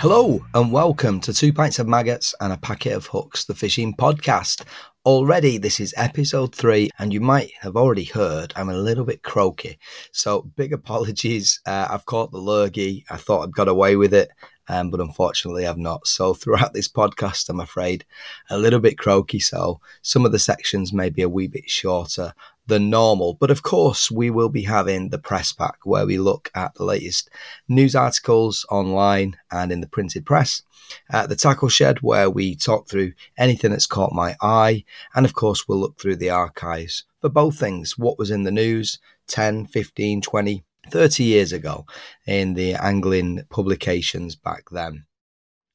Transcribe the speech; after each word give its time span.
Hello 0.00 0.42
and 0.54 0.72
welcome 0.72 1.20
to 1.20 1.34
Two 1.34 1.52
Pints 1.52 1.78
of 1.78 1.86
Maggots 1.86 2.34
and 2.40 2.54
a 2.54 2.56
Packet 2.56 2.94
of 2.94 3.04
Hooks, 3.08 3.44
the 3.44 3.54
fishing 3.54 3.94
podcast. 3.94 4.64
Already, 5.04 5.58
this 5.58 5.78
is 5.78 5.92
episode 5.94 6.54
three, 6.54 6.88
and 6.98 7.12
you 7.12 7.20
might 7.20 7.50
have 7.60 7.76
already 7.76 8.04
heard 8.04 8.50
I'm 8.56 8.70
a 8.70 8.78
little 8.78 9.04
bit 9.04 9.22
croaky. 9.22 9.78
So, 10.12 10.50
big 10.56 10.72
apologies. 10.72 11.60
Uh, 11.66 11.86
I've 11.90 12.06
caught 12.06 12.32
the 12.32 12.38
lurgy. 12.38 13.04
I 13.10 13.18
thought 13.18 13.42
I'd 13.42 13.52
got 13.52 13.68
away 13.68 13.96
with 13.96 14.14
it, 14.14 14.30
um, 14.68 14.90
but 14.90 15.00
unfortunately, 15.00 15.66
I've 15.66 15.76
not. 15.76 16.06
So, 16.06 16.32
throughout 16.32 16.72
this 16.72 16.88
podcast, 16.88 17.50
I'm 17.50 17.60
afraid 17.60 18.06
a 18.48 18.56
little 18.56 18.80
bit 18.80 18.96
croaky. 18.96 19.38
So, 19.38 19.82
some 20.00 20.24
of 20.24 20.32
the 20.32 20.38
sections 20.38 20.94
may 20.94 21.10
be 21.10 21.20
a 21.20 21.28
wee 21.28 21.46
bit 21.46 21.68
shorter 21.68 22.32
than 22.70 22.88
normal. 22.88 23.34
But 23.34 23.50
of 23.50 23.62
course, 23.62 24.10
we 24.10 24.30
will 24.30 24.48
be 24.48 24.62
having 24.62 25.10
the 25.10 25.18
press 25.18 25.52
pack 25.52 25.78
where 25.84 26.06
we 26.06 26.18
look 26.18 26.50
at 26.54 26.74
the 26.74 26.84
latest 26.84 27.28
news 27.68 27.94
articles 27.94 28.64
online 28.70 29.36
and 29.50 29.70
in 29.70 29.82
the 29.82 29.86
printed 29.86 30.24
press. 30.24 30.62
At 31.10 31.28
the 31.28 31.36
tackle 31.36 31.68
shed 31.68 31.98
where 32.00 32.30
we 32.30 32.56
talk 32.56 32.88
through 32.88 33.12
anything 33.36 33.70
that's 33.70 33.86
caught 33.86 34.12
my 34.12 34.36
eye. 34.40 34.84
And 35.14 35.26
of 35.26 35.34
course, 35.34 35.68
we'll 35.68 35.78
look 35.78 36.00
through 36.00 36.16
the 36.16 36.30
archives 36.30 37.04
for 37.20 37.28
both 37.28 37.58
things 37.58 37.98
what 37.98 38.18
was 38.18 38.30
in 38.30 38.44
the 38.44 38.50
news 38.50 38.98
10, 39.28 39.66
15, 39.66 40.22
20, 40.22 40.64
30 40.88 41.24
years 41.24 41.52
ago 41.52 41.86
in 42.26 42.54
the 42.54 42.74
angling 42.74 43.44
publications 43.50 44.34
back 44.34 44.70
then. 44.70 45.04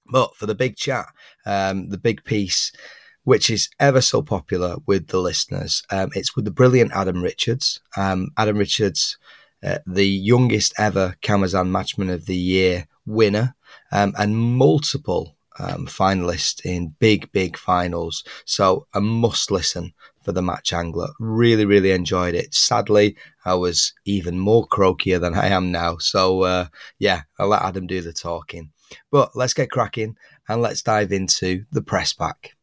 But 0.08 0.36
for 0.36 0.46
the 0.46 0.56
big 0.56 0.76
chat, 0.76 1.08
um, 1.46 1.90
the 1.90 1.98
big 1.98 2.24
piece, 2.24 2.72
which 3.26 3.50
is 3.50 3.70
ever 3.80 4.02
so 4.02 4.22
popular 4.22 4.78
with 4.86 5.08
the 5.08 5.20
listeners. 5.20 5.84
Um, 5.92 6.12
it's 6.16 6.36
with 6.36 6.45
the 6.45 6.52
brilliant 6.52 6.94
Adam 6.94 7.22
Richards. 7.22 7.81
Um, 7.98 8.30
Adam 8.38 8.58
Richards, 8.58 9.18
uh, 9.64 9.80
the 9.86 10.08
youngest 10.08 10.73
ever 10.78 11.16
Kamasan 11.22 11.70
Matchman 11.70 12.14
of 12.14 12.28
the 12.28 12.38
Year 12.38 12.88
winner, 13.06 13.56
um, 13.92 14.14
and 14.18 14.38
multiple 14.38 15.36
um, 15.58 15.88
finalists 15.88 16.64
in 16.66 16.96
big, 17.00 17.31
big 17.31 17.58
finals. 17.58 18.23
So 18.46 18.88
a 18.94 19.02
must 19.02 19.52
listen 19.52 19.94
for 20.22 20.31
the 20.31 20.42
match 20.42 20.72
angler. 20.73 21.09
Really, 21.20 21.66
really 21.66 21.92
enjoyed 21.92 22.36
it. 22.36 22.53
Sadly, 22.53 23.16
I 23.44 23.56
was 23.56 23.94
even 24.06 24.40
more 24.40 24.68
croakier 24.68 25.20
than 25.20 25.34
I 25.34 25.47
am 25.47 25.72
now. 25.72 25.97
So 25.97 26.44
uh, 26.44 26.68
yeah, 27.00 27.22
I'll 27.40 27.47
let 27.47 27.63
Adam 27.63 27.88
do 27.88 28.02
the 28.02 28.13
talking. 28.13 28.72
But 29.12 29.36
let's 29.36 29.53
get 29.53 29.72
cracking 29.72 30.16
and 30.47 30.62
let's 30.62 30.81
dive 30.84 31.12
into 31.12 31.66
the 31.72 31.81
press 31.81 32.13
pack. 32.13 32.55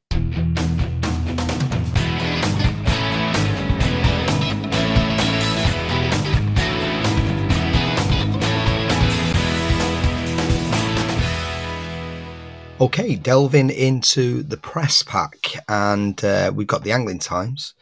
Okay, 12.82 13.14
delving 13.14 13.70
into 13.70 14.42
the 14.42 14.56
press 14.56 15.04
pack, 15.04 15.54
and 15.68 16.22
uh, 16.24 16.50
we've 16.52 16.66
got 16.66 16.82
the 16.82 16.90
Angling 16.90 17.20
Times. 17.20 17.74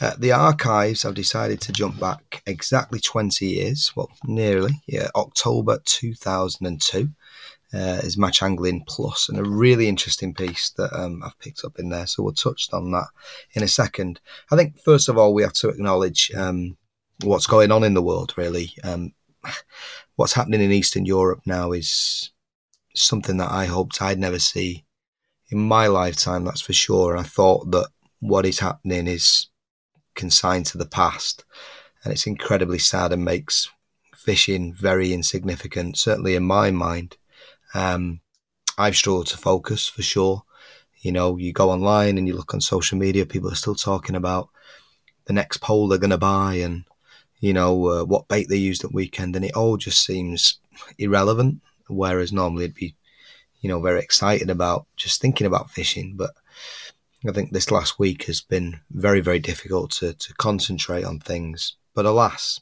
Uh, 0.00 0.14
the 0.18 0.32
archives, 0.32 1.04
I've 1.04 1.14
decided 1.14 1.60
to 1.60 1.72
jump 1.72 2.00
back 2.00 2.42
exactly 2.44 2.98
20 2.98 3.46
years, 3.46 3.92
well, 3.94 4.10
nearly, 4.24 4.82
yeah, 4.88 5.10
October 5.14 5.78
2002 5.84 7.08
uh, 7.72 7.78
is 8.02 8.18
Match 8.18 8.42
Angling 8.42 8.82
Plus, 8.88 9.28
and 9.28 9.38
a 9.38 9.48
really 9.48 9.86
interesting 9.86 10.34
piece 10.34 10.70
that 10.70 10.92
um, 10.92 11.22
I've 11.24 11.38
picked 11.38 11.64
up 11.64 11.78
in 11.78 11.90
there. 11.90 12.08
So 12.08 12.24
we'll 12.24 12.32
touch 12.32 12.66
on 12.72 12.90
that 12.90 13.06
in 13.52 13.62
a 13.62 13.68
second. 13.68 14.18
I 14.50 14.56
think, 14.56 14.80
first 14.80 15.08
of 15.08 15.16
all, 15.16 15.34
we 15.34 15.44
have 15.44 15.52
to 15.52 15.68
acknowledge 15.68 16.32
um, 16.34 16.76
what's 17.22 17.46
going 17.46 17.70
on 17.70 17.84
in 17.84 17.94
the 17.94 18.02
world, 18.02 18.34
really. 18.36 18.72
Um, 18.82 19.12
what's 20.16 20.32
happening 20.32 20.62
in 20.62 20.72
Eastern 20.72 21.04
Europe 21.04 21.42
now 21.46 21.70
is 21.70 22.32
something 23.02 23.36
that 23.38 23.50
I 23.50 23.66
hoped 23.66 24.02
I'd 24.02 24.18
never 24.18 24.38
see 24.38 24.84
in 25.50 25.58
my 25.58 25.86
lifetime, 25.86 26.44
that's 26.44 26.60
for 26.60 26.72
sure. 26.72 27.12
And 27.12 27.20
I 27.20 27.28
thought 27.28 27.70
that 27.70 27.88
what 28.20 28.46
is 28.46 28.58
happening 28.58 29.06
is 29.06 29.46
consigned 30.14 30.66
to 30.66 30.78
the 30.78 30.86
past. 30.86 31.44
And 32.04 32.12
it's 32.12 32.26
incredibly 32.26 32.78
sad 32.78 33.12
and 33.12 33.24
makes 33.24 33.70
fishing 34.14 34.74
very 34.74 35.12
insignificant, 35.12 35.96
certainly 35.96 36.34
in 36.34 36.44
my 36.44 36.70
mind. 36.70 37.16
Um, 37.74 38.20
I've 38.76 38.96
struggled 38.96 39.28
to 39.28 39.38
focus 39.38 39.88
for 39.88 40.02
sure. 40.02 40.42
You 41.00 41.12
know, 41.12 41.36
you 41.36 41.52
go 41.52 41.70
online 41.70 42.18
and 42.18 42.26
you 42.26 42.34
look 42.34 42.52
on 42.52 42.60
social 42.60 42.98
media, 42.98 43.24
people 43.24 43.50
are 43.50 43.56
still 43.56 43.74
talking 43.74 44.16
about 44.16 44.48
the 45.26 45.32
next 45.32 45.58
pole 45.58 45.88
they're 45.88 45.98
going 45.98 46.10
to 46.10 46.18
buy 46.18 46.54
and, 46.54 46.84
you 47.40 47.52
know, 47.52 47.88
uh, 47.88 48.04
what 48.04 48.28
bait 48.28 48.48
they 48.48 48.56
used 48.56 48.84
at 48.84 48.92
weekend. 48.92 49.36
And 49.36 49.44
it 49.44 49.54
all 49.54 49.76
just 49.76 50.04
seems 50.04 50.58
irrelevant 50.98 51.60
whereas 51.88 52.32
normally 52.32 52.64
I'd 52.64 52.74
be, 52.74 52.94
you 53.60 53.68
know, 53.68 53.80
very 53.80 54.00
excited 54.00 54.50
about 54.50 54.86
just 54.96 55.20
thinking 55.20 55.46
about 55.46 55.70
fishing. 55.70 56.14
But 56.16 56.30
I 57.26 57.32
think 57.32 57.52
this 57.52 57.70
last 57.70 57.98
week 57.98 58.24
has 58.24 58.40
been 58.40 58.80
very, 58.90 59.20
very 59.20 59.38
difficult 59.38 59.90
to, 59.92 60.12
to 60.14 60.34
concentrate 60.34 61.04
on 61.04 61.20
things. 61.20 61.76
But 61.94 62.06
alas, 62.06 62.60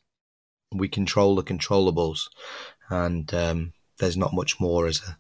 we 0.73 0.89
control 0.89 1.37
the 1.37 1.43
controllables, 1.43 2.29
and 2.89 3.33
um, 3.35 3.73
there's 3.99 4.17
not 4.17 4.35
much 4.35 4.61
more 4.61 4.87
as 4.87 5.03
a 5.07 5.19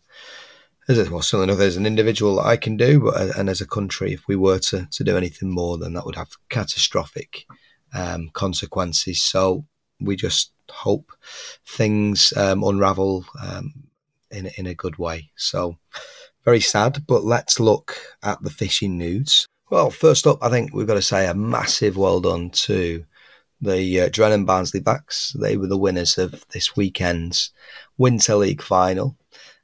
as 0.88 0.99
a, 0.99 1.11
well, 1.11 1.23
certainly 1.23 1.53
not 1.53 1.61
as 1.61 1.77
an 1.77 1.87
individual 1.87 2.37
that 2.37 2.47
I 2.47 2.56
can 2.56 2.77
do, 2.77 3.00
but 3.00 3.37
and 3.37 3.50
as 3.50 3.61
a 3.61 3.67
country, 3.67 4.12
if 4.12 4.27
we 4.28 4.37
were 4.37 4.59
to, 4.61 4.87
to 4.91 5.05
do 5.05 5.17
anything 5.17 5.50
more, 5.50 5.77
then 5.78 5.94
that 5.94 6.06
would 6.06 6.17
have 6.17 6.31
catastrophic 6.49 7.44
um, 7.93 8.31
consequences. 8.33 9.23
So 9.23 9.67
we 10.00 10.17
just 10.17 10.53
hope 10.71 11.12
things 11.67 12.33
um, 12.37 12.62
unravel 12.62 13.25
um, 13.43 13.75
in 14.31 14.50
in 14.56 14.66
a 14.66 14.75
good 14.75 14.98
way. 14.98 15.31
So 15.37 15.78
very 16.44 16.60
sad, 16.60 17.04
but 17.06 17.25
let's 17.25 17.59
look 17.60 17.98
at 18.22 18.42
the 18.42 18.50
fishing 18.50 18.97
nudes. 18.97 19.48
Well, 19.70 19.91
first 19.91 20.26
up, 20.26 20.38
I 20.42 20.48
think 20.48 20.72
we've 20.72 20.87
got 20.87 20.94
to 20.94 21.03
say 21.03 21.26
a 21.26 21.34
massive 21.34 21.97
well 21.97 22.20
done 22.20 22.50
to 22.50 23.04
the 23.60 24.03
uh, 24.03 24.09
Drennan 24.10 24.44
Barnsley 24.44 24.81
Blacks. 24.81 25.34
They 25.38 25.56
were 25.56 25.66
the 25.66 25.78
winners 25.78 26.19
of 26.19 26.44
this 26.50 26.76
weekend's 26.76 27.53
Winter 27.98 28.37
League 28.37 28.62
final. 28.62 29.16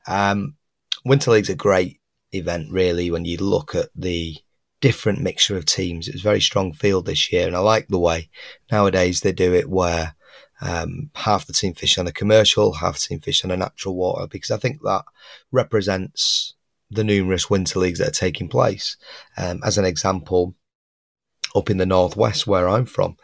Um, 0.08 0.56
Winter 1.04 1.30
League's 1.30 1.50
a 1.50 1.54
great 1.54 2.00
event, 2.32 2.70
really, 2.70 3.10
when 3.10 3.24
you 3.24 3.36
look 3.38 3.74
at 3.74 3.90
the 3.94 4.36
different 4.80 5.20
mixture 5.20 5.56
of 5.56 5.64
teams. 5.64 6.08
It 6.08 6.14
was 6.14 6.22
a 6.22 6.24
very 6.24 6.40
strong 6.40 6.72
field 6.72 7.06
this 7.06 7.32
year, 7.32 7.46
and 7.46 7.54
I 7.54 7.60
like 7.60 7.88
the 7.88 7.98
way 7.98 8.28
nowadays 8.70 9.20
they 9.20 9.32
do 9.32 9.54
it 9.54 9.70
where 9.70 10.14
um, 10.62 11.10
half 11.16 11.46
the 11.46 11.52
team 11.52 11.74
fish 11.74 11.98
on 11.98 12.06
a 12.06 12.12
commercial, 12.12 12.74
half 12.74 12.94
the 12.94 13.00
team 13.00 13.20
fish 13.20 13.44
on 13.44 13.50
a 13.50 13.56
natural 13.56 13.96
water, 13.96 14.28
because 14.28 14.52
I 14.52 14.56
think 14.56 14.80
that 14.82 15.04
represents 15.50 16.54
the 16.88 17.02
numerous 17.02 17.50
winter 17.50 17.80
leagues 17.80 17.98
that 17.98 18.08
are 18.08 18.12
taking 18.12 18.48
place. 18.48 18.96
Um, 19.36 19.60
as 19.64 19.76
an 19.76 19.84
example, 19.84 20.54
up 21.56 21.68
in 21.68 21.78
the 21.78 21.86
northwest 21.86 22.46
where 22.46 22.68
I'm 22.68 22.86
from, 22.86 23.16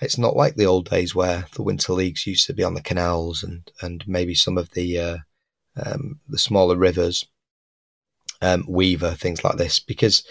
it's 0.00 0.18
not 0.18 0.36
like 0.36 0.54
the 0.54 0.66
old 0.66 0.88
days 0.88 1.16
where 1.16 1.46
the 1.54 1.62
winter 1.62 1.92
leagues 1.92 2.28
used 2.28 2.46
to 2.46 2.54
be 2.54 2.62
on 2.62 2.74
the 2.74 2.80
canals 2.80 3.42
and 3.42 3.68
and 3.82 4.06
maybe 4.06 4.34
some 4.34 4.56
of 4.56 4.70
the 4.70 4.98
uh, 4.98 5.18
um, 5.76 6.20
the 6.28 6.38
smaller 6.38 6.76
rivers, 6.76 7.26
um, 8.40 8.64
Weaver 8.68 9.14
things 9.14 9.42
like 9.42 9.56
this, 9.56 9.80
because 9.80 10.22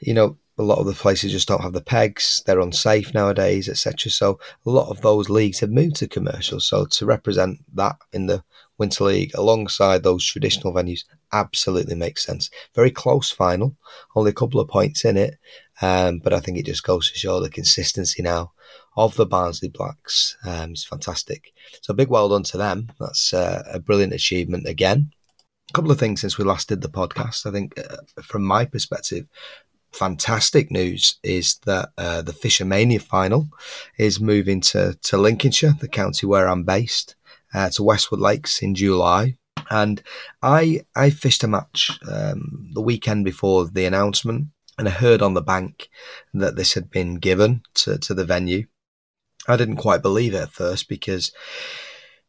you 0.00 0.14
know 0.14 0.36
a 0.58 0.62
lot 0.62 0.78
of 0.78 0.86
the 0.86 0.92
places 0.92 1.32
just 1.32 1.48
don't 1.48 1.62
have 1.62 1.72
the 1.72 1.80
pegs. 1.80 2.42
They're 2.44 2.60
unsafe 2.60 3.14
nowadays, 3.14 3.68
etc. 3.68 4.10
So 4.10 4.38
a 4.66 4.70
lot 4.70 4.90
of 4.90 5.00
those 5.00 5.30
leagues 5.30 5.60
have 5.60 5.70
moved 5.70 5.96
to 5.96 6.08
commercial. 6.08 6.60
So 6.60 6.84
to 6.86 7.06
represent 7.06 7.60
that 7.74 7.96
in 8.12 8.26
the 8.26 8.44
Winter 8.78 9.04
League 9.04 9.32
alongside 9.34 10.02
those 10.02 10.26
traditional 10.26 10.72
venues 10.72 11.04
absolutely 11.32 11.94
makes 11.94 12.24
sense. 12.24 12.50
Very 12.74 12.90
close 12.90 13.30
final, 13.30 13.76
only 14.14 14.30
a 14.30 14.34
couple 14.34 14.60
of 14.60 14.68
points 14.68 15.04
in 15.04 15.16
it, 15.16 15.38
um, 15.80 16.18
but 16.18 16.32
I 16.32 16.40
think 16.40 16.58
it 16.58 16.66
just 16.66 16.82
goes 16.82 17.10
to 17.10 17.18
show 17.18 17.40
the 17.40 17.50
consistency 17.50 18.22
now 18.22 18.52
of 18.96 19.14
the 19.14 19.26
Barnsley 19.26 19.68
Blacks 19.68 20.36
um, 20.44 20.74
fantastic. 20.74 21.52
So 21.80 21.94
big 21.94 22.08
well 22.08 22.28
done 22.28 22.42
to 22.44 22.58
them. 22.58 22.90
That's 23.00 23.32
uh, 23.32 23.62
a 23.72 23.78
brilliant 23.78 24.12
achievement 24.12 24.66
again. 24.66 25.12
A 25.70 25.72
couple 25.72 25.90
of 25.90 25.98
things 25.98 26.20
since 26.20 26.36
we 26.36 26.44
last 26.44 26.68
did 26.68 26.82
the 26.82 26.88
podcast. 26.88 27.46
I 27.46 27.50
think, 27.50 27.78
uh, 27.78 27.96
from 28.22 28.42
my 28.42 28.64
perspective, 28.66 29.26
fantastic 29.92 30.70
news 30.70 31.18
is 31.22 31.56
that 31.66 31.90
uh, 31.98 32.22
the 32.22 32.32
Fish'O'Mania 32.32 33.00
final 33.00 33.48
is 33.98 34.20
moving 34.20 34.60
to, 34.62 34.96
to 35.02 35.18
Lincolnshire, 35.18 35.74
the 35.80 35.88
county 35.88 36.26
where 36.26 36.48
I'm 36.48 36.64
based, 36.64 37.14
uh, 37.54 37.70
to 37.70 37.82
Westwood 37.82 38.20
Lakes 38.20 38.62
in 38.62 38.74
July. 38.74 39.36
And 39.70 40.02
I 40.42 40.84
I 40.94 41.10
fished 41.10 41.44
a 41.44 41.48
match 41.48 41.98
um, 42.10 42.70
the 42.74 42.82
weekend 42.82 43.24
before 43.24 43.66
the 43.66 43.84
announcement, 43.86 44.48
and 44.76 44.88
I 44.88 44.90
heard 44.90 45.22
on 45.22 45.34
the 45.34 45.40
bank 45.40 45.88
that 46.34 46.56
this 46.56 46.74
had 46.74 46.90
been 46.90 47.14
given 47.16 47.62
to, 47.74 47.98
to 47.98 48.14
the 48.14 48.24
venue. 48.24 48.66
I 49.48 49.56
didn't 49.56 49.76
quite 49.76 50.02
believe 50.02 50.34
it 50.34 50.42
at 50.42 50.52
first 50.52 50.88
because 50.88 51.32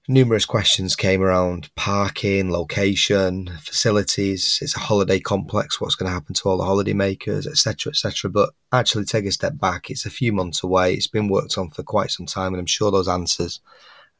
numerous 0.07 0.45
questions 0.45 0.95
came 0.95 1.21
around 1.21 1.69
parking, 1.75 2.51
location, 2.51 3.49
facilities. 3.61 4.59
It's 4.61 4.75
a 4.75 4.79
holiday 4.79 5.19
complex. 5.19 5.79
What's 5.79 5.95
going 5.95 6.09
to 6.09 6.13
happen 6.13 6.33
to 6.35 6.49
all 6.49 6.57
the 6.57 6.65
holiday 6.65 6.93
makers, 6.93 7.47
etc., 7.47 7.91
etc. 7.91 8.29
But 8.29 8.51
actually, 8.71 9.05
take 9.05 9.25
a 9.25 9.31
step 9.31 9.57
back. 9.57 9.89
It's 9.89 10.05
a 10.05 10.11
few 10.11 10.33
months 10.33 10.63
away. 10.63 10.93
It's 10.93 11.07
been 11.07 11.29
worked 11.29 11.57
on 11.57 11.69
for 11.69 11.83
quite 11.83 12.11
some 12.11 12.25
time, 12.25 12.53
and 12.53 12.59
I'm 12.59 12.65
sure 12.65 12.91
those 12.91 13.07
answers 13.07 13.61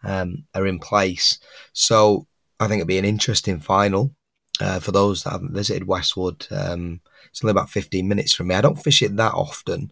um, 0.03 0.45
are 0.53 0.68
in 0.68 0.80
place. 0.80 1.39
So 1.74 2.27
I 2.59 2.68
think 2.68 2.80
it'll 2.80 2.88
be 2.88 2.97
an 2.97 3.06
interesting 3.06 3.59
final 3.59 4.15
uh, 4.62 4.80
for 4.80 4.91
those 4.91 5.24
that 5.24 5.31
haven't 5.31 5.53
visited 5.53 5.88
Westwood. 5.88 6.47
Um, 6.51 7.01
it's 7.30 7.44
only 7.44 7.51
about 7.51 7.69
15 7.69 8.07
minutes 8.07 8.33
from 8.33 8.47
me. 8.47 8.56
I 8.56 8.62
don't 8.62 8.81
fish 8.81 9.01
it 9.01 9.15
that 9.18 9.33
often. 9.33 9.91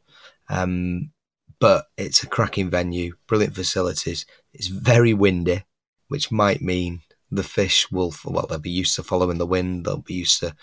Um, 0.50 1.12
but 1.60 1.86
it's 1.96 2.24
a 2.24 2.28
cracking 2.28 2.70
venue, 2.70 3.14
brilliant 3.28 3.56
facilities. 3.56 4.26
It's 4.52 4.68
very 4.68 5.14
windy, 5.14 5.64
which 6.12 6.30
might 6.30 6.62
mean 6.62 7.00
the 7.32 7.42
fish 7.42 7.90
will, 7.90 8.14
well, 8.26 8.46
they'll 8.50 8.60
be 8.60 8.70
used 8.70 8.96
to 8.96 9.04
following 9.04 9.38
the 9.38 9.46
wind. 9.46 9.86
They'll 9.86 9.98
be 10.00 10.16
used 10.16 10.42
to 10.42 10.54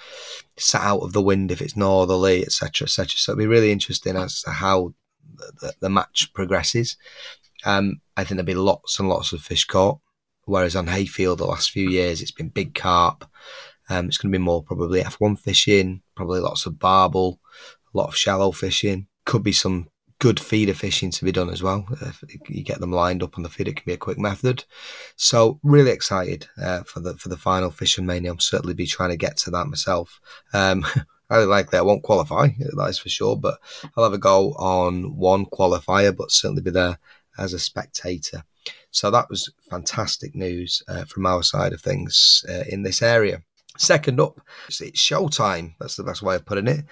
sat 0.58 0.82
out 0.82 1.00
of 1.00 1.14
the 1.14 1.22
wind 1.22 1.50
if 1.50 1.62
it's 1.62 1.74
northerly, 1.74 2.42
etc., 2.42 2.84
etc. 2.84 3.12
So 3.16 3.32
it'll 3.32 3.38
be 3.38 3.46
really 3.46 3.72
interesting 3.72 4.14
as 4.14 4.42
to 4.42 4.50
how 4.50 4.92
the, 5.34 5.72
the 5.80 5.88
match 5.88 6.30
progresses. 6.34 6.98
Um, 7.64 8.02
I 8.14 8.24
think 8.24 8.36
there'll 8.36 8.44
be 8.44 8.54
lots 8.54 8.98
and 8.98 9.08
lots 9.08 9.32
of 9.32 9.40
fish 9.40 9.64
caught. 9.64 10.00
Whereas 10.44 10.76
on 10.76 10.86
Hayfield, 10.86 11.38
the 11.38 11.46
last 11.46 11.70
few 11.70 11.88
years, 11.88 12.20
it's 12.20 12.30
been 12.30 12.50
big 12.50 12.74
carp. 12.74 13.24
Um, 13.88 14.08
it's 14.08 14.18
going 14.18 14.30
to 14.30 14.38
be 14.38 14.44
more 14.44 14.62
probably 14.62 15.00
F1 15.00 15.38
fishing, 15.38 16.02
probably 16.14 16.40
lots 16.40 16.66
of 16.66 16.78
barbel, 16.78 17.40
a 17.94 17.96
lot 17.96 18.08
of 18.08 18.16
shallow 18.16 18.52
fishing. 18.52 19.06
Could 19.24 19.42
be 19.42 19.52
some 19.52 19.88
good 20.18 20.40
feeder 20.40 20.74
fishing 20.74 21.10
to 21.12 21.24
be 21.24 21.32
done 21.32 21.50
as 21.50 21.62
well. 21.62 21.86
If 22.00 22.22
you 22.48 22.64
get 22.64 22.80
them 22.80 22.92
lined 22.92 23.22
up 23.22 23.36
on 23.36 23.42
the 23.42 23.48
feed, 23.48 23.68
it 23.68 23.76
can 23.76 23.84
be 23.86 23.92
a 23.92 23.98
quick 23.98 24.18
method. 24.18 24.64
So 25.16 25.60
really 25.62 25.90
excited 25.90 26.48
uh, 26.60 26.82
for 26.82 27.00
the 27.00 27.14
for 27.14 27.28
the 27.28 27.36
final 27.36 27.70
Fish'O'Mania. 27.70 28.28
I'll 28.28 28.38
certainly 28.38 28.74
be 28.74 28.86
trying 28.86 29.10
to 29.10 29.16
get 29.16 29.36
to 29.38 29.50
that 29.50 29.66
myself. 29.66 30.20
Um, 30.52 30.84
I 31.30 31.38
like 31.44 31.70
that. 31.70 31.78
I 31.78 31.82
won't 31.82 32.02
qualify, 32.02 32.48
that 32.58 32.86
is 32.88 32.98
for 32.98 33.10
sure, 33.10 33.36
but 33.36 33.58
I'll 33.94 34.04
have 34.04 34.14
a 34.14 34.18
go 34.18 34.52
on 34.54 35.14
one 35.14 35.44
qualifier, 35.44 36.16
but 36.16 36.30
certainly 36.30 36.62
be 36.62 36.70
there 36.70 36.98
as 37.36 37.52
a 37.52 37.58
spectator. 37.58 38.44
So 38.90 39.10
that 39.10 39.28
was 39.28 39.52
fantastic 39.68 40.34
news 40.34 40.82
uh, 40.88 41.04
from 41.04 41.26
our 41.26 41.42
side 41.42 41.74
of 41.74 41.82
things 41.82 42.46
uh, 42.48 42.64
in 42.68 42.82
this 42.82 43.02
area. 43.02 43.42
Second 43.76 44.20
up, 44.20 44.40
it's 44.68 44.80
showtime. 44.80 45.74
That's 45.78 45.96
the 45.96 46.02
best 46.02 46.22
way 46.22 46.34
of 46.34 46.46
putting 46.46 46.66
it. 46.66 46.84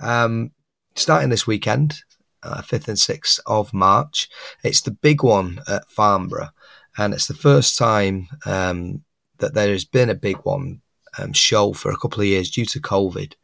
Um, 0.00 0.52
starting 0.94 1.30
this 1.30 1.46
weekend, 1.46 1.94
uh, 1.94 2.07
5th 2.44 2.88
and 2.88 2.96
6th 2.96 3.40
of 3.46 3.74
March. 3.74 4.28
It's 4.62 4.80
the 4.80 4.90
big 4.90 5.22
one 5.22 5.60
at 5.68 5.88
Farnborough, 5.88 6.50
and 6.96 7.14
it's 7.14 7.26
the 7.26 7.34
first 7.34 7.76
time 7.78 8.28
um, 8.46 9.02
that 9.38 9.54
there 9.54 9.70
has 9.70 9.84
been 9.84 10.10
a 10.10 10.14
big 10.14 10.36
one 10.38 10.80
um, 11.18 11.32
show 11.32 11.72
for 11.72 11.90
a 11.90 11.96
couple 11.96 12.20
of 12.20 12.26
years 12.26 12.50
due 12.50 12.66
to 12.66 12.80
COVID. 12.80 13.34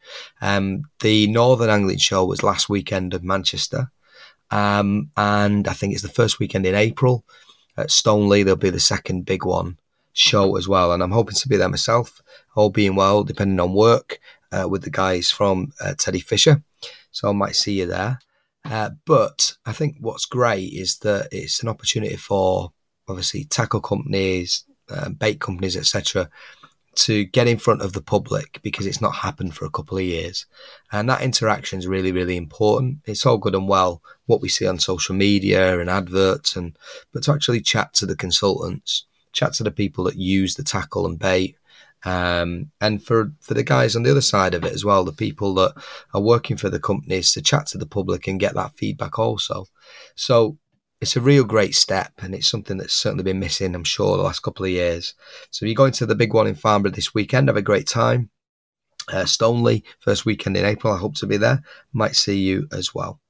Um, 0.40 0.84
the 1.00 1.26
Northern 1.28 1.70
Angling 1.70 1.98
Show 1.98 2.24
was 2.24 2.42
last 2.42 2.68
weekend 2.68 3.14
of 3.14 3.24
Manchester, 3.24 3.90
um, 4.50 5.10
and 5.16 5.66
I 5.66 5.72
think 5.72 5.92
it's 5.92 6.02
the 6.02 6.08
first 6.08 6.38
weekend 6.38 6.66
in 6.66 6.74
April. 6.74 7.24
At 7.76 7.90
Stoneleigh, 7.90 8.44
there'll 8.44 8.56
be 8.56 8.70
the 8.70 8.80
second 8.80 9.24
big 9.24 9.44
one 9.44 9.78
show 10.12 10.56
as 10.56 10.68
well, 10.68 10.92
and 10.92 11.02
I'm 11.02 11.10
hoping 11.10 11.34
to 11.34 11.48
be 11.48 11.56
there 11.56 11.68
myself, 11.68 12.22
all 12.54 12.70
being 12.70 12.94
well, 12.94 13.24
depending 13.24 13.58
on 13.58 13.74
work, 13.74 14.20
uh, 14.52 14.68
with 14.68 14.82
the 14.82 14.90
guys 14.90 15.30
from 15.30 15.72
uh, 15.80 15.94
Teddy 15.98 16.20
Fisher. 16.20 16.62
So 17.10 17.28
I 17.28 17.32
might 17.32 17.56
see 17.56 17.72
you 17.72 17.86
there. 17.86 18.20
Uh, 18.64 18.90
but 19.04 19.54
I 19.66 19.72
think 19.72 19.96
what's 20.00 20.24
great 20.24 20.72
is 20.72 20.98
that 20.98 21.28
it's 21.32 21.62
an 21.62 21.68
opportunity 21.68 22.16
for 22.16 22.72
obviously 23.08 23.44
tackle 23.44 23.80
companies, 23.80 24.64
uh, 24.88 25.10
bait 25.10 25.40
companies, 25.40 25.76
etc., 25.76 26.28
to 26.94 27.24
get 27.24 27.48
in 27.48 27.58
front 27.58 27.82
of 27.82 27.92
the 27.92 28.00
public 28.00 28.60
because 28.62 28.86
it's 28.86 29.00
not 29.00 29.16
happened 29.16 29.54
for 29.54 29.64
a 29.64 29.70
couple 29.70 29.98
of 29.98 30.04
years, 30.04 30.46
and 30.92 31.08
that 31.08 31.22
interaction 31.22 31.78
is 31.78 31.86
really, 31.88 32.12
really 32.12 32.36
important. 32.36 32.98
It's 33.04 33.26
all 33.26 33.36
good 33.38 33.54
and 33.54 33.68
well 33.68 34.00
what 34.26 34.40
we 34.40 34.48
see 34.48 34.66
on 34.66 34.78
social 34.78 35.14
media 35.14 35.78
and 35.78 35.90
adverts, 35.90 36.56
and 36.56 36.78
but 37.12 37.24
to 37.24 37.32
actually 37.32 37.60
chat 37.60 37.92
to 37.94 38.06
the 38.06 38.16
consultants, 38.16 39.06
chat 39.32 39.54
to 39.54 39.64
the 39.64 39.70
people 39.70 40.04
that 40.04 40.16
use 40.16 40.54
the 40.54 40.62
tackle 40.62 41.04
and 41.04 41.18
bait, 41.18 41.56
um, 42.04 42.70
and 42.80 43.02
for, 43.02 43.32
for 43.40 43.54
the 43.54 43.62
guys 43.62 43.96
on 43.96 44.02
the 44.02 44.10
other 44.10 44.20
side 44.20 44.54
of 44.54 44.64
it 44.64 44.72
as 44.72 44.84
well, 44.84 45.04
the 45.04 45.12
people 45.12 45.54
that 45.54 45.74
are 46.12 46.20
working 46.20 46.56
for 46.56 46.68
the 46.68 46.80
companies 46.80 47.32
to 47.32 47.42
chat 47.42 47.66
to 47.68 47.78
the 47.78 47.86
public 47.86 48.26
and 48.26 48.40
get 48.40 48.54
that 48.54 48.76
feedback 48.76 49.18
also. 49.18 49.66
So 50.14 50.58
it's 51.00 51.16
a 51.16 51.20
real 51.20 51.44
great 51.44 51.74
step 51.74 52.12
and 52.18 52.34
it's 52.34 52.48
something 52.48 52.76
that's 52.76 52.94
certainly 52.94 53.24
been 53.24 53.40
missing, 53.40 53.74
I'm 53.74 53.84
sure, 53.84 54.16
the 54.16 54.22
last 54.22 54.40
couple 54.40 54.64
of 54.64 54.70
years. 54.70 55.14
So 55.50 55.66
you're 55.66 55.74
going 55.74 55.92
to 55.92 56.06
the 56.06 56.14
big 56.14 56.34
one 56.34 56.46
in 56.46 56.54
Farnborough 56.54 56.92
this 56.92 57.14
weekend, 57.14 57.48
have 57.48 57.56
a 57.56 57.62
great 57.62 57.86
time. 57.86 58.30
Uh, 59.12 59.24
Stoneleigh, 59.24 59.82
first 60.00 60.24
weekend 60.24 60.56
in 60.56 60.64
April, 60.64 60.92
I 60.92 60.98
hope 60.98 61.14
to 61.16 61.26
be 61.26 61.36
there. 61.36 61.62
Might 61.92 62.16
see 62.16 62.38
you 62.38 62.68
as 62.72 62.94
well. 62.94 63.20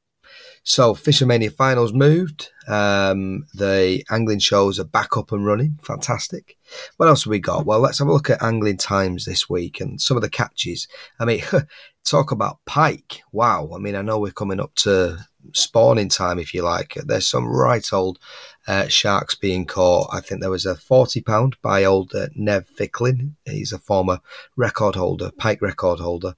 So, 0.67 0.95
Fish'O'Mania 0.95 1.53
finals 1.53 1.93
moved. 1.93 2.51
Um, 2.67 3.47
the 3.53 4.03
angling 4.11 4.39
shows 4.39 4.81
are 4.81 4.85
back 4.85 5.15
up 5.17 5.31
and 5.31 5.45
running. 5.45 5.79
Fantastic. 5.83 6.57
What 6.97 7.09
else 7.09 7.25
have 7.25 7.31
we 7.31 7.39
got? 7.39 7.67
Well, 7.67 7.81
let's 7.81 7.99
have 7.99 8.09
a 8.09 8.13
look 8.13 8.31
at 8.31 8.43
angling 8.43 8.79
times 8.79 9.27
this 9.27 9.49
week 9.49 9.79
and 9.83 10.01
some 10.01 10.17
of 10.17 10.23
the 10.23 10.31
catches. 10.31 10.89
I 11.21 11.27
mean, 11.27 11.43
talk 12.05 12.33
about 12.33 12.65
pike. 12.65 13.21
Wow. 13.31 13.71
I 13.75 13.79
mean, 13.79 13.95
I 13.95 14.01
know 14.01 14.19
we're 14.19 14.33
coming 14.33 14.59
up 14.59 14.75
to 14.77 15.19
spawning 15.53 16.09
time, 16.09 16.39
if 16.39 16.55
you 16.55 16.63
like. 16.63 16.95
There's 16.95 17.27
some 17.27 17.47
right 17.47 17.87
old 17.93 18.19
uh, 18.67 18.89
sharks 18.89 19.35
being 19.35 19.67
caught. 19.67 20.09
I 20.15 20.21
think 20.21 20.41
there 20.41 20.51
was 20.51 20.65
a 20.65 20.77
40 20.77 21.21
pound 21.21 21.57
by 21.61 21.85
old 21.85 22.15
uh, 22.15 22.29
Nev 22.35 22.67
Fickling. 22.69 23.37
He's 23.45 23.73
a 23.73 23.79
former 23.79 24.21
record 24.57 24.95
holder, 24.95 25.31
pike 25.31 25.61
record 25.61 26.01
holder. 26.01 26.37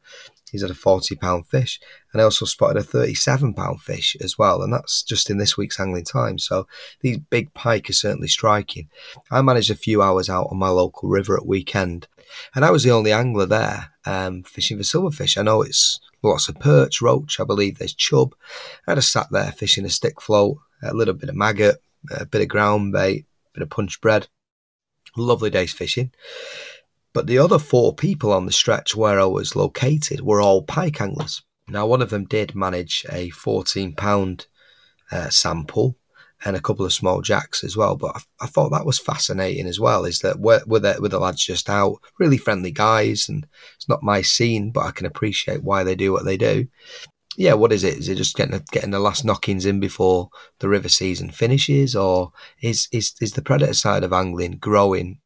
He's 0.50 0.62
had 0.62 0.71
a 0.71 0.75
40 0.75 1.17
pound 1.17 1.47
fish. 1.47 1.81
And 2.12 2.21
I 2.21 2.25
also 2.25 2.45
spotted 2.45 2.79
a 2.79 2.83
37 2.83 3.55
pound 3.55 3.83
fish 3.83 4.17
as 4.21 4.38
well. 4.38 4.62
And 4.62 4.73
that's 4.73 5.03
just 5.03 5.31
in 5.31 5.38
this 5.38 5.57
week's 5.57 5.81
angling 5.81 6.05
time. 6.05 6.38
So 6.38 6.67
these 7.00 7.19
big 7.19 7.53
pike 7.55 7.91
are 7.91 7.95
certainly 7.95 8.29
striking. 8.29 8.88
I 9.31 9.43
managed 9.43 9.71
a 9.71 9.75
few 9.75 10.03
hours 10.03 10.31
out 10.31 10.49
on 10.50 10.59
my 10.59 10.69
local 10.69 11.09
river 11.09 11.37
at 11.37 11.47
weekend. 11.47 12.07
And 12.55 12.65
I 12.65 12.71
was 12.71 12.83
the 12.83 12.91
only 12.91 13.12
angler 13.12 13.47
there 13.47 13.93
um, 14.05 14.43
fishing 14.43 14.76
for 14.76 14.83
silverfish. 14.83 15.37
I 15.37 15.43
know 15.43 15.62
it's 15.62 16.00
lots 16.23 16.49
of 16.49 16.59
perch, 16.59 17.00
roach, 17.00 17.38
I 17.41 17.45
believe 17.45 17.79
there's 17.79 17.95
chub. 17.95 18.35
I 18.87 18.95
just 18.95 19.12
sat 19.12 19.29
there 19.31 19.53
fishing 19.53 19.85
a 19.85 19.91
stick 19.91 20.21
float, 20.21 20.59
a 20.83 20.95
little 20.95 21.15
bit 21.15 21.29
of 21.29 21.37
maggot, 21.37 21.81
a 22.11 22.26
bit 22.26 22.43
of 22.43 22.49
ground 22.49 22.93
bait, 22.93 23.26
a 23.49 23.59
bit 23.59 23.62
of 23.62 23.71
punch 23.71 24.00
bread. 24.00 24.29
Lovely 25.17 25.50
day's 25.50 25.73
fishing. 25.73 26.12
But 27.16 27.28
the 27.28 27.38
other 27.38 27.58
four 27.58 27.94
people 27.94 28.30
on 28.30 28.44
the 28.44 28.52
stretch 28.52 28.94
where 28.94 29.18
I 29.18 29.25
was 29.25 29.56
located 29.56 30.20
were 30.20 30.42
all 30.42 30.61
pike 30.61 31.00
anglers. 31.00 31.42
Now, 31.66 31.87
one 31.87 32.02
of 32.02 32.11
them 32.11 32.26
did 32.26 32.54
manage 32.54 33.06
a 33.11 33.30
14 33.30 33.94
pound 33.94 34.49
uh, 35.11 35.30
sample 35.30 35.96
and 36.44 36.54
a 36.54 36.61
couple 36.61 36.85
of 36.85 36.92
small 36.92 37.23
jacks 37.23 37.64
as 37.64 37.75
well. 37.75 37.96
But 37.96 38.16
I, 38.16 38.44
I 38.44 38.46
thought 38.49 38.68
that 38.73 38.85
was 38.85 38.99
fascinating 38.99 39.66
as 39.66 39.80
well. 39.80 40.04
Is 40.04 40.18
that 40.18 40.40
were, 40.40 40.61
were, 40.66 40.80
the, 40.80 40.99
were 41.00 41.08
the 41.08 41.18
lads 41.18 41.42
just 41.42 41.70
out, 41.70 42.00
really 42.18 42.37
friendly 42.37 42.70
guys, 42.70 43.30
and 43.30 43.46
it's 43.76 43.88
not 43.88 44.02
my 44.02 44.20
scene, 44.20 44.70
but 44.70 44.85
I 44.85 44.90
can 44.90 45.06
appreciate 45.06 45.64
why 45.64 45.85
they 45.85 45.94
do 45.94 46.12
what 46.12 46.26
they 46.26 46.37
do. 46.37 46.68
Yeah, 47.38 47.54
what 47.54 47.73
is 47.73 47.82
it? 47.82 47.96
Is 47.96 48.11
it 48.11 48.16
just 48.16 48.37
getting 48.37 48.62
getting 48.73 48.90
the 48.90 48.99
last 48.99 49.25
knockings 49.25 49.64
in 49.64 49.80
before 49.80 50.28
the 50.58 50.68
river 50.68 50.90
season 50.90 51.30
finishes, 51.30 51.96
or 51.96 52.32
is 52.61 52.88
is 52.92 53.14
is 53.23 53.32
the 53.32 53.40
predator 53.40 53.73
side 53.73 54.04
of 54.04 54.12
angling 54.12 54.58
growing 54.58 55.20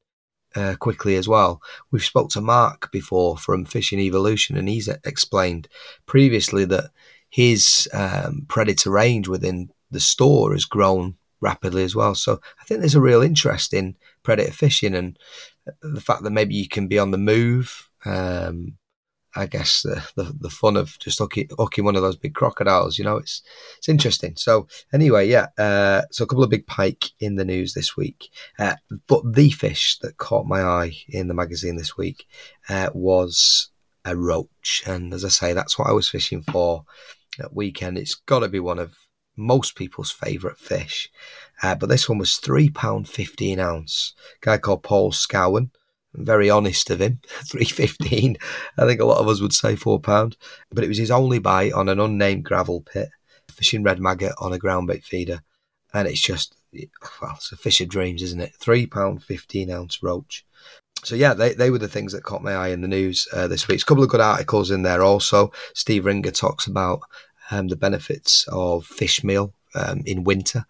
uh, 0.54 0.74
quickly 0.78 1.16
as 1.16 1.28
well. 1.28 1.62
We've 1.90 2.04
spoke 2.04 2.30
to 2.30 2.40
Mark 2.40 2.90
before 2.92 3.36
from 3.36 3.64
Fishing 3.64 4.00
Evolution, 4.00 4.56
and 4.56 4.68
he's 4.68 4.88
explained 4.88 5.68
previously 6.06 6.64
that 6.66 6.90
his 7.28 7.88
um, 7.92 8.46
predator 8.48 8.90
range 8.90 9.28
within 9.28 9.70
the 9.90 10.00
store 10.00 10.52
has 10.52 10.64
grown 10.64 11.16
rapidly 11.40 11.84
as 11.84 11.94
well. 11.94 12.14
So 12.14 12.40
I 12.60 12.64
think 12.64 12.80
there's 12.80 12.94
a 12.94 13.00
real 13.00 13.22
interest 13.22 13.72
in 13.72 13.96
predator 14.22 14.52
fishing, 14.52 14.94
and 14.94 15.18
the 15.82 16.00
fact 16.00 16.22
that 16.22 16.30
maybe 16.30 16.54
you 16.54 16.68
can 16.68 16.88
be 16.88 16.98
on 16.98 17.10
the 17.10 17.18
move. 17.18 17.88
Um, 18.04 18.76
I 19.36 19.46
guess 19.46 19.82
the, 19.82 20.02
the, 20.16 20.34
the 20.40 20.50
fun 20.50 20.76
of 20.76 20.98
just 20.98 21.20
hooking, 21.20 21.48
hooking 21.56 21.84
one 21.84 21.94
of 21.94 22.02
those 22.02 22.16
big 22.16 22.34
crocodiles, 22.34 22.98
you 22.98 23.04
know, 23.04 23.16
it's 23.16 23.42
it's 23.78 23.88
interesting. 23.88 24.34
So 24.36 24.66
anyway, 24.92 25.28
yeah, 25.28 25.46
uh, 25.56 26.02
so 26.10 26.24
a 26.24 26.26
couple 26.26 26.42
of 26.42 26.50
big 26.50 26.66
pike 26.66 27.10
in 27.20 27.36
the 27.36 27.44
news 27.44 27.74
this 27.74 27.96
week. 27.96 28.28
Uh, 28.58 28.74
but 29.06 29.22
the 29.34 29.50
fish 29.50 29.98
that 30.00 30.16
caught 30.16 30.46
my 30.46 30.62
eye 30.62 30.96
in 31.08 31.28
the 31.28 31.34
magazine 31.34 31.76
this 31.76 31.96
week 31.96 32.26
uh, 32.68 32.90
was 32.92 33.70
a 34.04 34.16
roach, 34.16 34.82
and 34.86 35.14
as 35.14 35.24
I 35.24 35.28
say, 35.28 35.52
that's 35.52 35.78
what 35.78 35.88
I 35.88 35.92
was 35.92 36.08
fishing 36.08 36.42
for 36.42 36.84
at 37.38 37.54
weekend. 37.54 37.98
It's 37.98 38.14
got 38.16 38.40
to 38.40 38.48
be 38.48 38.60
one 38.60 38.78
of 38.78 38.96
most 39.36 39.76
people's 39.76 40.10
favourite 40.10 40.58
fish, 40.58 41.08
uh, 41.62 41.74
but 41.76 41.88
this 41.88 42.08
one 42.08 42.18
was 42.18 42.36
three 42.36 42.68
pound 42.68 43.08
fifteen 43.08 43.60
ounce. 43.60 44.14
Guy 44.40 44.58
called 44.58 44.82
Paul 44.82 45.12
Scowen 45.12 45.70
very 46.14 46.50
honest 46.50 46.90
of 46.90 47.00
him. 47.00 47.20
Three 47.50 47.64
fifteen. 47.64 48.36
I 48.78 48.86
think 48.86 49.00
a 49.00 49.06
lot 49.06 49.18
of 49.18 49.28
us 49.28 49.40
would 49.40 49.52
say 49.52 49.76
four 49.76 50.00
pound, 50.00 50.36
but 50.70 50.84
it 50.84 50.88
was 50.88 50.98
his 50.98 51.10
only 51.10 51.38
bite 51.38 51.72
on 51.72 51.88
an 51.88 52.00
unnamed 52.00 52.44
gravel 52.44 52.80
pit, 52.80 53.08
fishing 53.50 53.82
red 53.82 54.00
maggot 54.00 54.34
on 54.38 54.52
a 54.52 54.58
ground 54.58 54.88
bait 54.88 55.04
feeder, 55.04 55.42
and 55.94 56.08
it's 56.08 56.20
just 56.20 56.54
well, 57.20 57.32
it's 57.34 57.52
a 57.52 57.56
fish 57.56 57.80
of 57.80 57.88
dreams, 57.88 58.22
isn't 58.22 58.40
it? 58.40 58.54
Three 58.54 58.86
pound 58.86 59.22
fifteen 59.22 59.70
ounce 59.70 60.02
roach. 60.02 60.44
So 61.02 61.14
yeah, 61.14 61.34
they, 61.34 61.54
they 61.54 61.70
were 61.70 61.78
the 61.78 61.88
things 61.88 62.12
that 62.12 62.24
caught 62.24 62.42
my 62.42 62.52
eye 62.52 62.68
in 62.68 62.82
the 62.82 62.88
news 62.88 63.26
uh, 63.32 63.48
this 63.48 63.66
week. 63.66 63.80
A 63.80 63.84
couple 63.84 64.04
of 64.04 64.10
good 64.10 64.20
articles 64.20 64.70
in 64.70 64.82
there. 64.82 65.02
Also, 65.02 65.50
Steve 65.74 66.04
Ringer 66.04 66.30
talks 66.30 66.66
about 66.66 67.00
um, 67.50 67.68
the 67.68 67.76
benefits 67.76 68.46
of 68.48 68.84
fish 68.84 69.24
meal 69.24 69.54
um, 69.74 70.02
in 70.04 70.24
winter. 70.24 70.64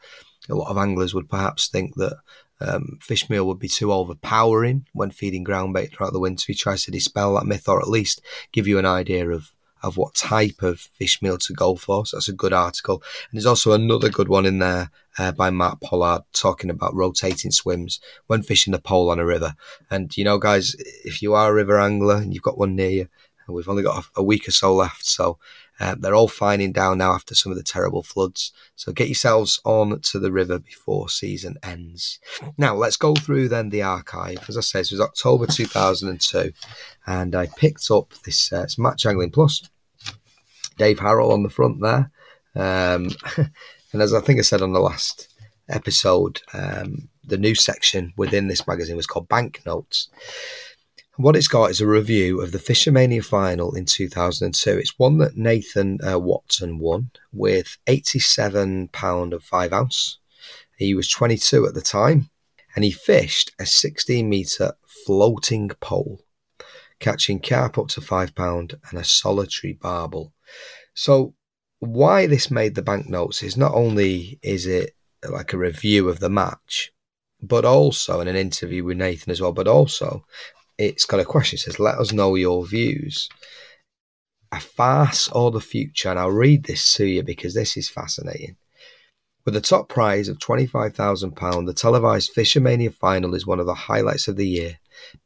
A 0.48 0.54
lot 0.54 0.70
of 0.70 0.78
anglers 0.78 1.14
would 1.14 1.28
perhaps 1.28 1.68
think 1.68 1.94
that 1.96 2.16
um, 2.60 2.98
fish 3.00 3.28
meal 3.30 3.46
would 3.46 3.58
be 3.58 3.68
too 3.68 3.92
overpowering 3.92 4.86
when 4.92 5.10
feeding 5.10 5.44
ground 5.44 5.74
bait 5.74 5.92
throughout 5.92 6.12
the 6.12 6.20
winter. 6.20 6.44
He 6.46 6.54
tries 6.54 6.84
to 6.84 6.90
dispel 6.90 7.34
that 7.34 7.46
myth 7.46 7.68
or 7.68 7.80
at 7.80 7.88
least 7.88 8.20
give 8.52 8.66
you 8.66 8.78
an 8.78 8.86
idea 8.86 9.28
of 9.30 9.52
of 9.82 9.96
what 9.96 10.14
type 10.14 10.62
of 10.62 10.78
fish 10.78 11.22
meal 11.22 11.38
to 11.38 11.54
go 11.54 11.74
for. 11.74 12.04
So 12.04 12.16
that's 12.16 12.28
a 12.28 12.34
good 12.34 12.52
article. 12.52 13.02
And 13.30 13.38
there's 13.38 13.46
also 13.46 13.72
another 13.72 14.10
good 14.10 14.28
one 14.28 14.46
in 14.46 14.58
there 14.58 14.90
uh, 15.18 15.32
by 15.32 15.50
Matt 15.50 15.80
Pollard 15.80 16.22
talking 16.32 16.70
about 16.70 16.94
rotating 16.94 17.50
swims 17.50 18.00
when 18.26 18.42
fishing 18.42 18.72
the 18.72 18.78
pole 18.78 19.10
on 19.10 19.18
a 19.18 19.24
river. 19.24 19.54
And 19.90 20.14
you 20.16 20.24
know, 20.24 20.38
guys, 20.38 20.76
if 21.04 21.22
you 21.22 21.34
are 21.34 21.50
a 21.50 21.54
river 21.54 21.80
angler 21.80 22.16
and 22.16 22.34
you've 22.34 22.42
got 22.42 22.58
one 22.58 22.76
near 22.76 22.90
you, 22.90 23.08
and 23.46 23.56
we've 23.56 23.68
only 23.68 23.82
got 23.82 24.04
a, 24.04 24.20
a 24.20 24.22
week 24.22 24.46
or 24.48 24.52
so 24.52 24.74
left, 24.74 25.06
so 25.06 25.38
uh, 25.80 25.96
they're 25.98 26.14
all 26.14 26.28
fining 26.28 26.72
down 26.72 26.98
now 26.98 27.12
after 27.12 27.34
some 27.34 27.50
of 27.50 27.56
the 27.56 27.64
terrible 27.64 28.02
floods. 28.02 28.52
So 28.76 28.92
get 28.92 29.08
yourselves 29.08 29.60
on 29.64 30.00
to 30.00 30.18
the 30.18 30.30
river 30.30 30.58
before 30.58 31.08
season 31.08 31.56
ends. 31.62 32.20
Now 32.58 32.74
let's 32.74 32.98
go 32.98 33.14
through 33.14 33.48
then 33.48 33.70
the 33.70 33.82
archive. 33.82 34.44
As 34.48 34.58
I 34.58 34.60
say, 34.60 34.80
it 34.80 34.90
was 34.90 35.00
October 35.00 35.46
2002, 35.46 36.52
and 37.06 37.34
I 37.34 37.46
picked 37.46 37.90
up 37.90 38.12
this. 38.24 38.52
Uh, 38.52 38.62
it's 38.62 38.78
Match 38.78 39.06
Angling 39.06 39.30
Plus. 39.30 39.62
Dave 40.76 40.98
Harrell 40.98 41.32
on 41.32 41.42
the 41.42 41.50
front 41.50 41.80
there, 41.80 42.10
um, 42.54 43.10
and 43.92 44.02
as 44.02 44.14
I 44.14 44.20
think 44.20 44.38
I 44.38 44.42
said 44.42 44.62
on 44.62 44.72
the 44.72 44.80
last 44.80 45.28
episode, 45.68 46.40
um, 46.54 47.08
the 47.24 47.36
new 47.36 47.54
section 47.54 48.12
within 48.16 48.48
this 48.48 48.66
magazine 48.66 48.96
was 48.96 49.06
called 49.06 49.28
Banknotes. 49.28 50.08
What 51.20 51.36
it's 51.36 51.48
got 51.48 51.70
is 51.70 51.82
a 51.82 51.86
review 51.86 52.40
of 52.40 52.50
the 52.50 52.58
Fish'O'Mania 52.58 53.22
final 53.22 53.74
in 53.74 53.84
2002. 53.84 54.78
It's 54.78 54.98
one 54.98 55.18
that 55.18 55.36
Nathan 55.36 55.98
uh, 56.02 56.18
Watson 56.18 56.78
won 56.78 57.10
with 57.30 57.76
87 57.86 58.88
pound 58.88 59.34
of 59.34 59.44
five 59.44 59.70
ounce. 59.70 60.18
He 60.78 60.94
was 60.94 61.10
22 61.10 61.66
at 61.66 61.74
the 61.74 61.82
time, 61.82 62.30
and 62.74 62.86
he 62.86 62.90
fished 62.90 63.52
a 63.60 63.66
16 63.66 64.26
meter 64.26 64.72
floating 64.86 65.68
pole, 65.82 66.22
catching 67.00 67.38
carp 67.38 67.76
up 67.76 67.88
to 67.88 68.00
five 68.00 68.34
pound 68.34 68.78
and 68.88 68.98
a 68.98 69.04
solitary 69.04 69.74
barbel. 69.74 70.32
So, 70.94 71.34
why 71.80 72.28
this 72.28 72.50
made 72.50 72.76
the 72.76 72.82
banknotes 72.82 73.42
is 73.42 73.58
not 73.58 73.74
only 73.74 74.38
is 74.42 74.64
it 74.64 74.94
like 75.28 75.52
a 75.52 75.58
review 75.58 76.08
of 76.08 76.20
the 76.20 76.30
match, 76.30 76.92
but 77.42 77.66
also 77.66 78.20
in 78.20 78.28
an 78.28 78.36
interview 78.36 78.84
with 78.84 78.96
Nathan 78.96 79.30
as 79.30 79.42
well, 79.42 79.52
but 79.52 79.68
also 79.68 80.24
it's 80.80 81.04
got 81.04 81.20
a 81.20 81.24
question. 81.24 81.56
It 81.56 81.60
says, 81.60 81.78
Let 81.78 81.98
us 81.98 82.12
know 82.12 82.34
your 82.34 82.66
views. 82.66 83.28
A 84.50 84.58
farce 84.58 85.28
or 85.28 85.50
the 85.50 85.60
future. 85.60 86.08
And 86.08 86.18
I'll 86.18 86.30
read 86.30 86.64
this 86.64 86.94
to 86.94 87.04
you 87.04 87.22
because 87.22 87.54
this 87.54 87.76
is 87.76 87.88
fascinating. 87.88 88.56
With 89.44 89.56
a 89.56 89.60
top 89.60 89.88
prize 89.88 90.28
of 90.28 90.38
£25,000, 90.38 91.66
the 91.66 91.74
televised 91.74 92.34
Fish'O'Mania 92.34 92.92
final 92.92 93.34
is 93.34 93.46
one 93.46 93.60
of 93.60 93.66
the 93.66 93.74
highlights 93.74 94.26
of 94.26 94.36
the 94.36 94.48
year. 94.48 94.78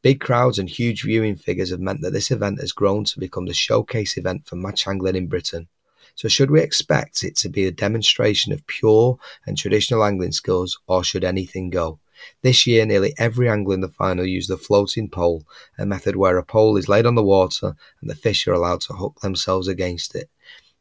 Big 0.02 0.20
crowds 0.20 0.58
and 0.58 0.68
huge 0.68 1.02
viewing 1.02 1.36
figures 1.36 1.70
have 1.70 1.80
meant 1.80 2.00
that 2.02 2.12
this 2.12 2.30
event 2.30 2.60
has 2.60 2.72
grown 2.72 3.04
to 3.04 3.20
become 3.20 3.46
the 3.46 3.54
showcase 3.54 4.16
event 4.16 4.46
for 4.46 4.56
match 4.56 4.86
angling 4.86 5.16
in 5.16 5.26
Britain. 5.26 5.68
So, 6.14 6.28
should 6.28 6.50
we 6.50 6.60
expect 6.60 7.24
it 7.24 7.34
to 7.38 7.48
be 7.48 7.66
a 7.66 7.72
demonstration 7.72 8.52
of 8.52 8.66
pure 8.68 9.18
and 9.46 9.58
traditional 9.58 10.04
angling 10.04 10.32
skills, 10.32 10.78
or 10.86 11.02
should 11.02 11.24
anything 11.24 11.70
go? 11.70 11.98
This 12.42 12.66
year, 12.66 12.86
nearly 12.86 13.14
every 13.18 13.48
angler 13.48 13.74
in 13.74 13.80
the 13.80 13.88
final 13.88 14.26
used 14.26 14.50
the 14.50 14.56
floating 14.56 15.08
pole, 15.08 15.44
a 15.78 15.86
method 15.86 16.16
where 16.16 16.38
a 16.38 16.44
pole 16.44 16.76
is 16.76 16.88
laid 16.88 17.06
on 17.06 17.14
the 17.14 17.22
water 17.22 17.74
and 18.00 18.10
the 18.10 18.14
fish 18.14 18.46
are 18.46 18.52
allowed 18.52 18.80
to 18.82 18.94
hook 18.94 19.20
themselves 19.20 19.68
against 19.68 20.14
it. 20.14 20.30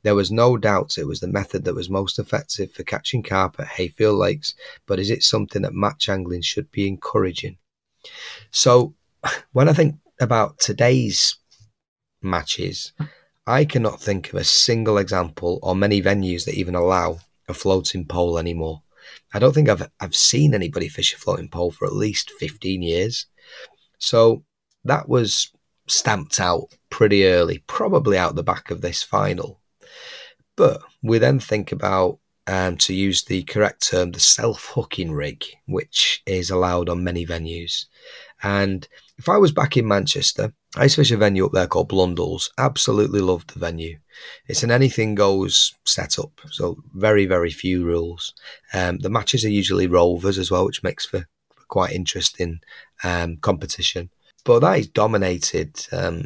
There 0.04 0.16
was 0.16 0.32
no 0.32 0.58
doubt 0.58 0.98
it 0.98 1.08
was 1.08 1.22
the 1.22 1.28
method 1.28 1.64
that 1.64 1.76
was 1.76 1.90
most 1.90 2.20
effective 2.20 2.72
for 2.74 2.84
catching 2.84 3.24
carp 3.24 3.56
at 3.60 3.68
Hayfield 3.68 4.18
Lakes, 4.18 4.54
but 4.86 5.00
is 5.00 5.10
it 5.10 5.24
something 5.24 5.62
that 5.62 5.74
match 5.74 6.10
angling 6.10 6.42
should 6.42 6.70
be 6.72 6.88
encouraging? 6.88 7.58
So, 8.52 8.96
when 9.54 9.70
I 9.70 9.74
think 9.74 9.96
about 10.20 10.60
today's 10.60 11.38
matches, 12.22 12.92
I 13.48 13.66
cannot 13.66 14.02
think 14.02 14.30
of 14.30 14.36
a 14.36 14.44
single 14.44 14.98
example 14.98 15.60
or 15.64 15.76
many 15.76 16.02
venues 16.02 16.46
that 16.46 16.56
even 16.56 16.76
allow 16.76 17.20
a 17.48 17.54
floating 17.54 18.06
pole 18.06 18.38
anymore. 18.38 18.82
I 19.34 19.40
don't 19.40 19.54
think 19.54 19.70
I've 19.70 19.90
I've 20.00 20.16
seen 20.16 20.54
anybody 20.54 20.88
fish 20.88 21.14
a 21.14 21.18
floating 21.18 21.50
pole 21.50 21.72
for 21.72 21.86
at 21.86 21.94
least 21.94 22.32
15 22.40 22.82
years. 22.82 23.26
So 23.98 24.44
that 24.86 25.08
was 25.08 25.52
stamped 25.88 26.40
out 26.40 26.68
pretty 26.90 27.26
early, 27.26 27.64
probably 27.68 28.18
out 28.18 28.36
the 28.36 28.44
back 28.44 28.72
of 28.72 28.82
this 28.82 29.04
final. 29.04 29.60
But 30.56 30.82
we 31.02 31.18
then 31.18 31.40
think 31.40 31.72
about, 31.72 32.20
um, 32.46 32.78
to 32.78 32.94
use 32.94 33.24
the 33.24 33.44
correct 33.44 33.90
term, 33.90 34.12
the 34.12 34.20
self 34.20 34.72
hooking 34.74 35.12
rig, 35.12 35.46
which 35.66 36.22
is 36.26 36.50
allowed 36.50 36.90
on 36.90 37.04
many 37.04 37.26
venues. 37.26 37.86
And 38.44 38.88
if 39.24 39.30
I 39.30 39.38
was 39.38 39.54
back 39.54 39.78
in 39.78 39.88
Manchester, 39.88 40.54
I 40.76 40.84
used 40.84 40.96
to 40.96 41.02
fish 41.02 41.12
a 41.12 41.16
venue 41.16 41.46
up 41.46 41.54
there 41.54 41.66
called 41.66 41.88
Blundell's. 41.88 42.52
Absolutely 42.58 43.22
loved 43.22 43.54
the 43.54 43.60
venue. 43.60 43.98
It's 44.50 44.64
an 44.64 44.72
anything 44.72 45.16
goes 45.16 45.74
setup, 45.86 46.42
so 46.52 46.76
very, 46.94 47.26
very 47.26 47.50
few 47.50 47.86
rules. 47.86 48.34
Um, 48.74 48.98
the 48.98 49.10
matches 49.10 49.46
are 49.46 49.50
usually 49.50 49.88
rovers 49.88 50.38
as 50.38 50.52
well, 50.52 50.66
which 50.66 50.84
makes 50.84 51.06
for, 51.06 51.26
quite 51.70 51.94
interesting 51.94 52.60
um, 53.06 53.38
competition. 53.38 54.10
But 54.44 54.60
that 54.60 54.80
is 54.80 54.88
dominated 54.90 55.88
um, 55.94 56.26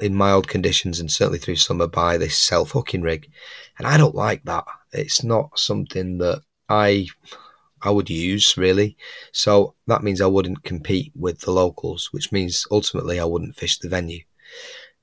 in 0.00 0.14
mild 0.14 0.48
conditions 0.48 0.98
and 0.98 1.12
certainly 1.12 1.38
through 1.38 1.56
summer 1.56 1.88
by 1.88 2.16
this 2.16 2.38
self 2.38 2.70
hooking 2.70 3.02
rig. 3.02 3.30
And 3.76 3.86
I 3.86 3.98
don't 3.98 4.14
like 4.14 4.44
that. 4.44 4.64
It's 4.94 5.22
not 5.22 5.58
something 5.58 6.16
that 6.18 6.40
I 6.70 7.08
I 7.82 7.90
would 7.90 8.10
use 8.10 8.56
really. 8.56 8.96
So 9.32 9.74
that 9.86 10.02
means 10.02 10.20
I 10.20 10.26
wouldn't 10.26 10.64
compete 10.64 11.12
with 11.14 11.40
the 11.40 11.52
locals, 11.52 12.12
which 12.12 12.32
means 12.32 12.66
ultimately 12.70 13.20
I 13.20 13.24
wouldn't 13.24 13.56
fish 13.56 13.78
the 13.78 13.88
venue. 13.88 14.22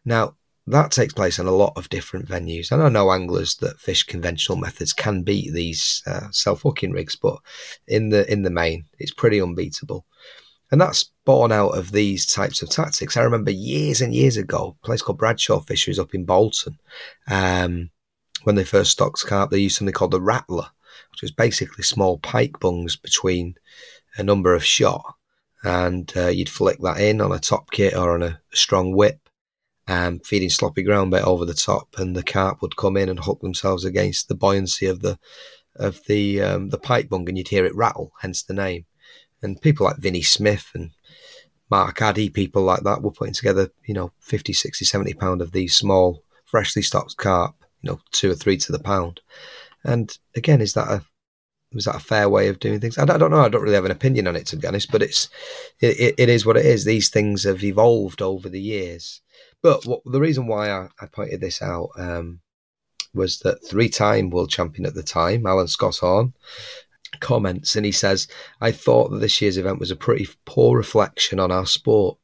Now, 0.05 0.35
that 0.67 0.91
takes 0.91 1.13
place 1.13 1.39
in 1.39 1.47
a 1.47 1.51
lot 1.51 1.73
of 1.77 1.89
different 1.89 2.27
venues. 2.27 2.71
And 2.71 2.83
I 2.83 2.89
know 2.89 3.11
anglers 3.11 3.55
that 3.57 3.79
fish 3.79 4.03
conventional 4.03 4.57
methods 4.57 4.91
can 4.91 5.23
beat 5.23 5.53
these 5.53 6.03
uh, 6.05 6.29
self 6.31 6.61
hooking 6.61 6.91
rigs, 6.91 7.15
but 7.15 7.37
in 7.87 8.09
the 8.09 8.29
in 8.31 8.43
the 8.43 8.49
main, 8.49 8.85
it's 8.99 9.13
pretty 9.13 9.41
unbeatable. 9.41 10.05
And 10.69 10.81
that's 10.81 11.11
born 11.23 11.53
out 11.53 11.77
of 11.77 11.93
these 11.93 12.25
types 12.25 12.61
of 12.61 12.69
tactics. 12.69 13.15
I 13.15 13.21
remember 13.21 13.51
years 13.51 14.01
and 14.01 14.13
years 14.13 14.35
ago, 14.35 14.75
a 14.83 14.85
place 14.85 15.01
called 15.01 15.17
Bradshaw 15.17 15.61
Fisheries 15.61 15.99
up 15.99 16.13
in 16.13 16.25
Bolton, 16.25 16.77
um, 17.29 17.89
when 18.43 18.55
they 18.55 18.63
first 18.63 18.91
stocked 18.91 19.25
carp, 19.25 19.49
they 19.49 19.59
used 19.59 19.77
something 19.77 19.93
called 19.93 20.11
the 20.11 20.21
rattler, 20.21 20.67
which 21.11 21.21
was 21.21 21.31
basically 21.31 21.83
small 21.83 22.17
pike 22.17 22.59
bungs 22.59 22.95
between 22.95 23.55
a 24.17 24.23
number 24.23 24.53
of 24.53 24.65
shot. 24.65 25.15
And 25.63 26.11
uh, 26.15 26.27
you'd 26.27 26.49
flick 26.49 26.79
that 26.81 26.99
in 26.99 27.19
on 27.19 27.31
a 27.31 27.39
top 27.39 27.71
kit 27.71 27.95
or 27.95 28.13
on 28.13 28.23
a, 28.23 28.39
strong 28.53 28.95
whip, 28.95 29.29
um, 29.87 30.19
feeding 30.19 30.49
sloppy 30.49 30.83
ground 30.83 31.11
bait 31.11 31.21
over 31.21 31.45
the 31.45 31.53
top, 31.53 31.95
and 31.97 32.15
the 32.15 32.23
carp 32.23 32.61
would 32.61 32.75
come 32.75 32.97
in 32.97 33.09
and 33.09 33.19
hook 33.19 33.39
themselves 33.41 33.85
against 33.85 34.27
the 34.27 34.35
buoyancy 34.35 34.85
of 34.87 35.01
the 35.01 35.17
of 35.75 36.01
the 36.07 36.41
um, 36.41 36.69
the 36.69 36.77
pike 36.77 37.09
bung, 37.09 37.27
and 37.29 37.37
you'd 37.37 37.47
hear 37.47 37.65
it 37.65 37.75
rattle, 37.75 38.11
hence 38.21 38.43
the 38.43 38.53
name. 38.53 38.85
And 39.41 39.61
people 39.61 39.85
like 39.85 39.97
Vinnie 39.97 40.23
Smith 40.23 40.71
and 40.73 40.91
Mark 41.69 42.01
Addy, 42.01 42.29
people 42.29 42.63
like 42.63 42.83
that, 42.83 43.01
were 43.01 43.11
putting 43.11 43.33
together, 43.33 43.69
you 43.85 43.93
know, 43.93 44.11
50, 44.19 44.53
60, 44.53 44.85
70 44.85 45.13
pound 45.13 45.41
of 45.41 45.51
these 45.51 45.75
small, 45.75 46.23
freshly 46.45 46.81
stocked 46.81 47.17
carp, 47.17 47.55
you 47.81 47.91
know, 47.91 47.99
two 48.11 48.31
or 48.31 48.35
three 48.35 48.57
to 48.57 48.71
the 48.71 48.79
pound. 48.79 49.21
And 49.83 50.15
again, 50.35 50.61
is 50.61 50.73
that 50.73 50.89
a 50.89 51.03
was 51.73 51.85
that 51.85 51.95
a 51.95 51.99
fair 51.99 52.29
way 52.29 52.47
of 52.47 52.59
doing 52.59 52.79
things? 52.79 52.97
I 52.97 53.05
don't, 53.05 53.17
I 53.17 53.19
don't 53.19 53.31
know. 53.31 53.41
I 53.41 53.49
don't 53.49 53.61
really 53.61 53.75
have 53.75 53.85
an 53.85 53.91
opinion 53.91 54.27
on 54.27 54.35
it 54.35 54.47
to 54.47 54.55
be 54.57 54.67
honest, 54.67 54.91
but 54.91 55.01
it's 55.01 55.29
it, 55.79 56.15
it 56.17 56.29
is 56.29 56.45
what 56.45 56.57
it 56.57 56.65
is. 56.65 56.85
These 56.85 57.09
things 57.09 57.43
have 57.43 57.63
evolved 57.63 58.21
over 58.21 58.49
the 58.49 58.61
years. 58.61 59.21
But 59.61 59.85
what, 59.85 60.01
the 60.05 60.19
reason 60.19 60.47
why 60.47 60.71
I, 60.71 60.87
I 61.01 61.07
pointed 61.07 61.41
this 61.41 61.61
out 61.61 61.89
um, 61.97 62.39
was 63.13 63.39
that 63.39 63.65
three-time 63.67 64.29
world 64.29 64.49
champion 64.49 64.85
at 64.85 64.93
the 64.93 65.03
time, 65.03 65.45
Alan 65.45 65.67
Scotthorne, 65.67 66.33
comments 67.19 67.75
and 67.75 67.85
he 67.85 67.91
says, 67.91 68.27
"I 68.61 68.71
thought 68.71 69.09
that 69.09 69.19
this 69.19 69.41
year's 69.41 69.57
event 69.57 69.79
was 69.79 69.91
a 69.91 69.95
pretty 69.95 70.27
poor 70.45 70.77
reflection 70.77 71.39
on 71.39 71.51
our 71.51 71.65
sport." 71.65 72.17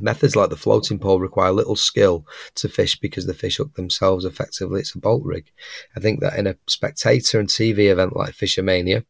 Methods 0.00 0.34
like 0.34 0.50
the 0.50 0.56
floating 0.56 0.98
pole 0.98 1.20
require 1.20 1.52
little 1.52 1.76
skill 1.76 2.26
to 2.54 2.68
fish 2.68 2.98
because 2.98 3.26
the 3.26 3.34
fish 3.34 3.58
hook 3.58 3.74
themselves 3.74 4.24
effectively. 4.24 4.80
It's 4.80 4.94
a 4.94 4.98
bolt 4.98 5.22
rig. 5.24 5.52
I 5.94 6.00
think 6.00 6.20
that 6.20 6.38
in 6.38 6.46
a 6.46 6.56
spectator 6.66 7.38
and 7.38 7.48
TV 7.48 7.90
event 7.90 8.16
like 8.16 8.34
Fish'O'Mania, 8.34 9.04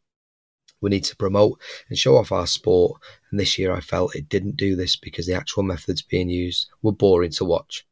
we 0.81 0.91
need 0.91 1.05
to 1.05 1.17
promote 1.17 1.61
and 1.89 1.97
show 1.97 2.17
off 2.17 2.33
our 2.33 2.47
sport. 2.47 3.01
And 3.31 3.39
this 3.39 3.59
year 3.59 3.73
I 3.73 3.81
felt 3.81 4.17
it 4.17 4.29
didn't 4.29 4.57
do 4.57 4.75
this 4.75 4.97
because 4.97 5.27
the 5.27 5.35
actual 5.35 5.63
methods 5.63 6.03
being 6.03 6.29
used 6.29 6.69
were 6.83 6.93
boring 6.93 7.31
to 7.33 7.45
watch. 7.45 7.87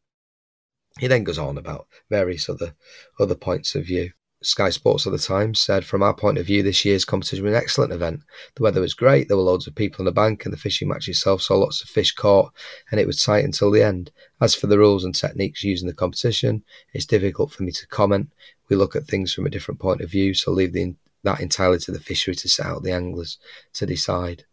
He 0.98 1.06
then 1.06 1.22
goes 1.22 1.38
on 1.38 1.56
about 1.56 1.86
various 2.10 2.48
other 2.48 2.74
other 3.18 3.36
points 3.36 3.76
of 3.76 3.86
view. 3.86 4.10
Sky 4.42 4.70
Sports 4.70 5.06
at 5.06 5.12
the 5.12 5.18
time 5.18 5.54
said, 5.54 5.84
from 5.84 6.02
our 6.02 6.14
point 6.14 6.38
of 6.38 6.46
view, 6.46 6.62
this 6.62 6.84
year's 6.84 7.04
competition 7.04 7.44
was 7.44 7.52
an 7.52 7.60
excellent 7.60 7.92
event. 7.92 8.22
The 8.54 8.62
weather 8.62 8.80
was 8.80 8.94
great, 8.94 9.28
there 9.28 9.36
were 9.36 9.42
loads 9.42 9.66
of 9.66 9.74
people 9.74 10.00
on 10.00 10.06
the 10.06 10.12
bank, 10.12 10.44
and 10.44 10.52
the 10.52 10.58
fishing 10.58 10.88
match 10.88 11.08
itself 11.08 11.42
saw 11.42 11.56
lots 11.56 11.82
of 11.82 11.90
fish 11.90 12.12
caught, 12.12 12.52
and 12.90 12.98
it 12.98 13.06
was 13.06 13.22
tight 13.22 13.44
until 13.44 13.70
the 13.70 13.82
end. 13.82 14.10
As 14.40 14.54
for 14.54 14.66
the 14.66 14.78
rules 14.78 15.04
and 15.04 15.14
techniques 15.14 15.62
used 15.62 15.82
in 15.82 15.88
the 15.88 15.94
competition, 15.94 16.64
it's 16.94 17.04
difficult 17.04 17.52
for 17.52 17.64
me 17.64 17.72
to 17.72 17.86
comment. 17.88 18.30
We 18.70 18.76
look 18.76 18.96
at 18.96 19.04
things 19.04 19.34
from 19.34 19.44
a 19.44 19.50
different 19.50 19.78
point 19.78 20.00
of 20.00 20.10
view, 20.10 20.32
so 20.32 20.52
leave 20.52 20.72
the, 20.72 20.94
that 21.22 21.40
entirely 21.40 21.78
to 21.80 21.92
the 21.92 22.00
fishery 22.00 22.34
to 22.36 22.48
set 22.48 22.64
out 22.64 22.82
the 22.82 22.92
anglers 22.92 23.36
to 23.74 23.84
decide. 23.84 24.44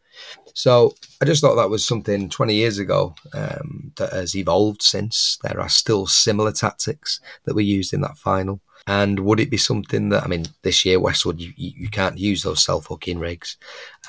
So 0.53 0.95
I 1.21 1.25
just 1.25 1.41
thought 1.41 1.55
that 1.55 1.69
was 1.69 1.87
something 1.87 2.29
20 2.29 2.53
years 2.53 2.79
ago 2.79 3.15
um, 3.33 3.93
that 3.97 4.11
has 4.11 4.35
evolved 4.35 4.81
since. 4.81 5.37
There 5.43 5.61
are 5.61 5.69
still 5.69 6.07
similar 6.07 6.51
tactics 6.51 7.21
that 7.45 7.55
were 7.55 7.61
used 7.61 7.93
in 7.93 8.01
that 8.01 8.17
final. 8.17 8.59
And 8.87 9.19
would 9.19 9.39
it 9.39 9.49
be 9.49 9.57
something 9.57 10.09
that, 10.09 10.23
I 10.23 10.27
mean, 10.27 10.45
this 10.61 10.85
year, 10.85 10.99
Westwood, 10.99 11.39
you, 11.41 11.51
you 11.57 11.89
can't 11.89 12.17
use 12.17 12.41
those 12.41 12.63
self 12.63 12.87
hooking 12.87 13.19
rigs. 13.19 13.57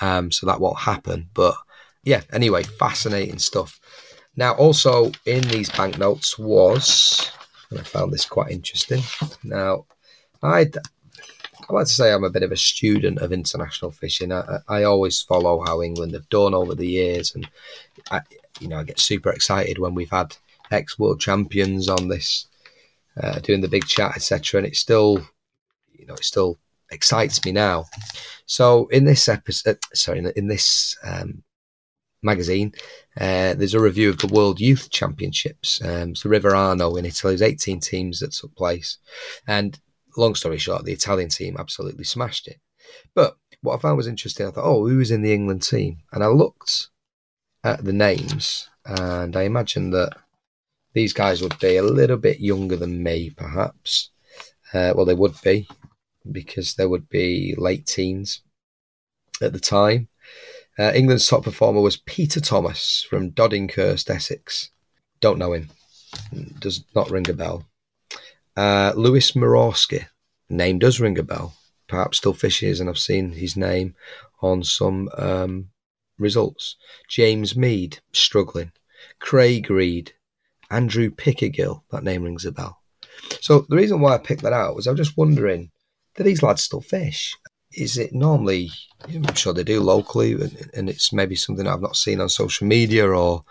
Um, 0.00 0.30
so 0.30 0.46
that 0.46 0.60
won't 0.60 0.78
happen. 0.78 1.28
But 1.34 1.56
yeah, 2.04 2.22
anyway, 2.32 2.62
fascinating 2.62 3.38
stuff. 3.38 3.80
Now, 4.36 4.54
also 4.54 5.10
in 5.26 5.42
these 5.48 5.70
banknotes 5.70 6.38
was, 6.38 7.30
and 7.70 7.80
I 7.80 7.82
found 7.82 8.12
this 8.12 8.24
quite 8.24 8.52
interesting. 8.52 9.02
Now, 9.42 9.86
I 10.42 10.70
I 11.68 11.74
like 11.74 11.86
to 11.86 11.92
say 11.92 12.12
I'm 12.12 12.24
a 12.24 12.30
bit 12.30 12.42
of 12.42 12.52
a 12.52 12.56
student 12.56 13.18
of 13.18 13.32
international 13.32 13.90
fishing. 13.90 14.32
I, 14.32 14.60
I 14.68 14.84
always 14.84 15.20
follow 15.20 15.62
how 15.66 15.82
England 15.82 16.14
have 16.14 16.28
done 16.30 16.54
over 16.54 16.74
the 16.74 16.86
years, 16.86 17.34
and 17.34 17.48
I, 18.10 18.20
you 18.60 18.68
know, 18.68 18.78
I 18.78 18.84
get 18.84 18.98
super 18.98 19.30
excited 19.30 19.78
when 19.78 19.94
we've 19.94 20.10
had 20.10 20.36
ex 20.70 20.98
world 20.98 21.20
champions 21.20 21.88
on 21.88 22.08
this 22.08 22.46
uh, 23.22 23.38
doing 23.40 23.60
the 23.60 23.68
big 23.68 23.86
chat, 23.86 24.16
etc. 24.16 24.58
And 24.58 24.66
it 24.66 24.76
still, 24.76 25.26
you 25.92 26.06
know, 26.06 26.14
it 26.14 26.24
still 26.24 26.58
excites 26.90 27.44
me 27.44 27.52
now. 27.52 27.86
So 28.46 28.86
in 28.88 29.04
this 29.04 29.28
episode, 29.28 29.76
uh, 29.76 29.94
sorry, 29.94 30.24
in, 30.36 30.48
this 30.48 30.96
um, 31.04 31.42
magazine, 32.22 32.72
uh, 33.16 33.54
there's 33.54 33.74
a 33.74 33.80
review 33.80 34.10
of 34.10 34.18
the 34.18 34.32
World 34.32 34.60
Youth 34.60 34.90
Championships. 34.90 35.80
Um, 35.84 36.10
it's 36.10 36.22
the 36.22 36.28
River 36.28 36.54
Arno 36.54 36.96
in 36.96 37.04
Italy. 37.04 37.36
There's 37.36 37.42
18 37.42 37.80
teams 37.80 38.20
that 38.20 38.32
took 38.32 38.54
place, 38.54 38.98
and 39.46 39.78
long 40.16 40.34
story 40.34 40.58
short, 40.58 40.84
the 40.84 40.92
Italian 40.92 41.28
team 41.28 41.56
absolutely 41.58 42.04
smashed 42.04 42.48
it. 42.48 42.60
But 43.14 43.36
what 43.60 43.76
I 43.76 43.80
found 43.80 43.96
was 43.96 44.06
interesting. 44.06 44.46
I 44.46 44.50
thought, 44.50 44.64
oh, 44.64 44.86
who 44.86 44.98
was 44.98 45.10
in 45.10 45.22
the 45.22 45.32
England 45.32 45.62
team? 45.62 45.98
And 46.12 46.22
I 46.22 46.28
looked 46.28 46.88
at 47.64 47.84
the 47.84 47.92
names, 47.92 48.68
and 48.84 49.36
I 49.36 49.42
imagined 49.42 49.92
that 49.94 50.16
these 50.92 51.12
guys 51.12 51.42
would 51.42 51.58
be 51.58 51.76
a 51.76 51.82
little 51.82 52.16
bit 52.16 52.40
younger 52.40 52.76
than 52.76 53.02
me, 53.02 53.30
perhaps. 53.30 54.10
Uh, 54.72 54.92
well, 54.94 55.04
they 55.04 55.14
would 55.14 55.34
be 55.42 55.68
because 56.30 56.74
they 56.74 56.86
would 56.86 57.08
be 57.08 57.54
late 57.56 57.86
teens 57.86 58.42
at 59.40 59.52
the 59.52 59.60
time. 59.60 60.08
Uh, 60.78 60.92
England's 60.94 61.26
top 61.26 61.44
performer 61.44 61.80
was 61.80 61.96
Peter 61.96 62.40
Thomas 62.40 63.04
from 63.08 63.32
Doddinghurst, 63.32 64.08
Essex. 64.10 64.70
Don't 65.20 65.38
know 65.38 65.52
him. 65.52 65.70
Does 66.58 66.84
not 66.94 67.10
ring 67.10 67.28
a 67.28 67.32
bell. 67.32 67.66
Uh, 68.56 68.92
Lewis 68.96 69.32
Morawski. 69.32 70.06
Name 70.48 70.78
does 70.78 71.00
ring 71.00 71.18
a 71.18 71.22
bell. 71.22 71.54
Perhaps 71.88 72.18
still 72.18 72.34
fishes, 72.34 72.80
and 72.80 72.88
I've 72.88 72.98
seen 72.98 73.32
his 73.32 73.56
name 73.56 73.94
on 74.40 74.62
some 74.62 75.08
um, 75.16 75.70
results. 76.18 76.76
James 77.08 77.56
Mead, 77.56 77.98
struggling. 78.12 78.72
Craig 79.18 79.70
Reed, 79.70 80.12
Andrew 80.70 81.10
Pickersgill. 81.10 81.82
That 81.90 82.04
name 82.04 82.22
rings 82.22 82.44
a 82.44 82.52
bell. 82.52 82.82
So 83.40 83.66
the 83.68 83.76
reason 83.76 84.00
why 84.00 84.14
I 84.14 84.18
picked 84.18 84.42
that 84.42 84.52
out 84.52 84.74
was 84.74 84.86
I 84.86 84.90
was 84.90 85.00
just 85.00 85.16
wondering, 85.16 85.70
do 86.16 86.22
these 86.22 86.42
lads 86.42 86.62
still 86.62 86.80
fish? 86.80 87.36
Is 87.72 87.98
it 87.98 88.14
normally, 88.14 88.70
I'm 89.06 89.34
sure 89.34 89.52
they 89.52 89.62
do 89.62 89.80
locally, 89.80 90.32
and 90.32 90.70
and 90.74 90.88
it's 90.88 91.12
maybe 91.12 91.36
something 91.36 91.66
I've 91.66 91.82
not 91.82 91.96
seen 91.96 92.20
on 92.20 92.30
social 92.30 92.66
media, 92.66 93.06
or 93.06 93.44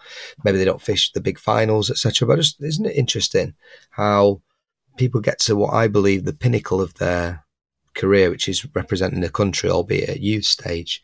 maybe 0.44 0.58
they 0.58 0.66
don't 0.66 0.82
fish 0.82 1.12
the 1.12 1.22
big 1.22 1.38
finals, 1.38 1.92
etc. 1.92 2.28
But 2.28 2.38
just 2.38 2.62
isn't 2.62 2.86
it 2.86 2.96
interesting 2.96 3.54
how 3.92 4.42
people 4.98 5.22
get 5.22 5.40
to 5.42 5.56
what 5.56 5.74
I 5.74 5.88
believe 5.88 6.26
the 6.26 6.34
pinnacle 6.34 6.82
of 6.82 6.96
their 6.96 7.46
career, 7.94 8.32
which 8.32 8.50
is 8.50 8.66
representing 8.74 9.22
the 9.22 9.30
country, 9.30 9.70
albeit 9.70 10.10
at 10.10 10.22
youth 10.22 10.46
stage, 10.46 11.04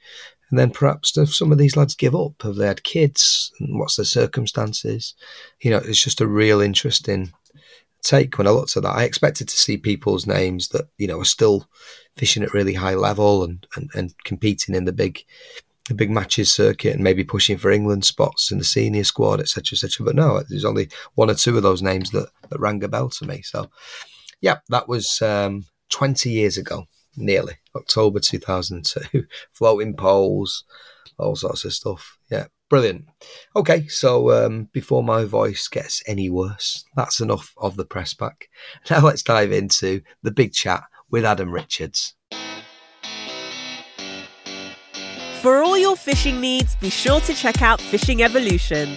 and 0.54 0.60
then 0.60 0.70
perhaps 0.70 1.18
if 1.18 1.34
some 1.34 1.52
of 1.52 1.58
these 1.58 1.76
lads 1.76 1.96
give 1.96 2.14
up, 2.14 2.44
have 2.44 2.58
they 2.58 2.68
had 2.68 2.84
kids? 2.84 3.52
And 3.60 3.80
what's 3.80 3.96
the 3.96 4.06
circumstances? 4.06 5.16
You 5.62 5.72
know, 5.72 5.78
it's 5.78 6.04
just 6.04 6.22
a 6.22 6.28
real 6.28 6.62
interesting 6.62 7.34
take 8.04 8.38
when 8.38 8.46
I 8.46 8.52
looked 8.52 8.78
at 8.78 8.84
that. 8.84 8.96
I 8.96 9.02
expected 9.02 9.50
to 9.50 9.58
see 9.58 9.78
people's 9.78 10.28
names 10.28 10.68
that, 10.68 10.90
you 11.00 11.08
know, 11.08 11.20
are 11.20 11.26
still 11.26 11.68
fishing 12.18 12.44
at 12.44 12.54
really 12.54 12.76
high 12.76 12.94
level 12.94 13.44
and, 13.44 13.66
and, 13.76 13.90
and 13.96 14.14
competing 14.26 14.76
in 14.76 14.86
the 14.86 14.94
big 14.94 15.26
the 15.88 15.96
big 15.96 16.12
matches 16.12 16.54
circuit 16.54 16.94
and 16.94 17.04
maybe 17.04 17.24
pushing 17.24 17.58
for 17.58 17.72
England 17.72 18.06
spots 18.06 18.52
in 18.52 18.60
the 18.60 18.64
senior 18.64 19.06
squad, 19.06 19.40
etc., 19.40 19.76
etc. 19.76 20.06
But 20.06 20.16
no, 20.16 20.44
there's 20.48 20.66
only 20.66 20.88
one 21.16 21.32
or 21.32 21.34
two 21.34 21.58
of 21.58 21.64
those 21.64 21.82
names 21.82 22.12
that, 22.12 22.30
that 22.50 22.60
rang 22.60 22.84
a 22.84 22.88
bell 22.88 23.10
to 23.10 23.26
me. 23.26 23.42
So, 23.42 23.72
yeah, 24.40 24.60
that 24.70 24.88
was 24.88 25.20
um, 25.24 25.66
20 25.90 26.30
years 26.30 26.60
ago 26.60 26.86
nearly 27.16 27.56
October 27.76 28.20
2002. 28.20 29.26
Floating 29.54 29.96
poles, 29.96 30.64
all 31.18 31.36
sorts 31.36 31.66
of 31.66 31.74
stuff. 31.74 32.18
Yeah, 32.30 32.48
brilliant. 32.70 33.06
Okay, 33.56 33.88
so 33.88 34.32
um, 34.32 34.70
before 34.74 35.04
my 35.04 35.26
voice 35.26 35.68
gets 35.68 36.04
any 36.08 36.30
worse, 36.30 36.86
that's 36.96 37.20
enough 37.20 37.54
of 37.58 37.76
the 37.76 37.86
press 37.86 38.14
pack. 38.14 38.48
Now 38.90 39.00
let's 39.02 39.24
dive 39.24 39.52
into 39.52 40.02
the 40.22 40.32
big 40.32 40.54
chat 40.54 40.84
with 41.10 41.26
Adam 41.26 41.52
Richards. 41.52 42.16
For 45.42 45.62
all 45.62 45.78
your 45.78 45.98
fishing 45.98 46.40
needs, 46.40 46.76
be 46.78 46.90
sure 46.90 47.20
to 47.22 47.34
check 47.34 47.62
out 47.62 47.82
Fishing 47.82 48.24
Evolution. 48.24 48.96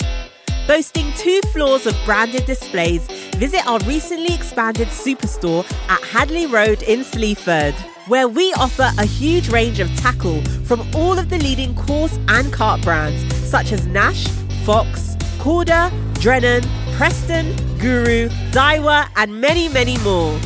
Boasting 0.69 1.13
two 1.17 1.41
floors 1.53 1.87
of 1.87 1.97
branded 2.05 2.45
displays, 2.45 3.07
visit 3.37 3.67
our 3.67 3.81
recently 3.81 4.33
expanded 4.33 4.89
superstore 4.89 5.65
at 5.89 6.03
Hadley 6.05 6.47
Road 6.47 6.83
in 6.83 7.03
Sleaford 7.03 7.75
where 8.09 8.29
we 8.29 8.53
offer 8.55 8.88
a 8.99 9.05
huge 9.05 9.49
range 9.49 9.81
of 9.81 9.95
tackle 9.97 10.40
from 10.64 10.81
all 10.95 11.19
of 11.19 11.29
the 11.29 11.38
leading 11.38 11.75
coarse 11.75 12.16
and 12.29 12.53
carp 12.53 12.81
brands 12.83 13.35
such 13.49 13.73
as 13.73 13.87
Nash, 13.87 14.29
Fox, 14.64 15.16
Korda, 15.38 15.90
Drennan, 16.21 16.62
Preston, 16.97 17.55
Guru, 17.79 18.29
Daiwa, 18.51 19.09
and 19.16 19.40
many, 19.40 19.69
many 19.69 19.99
more. 19.99 20.38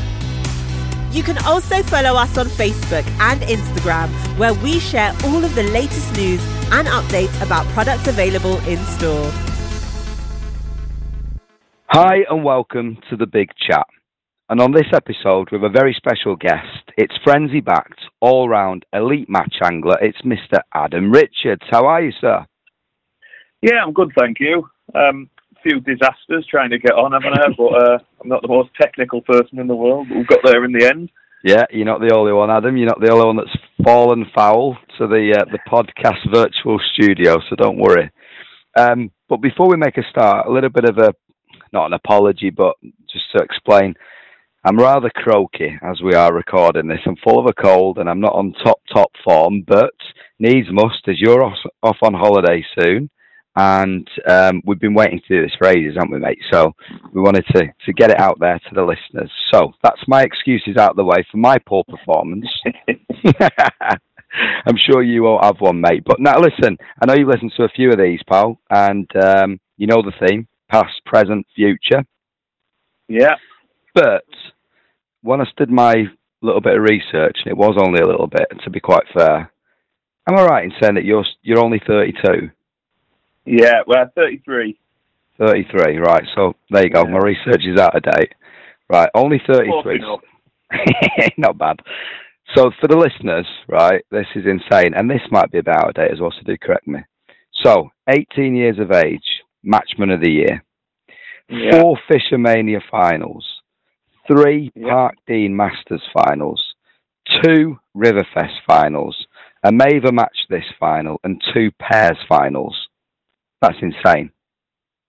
You 1.12 1.22
can 1.22 1.36
also 1.44 1.82
follow 1.82 2.14
us 2.14 2.38
on 2.38 2.46
Facebook 2.46 3.06
and 3.20 3.42
Instagram, 3.42 4.08
where 4.38 4.54
we 4.54 4.78
share 4.78 5.12
all 5.24 5.44
of 5.44 5.54
the 5.54 5.64
latest 5.64 6.14
news 6.16 6.40
and 6.72 6.88
updates 6.88 7.42
about 7.44 7.66
products 7.68 8.06
available 8.06 8.56
in 8.66 8.78
store. 8.86 9.30
Hi, 11.88 12.18
and 12.30 12.42
welcome 12.44 12.98
to 13.10 13.16
the 13.16 13.26
Big 13.26 13.50
Chat. 13.56 13.86
And 14.50 14.60
on 14.60 14.72
this 14.72 14.88
episode, 14.92 15.48
we 15.52 15.58
have 15.58 15.62
a 15.62 15.68
very 15.68 15.94
special 15.96 16.34
guest. 16.34 16.90
It's 16.96 17.14
frenzy 17.22 17.60
backed, 17.60 18.00
all 18.20 18.48
round 18.48 18.84
elite 18.92 19.28
match 19.28 19.54
angler. 19.62 19.96
It's 20.02 20.20
Mr. 20.22 20.58
Adam 20.74 21.12
Richards. 21.12 21.62
How 21.70 21.86
are 21.86 22.02
you, 22.02 22.10
sir? 22.20 22.44
Yeah, 23.62 23.84
I'm 23.86 23.92
good, 23.92 24.10
thank 24.18 24.38
you. 24.40 24.68
Um, 24.92 25.30
a 25.56 25.60
few 25.62 25.78
disasters 25.78 26.44
trying 26.50 26.70
to 26.70 26.80
get 26.80 26.94
on, 26.94 27.12
haven't 27.12 27.38
I? 27.38 27.54
But 27.56 27.64
uh, 27.64 27.98
I'm 28.20 28.28
not 28.28 28.42
the 28.42 28.48
most 28.48 28.70
technical 28.80 29.20
person 29.20 29.60
in 29.60 29.68
the 29.68 29.76
world, 29.76 30.08
but 30.08 30.16
we've 30.16 30.26
got 30.26 30.40
there 30.42 30.64
in 30.64 30.72
the 30.72 30.84
end. 30.84 31.10
Yeah, 31.44 31.66
you're 31.70 31.86
not 31.86 32.00
the 32.00 32.12
only 32.12 32.32
one, 32.32 32.50
Adam. 32.50 32.76
You're 32.76 32.88
not 32.88 33.00
the 33.00 33.12
only 33.12 33.26
one 33.26 33.36
that's 33.36 33.56
fallen 33.84 34.26
foul 34.34 34.76
to 34.98 35.06
the 35.06 35.32
uh, 35.38 35.44
the 35.52 35.60
podcast 35.70 36.28
virtual 36.34 36.80
studio, 36.92 37.36
so 37.48 37.54
don't 37.54 37.78
worry. 37.78 38.10
Um, 38.76 39.12
but 39.28 39.40
before 39.40 39.68
we 39.68 39.76
make 39.76 39.96
a 39.96 40.02
start, 40.10 40.48
a 40.48 40.52
little 40.52 40.70
bit 40.70 40.88
of 40.88 40.98
a 40.98 41.14
not 41.72 41.86
an 41.86 41.92
apology, 41.92 42.50
but 42.50 42.74
just 43.08 43.30
to 43.36 43.44
explain 43.44 43.94
I'm 44.62 44.76
rather 44.76 45.08
croaky 45.14 45.78
as 45.82 46.02
we 46.02 46.14
are 46.14 46.34
recording 46.34 46.86
this. 46.86 47.00
I'm 47.06 47.16
full 47.24 47.38
of 47.38 47.46
a 47.46 47.62
cold 47.62 47.96
and 47.96 48.10
I'm 48.10 48.20
not 48.20 48.34
on 48.34 48.52
top, 48.62 48.80
top 48.92 49.10
form, 49.24 49.64
but 49.66 49.94
needs 50.38 50.68
must 50.70 51.08
as 51.08 51.18
you're 51.18 51.42
off, 51.42 51.56
off 51.82 51.96
on 52.02 52.12
holiday 52.12 52.62
soon. 52.78 53.08
And 53.56 54.06
um, 54.28 54.60
we've 54.66 54.78
been 54.78 54.94
waiting 54.94 55.20
to 55.20 55.34
do 55.34 55.42
this 55.42 55.56
for 55.58 55.68
ages, 55.68 55.94
haven't 55.96 56.12
we, 56.12 56.18
mate? 56.18 56.40
So 56.52 56.72
we 57.12 57.22
wanted 57.22 57.46
to, 57.54 57.68
to 57.86 57.92
get 57.94 58.10
it 58.10 58.20
out 58.20 58.38
there 58.38 58.58
to 58.58 58.74
the 58.74 58.82
listeners. 58.82 59.32
So 59.50 59.72
that's 59.82 60.06
my 60.06 60.22
excuses 60.22 60.76
out 60.76 60.90
of 60.90 60.96
the 60.96 61.04
way 61.04 61.26
for 61.30 61.38
my 61.38 61.56
poor 61.66 61.82
performance. 61.84 62.46
I'm 64.66 64.76
sure 64.76 65.02
you 65.02 65.22
won't 65.22 65.44
have 65.44 65.60
one, 65.60 65.80
mate. 65.80 66.04
But 66.04 66.20
now, 66.20 66.38
listen, 66.38 66.76
I 67.00 67.06
know 67.06 67.14
you've 67.14 67.28
listened 67.28 67.54
to 67.56 67.64
a 67.64 67.68
few 67.70 67.90
of 67.90 67.98
these, 67.98 68.20
pal, 68.28 68.60
and 68.68 69.10
um, 69.16 69.58
you 69.78 69.86
know 69.86 70.02
the 70.02 70.12
theme 70.26 70.46
past, 70.70 71.02
present, 71.06 71.46
future. 71.56 72.04
Yeah. 73.08 73.34
But 73.94 74.24
when 75.22 75.40
I 75.40 75.44
did 75.56 75.70
my 75.70 76.04
little 76.42 76.60
bit 76.60 76.76
of 76.76 76.82
research, 76.82 77.38
and 77.44 77.50
it 77.50 77.56
was 77.56 77.76
only 77.78 78.00
a 78.00 78.06
little 78.06 78.26
bit, 78.26 78.46
to 78.64 78.70
be 78.70 78.80
quite 78.80 79.04
fair, 79.14 79.50
am 80.28 80.38
I 80.38 80.44
right 80.44 80.64
in 80.64 80.72
saying 80.80 80.94
that 80.94 81.04
you're 81.04 81.24
you're 81.42 81.62
only 81.62 81.80
32? 81.86 82.50
Yeah, 83.46 83.82
well, 83.86 84.10
33. 84.14 84.78
33, 85.38 85.96
right. 85.98 86.22
So 86.34 86.54
there 86.70 86.84
you 86.84 86.90
go. 86.90 87.04
Yeah. 87.04 87.10
My 87.10 87.18
research 87.18 87.62
is 87.64 87.80
out 87.80 87.96
of 87.96 88.02
date. 88.02 88.32
Right, 88.88 89.08
only 89.14 89.40
33. 89.46 90.00
Close 90.00 90.20
Not 91.38 91.58
bad. 91.58 91.80
So 92.56 92.70
for 92.80 92.88
the 92.88 92.96
listeners, 92.96 93.46
right, 93.68 94.04
this 94.10 94.26
is 94.34 94.44
insane, 94.44 94.94
and 94.94 95.08
this 95.08 95.22
might 95.30 95.50
be 95.52 95.58
a 95.58 95.62
bit 95.62 95.76
out 95.76 95.88
of 95.88 95.94
date 95.94 96.10
as 96.12 96.20
well, 96.20 96.32
so 96.32 96.42
do 96.44 96.56
correct 96.60 96.86
me. 96.88 97.00
So, 97.62 97.90
18 98.08 98.56
years 98.56 98.78
of 98.78 98.90
age, 98.90 99.22
Matchman 99.64 100.12
of 100.12 100.20
the 100.20 100.30
Year, 100.30 100.64
Yeah. 101.48 101.80
four 101.80 101.98
Fish'O'Mania 102.10 102.80
finals, 102.90 103.59
three 104.30 104.70
Yeah. 104.74 104.90
Park 104.90 105.14
Dean 105.26 105.56
Masters 105.56 106.02
finals, 106.12 106.74
two 107.42 107.78
Riverfest 107.96 108.54
finals, 108.66 109.26
a 109.62 109.70
Maver 109.70 110.12
Match 110.12 110.36
this 110.48 110.64
final, 110.78 111.20
and 111.24 111.42
two 111.52 111.70
Pairs 111.78 112.18
finals. 112.28 112.88
That's 113.60 113.76
insane. 113.82 114.30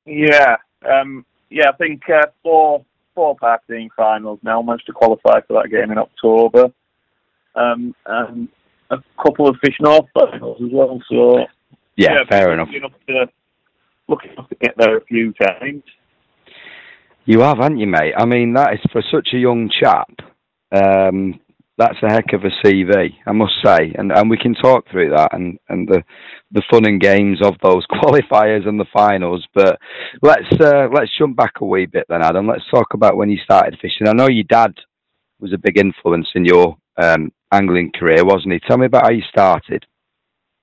Yeah, 0.05 0.57
um, 0.89 1.25
yeah. 1.49 1.69
I 1.69 1.77
think 1.77 2.01
uh, 2.09 2.27
four 2.43 2.83
four 3.15 3.35
Parkdean 3.37 3.89
finals 3.95 4.39
now. 4.43 4.61
Managed 4.61 4.87
to 4.87 4.93
qualify 4.93 5.39
for 5.47 5.61
that 5.61 5.69
game 5.69 5.91
in 5.91 5.97
October, 5.97 6.71
um, 7.55 7.95
and 8.05 8.49
a 8.89 8.97
couple 9.23 9.47
of 9.47 9.55
Fish 9.63 9.77
North 9.79 10.07
finals 10.13 10.61
as 10.61 10.69
well. 10.71 11.01
So 11.09 11.45
Yeah, 11.95 12.23
fair 12.29 12.51
enough. 12.53 12.67
Looking 12.67 12.83
Enough 12.83 12.93
to, 13.07 13.29
lucky 14.07 14.29
enough 14.29 14.49
to 14.49 14.55
get 14.55 14.75
there 14.77 14.97
a 14.97 15.05
few 15.05 15.33
times. 15.33 15.83
You 17.25 17.41
have, 17.41 17.57
haven't 17.57 17.79
you, 17.79 17.87
mate? 17.87 18.13
I 18.17 18.25
mean, 18.25 18.53
that 18.53 18.73
is 18.73 18.79
for 18.91 19.03
such 19.11 19.29
a 19.33 19.37
young 19.37 19.69
chap. 19.69 20.09
Um, 20.71 21.39
that's 21.77 21.97
a 22.03 22.11
heck 22.11 22.33
of 22.33 22.43
a 22.43 22.67
CV, 22.67 23.15
I 23.25 23.31
must 23.31 23.53
say, 23.63 23.93
and 23.95 24.11
and 24.11 24.29
we 24.29 24.37
can 24.37 24.53
talk 24.53 24.85
through 24.89 25.11
that 25.11 25.33
and 25.33 25.57
and 25.69 25.87
the 25.87 26.03
the 26.51 26.61
fun 26.69 26.85
and 26.85 26.99
games 26.99 27.39
of 27.41 27.55
those 27.63 27.85
qualifiers 27.91 28.67
and 28.67 28.79
the 28.79 28.85
finals. 28.93 29.45
But 29.53 29.79
let's 30.21 30.51
uh, 30.59 30.87
let's 30.93 31.15
jump 31.17 31.37
back 31.37 31.53
a 31.61 31.65
wee 31.65 31.85
bit 31.85 32.05
then, 32.09 32.23
Adam. 32.23 32.47
Let's 32.47 32.69
talk 32.69 32.93
about 32.93 33.17
when 33.17 33.29
you 33.29 33.37
started 33.43 33.79
fishing. 33.81 34.07
I 34.07 34.13
know 34.13 34.27
your 34.27 34.43
dad 34.43 34.73
was 35.39 35.53
a 35.53 35.57
big 35.57 35.77
influence 35.77 36.27
in 36.35 36.45
your 36.45 36.77
um, 36.97 37.31
angling 37.51 37.91
career, 37.97 38.25
wasn't 38.25 38.53
he? 38.53 38.59
Tell 38.67 38.77
me 38.77 38.85
about 38.85 39.05
how 39.05 39.11
you 39.11 39.23
started. 39.29 39.85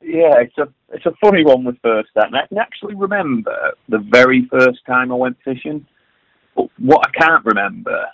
Yeah, 0.00 0.34
it's 0.40 0.58
a 0.58 0.68
it's 0.90 1.06
a 1.06 1.14
funny 1.20 1.44
one 1.44 1.64
with 1.64 1.76
first 1.82 2.10
that, 2.14 2.26
and 2.26 2.36
I 2.36 2.46
can 2.46 2.58
actually 2.58 2.94
remember 2.94 3.72
the 3.88 3.98
very 3.98 4.48
first 4.50 4.78
time 4.86 5.10
I 5.10 5.16
went 5.16 5.36
fishing. 5.44 5.86
But 6.58 6.70
what 6.78 7.06
I 7.06 7.10
can't 7.24 7.44
remember 7.44 8.04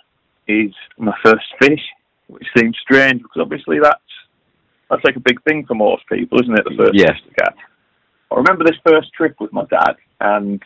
is 0.47 0.71
my 0.99 1.15
first 1.23 1.45
fish, 1.59 1.81
which 2.27 2.45
seems 2.55 2.77
strange 2.79 3.21
because 3.23 3.41
obviously 3.41 3.79
that's 3.81 3.99
that's 4.89 5.03
like 5.03 5.15
a 5.15 5.19
big 5.19 5.41
thing 5.43 5.65
for 5.65 5.73
most 5.73 6.03
people, 6.07 6.39
isn't 6.39 6.59
it? 6.59 6.63
The 6.63 6.77
first 6.77 6.93
Yeah. 6.93 7.11
fish 7.13 7.23
to 7.23 7.33
catch. 7.43 7.57
I 8.31 8.35
remember 8.35 8.63
this 8.63 8.77
first 8.85 9.11
trip 9.13 9.35
with 9.39 9.51
my 9.51 9.65
dad, 9.65 9.95
and 10.19 10.61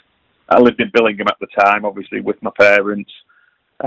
I 0.49 0.59
lived 0.59 0.81
in 0.81 0.91
Billingham 0.91 1.29
at 1.29 1.39
the 1.39 1.47
time, 1.63 1.85
obviously 1.85 2.19
with 2.19 2.41
my 2.43 2.51
parents. 2.59 3.11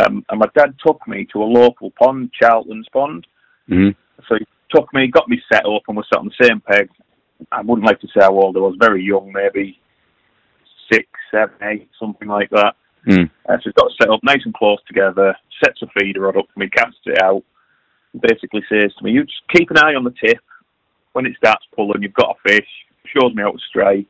Um, 0.01 0.25
and 0.31 0.39
my 0.41 0.47
dad 0.55 0.75
took 0.85 1.07
me 1.07 1.27
to 1.33 1.43
a 1.43 1.45
local 1.45 1.91
pond, 1.91 2.31
Charlton's 2.33 2.89
Pond. 2.95 3.27
hmm 3.69 3.91
So 4.27 4.37
he 4.37 4.47
took 4.75 4.93
me, 4.95 5.09
got 5.09 5.29
me 5.29 5.39
set 5.53 5.67
up, 5.67 5.83
and 5.87 5.99
was 5.99 6.07
sat 6.11 6.21
on 6.21 6.31
the 6.31 6.47
same 6.47 6.61
peg. 6.61 6.89
I 7.51 7.61
wouldn't 7.61 7.87
like 7.87 8.01
to 8.01 8.07
say 8.07 8.21
how 8.21 8.33
old 8.41 8.57
I 8.57 8.61
was, 8.61 8.77
very 8.79 9.03
young, 9.03 9.33
maybe 9.33 9.79
six, 10.91 11.07
seven, 11.31 11.57
eight, 11.63 11.91
something 11.99 12.29
like 12.29 12.49
that. 12.51 12.75
Mm. 13.07 13.31
Uh, 13.49 13.57
so 13.57 13.61
he's 13.65 13.73
got 13.75 13.91
set 14.01 14.11
up 14.11 14.21
nice 14.23 14.43
and 14.45 14.55
close 14.55 14.79
together, 14.87 15.35
sets 15.63 15.83
a 15.83 15.87
feeder 15.99 16.21
rod 16.23 16.37
up 16.37 16.47
for 16.53 16.61
me, 16.61 16.69
casts 16.69 17.01
it 17.07 17.21
out, 17.21 17.43
basically 18.21 18.63
says 18.69 18.93
to 18.99 19.05
me, 19.05 19.13
you 19.13 19.25
just 19.25 19.43
keep 19.55 19.71
an 19.71 19.79
eye 19.79 19.95
on 19.95 20.05
the 20.05 20.15
tip. 20.25 20.39
When 21.13 21.27
it 21.27 21.37
starts 21.37 21.67
pulling, 21.75 22.03
you've 22.03 22.15
got 22.15 22.37
a 22.37 22.49
fish, 22.49 22.69
shows 23.05 23.35
me 23.35 23.43
how 23.43 23.53
to 23.53 23.59
strike, 23.69 24.09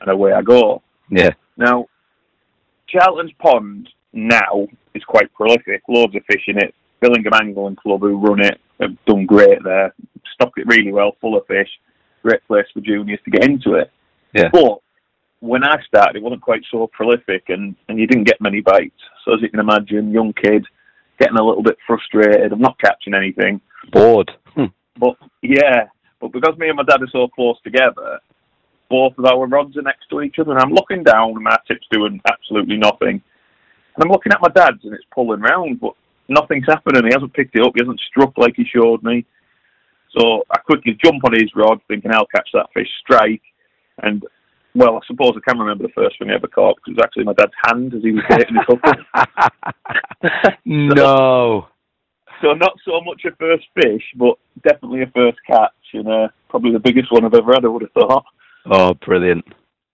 and 0.00 0.10
away 0.10 0.32
I 0.32 0.42
go. 0.42 0.82
Yeah. 1.10 1.30
Now, 1.56 1.86
Charlton's 2.88 3.32
Pond 3.38 3.88
now 4.12 4.66
is 4.94 5.04
quite 5.04 5.32
prolific. 5.34 5.82
Loads 5.88 6.16
of 6.16 6.22
fish 6.26 6.44
in 6.46 6.58
it. 6.58 6.74
Billingham 7.02 7.38
Angling 7.38 7.76
Club, 7.76 8.00
who 8.00 8.18
run 8.18 8.40
it, 8.40 8.58
have 8.80 8.96
done 9.06 9.26
great 9.26 9.62
there. 9.64 9.94
Stocked 10.34 10.58
it 10.58 10.66
really 10.66 10.92
well, 10.92 11.16
full 11.20 11.36
of 11.36 11.46
fish. 11.46 11.68
Great 12.22 12.46
place 12.46 12.66
for 12.72 12.80
juniors 12.80 13.20
to 13.24 13.30
get 13.30 13.44
into 13.44 13.74
it. 13.74 13.90
Yeah. 14.32 14.48
But 14.52 14.78
when 15.42 15.64
I 15.64 15.82
started, 15.88 16.16
it 16.16 16.22
wasn't 16.22 16.40
quite 16.40 16.62
so 16.70 16.88
prolific, 16.92 17.48
and, 17.48 17.74
and 17.88 17.98
you 17.98 18.06
didn't 18.06 18.28
get 18.28 18.40
many 18.40 18.60
bites. 18.60 19.02
So 19.24 19.34
as 19.34 19.42
you 19.42 19.50
can 19.50 19.58
imagine, 19.58 20.12
young 20.12 20.32
kid 20.32 20.64
getting 21.18 21.36
a 21.36 21.44
little 21.44 21.64
bit 21.64 21.76
frustrated. 21.84 22.52
I'm 22.52 22.60
not 22.60 22.78
catching 22.78 23.12
anything. 23.12 23.60
Bored. 23.90 24.30
Hmm. 24.54 24.66
But 24.96 25.16
yeah, 25.42 25.86
but 26.20 26.30
because 26.30 26.56
me 26.58 26.68
and 26.68 26.76
my 26.76 26.84
dad 26.84 27.02
are 27.02 27.10
so 27.10 27.26
close 27.26 27.60
together, 27.64 28.20
both 28.88 29.18
of 29.18 29.24
our 29.24 29.48
rods 29.48 29.76
are 29.76 29.82
next 29.82 30.06
to 30.10 30.22
each 30.22 30.38
other, 30.38 30.52
and 30.52 30.60
I'm 30.60 30.74
looking 30.74 31.02
down, 31.02 31.30
and 31.30 31.42
my 31.42 31.56
tip's 31.66 31.88
doing 31.90 32.20
absolutely 32.30 32.76
nothing. 32.76 33.20
And 33.94 34.04
I'm 34.04 34.10
looking 34.10 34.30
at 34.30 34.40
my 34.40 34.48
dad's, 34.48 34.84
and 34.84 34.94
it's 34.94 35.04
pulling 35.12 35.40
round, 35.40 35.80
but 35.80 35.94
nothing's 36.28 36.66
happening. 36.68 37.02
He 37.04 37.12
hasn't 37.12 37.34
picked 37.34 37.56
it 37.56 37.66
up. 37.66 37.72
He 37.74 37.82
hasn't 37.82 38.00
struck 38.08 38.38
like 38.38 38.54
he 38.56 38.64
showed 38.64 39.02
me. 39.02 39.26
So 40.16 40.44
I 40.52 40.58
quickly 40.58 40.96
jump 41.04 41.24
on 41.24 41.32
his 41.32 41.50
rod, 41.56 41.80
thinking 41.88 42.12
I'll 42.12 42.26
catch 42.26 42.48
that 42.54 42.70
fish 42.72 42.88
strike. 43.00 43.42
And 43.98 44.24
well, 44.74 44.96
I 44.96 45.00
suppose 45.06 45.32
I 45.36 45.50
can 45.50 45.58
remember 45.58 45.84
the 45.84 45.92
first 45.94 46.18
thing 46.18 46.30
I 46.30 46.34
ever 46.34 46.46
caught 46.46 46.76
because 46.76 46.92
it 46.92 46.96
was 46.96 47.04
actually 47.04 47.24
my 47.24 47.34
dad's 47.34 47.52
hand 47.66 47.94
as 47.94 48.02
he 48.02 48.12
was 48.12 48.24
baiting 48.28 48.54
the 48.54 48.64
couple. 48.64 50.52
no. 50.64 51.68
So 52.40 52.54
not 52.54 52.72
so 52.84 53.00
much 53.04 53.22
a 53.24 53.36
first 53.36 53.66
fish, 53.74 54.02
but 54.16 54.36
definitely 54.64 55.02
a 55.02 55.06
first 55.14 55.38
catch, 55.46 55.70
and 55.92 56.08
uh, 56.08 56.28
probably 56.48 56.72
the 56.72 56.80
biggest 56.80 57.12
one 57.12 57.24
I've 57.24 57.34
ever 57.34 57.52
had. 57.54 57.64
I 57.64 57.68
would 57.68 57.82
have 57.82 57.92
thought. 57.92 58.24
Oh, 58.66 58.94
brilliant. 58.94 59.44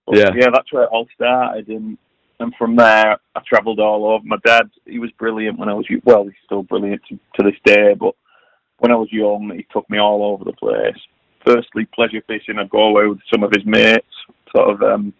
But, 0.06 0.16
Yeah. 0.16 0.30
yeah, 0.34 0.48
that's 0.52 0.72
where 0.72 0.84
it 0.84 0.90
all 0.92 1.06
started, 1.14 1.68
and 1.68 1.98
and 2.40 2.54
from 2.56 2.76
there 2.76 3.18
I 3.34 3.40
travelled 3.46 3.80
all 3.80 4.06
over. 4.06 4.24
My 4.24 4.38
dad, 4.44 4.70
he 4.86 4.98
was 4.98 5.10
brilliant 5.18 5.58
when 5.58 5.68
I 5.68 5.74
was 5.74 5.86
well, 6.04 6.24
he's 6.24 6.32
still 6.44 6.62
brilliant 6.62 7.02
to, 7.08 7.18
to 7.36 7.42
this 7.42 7.58
day. 7.64 7.94
But 7.98 8.14
when 8.78 8.92
I 8.92 8.96
was 8.96 9.08
young, 9.12 9.52
he 9.54 9.66
took 9.72 9.88
me 9.90 9.98
all 9.98 10.24
over 10.24 10.44
the 10.44 10.52
place. 10.52 10.96
Firstly, 11.44 11.86
pleasure 11.94 12.22
fishing. 12.26 12.58
I'd 12.58 12.70
go 12.70 12.84
away 12.84 13.06
with 13.06 13.18
some 13.32 13.42
of 13.42 13.52
his 13.52 13.66
mates, 13.66 14.06
sort 14.54 14.70
of 14.70 14.82
um, 14.82 15.12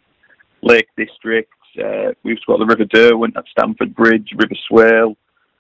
Lake 0.63 0.89
District. 0.97 1.51
Uh, 1.79 2.13
we've 2.25 2.39
got 2.47 2.59
the 2.59 2.67
River 2.67 2.85
Derwent 2.85 3.37
at 3.37 3.45
Stamford 3.51 3.95
Bridge, 3.95 4.31
River 4.37 4.55
Swale, 4.69 5.17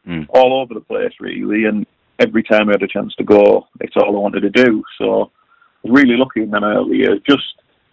Mm. 0.06 0.26
all 0.30 0.62
over 0.62 0.72
the 0.72 0.80
place 0.80 1.12
really. 1.20 1.66
And 1.66 1.84
every 2.18 2.42
time 2.42 2.68
I 2.68 2.72
had 2.72 2.82
a 2.82 2.88
chance 2.88 3.14
to 3.16 3.24
go, 3.24 3.66
it's 3.80 3.94
all 3.96 4.16
I 4.16 4.20
wanted 4.20 4.40
to 4.40 4.48
do. 4.50 4.82
So 4.96 5.04
I 5.24 5.88
was 5.88 6.00
really 6.02 6.16
lucky 6.16 6.42
in 6.42 6.50
them 6.50 6.64
early 6.64 6.98
years. 6.98 7.20
Just 7.28 7.44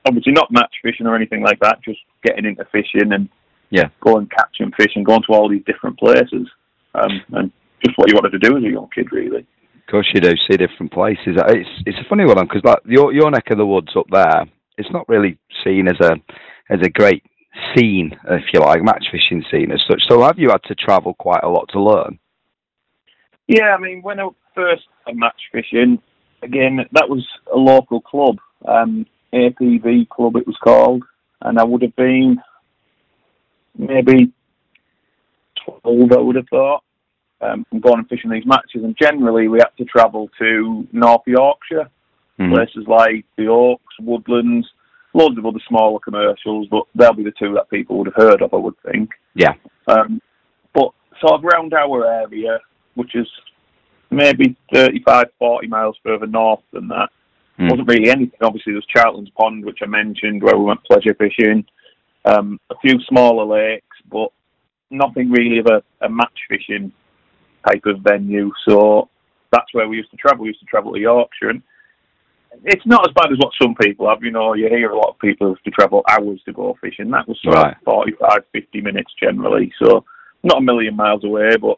obviously 0.07 0.31
not 0.31 0.49
match 0.51 0.73
fishing 0.81 1.07
or 1.07 1.15
anything 1.15 1.41
like 1.43 1.59
that. 1.59 1.81
Just 1.83 1.99
getting 2.23 2.45
into 2.45 2.63
fishing 2.71 3.11
and 3.11 3.27
Yeah. 3.69 3.89
going 3.99 4.27
catching 4.27 4.71
fish 4.79 4.95
and 4.95 5.05
going 5.05 5.23
to 5.23 5.33
all 5.33 5.49
these 5.49 5.63
different 5.65 5.97
places. 5.99 6.47
Um, 6.93 7.21
and 7.33 7.51
just 7.83 7.97
what 7.97 8.07
you 8.09 8.15
wanted 8.15 8.31
to 8.39 8.39
do 8.49 8.55
as 8.55 8.63
a 8.63 8.69
young 8.71 8.87
kid, 8.95 9.11
really. 9.11 9.39
Of 9.39 9.91
course 9.91 10.07
you 10.13 10.21
do 10.21 10.31
see 10.49 10.55
different 10.55 10.91
places. 10.93 11.35
It's 11.49 11.69
it's 11.85 11.99
a 11.99 12.05
funny 12.09 12.23
one 12.25 12.37
because 12.47 12.63
like 12.63 12.79
your 12.85 13.11
your 13.13 13.29
neck 13.29 13.51
of 13.51 13.57
the 13.57 13.65
woods 13.65 13.93
up 13.97 14.07
there, 14.09 14.45
it's 14.77 14.91
not 14.91 15.07
really 15.07 15.37
seen 15.63 15.87
as 15.87 15.99
a 16.01 16.15
as 16.69 16.79
a 16.81 16.89
great 16.89 17.23
scene, 17.75 18.11
if 18.29 18.43
you 18.53 18.59
like, 18.59 18.83
match 18.83 19.05
fishing 19.11 19.43
scene 19.51 19.71
as 19.71 19.81
such. 19.87 20.01
So 20.09 20.21
have 20.23 20.37
you 20.37 20.49
had 20.49 20.63
to 20.63 20.75
travel 20.75 21.13
quite 21.13 21.43
a 21.43 21.49
lot 21.49 21.69
to 21.69 21.81
learn? 21.81 22.19
Yeah, 23.47 23.75
I 23.75 23.79
mean, 23.79 24.01
when 24.01 24.19
I 24.19 24.27
first 24.53 24.83
match 25.13 25.39
fishing, 25.51 25.99
again, 26.41 26.79
that 26.91 27.09
was 27.09 27.25
a 27.53 27.57
local 27.57 28.01
club, 28.01 28.37
um, 28.67 29.05
APV 29.33 30.09
club 30.09 30.35
it 30.37 30.47
was 30.47 30.57
called, 30.63 31.03
and 31.41 31.59
I 31.59 31.63
would 31.63 31.81
have 31.81 31.95
been 31.95 32.41
maybe 33.77 34.33
12, 35.83 36.11
I 36.11 36.17
would 36.17 36.35
have 36.35 36.47
thought, 36.49 36.83
um, 37.41 37.65
going 37.79 37.99
and 37.99 38.09
fishing 38.09 38.31
these 38.31 38.45
matches. 38.45 38.83
And 38.83 38.97
generally, 38.99 39.47
we 39.47 39.59
had 39.59 39.75
to 39.77 39.85
travel 39.85 40.29
to 40.39 40.87
North 40.91 41.23
Yorkshire, 41.27 41.89
Mhm. 42.39 42.53
places 42.53 42.87
like 42.87 43.25
the 43.37 43.47
Oaks, 43.47 43.95
Woodlands, 43.99 44.67
loads 45.13 45.37
of 45.37 45.45
other 45.45 45.59
smaller 45.67 45.99
commercials, 45.99 46.67
but 46.69 46.83
they'll 46.93 47.13
be 47.13 47.23
the 47.23 47.31
two 47.31 47.53
that 47.53 47.69
people 47.69 47.97
would 47.97 48.07
have 48.07 48.15
heard 48.15 48.41
of, 48.41 48.53
I 48.53 48.57
would 48.57 48.77
think. 48.79 49.11
Yeah. 49.33 49.53
Um, 49.87 50.21
but 50.73 50.91
sort 51.21 51.33
of 51.33 51.45
around 51.45 51.73
our 51.73 52.05
area, 52.05 52.59
which 52.95 53.15
is 53.15 53.27
maybe 54.11 54.55
35, 54.73 55.27
40 55.39 55.67
miles 55.67 55.97
further 56.03 56.27
north 56.27 56.61
than 56.73 56.87
that. 56.89 57.09
Mm. 57.59 57.69
Wasn't 57.69 57.87
really 57.87 58.09
anything. 58.09 58.39
Obviously, 58.41 58.73
there's 58.73 58.85
Charlton's 58.93 59.29
Pond, 59.29 59.63
which 59.63 59.79
I 59.81 59.85
mentioned, 59.85 60.43
where 60.43 60.57
we 60.57 60.65
went 60.65 60.83
pleasure 60.83 61.13
fishing. 61.13 61.65
Um, 62.25 62.59
a 62.69 62.75
few 62.81 62.99
smaller 63.07 63.45
lakes, 63.45 63.97
but 64.11 64.29
nothing 64.89 65.31
really 65.31 65.59
of 65.59 65.67
a, 65.67 65.83
a 66.05 66.09
match 66.09 66.37
fishing 66.49 66.91
type 67.65 67.85
of 67.85 67.99
venue. 67.99 68.51
So 68.67 69.09
that's 69.51 69.73
where 69.73 69.87
we 69.87 69.97
used 69.97 70.11
to 70.11 70.17
travel. 70.17 70.43
We 70.43 70.49
used 70.49 70.59
to 70.59 70.65
travel 70.65 70.93
to 70.93 70.99
Yorkshire. 70.99 71.49
And 71.49 71.61
it's 72.63 72.85
not 72.85 73.07
as 73.07 73.13
bad 73.13 73.31
as 73.31 73.37
what 73.37 73.51
some 73.61 73.75
people 73.75 74.07
have. 74.09 74.23
You 74.23 74.31
know, 74.31 74.53
you 74.53 74.67
hear 74.69 74.91
a 74.91 74.95
lot 74.97 75.09
of 75.09 75.19
people 75.19 75.49
have 75.49 75.61
to 75.63 75.71
travel 75.71 76.03
hours 76.09 76.41
to 76.45 76.53
go 76.53 76.77
fishing. 76.81 77.11
That 77.11 77.27
was 77.27 77.39
sort 77.43 77.55
Right. 77.55 77.75
of 77.75 77.83
45, 77.83 78.39
50 78.53 78.81
minutes 78.81 79.11
generally. 79.21 79.71
So 79.83 80.03
not 80.43 80.59
a 80.59 80.61
million 80.61 80.95
miles 80.95 81.23
away, 81.23 81.57
but 81.59 81.77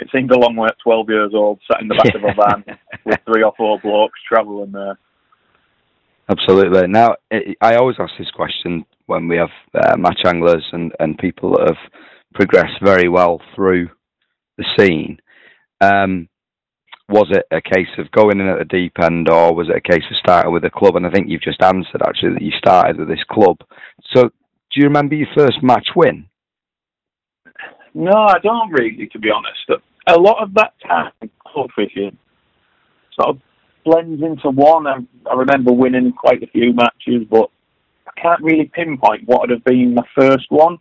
it 0.00 0.08
seemed 0.12 0.30
a 0.30 0.38
long 0.38 0.56
way 0.56 0.68
at 0.68 0.78
12 0.82 1.08
years 1.08 1.32
old, 1.34 1.60
sat 1.70 1.80
in 1.80 1.88
the 1.88 1.94
back 1.94 2.14
of 2.14 2.22
a 2.22 2.34
van 2.34 2.78
with 3.04 3.18
three 3.24 3.42
or 3.42 3.52
four 3.56 3.78
blokes 3.80 4.18
travelling 4.28 4.72
there. 4.72 4.98
Absolutely. 6.30 6.86
Now, 6.88 7.16
I 7.32 7.54
I 7.60 7.76
always 7.76 7.96
ask 7.98 8.12
this 8.18 8.30
question 8.30 8.84
when 9.06 9.28
we 9.28 9.36
have 9.36 9.48
uh, 9.74 9.96
match 9.96 10.20
anglers 10.26 10.64
and, 10.72 10.92
and 11.00 11.16
people 11.16 11.52
that 11.52 11.68
have 11.68 11.90
progressed 12.34 12.78
very 12.82 13.08
well 13.08 13.40
through 13.54 13.88
the 14.58 14.64
scene. 14.78 15.18
Um, 15.80 16.28
was 17.08 17.28
it 17.30 17.46
a 17.50 17.60
case 17.60 17.88
of 17.98 18.10
going 18.10 18.40
in 18.40 18.48
at 18.48 18.58
the 18.58 18.64
deep 18.64 18.92
end, 19.02 19.28
or 19.28 19.54
was 19.54 19.68
it 19.68 19.76
a 19.76 19.80
case 19.80 20.04
of 20.10 20.16
starting 20.18 20.52
with 20.52 20.64
a 20.64 20.70
club? 20.70 20.96
And 20.96 21.06
I 21.06 21.10
think 21.10 21.28
you've 21.28 21.42
just 21.42 21.62
answered 21.62 22.02
actually 22.06 22.34
that 22.34 22.42
you 22.42 22.52
started 22.58 22.98
with 22.98 23.08
this 23.08 23.24
club. 23.30 23.58
So, 24.14 24.24
do 24.24 24.80
you 24.80 24.84
remember 24.84 25.14
your 25.14 25.28
first 25.34 25.62
match 25.62 25.88
win? 25.96 26.26
No, 27.94 28.12
I 28.12 28.38
don't 28.42 28.70
really, 28.70 29.08
to 29.12 29.18
be 29.18 29.30
honest. 29.30 29.82
A 30.06 30.18
lot 30.18 30.42
of 30.42 30.54
that 30.54 30.74
time, 30.86 31.30
club 31.46 31.70
fishing 31.74 32.16
sort 33.18 33.36
of 33.36 33.42
blends 33.84 34.22
into 34.22 34.50
one. 34.50 34.86
I, 34.86 34.98
I 35.30 35.34
remember 35.34 35.72
winning 35.72 36.12
quite 36.12 36.42
a 36.42 36.46
few 36.48 36.72
matches, 36.74 37.26
but 37.30 37.50
I 38.06 38.20
can't 38.20 38.42
really 38.42 38.70
pinpoint 38.72 39.26
what 39.26 39.40
would 39.40 39.50
have 39.50 39.64
been 39.64 39.94
my 39.94 40.06
first 40.18 40.46
one. 40.50 40.78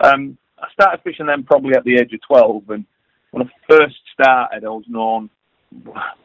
Um, 0.00 0.36
I 0.58 0.66
started 0.72 1.02
fishing 1.02 1.26
then 1.26 1.44
probably 1.44 1.74
at 1.74 1.84
the 1.84 1.94
age 1.94 2.12
of 2.12 2.20
12, 2.28 2.70
and 2.70 2.84
when 3.30 3.46
I 3.46 3.50
first 3.68 3.96
started, 4.12 4.64
I 4.64 4.68
was 4.68 4.84
known, 4.88 5.30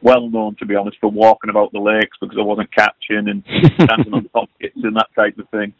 well 0.02 0.28
known 0.28 0.56
to 0.56 0.66
be 0.66 0.74
honest, 0.74 0.98
for 1.00 1.10
walking 1.10 1.50
about 1.50 1.72
the 1.72 1.80
lakes 1.80 2.16
because 2.20 2.36
I 2.38 2.42
wasn't 2.42 2.74
catching 2.74 3.28
and 3.28 3.44
dancing 3.78 4.14
on 4.14 4.24
top 4.28 4.48
pockets 4.60 4.78
and 4.82 4.96
that 4.96 5.08
type 5.14 5.38
of 5.38 5.48
thing. 5.50 5.72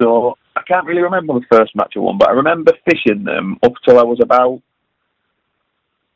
So 0.00 0.36
I 0.54 0.62
can't 0.62 0.86
really 0.86 1.02
remember 1.02 1.34
the 1.34 1.46
first 1.50 1.74
match 1.74 1.94
I 1.96 2.00
won, 2.00 2.18
but 2.18 2.28
I 2.28 2.32
remember 2.32 2.72
fishing 2.84 3.24
them 3.24 3.58
up 3.62 3.72
till 3.84 3.98
I 3.98 4.02
was 4.02 4.18
about 4.22 4.60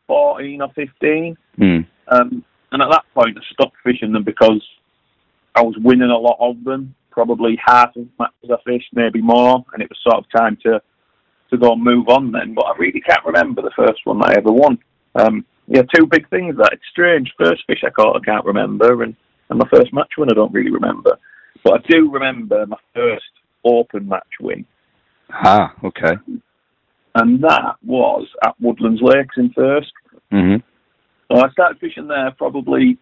14 0.06 0.60
or 0.62 0.68
15. 0.74 1.36
Hmm. 1.56 1.78
Um, 2.08 2.44
and 2.72 2.82
at 2.82 2.90
that 2.90 3.04
point, 3.14 3.38
I 3.38 3.42
stopped 3.52 3.76
fishing 3.84 4.12
them 4.12 4.24
because 4.24 4.62
I 5.54 5.62
was 5.62 5.74
winning 5.78 6.10
a 6.10 6.18
lot 6.18 6.36
of 6.40 6.62
them, 6.64 6.94
probably 7.10 7.58
half 7.64 7.96
of 7.96 8.06
the 8.06 8.10
matches 8.18 8.50
I 8.50 8.56
fished, 8.64 8.90
maybe 8.92 9.20
more, 9.20 9.64
and 9.72 9.82
it 9.82 9.88
was 9.88 9.98
sort 10.02 10.16
of 10.16 10.30
time 10.30 10.58
to 10.64 10.80
to 11.50 11.58
go 11.58 11.72
and 11.72 11.82
move 11.82 12.08
on 12.08 12.30
then. 12.30 12.54
But 12.54 12.66
I 12.66 12.76
really 12.78 13.00
can't 13.00 13.24
remember 13.24 13.62
the 13.62 13.72
first 13.76 14.00
one 14.04 14.22
I 14.22 14.34
ever 14.36 14.52
won. 14.52 14.78
Um, 15.16 15.44
yeah, 15.70 15.82
two 15.94 16.06
big 16.06 16.28
things 16.30 16.56
that 16.56 16.70
it's 16.72 16.82
strange. 16.90 17.32
First 17.38 17.62
fish 17.66 17.82
I 17.86 17.90
caught, 17.90 18.16
I 18.16 18.24
can't 18.24 18.44
remember, 18.44 19.02
and, 19.04 19.14
and 19.48 19.58
my 19.58 19.68
first 19.72 19.92
match 19.92 20.12
win 20.18 20.28
I 20.30 20.34
don't 20.34 20.52
really 20.52 20.70
remember. 20.72 21.16
But 21.64 21.74
I 21.74 21.78
do 21.88 22.10
remember 22.10 22.66
my 22.66 22.76
first 22.94 23.24
open 23.64 24.08
match 24.08 24.26
win, 24.40 24.64
Ah, 25.30 25.72
okay. 25.84 26.14
and 27.14 27.42
that 27.42 27.76
was 27.84 28.26
at 28.44 28.54
Woodlands 28.60 29.00
Lakes 29.02 29.36
in 29.36 29.50
Thirsk. 29.50 29.92
hmm 30.30 30.56
So 31.30 31.40
I 31.40 31.50
started 31.50 31.78
fishing 31.80 32.08
there 32.08 32.30
probably, 32.36 32.98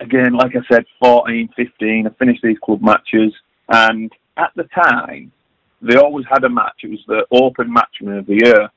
again, 0.00 0.32
like 0.34 0.52
I 0.56 0.60
said, 0.72 0.84
14, 1.00 1.48
15. 1.56 2.06
I 2.06 2.10
finished 2.18 2.42
these 2.42 2.58
club 2.64 2.80
matches. 2.82 3.32
And 3.68 4.12
at 4.36 4.52
the 4.56 4.64
time, 4.74 5.32
they 5.82 5.96
always 5.96 6.26
had 6.30 6.44
a 6.44 6.48
match. 6.48 6.80
It 6.82 6.90
was 6.90 7.00
the 7.08 7.26
Open 7.30 7.74
Matchman 7.74 8.18
of 8.18 8.26
the 8.26 8.38
Year. 8.44 8.68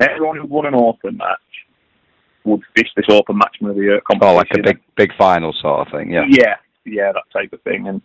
Everyone 0.00 0.36
who 0.38 0.46
won 0.46 0.66
an 0.66 0.74
Open 0.74 1.16
match 1.16 1.38
would 2.44 2.62
fish 2.76 2.88
this 2.96 3.06
Open 3.10 3.38
Matchman 3.38 3.70
of 3.70 3.76
the 3.76 3.82
Year 3.82 4.00
competition. 4.00 4.34
Oh, 4.34 4.36
like 4.36 4.48
a 4.54 4.62
big 4.62 4.80
big 4.96 5.10
final 5.16 5.52
sort 5.60 5.86
of 5.86 5.92
thing. 5.92 6.10
Yeah. 6.10 6.24
Yeah, 6.28 6.56
yeah, 6.84 7.12
that 7.12 7.24
type 7.32 7.52
of 7.52 7.62
thing. 7.62 7.88
And 7.88 8.00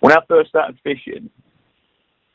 when 0.00 0.12
I 0.12 0.18
first 0.28 0.50
started 0.50 0.78
fishing, 0.82 1.30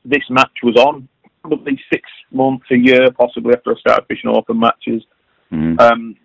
this 0.03 0.23
match 0.29 0.57
was 0.63 0.75
on 0.75 1.07
probably 1.41 1.79
six 1.91 2.09
months, 2.31 2.65
a 2.71 2.77
year, 2.77 3.11
possibly 3.11 3.53
after 3.53 3.71
I 3.71 3.79
started 3.79 4.05
fishing 4.07 4.29
open 4.29 4.59
matches. 4.59 5.03
Mhm. 5.51 5.79
Um, 5.79 6.15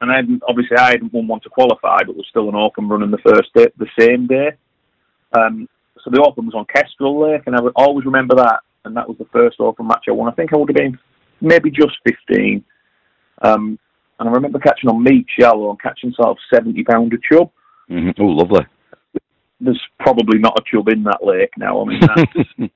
and 0.00 0.10
then 0.10 0.40
obviously 0.48 0.76
I 0.76 0.90
hadn't 0.90 1.12
won 1.12 1.26
one 1.26 1.40
to 1.40 1.48
qualify, 1.48 2.04
but 2.06 2.16
was 2.16 2.26
still 2.30 2.48
an 2.48 2.54
open 2.54 2.88
running 2.88 3.10
the 3.10 3.18
first 3.18 3.52
day, 3.54 3.66
the 3.76 3.88
same 3.98 4.26
day. 4.26 4.52
Um, 5.32 5.68
so 6.02 6.10
the 6.10 6.22
open 6.22 6.46
was 6.46 6.54
on 6.54 6.64
Kestrel 6.66 7.18
Lake, 7.18 7.42
and 7.46 7.56
I 7.56 7.60
would 7.60 7.72
always 7.74 8.06
remember 8.06 8.36
that. 8.36 8.60
And 8.84 8.96
that 8.96 9.08
was 9.08 9.18
the 9.18 9.26
first 9.26 9.60
open 9.60 9.86
match 9.86 10.04
I 10.08 10.12
won. 10.12 10.30
I 10.30 10.34
think 10.34 10.52
I 10.52 10.56
would 10.56 10.68
have 10.68 10.76
been 10.76 10.98
maybe 11.40 11.70
just 11.70 11.96
15. 12.04 12.64
Um, 13.42 13.78
and 14.18 14.28
I 14.28 14.32
remember 14.32 14.58
catching 14.58 14.90
on 14.90 15.02
meat 15.02 15.26
shallow 15.38 15.70
and 15.70 15.80
catching 15.80 16.12
sort 16.12 16.28
of 16.28 16.36
70 16.52 16.82
pound 16.84 17.12
of 17.12 17.22
chub. 17.22 17.50
hmm 17.88 18.10
Oh, 18.18 18.24
lovely. 18.24 18.66
There's 19.60 19.80
probably 19.98 20.38
not 20.38 20.58
a 20.58 20.62
chub 20.70 20.88
in 20.88 21.02
that 21.04 21.24
lake 21.24 21.50
now. 21.56 21.80
I 21.82 21.84
mean, 21.84 22.00
that's 22.00 22.22
it's 22.58 22.72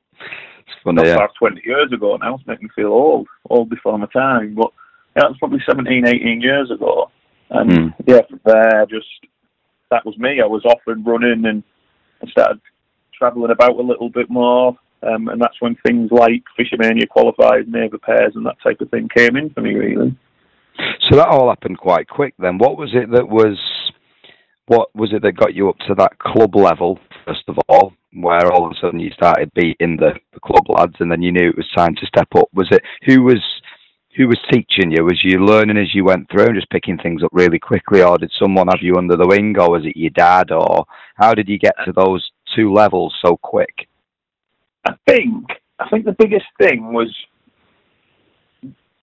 funny. 0.83 1.03
Yeah. 1.07 1.15
about 1.15 1.31
20 1.39 1.61
years 1.65 1.93
ago 1.93 2.17
now. 2.17 2.35
It's 2.37 2.47
making 2.47 2.65
me 2.65 2.71
feel 2.75 2.89
old, 2.93 3.29
old 3.51 3.69
before 3.71 3.97
my 3.99 4.07
time. 4.13 4.55
But 4.55 4.73
yeah, 5.17 5.25
that's 5.29 5.39
probably 5.39 5.61
17, 5.67 6.07
18 6.07 6.41
years 6.41 6.71
ago. 6.71 7.11
And 7.51 7.71
Mm. 7.71 7.95
yeah, 8.07 8.21
from 8.29 8.41
there, 8.45 8.87
just 8.87 9.07
that 9.91 10.05
was 10.07 10.17
me. 10.19 10.41
I 10.43 10.47
was 10.47 10.65
off 10.65 10.81
and 10.87 11.07
running 11.07 11.45
and 11.47 11.63
I 12.23 12.31
started 12.31 12.61
travelling 13.17 13.51
about 13.53 13.79
a 13.79 13.83
little 13.83 14.09
bit 14.09 14.31
more. 14.31 14.77
Um, 15.03 15.29
and 15.29 15.41
that's 15.41 15.61
when 15.61 15.77
things 15.87 16.11
like 16.13 16.43
Fish'O'Mania 16.59 17.09
qualified, 17.09 17.69
neighbour 17.69 17.99
pairs, 17.99 18.33
and 18.37 18.47
that 18.47 18.57
type 18.63 18.81
of 18.81 18.89
thing 18.91 19.09
came 19.15 19.37
in 19.37 19.51
for 19.51 19.61
me, 19.61 19.75
really. 19.75 20.17
So 21.09 21.17
that 21.17 21.29
all 21.29 21.49
happened 21.49 21.79
quite 21.79 22.09
quick 22.09 22.35
then. 22.39 22.59
What 22.59 22.77
was 22.77 22.91
it 22.95 23.11
that 23.13 23.29
was 23.29 23.59
what 24.67 24.95
was 24.95 25.13
it 25.13 25.23
that 25.23 25.33
got 25.33 25.55
you 25.55 25.69
up 25.69 25.79
to 25.89 25.95
that 25.97 26.19
club 26.19 26.55
level 26.55 26.99
first 27.25 27.45
of 27.49 27.59
all, 27.69 27.93
where 28.15 28.53
all 28.53 28.67
of 28.67 28.73
a 28.73 28.81
sudden 28.81 29.01
you 29.01 29.11
started 29.11 29.51
beating 29.55 29.97
the, 29.97 30.13
the 30.33 30.41
club 30.41 30.65
lads 30.69 30.95
and 31.01 31.11
then 31.11 31.23
you 31.23 31.33
knew 31.33 31.49
it 31.49 31.57
was 31.57 31.69
time 31.77 31.95
to 31.97 32.07
step 32.07 32.29
up? 32.37 32.49
Was 32.53 32.69
it 32.71 32.83
who 33.05 33.23
was 33.23 33.43
who 34.17 34.29
was 34.29 34.39
teaching 34.51 34.91
you? 34.91 35.05
Was 35.05 35.21
you 35.25 35.45
learning 35.45 35.79
as 35.79 35.95
you 35.95 36.05
went 36.05 36.31
through 36.31 36.47
and 36.47 36.55
just 36.55 36.71
picking 36.71 36.99
things 36.99 37.23
up 37.23 37.31
really 37.33 37.59
quickly 37.59 38.03
or 38.03 38.19
did 38.19 38.33
someone 38.39 38.69
have 38.69 38.83
you 38.83 38.97
under 38.97 39.17
the 39.17 39.27
wing 39.27 39.57
or 39.59 39.71
was 39.71 39.87
it 39.87 39.97
your 39.97 40.11
dad 40.11 40.51
or 40.51 40.85
how 41.17 41.35
did 41.35 41.49
you 41.49 41.59
get 41.59 41.75
to 41.85 41.93
those 41.93 42.31
two 42.55 42.73
levels 42.73 43.15
so 43.25 43.37
quick? 43.37 43.89
I 44.87 44.95
think 45.09 45.47
I 45.79 45.89
think 45.89 46.05
the 46.05 46.17
biggest 46.19 46.47
thing 46.61 46.93
was 46.93 47.15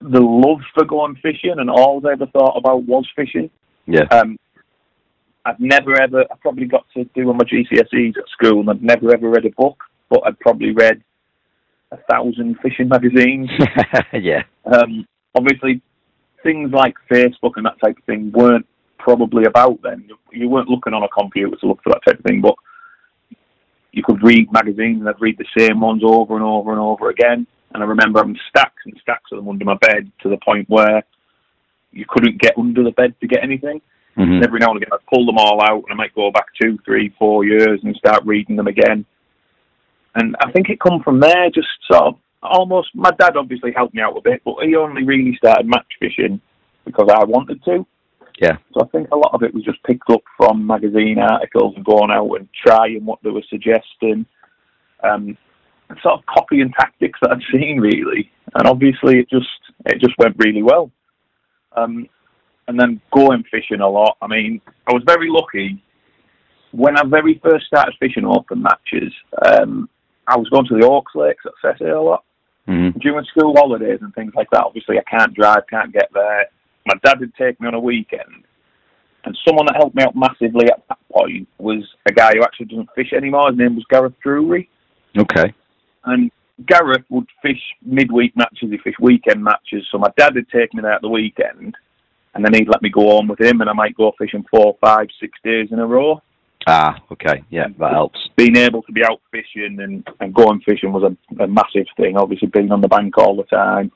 the 0.02 0.20
love 0.20 0.60
for 0.74 0.86
going 0.86 1.16
fishing, 1.22 1.56
and 1.58 1.70
all 1.70 2.02
I 2.06 2.14
ever 2.14 2.28
thought 2.28 2.58
about 2.58 2.84
was 2.84 3.08
fishing. 3.16 3.50
Yeah. 3.86 4.06
Um, 4.12 4.38
I've 5.46 5.60
never 5.60 6.00
ever. 6.00 6.22
I 6.22 6.36
probably 6.42 6.66
got 6.66 6.86
to 6.96 7.06
do 7.16 7.30
on 7.30 7.38
my 7.38 7.44
GCSEs 7.44 8.18
at 8.18 8.30
school, 8.30 8.62
and 8.62 8.70
I'd 8.70 8.84
never 8.84 9.14
ever 9.14 9.30
read 9.30 9.46
a 9.46 9.52
book, 9.52 9.84
but 10.10 10.22
I'd 10.26 10.40
probably 10.40 10.72
read 10.72 11.02
a 11.92 11.98
thousand 12.10 12.58
fishing 12.62 12.88
magazines. 12.88 13.50
yeah. 14.14 14.44
Um, 14.66 15.06
obviously, 15.36 15.82
things 16.44 16.72
like 16.72 16.96
Facebook 17.12 17.54
and 17.56 17.66
that 17.66 17.80
type 17.84 17.98
of 17.98 18.04
thing 18.04 18.32
weren't 18.32 18.68
probably 18.98 19.46
about 19.46 19.82
then. 19.82 20.08
You 20.32 20.50
weren't 20.50 20.70
looking 20.70 20.94
on 20.94 21.04
a 21.04 21.08
computer 21.10 21.56
to 21.56 21.68
look 21.68 21.82
for 21.84 21.90
that 21.90 22.02
type 22.06 22.20
of 22.20 22.26
thing, 22.26 22.42
but 22.42 22.56
you 23.92 24.04
could 24.04 24.22
read 24.22 24.52
magazines 24.52 25.00
and 25.00 25.10
I'd 25.10 25.20
read 25.20 25.38
the 25.38 25.46
same 25.58 25.80
ones 25.80 26.04
over 26.06 26.36
and 26.36 26.44
over 26.44 26.72
and 26.72 26.80
over 26.80 27.10
again. 27.10 27.48
And 27.74 27.84
I 27.84 27.86
remember 27.86 28.20
having 28.20 28.40
stacks 28.50 28.82
and 28.86 28.98
stacks 29.02 29.32
of 29.32 29.38
them 29.38 29.50
under 29.50 29.66
my 29.66 29.76
bed 29.76 30.12
to 30.22 30.30
the 30.30 30.38
point 30.38 30.70
where 30.70 31.04
you 31.92 32.06
couldn't 32.08 32.42
get 32.42 32.58
under 32.58 32.84
the 32.84 32.92
bed 32.92 33.16
to 33.22 33.28
get 33.28 33.44
anything. 33.44 33.82
hmm 34.16 34.22
And 34.22 34.46
every 34.46 34.60
now 34.60 34.72
and 34.72 34.78
again, 34.78 34.90
I'd 34.94 35.06
pull 35.14 35.26
them 35.26 35.38
all 35.38 35.62
out 35.62 35.84
and 35.88 35.92
I 35.92 35.96
might 35.96 36.16
go 36.16 36.32
back 36.32 36.48
two, 36.62 36.78
three, 36.86 37.14
four 37.18 37.46
years 37.46 37.80
and 37.84 37.96
start 37.96 38.26
reading 38.26 38.56
them 38.56 38.68
again. 38.68 39.06
And 40.16 40.36
I 40.42 40.52
think 40.52 40.70
it 40.70 40.80
come 40.80 41.02
from 41.04 41.20
there, 41.20 41.50
just 41.54 41.68
sort 41.90 42.04
of 42.04 42.16
almost. 42.42 42.90
My 42.96 43.12
dad 43.12 43.38
obviously 43.38 43.72
helped 43.76 43.94
me 43.94 44.02
out 44.02 44.18
a 44.18 44.22
bit, 44.22 44.42
but 44.44 44.56
he 44.64 44.76
only 44.76 45.04
really 45.04 45.36
started 45.38 45.68
match 45.68 45.94
fishing 46.00 46.42
because 46.86 47.08
I 47.12 47.24
wanted 47.26 47.64
to. 47.66 47.86
Yeah. 48.42 48.58
So 48.74 48.82
I 48.82 48.88
think 48.88 49.10
a 49.12 49.18
lot 49.18 49.34
of 49.34 49.44
it 49.44 49.54
was 49.54 49.64
just 49.64 49.84
picked 49.84 50.10
up 50.10 50.22
from 50.38 50.66
magazine 50.66 51.20
articles 51.20 51.76
and 51.76 51.86
going 51.86 52.10
out 52.10 52.34
and 52.36 52.48
trying 52.66 53.06
what 53.06 53.20
they 53.22 53.30
were 53.30 53.44
suggesting. 53.50 54.26
Um, 55.04 55.38
sort 56.02 56.20
of 56.20 56.26
copying 56.26 56.72
tactics 56.80 57.20
that 57.22 57.32
I'd 57.32 57.42
seen 57.52 57.80
really, 57.80 58.32
and 58.56 58.68
obviously 58.68 59.20
it 59.20 59.30
just 59.30 59.48
it 59.86 60.00
just 60.00 60.18
went 60.18 60.36
really 60.38 60.64
well. 60.64 60.92
Um, 61.76 62.08
and 62.68 62.80
then 62.80 63.02
going 63.12 63.44
fishing 63.50 63.82
a 63.82 63.90
lot. 63.90 64.18
I 64.22 64.28
mean, 64.28 64.62
I 64.88 64.94
was 64.94 65.04
very 65.06 65.28
lucky 65.30 65.82
when 66.72 66.98
I 66.98 67.04
very 67.06 67.40
first 67.44 67.66
started 67.66 67.96
fishing 68.00 68.26
open 68.26 68.62
matches. 68.62 69.12
Um, 69.48 69.90
I 70.28 70.38
was 70.38 70.50
going 70.50 70.68
to 70.68 70.78
the 70.78 70.86
Oaks 70.86 71.16
Lakes 71.16 71.44
at 71.46 71.54
Sessay 71.64 71.96
a 71.96 72.00
lot, 72.00 72.24
Mhm. 72.68 73.00
during 73.00 73.26
school 73.26 73.56
holidays 73.58 74.00
and 74.02 74.14
things 74.14 74.34
like 74.36 74.50
that. 74.52 74.64
Obviously, 74.64 75.00
I 75.00 75.04
can't 75.10 75.34
drive, 75.34 75.66
can't 75.68 75.92
get 75.92 76.10
there. 76.14 76.46
My 76.86 76.94
dad 77.04 77.20
would 77.20 77.34
take 77.36 77.60
me 77.60 77.68
on 77.68 77.74
a 77.74 77.80
weekend, 77.80 78.44
and 79.26 79.38
someone 79.44 79.66
that 79.66 79.76
helped 79.76 79.96
me 79.96 80.04
out 80.04 80.16
massively 80.16 80.68
at 80.70 80.84
that 80.90 81.00
point 81.12 81.48
was 81.58 81.84
a 82.06 82.12
guy 82.12 82.34
who 82.36 82.44
actually 82.44 82.68
doesn't 82.68 82.94
fish 82.94 83.14
anymore. 83.14 83.50
His 83.50 83.58
name 83.58 83.76
was 83.76 83.86
Gareth 83.90 84.20
Drury, 84.22 84.70
Okay. 85.18 85.52
And 86.06 86.32
Gareth 86.66 87.06
would 87.10 87.28
fish 87.42 87.62
midweek 87.82 88.36
matches. 88.36 88.70
He 88.72 88.78
fished 88.78 89.00
weekend 89.00 89.44
matches. 89.44 89.88
So 89.92 89.98
my 89.98 90.10
dad 90.18 90.36
would 90.36 90.50
take 90.50 90.74
me 90.74 90.84
out 90.86 91.02
the 91.02 91.10
weekend, 91.10 91.76
and 92.34 92.44
then 92.44 92.54
he'd 92.54 92.70
let 92.70 92.82
me 92.82 92.90
go 92.90 93.18
on 93.18 93.28
with 93.28 93.40
him, 93.40 93.62
and 93.62 93.70
I 93.70 93.74
might 93.74 93.96
go 93.96 94.12
fishing 94.18 94.46
four, 94.52 94.78
five, 94.82 95.08
six 95.20 95.38
days 95.44 95.70
in 95.72 95.80
a 95.80 95.88
row. 95.88 96.22
Ah, 96.68 97.02
okay. 97.12 97.44
Yeah, 97.50 97.68
that 97.80 97.92
helps. 97.92 98.20
being 98.36 98.58
able 98.58 98.84
to 98.84 98.92
be 98.92 99.04
out 99.04 99.22
fishing 99.32 99.80
and, 99.80 100.08
and 100.20 100.34
going 100.34 100.62
fishing 100.62 100.92
was 100.92 101.04
a, 101.04 101.44
a 101.44 101.48
massive 101.48 101.88
thing. 101.96 102.18
Obviously, 102.18 102.50
being 102.50 102.72
on 102.72 102.82
the 102.82 102.88
bank 102.88 103.18
all 103.18 103.36
the 103.36 103.44
time. 103.44 103.92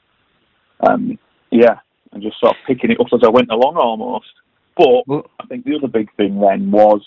Um, 0.79 1.19
yeah, 1.51 1.79
and 2.11 2.23
just 2.23 2.39
sort 2.39 2.55
of 2.55 2.65
picking 2.65 2.91
it 2.91 2.99
up 2.99 3.07
as 3.13 3.21
I 3.23 3.29
went 3.29 3.51
along 3.51 3.75
almost. 3.77 4.31
But 4.75 5.03
I 5.39 5.45
think 5.47 5.65
the 5.65 5.75
other 5.75 5.87
big 5.87 6.13
thing 6.15 6.39
then 6.39 6.71
was 6.71 7.01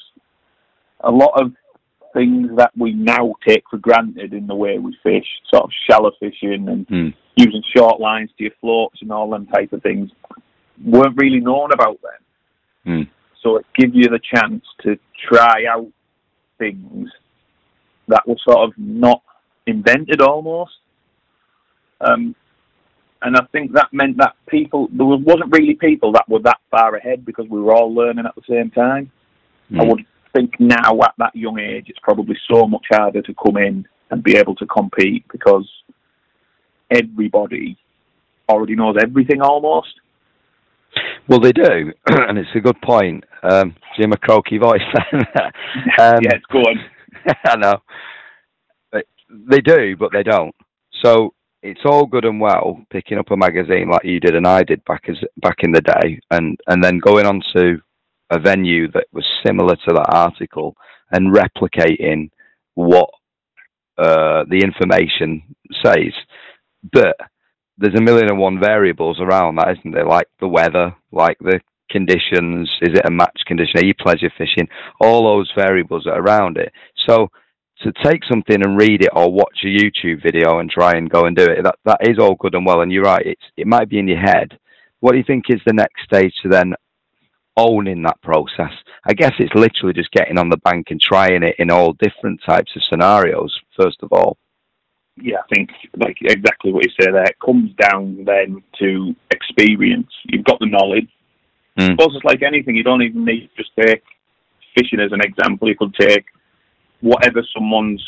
a 1.00 1.10
lot 1.10 1.40
of 1.40 1.52
things 2.16 2.48
that 2.56 2.72
we 2.76 2.92
now 2.92 3.34
take 3.46 3.64
for 3.70 3.76
granted 3.76 4.32
in 4.32 4.46
the 4.46 4.54
way 4.54 4.78
we 4.78 4.96
fish, 5.02 5.26
sort 5.52 5.64
of 5.64 5.70
shallow 5.88 6.10
fishing 6.18 6.68
and 6.68 6.86
Hmm. 6.88 7.08
using 7.36 7.62
short 7.76 8.00
lines 8.00 8.30
to 8.38 8.44
your 8.44 8.52
floats 8.60 9.02
and 9.02 9.12
all 9.12 9.28
them 9.28 9.46
type 9.46 9.72
of 9.72 9.82
things, 9.82 10.10
weren't 10.82 11.16
really 11.16 11.40
known 11.40 11.70
about 11.72 11.98
then. 12.02 12.20
Hmm. 12.84 13.10
So 13.42 13.56
it 13.56 13.66
gives 13.74 13.94
you 13.94 14.08
the 14.08 14.20
chance 14.34 14.64
to 14.82 14.98
try 15.28 15.66
out 15.68 15.88
things 16.58 17.10
that 18.08 18.26
were 18.26 18.36
sort 18.48 18.68
of 18.68 18.72
not 18.78 19.22
invented 19.66 20.22
almost. 20.22 20.78
Um, 22.00 22.34
and 23.22 23.36
I 23.36 23.44
think 23.52 23.72
that 23.72 23.92
meant 23.92 24.16
that 24.18 24.36
people, 24.48 24.88
there 24.92 25.06
was- 25.06 25.20
wasn't 25.20 25.52
really 25.52 25.74
people 25.74 26.12
that 26.12 26.28
were 26.28 26.40
that 26.40 26.60
far 26.70 26.96
ahead 26.96 27.24
because 27.26 27.46
we 27.48 27.60
were 27.60 27.74
all 27.74 27.92
learning 27.92 28.26
at 28.26 28.34
the 28.34 28.42
same 28.48 28.70
time. 28.70 29.10
I 29.74 29.82
Hmm. 29.82 29.88
would 29.88 30.06
think 30.36 30.54
now 30.58 31.00
at 31.02 31.14
that 31.18 31.34
young 31.34 31.58
age, 31.58 31.86
it's 31.88 31.98
probably 32.02 32.36
so 32.50 32.66
much 32.66 32.86
harder 32.90 33.22
to 33.22 33.34
come 33.34 33.56
in 33.56 33.86
and 34.10 34.22
be 34.22 34.36
able 34.36 34.54
to 34.56 34.66
compete 34.66 35.24
because 35.32 35.68
everybody 36.90 37.76
already 38.48 38.76
knows 38.76 38.96
everything 39.02 39.40
almost. 39.40 39.94
Well, 41.28 41.40
they 41.40 41.52
do, 41.52 41.92
and 42.06 42.38
it's 42.38 42.54
a 42.54 42.60
good 42.60 42.80
point. 42.82 43.24
Um, 43.42 43.74
Jim 43.96 44.12
a 44.12 44.16
croaky 44.16 44.58
voice. 44.58 44.80
um, 45.12 45.22
yeah, 46.22 46.34
it's 46.34 46.46
going. 46.52 46.78
I 47.44 47.56
know. 47.56 47.76
But 48.92 49.06
they 49.30 49.60
do, 49.60 49.96
but 49.96 50.12
they 50.12 50.22
don't. 50.22 50.54
So 51.04 51.34
it's 51.62 51.80
all 51.84 52.06
good 52.06 52.24
and 52.24 52.40
well 52.40 52.80
picking 52.90 53.18
up 53.18 53.30
a 53.30 53.36
magazine 53.36 53.90
like 53.90 54.04
you 54.04 54.20
did 54.20 54.36
and 54.36 54.46
I 54.46 54.62
did 54.62 54.84
back 54.84 55.08
as 55.08 55.16
back 55.42 55.56
in 55.60 55.72
the 55.72 55.80
day, 55.80 56.20
and 56.30 56.58
and 56.68 56.82
then 56.82 56.98
going 56.98 57.26
on 57.26 57.42
to 57.54 57.80
a 58.30 58.38
venue 58.38 58.90
that 58.92 59.06
was 59.12 59.24
similar 59.44 59.76
to 59.76 59.94
that 59.94 60.08
article 60.08 60.76
and 61.10 61.34
replicating 61.34 62.30
what 62.74 63.10
uh, 63.98 64.44
the 64.48 64.60
information 64.62 65.42
says. 65.84 66.12
But 66.92 67.16
there's 67.78 67.98
a 67.98 68.02
million 68.02 68.28
and 68.28 68.38
one 68.38 68.58
variables 68.60 69.20
around 69.20 69.56
that, 69.56 69.76
isn't 69.78 69.92
there? 69.92 70.06
Like 70.06 70.28
the 70.40 70.48
weather, 70.48 70.94
like 71.12 71.38
the 71.40 71.60
conditions. 71.90 72.68
Is 72.82 72.94
it 72.94 73.06
a 73.06 73.10
match 73.10 73.40
condition? 73.46 73.78
Are 73.78 73.86
you 73.86 73.94
pleasure 73.94 74.30
fishing? 74.36 74.68
All 75.00 75.24
those 75.24 75.50
variables 75.56 76.06
are 76.06 76.20
around 76.20 76.56
it. 76.56 76.72
So 77.08 77.28
to 77.82 77.92
take 78.04 78.22
something 78.28 78.62
and 78.64 78.78
read 78.78 79.02
it 79.02 79.10
or 79.12 79.30
watch 79.30 79.58
a 79.64 79.66
YouTube 79.66 80.22
video 80.22 80.58
and 80.58 80.70
try 80.70 80.92
and 80.92 81.10
go 81.10 81.26
and 81.26 81.36
do 81.36 81.44
it, 81.44 81.62
that 81.62 81.76
that 81.84 82.08
is 82.08 82.18
all 82.18 82.34
good 82.34 82.54
and 82.54 82.66
well. 82.66 82.80
And 82.80 82.90
you're 82.90 83.04
right, 83.04 83.24
it's 83.24 83.42
it 83.56 83.66
might 83.66 83.88
be 83.88 83.98
in 83.98 84.08
your 84.08 84.20
head. 84.20 84.58
What 85.00 85.12
do 85.12 85.18
you 85.18 85.24
think 85.26 85.44
is 85.48 85.60
the 85.66 85.72
next 85.72 86.04
stage 86.04 86.32
to 86.42 86.48
then 86.48 86.74
owning 87.56 88.02
that 88.02 88.20
process? 88.22 88.72
I 89.04 89.14
guess 89.14 89.32
it's 89.38 89.54
literally 89.54 89.94
just 89.94 90.10
getting 90.12 90.38
on 90.38 90.48
the 90.48 90.56
bank 90.58 90.88
and 90.90 91.00
trying 91.00 91.42
it 91.42 91.56
in 91.58 91.70
all 91.70 91.94
different 91.94 92.40
types 92.46 92.72
of 92.76 92.82
scenarios. 92.90 93.58
First 93.80 93.98
of 94.02 94.12
all, 94.12 94.36
yeah, 95.16 95.38
I 95.38 95.54
think 95.54 95.70
like 95.96 96.18
exactly 96.20 96.72
what 96.72 96.84
you 96.84 96.90
say 97.00 97.10
there. 97.10 97.24
It 97.24 97.40
comes 97.44 97.70
down 97.80 98.24
then 98.24 98.62
to 98.80 99.14
experience. 99.30 100.10
You've 100.24 100.44
got 100.44 100.58
the 100.60 100.66
knowledge. 100.66 101.08
Mm. 101.78 101.84
I 101.84 101.90
suppose 101.92 102.16
it's 102.16 102.24
like 102.24 102.42
anything. 102.42 102.76
You 102.76 102.82
don't 102.82 103.02
even 103.02 103.24
need 103.24 103.48
to 103.48 103.62
just 103.62 103.70
take 103.78 104.02
fishing 104.76 105.00
as 105.00 105.12
an 105.12 105.20
example. 105.22 105.68
You 105.68 105.76
could 105.76 105.94
take 105.94 106.26
whatever 107.00 107.42
someone's 107.54 108.04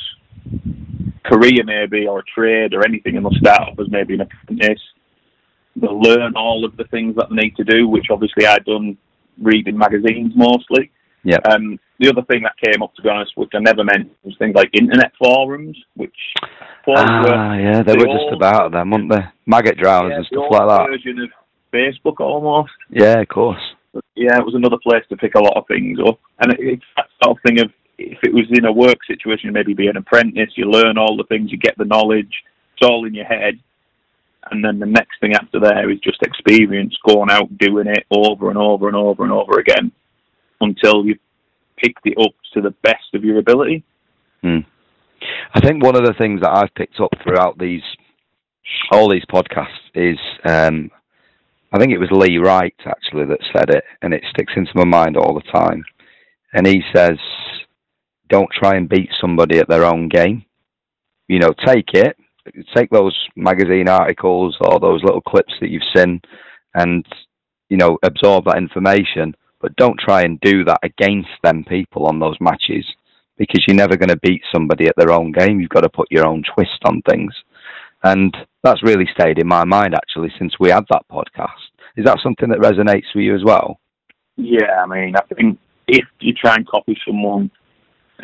career 1.25 1.65
maybe 1.65 2.07
or 2.07 2.21
a 2.21 2.25
trade, 2.25 2.75
or 2.75 2.85
anything, 2.85 3.17
and 3.17 3.25
they'll 3.25 3.33
start 3.33 3.69
off 3.69 3.79
as 3.79 3.91
maybe 3.91 4.15
an 4.15 4.23
apprentice. 4.23 4.83
They'll 5.77 6.01
learn 6.01 6.35
all 6.37 6.65
of 6.65 6.77
the 6.77 6.85
things 6.85 7.17
that 7.17 7.29
they 7.31 7.37
need 7.37 7.57
to 7.57 7.65
do, 7.65 7.87
which 7.87 8.07
obviously 8.11 8.47
I've 8.47 8.65
done 8.65 8.97
reading 9.41 9.77
magazines 9.77 10.33
mostly. 10.35 10.91
Yeah. 11.25 11.39
Um, 11.51 11.79
the 11.99 12.09
other 12.09 12.23
thing 12.23 12.43
that 12.45 12.55
came 12.65 12.83
up, 12.83 12.95
to 12.95 13.03
be 13.03 13.09
honest, 13.09 13.33
which 13.37 13.51
I 13.55 13.59
never 13.59 13.85
mentioned, 13.85 14.15
was 14.23 14.37
things 14.39 14.55
like 14.55 14.71
internet 14.73 15.13
forums, 15.19 15.77
which 15.97 16.15
forums 16.85 17.27
were 17.27 17.35
ah, 17.35 17.55
yeah, 17.55 17.83
they 17.83 17.97
the 17.97 17.99
were 17.99 18.15
just 18.15 18.33
about 18.33 18.73
them, 18.73 18.91
weren't 18.91 19.11
they? 19.11 19.25
Maggot 19.47 19.79
drowners 19.79 20.11
yeah, 20.11 20.17
and 20.17 20.27
stuff 20.27 20.45
like 20.51 20.69
that. 20.69 20.87
Version 20.89 21.19
of 21.21 21.31
Facebook 21.73 22.21
almost. 22.21 22.73
Yeah, 22.91 23.21
of 23.21 23.29
course. 23.29 23.61
But 23.93 24.05
yeah, 24.15 24.39
it 24.39 24.45
was 24.45 24.55
another 24.55 24.79
place 24.83 25.03
to 25.09 25.17
pick 25.17 25.35
a 25.35 25.43
lot 25.43 25.57
of 25.57 25.67
things 25.67 25.99
up, 26.07 26.21
and 26.39 26.53
it, 26.53 26.61
it's 26.61 26.85
that 26.97 27.07
sort 27.23 27.37
of 27.37 27.43
thing 27.43 27.61
of 27.61 27.73
if 27.99 28.19
it 28.23 28.33
was 28.33 28.47
in 28.51 28.65
a 28.65 28.73
work 28.73 28.99
situation, 29.07 29.53
maybe 29.53 29.75
be 29.75 29.89
an 29.89 29.97
apprentice, 29.97 30.51
you 30.55 30.71
learn 30.71 30.99
all 30.99 31.17
the 31.17 31.25
things, 31.25 31.51
you 31.51 31.59
get 31.59 31.77
the 31.77 31.85
knowledge, 31.85 32.33
it's 32.75 32.89
all 32.89 33.07
in 33.07 33.15
your 33.15 33.25
head, 33.25 33.59
and 34.51 34.65
then 34.65 34.79
the 34.79 34.87
next 34.87 35.21
thing 35.21 35.35
after 35.35 35.61
there 35.61 35.91
is 35.91 35.99
just 36.01 36.23
experience, 36.23 36.97
going 37.07 37.31
out 37.31 37.57
doing 37.59 37.87
it 37.87 38.05
over 38.11 38.49
and 38.49 38.59
over 38.59 38.89
and 38.89 38.97
over 38.97 39.25
and 39.25 39.33
over 39.33 39.59
again 39.59 39.93
until 40.61 41.05
you've 41.05 41.19
picked 41.77 42.07
it 42.07 42.19
up 42.21 42.33
to 42.55 42.61
the 42.61 42.75
best 42.83 43.15
of 43.15 43.25
your 43.25 43.39
ability. 43.39 43.85
Hmm. 44.43 44.59
I 45.55 45.61
think 45.61 45.83
one 45.83 45.97
of 45.97 46.05
the 46.05 46.15
things 46.15 46.41
that 46.41 46.51
I've 46.51 46.75
picked 46.75 47.01
up 47.01 47.11
throughout 47.23 47.59
these 47.59 47.83
all 48.93 49.11
these 49.11 49.25
podcasts 49.33 49.67
is 49.95 50.19
um, 50.45 50.91
I 51.73 51.79
think 51.79 51.93
it 51.93 51.99
was 51.99 52.11
Lee 52.11 52.39
Wright 52.39 52.75
actually 52.87 53.27
that 53.27 53.41
said 53.53 53.71
it, 53.71 53.85
and 54.03 54.13
it 54.13 54.23
sticks 54.31 54.53
into 54.57 54.73
my 54.75 54.85
mind 54.85 55.17
all 55.17 55.35
the 55.35 55.53
time. 55.53 55.85
And 56.53 56.67
he 56.67 56.83
says, 56.95 57.19
"Don't 58.29 58.51
try 58.51 58.77
and 58.77 58.89
beat 58.89 59.11
somebody 59.21 59.59
at 59.59 59.69
their 59.69 59.85
own 59.85 60.09
game. 60.09 60.45
You 61.29 61.41
know, 61.41 61.55
take 61.67 61.93
it, 61.93 62.17
take 62.75 62.91
those 62.91 63.17
magazine 63.37 63.89
articles 63.89 64.57
or 64.61 64.81
those 64.81 65.03
little 65.03 65.21
clips 65.21 65.53
that 65.61 65.71
you've 65.71 65.83
seen, 65.95 66.21
and 66.75 67.07
you 67.69 67.77
know, 67.77 67.99
absorb 68.03 68.45
that 68.47 68.59
information. 68.59 69.35
But 69.61 69.77
don't 69.77 69.99
try 69.99 70.23
and 70.23 70.41
do 70.41 70.65
that 70.65 70.81
against 70.83 71.31
them 71.43 71.65
people 71.65 72.07
on 72.07 72.21
those 72.21 72.37
matches." 72.41 72.85
because 73.39 73.65
you're 73.67 73.77
never 73.77 73.97
going 73.97 74.09
to 74.09 74.19
beat 74.19 74.43
somebody 74.53 74.87
at 74.89 74.97
their 74.97 75.13
own 75.13 75.33
game. 75.33 75.61
You've 75.61 75.71
got 75.71 75.83
to 75.83 75.89
put 75.89 76.11
your 76.11 76.27
own 76.27 76.43
twist 76.55 76.81
on 76.85 77.01
things. 77.09 77.33
And 78.03 78.37
that's 78.63 78.83
really 78.83 79.09
stayed 79.13 79.39
in 79.39 79.47
my 79.47 79.65
mind 79.65 79.95
actually 79.95 80.33
since 80.39 80.55
we 80.61 80.71
had 80.71 80.85
that 80.91 81.07
podcast. 81.11 81.71
Is 81.97 82.05
that 82.05 82.19
something 82.23 82.49
that 82.51 82.59
resonates 82.59 83.15
with 83.15 83.25
you 83.25 83.35
as 83.35 83.45
well? 83.45 83.81
Yeah, 84.37 84.83
I 84.83 84.87
mean, 84.87 85.15
I 85.17 85.35
think 85.35 85.59
if 85.87 86.05
you 86.21 86.33
try 86.35 86.55
and 86.57 86.67
copy 86.67 86.97
someone 87.07 87.51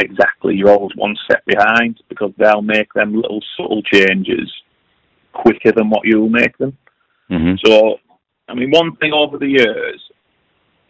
exactly, 0.00 0.54
you're 0.54 0.70
always 0.70 0.96
one 0.96 1.16
step 1.24 1.44
behind 1.46 2.00
because 2.08 2.32
they'll 2.38 2.62
make 2.62 2.92
them 2.94 3.14
little 3.14 3.42
subtle 3.56 3.82
changes 3.82 4.52
quicker 5.32 5.72
than 5.72 5.90
what 5.90 6.04
you'll 6.04 6.28
make 6.28 6.56
them. 6.58 6.76
Mm-hmm. 7.30 7.54
So, 7.64 7.96
I 8.48 8.54
mean, 8.54 8.70
one 8.70 8.96
thing 8.96 9.12
over 9.12 9.38
the 9.38 9.48
years, 9.48 10.00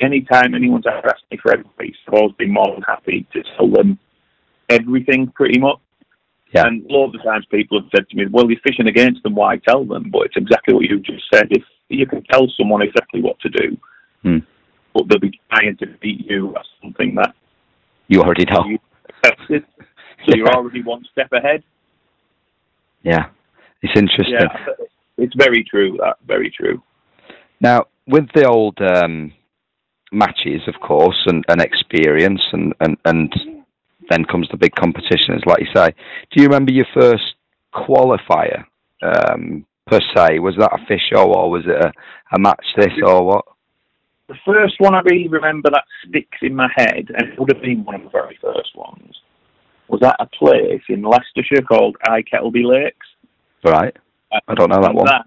anytime 0.00 0.54
anyone's 0.54 0.86
ever 0.86 1.06
asked 1.08 1.24
me 1.30 1.38
for 1.42 1.52
advice, 1.52 1.94
I've 2.08 2.14
always 2.14 2.34
been 2.36 2.52
more 2.52 2.72
than 2.74 2.82
happy 2.82 3.26
to 3.32 3.42
tell 3.56 3.70
them 3.70 3.98
everything 4.68 5.28
pretty 5.34 5.58
much. 5.58 5.78
Yeah. 6.52 6.66
And 6.66 6.84
loads 6.88 7.14
of 7.16 7.22
times 7.24 7.46
people 7.50 7.80
have 7.80 7.90
said 7.94 8.08
to 8.08 8.16
me, 8.16 8.26
well, 8.30 8.48
you're 8.48 8.60
fishing 8.60 8.86
against 8.86 9.22
them, 9.24 9.34
why 9.34 9.56
tell 9.56 9.84
them? 9.84 10.10
But 10.12 10.26
it's 10.26 10.36
exactly 10.36 10.74
what 10.74 10.84
you 10.84 11.00
just 11.00 11.24
said. 11.32 11.48
If 11.50 11.64
you 11.88 12.06
can 12.06 12.22
tell 12.24 12.46
someone 12.56 12.82
exactly 12.82 13.20
what 13.20 13.38
to 13.40 13.48
do, 13.48 13.76
Hmm. 14.22 14.38
but 14.94 15.08
they'll 15.08 15.18
be 15.18 15.38
trying 15.50 15.76
to 15.78 15.86
beat 16.00 16.24
you 16.30 16.54
at 16.56 16.64
something 16.80 17.14
that 17.16 17.34
You 18.08 18.22
already 18.22 18.44
know. 18.44 18.64
you. 18.66 18.78
So 20.26 20.34
you're 20.36 20.48
already 20.48 20.82
one 20.82 21.04
step 21.12 21.30
ahead. 21.32 21.62
Yeah. 23.02 23.26
It's 23.82 23.92
interesting. 23.94 24.38
Yeah, 24.40 24.74
it's 25.18 25.34
very 25.36 25.62
true. 25.62 25.98
That 26.00 26.16
very 26.26 26.50
true. 26.50 26.82
Now, 27.60 27.84
with 28.06 28.24
the 28.34 28.46
old 28.48 28.78
um, 28.80 29.32
matches, 30.10 30.62
of 30.66 30.80
course, 30.80 31.22
and, 31.26 31.44
and 31.48 31.60
experience, 31.60 32.40
and, 32.52 32.72
and, 32.80 32.96
and 33.04 33.34
then 34.08 34.24
comes 34.24 34.48
the 34.50 34.56
big 34.56 34.74
competitions, 34.74 35.42
like 35.44 35.60
you 35.60 35.68
say. 35.74 35.94
Do 36.30 36.42
you 36.42 36.48
remember 36.48 36.72
your 36.72 36.86
first 36.98 37.34
qualifier, 37.74 38.64
um, 39.02 39.66
per 39.86 40.00
se? 40.16 40.38
Was 40.38 40.54
that 40.58 40.72
a 40.72 40.86
fish 40.86 41.02
show, 41.12 41.34
or 41.34 41.50
was 41.50 41.64
it 41.66 41.84
a, 41.84 41.92
a 42.34 42.38
match 42.38 42.64
this, 42.78 42.92
or 43.04 43.26
what? 43.26 43.44
The 44.28 44.36
first 44.46 44.74
one 44.78 44.94
I 44.94 45.00
really 45.00 45.28
remember 45.28 45.70
that 45.70 45.84
sticks 46.08 46.38
in 46.40 46.54
my 46.54 46.68
head, 46.76 47.10
and 47.14 47.28
it 47.28 47.38
would 47.38 47.52
have 47.52 47.62
been 47.62 47.84
one 47.84 47.94
of 47.96 48.02
the 48.04 48.08
very 48.08 48.38
first 48.40 48.74
ones, 48.74 49.14
was 49.88 50.02
at 50.02 50.16
a 50.18 50.26
place 50.26 50.82
in 50.88 51.02
Leicestershire 51.02 51.62
called 51.62 51.96
Eye 52.08 52.22
Kettleby 52.22 52.64
Lakes. 52.64 53.06
Right. 53.62 53.94
I 54.48 54.54
don't 54.54 54.70
know 54.70 54.80
that 54.80 54.90
And 54.90 54.96
one. 54.96 55.06
That, 55.06 55.26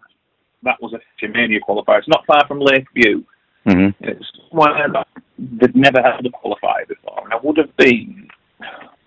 that 0.64 0.82
was 0.82 0.94
a 0.94 0.98
Fish'O'Mania 1.24 1.60
qualifier. 1.68 2.00
It's 2.00 2.08
not 2.08 2.26
far 2.26 2.46
from 2.48 2.60
Lakeview. 2.60 3.24
hmm 3.66 3.90
It's 4.00 4.26
somewhere 4.50 4.90
that 4.92 5.08
they'd 5.38 5.76
never 5.76 6.02
had 6.02 6.26
a 6.26 6.30
qualifier 6.30 6.88
before, 6.88 7.22
and 7.24 7.34
I 7.34 7.38
would 7.42 7.58
have 7.58 7.76
been. 7.78 8.28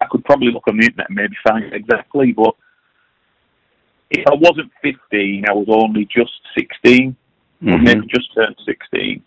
I 0.00 0.06
could 0.10 0.24
probably 0.24 0.52
look 0.52 0.66
on 0.68 0.78
the 0.78 0.86
internet 0.86 1.08
and 1.10 1.16
maybe 1.16 1.34
find 1.46 1.64
it 1.64 1.74
exactly, 1.74 2.32
but 2.32 2.54
if 4.10 4.24
I 4.26 4.34
wasn't 4.34 4.70
15, 4.82 5.44
I 5.48 5.52
was 5.52 5.66
only 5.68 6.06
just 6.06 6.32
16, 6.56 7.16
or 7.66 7.76
hmm 7.78 7.84
maybe 7.84 8.06
just 8.06 8.32
turned 8.34 8.56
16. 8.64 9.22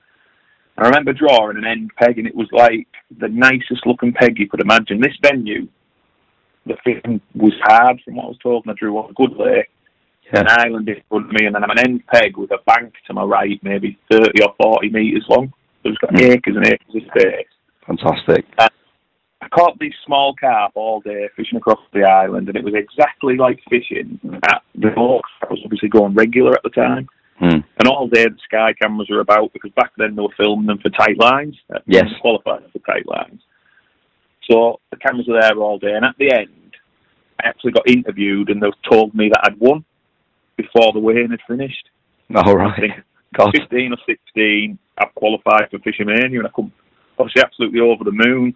I 0.77 0.85
remember 0.85 1.13
drawing 1.13 1.57
an 1.57 1.65
end 1.65 1.91
peg, 1.97 2.17
and 2.17 2.27
it 2.27 2.35
was 2.35 2.49
like 2.51 2.87
the 3.19 3.27
nicest 3.27 3.85
looking 3.85 4.13
peg 4.13 4.39
you 4.39 4.47
could 4.47 4.61
imagine. 4.61 4.99
This 4.99 5.17
venue, 5.21 5.67
the 6.65 6.77
thing 6.83 7.21
was 7.35 7.53
hard 7.61 8.01
from 8.03 8.15
what 8.15 8.25
I 8.25 8.29
was 8.29 8.37
told, 8.41 8.65
and 8.65 8.71
I 8.71 8.75
drew 8.79 8.97
on 8.97 9.11
a 9.11 9.13
good 9.13 9.37
lay, 9.37 9.67
an 10.31 10.47
island 10.47 10.89
in 10.89 11.01
front 11.09 11.27
of 11.27 11.31
me, 11.31 11.45
and 11.45 11.53
then 11.53 11.63
I'm 11.63 11.69
an 11.69 11.79
end 11.79 12.03
peg 12.07 12.37
with 12.37 12.51
a 12.51 12.57
bank 12.65 12.93
to 13.05 13.13
my 13.13 13.23
right, 13.23 13.59
maybe 13.61 13.97
30 14.09 14.41
or 14.41 14.55
40 14.59 14.89
metres 14.89 15.25
long. 15.29 15.53
So 15.83 15.89
it's 15.89 15.97
got 15.99 16.11
Mm. 16.13 16.31
acres 16.31 16.55
and 16.55 16.65
acres 16.65 16.95
of 16.95 17.03
space. 17.03 17.47
Fantastic. 17.85 18.45
I 18.57 18.69
caught 19.49 19.77
these 19.77 19.93
small 20.05 20.33
carp 20.33 20.71
all 20.75 21.01
day 21.01 21.27
fishing 21.35 21.57
across 21.57 21.81
the 21.91 22.03
island, 22.03 22.47
and 22.47 22.57
it 22.57 22.63
was 22.63 22.73
exactly 22.73 23.35
like 23.35 23.59
fishing 23.69 24.19
at 24.45 24.63
the 24.73 24.89
boat. 24.89 25.21
I 25.43 25.47
was 25.51 25.59
obviously 25.63 25.89
going 25.89 26.13
regular 26.13 26.53
at 26.53 26.63
the 26.63 26.69
time, 26.69 27.07
Hmm. 27.43 27.59
and 27.77 27.87
all 27.89 28.07
day 28.07 28.23
the 28.23 28.37
sky 28.45 28.73
cameras 28.81 29.09
were 29.09 29.19
about 29.19 29.51
because 29.51 29.71
back 29.71 29.91
then 29.97 30.15
they 30.15 30.21
were 30.21 30.29
filming 30.37 30.65
them 30.65 30.77
for 30.79 30.89
tight 30.89 31.17
lines. 31.17 31.55
uh, 31.75 31.79
Yes. 31.85 32.05
qualified 32.21 32.61
for 32.71 32.79
tight 32.79 33.05
lines. 33.05 33.41
So 34.49 34.79
the 34.91 34.97
cameras 34.97 35.27
were 35.27 35.39
there 35.41 35.57
all 35.57 35.77
day, 35.77 35.93
and 35.93 36.05
at 36.05 36.15
the 36.17 36.31
end, 36.31 36.75
I 37.43 37.47
actually 37.47 37.71
got 37.73 37.89
interviewed, 37.89 38.49
and 38.49 38.61
they 38.61 38.67
told 38.89 39.13
me 39.13 39.29
that 39.29 39.41
I'd 39.43 39.59
won 39.59 39.83
before 40.57 40.93
the 40.93 40.99
weighing 40.99 41.31
had 41.31 41.41
finished. 41.47 41.89
All 42.35 42.49
I 42.49 42.53
right. 42.53 42.79
think 42.79 42.93
God. 43.33 43.51
15 43.55 43.93
or 43.93 43.97
16, 44.05 44.77
I've 44.97 45.15
qualified 45.15 45.69
for 45.71 45.79
Fish'O'Mania, 45.79 46.37
and 46.39 46.47
I 46.47 46.51
come 46.55 46.71
obviously 47.17 47.41
absolutely 47.43 47.79
over 47.81 48.03
the 48.03 48.11
moon. 48.11 48.55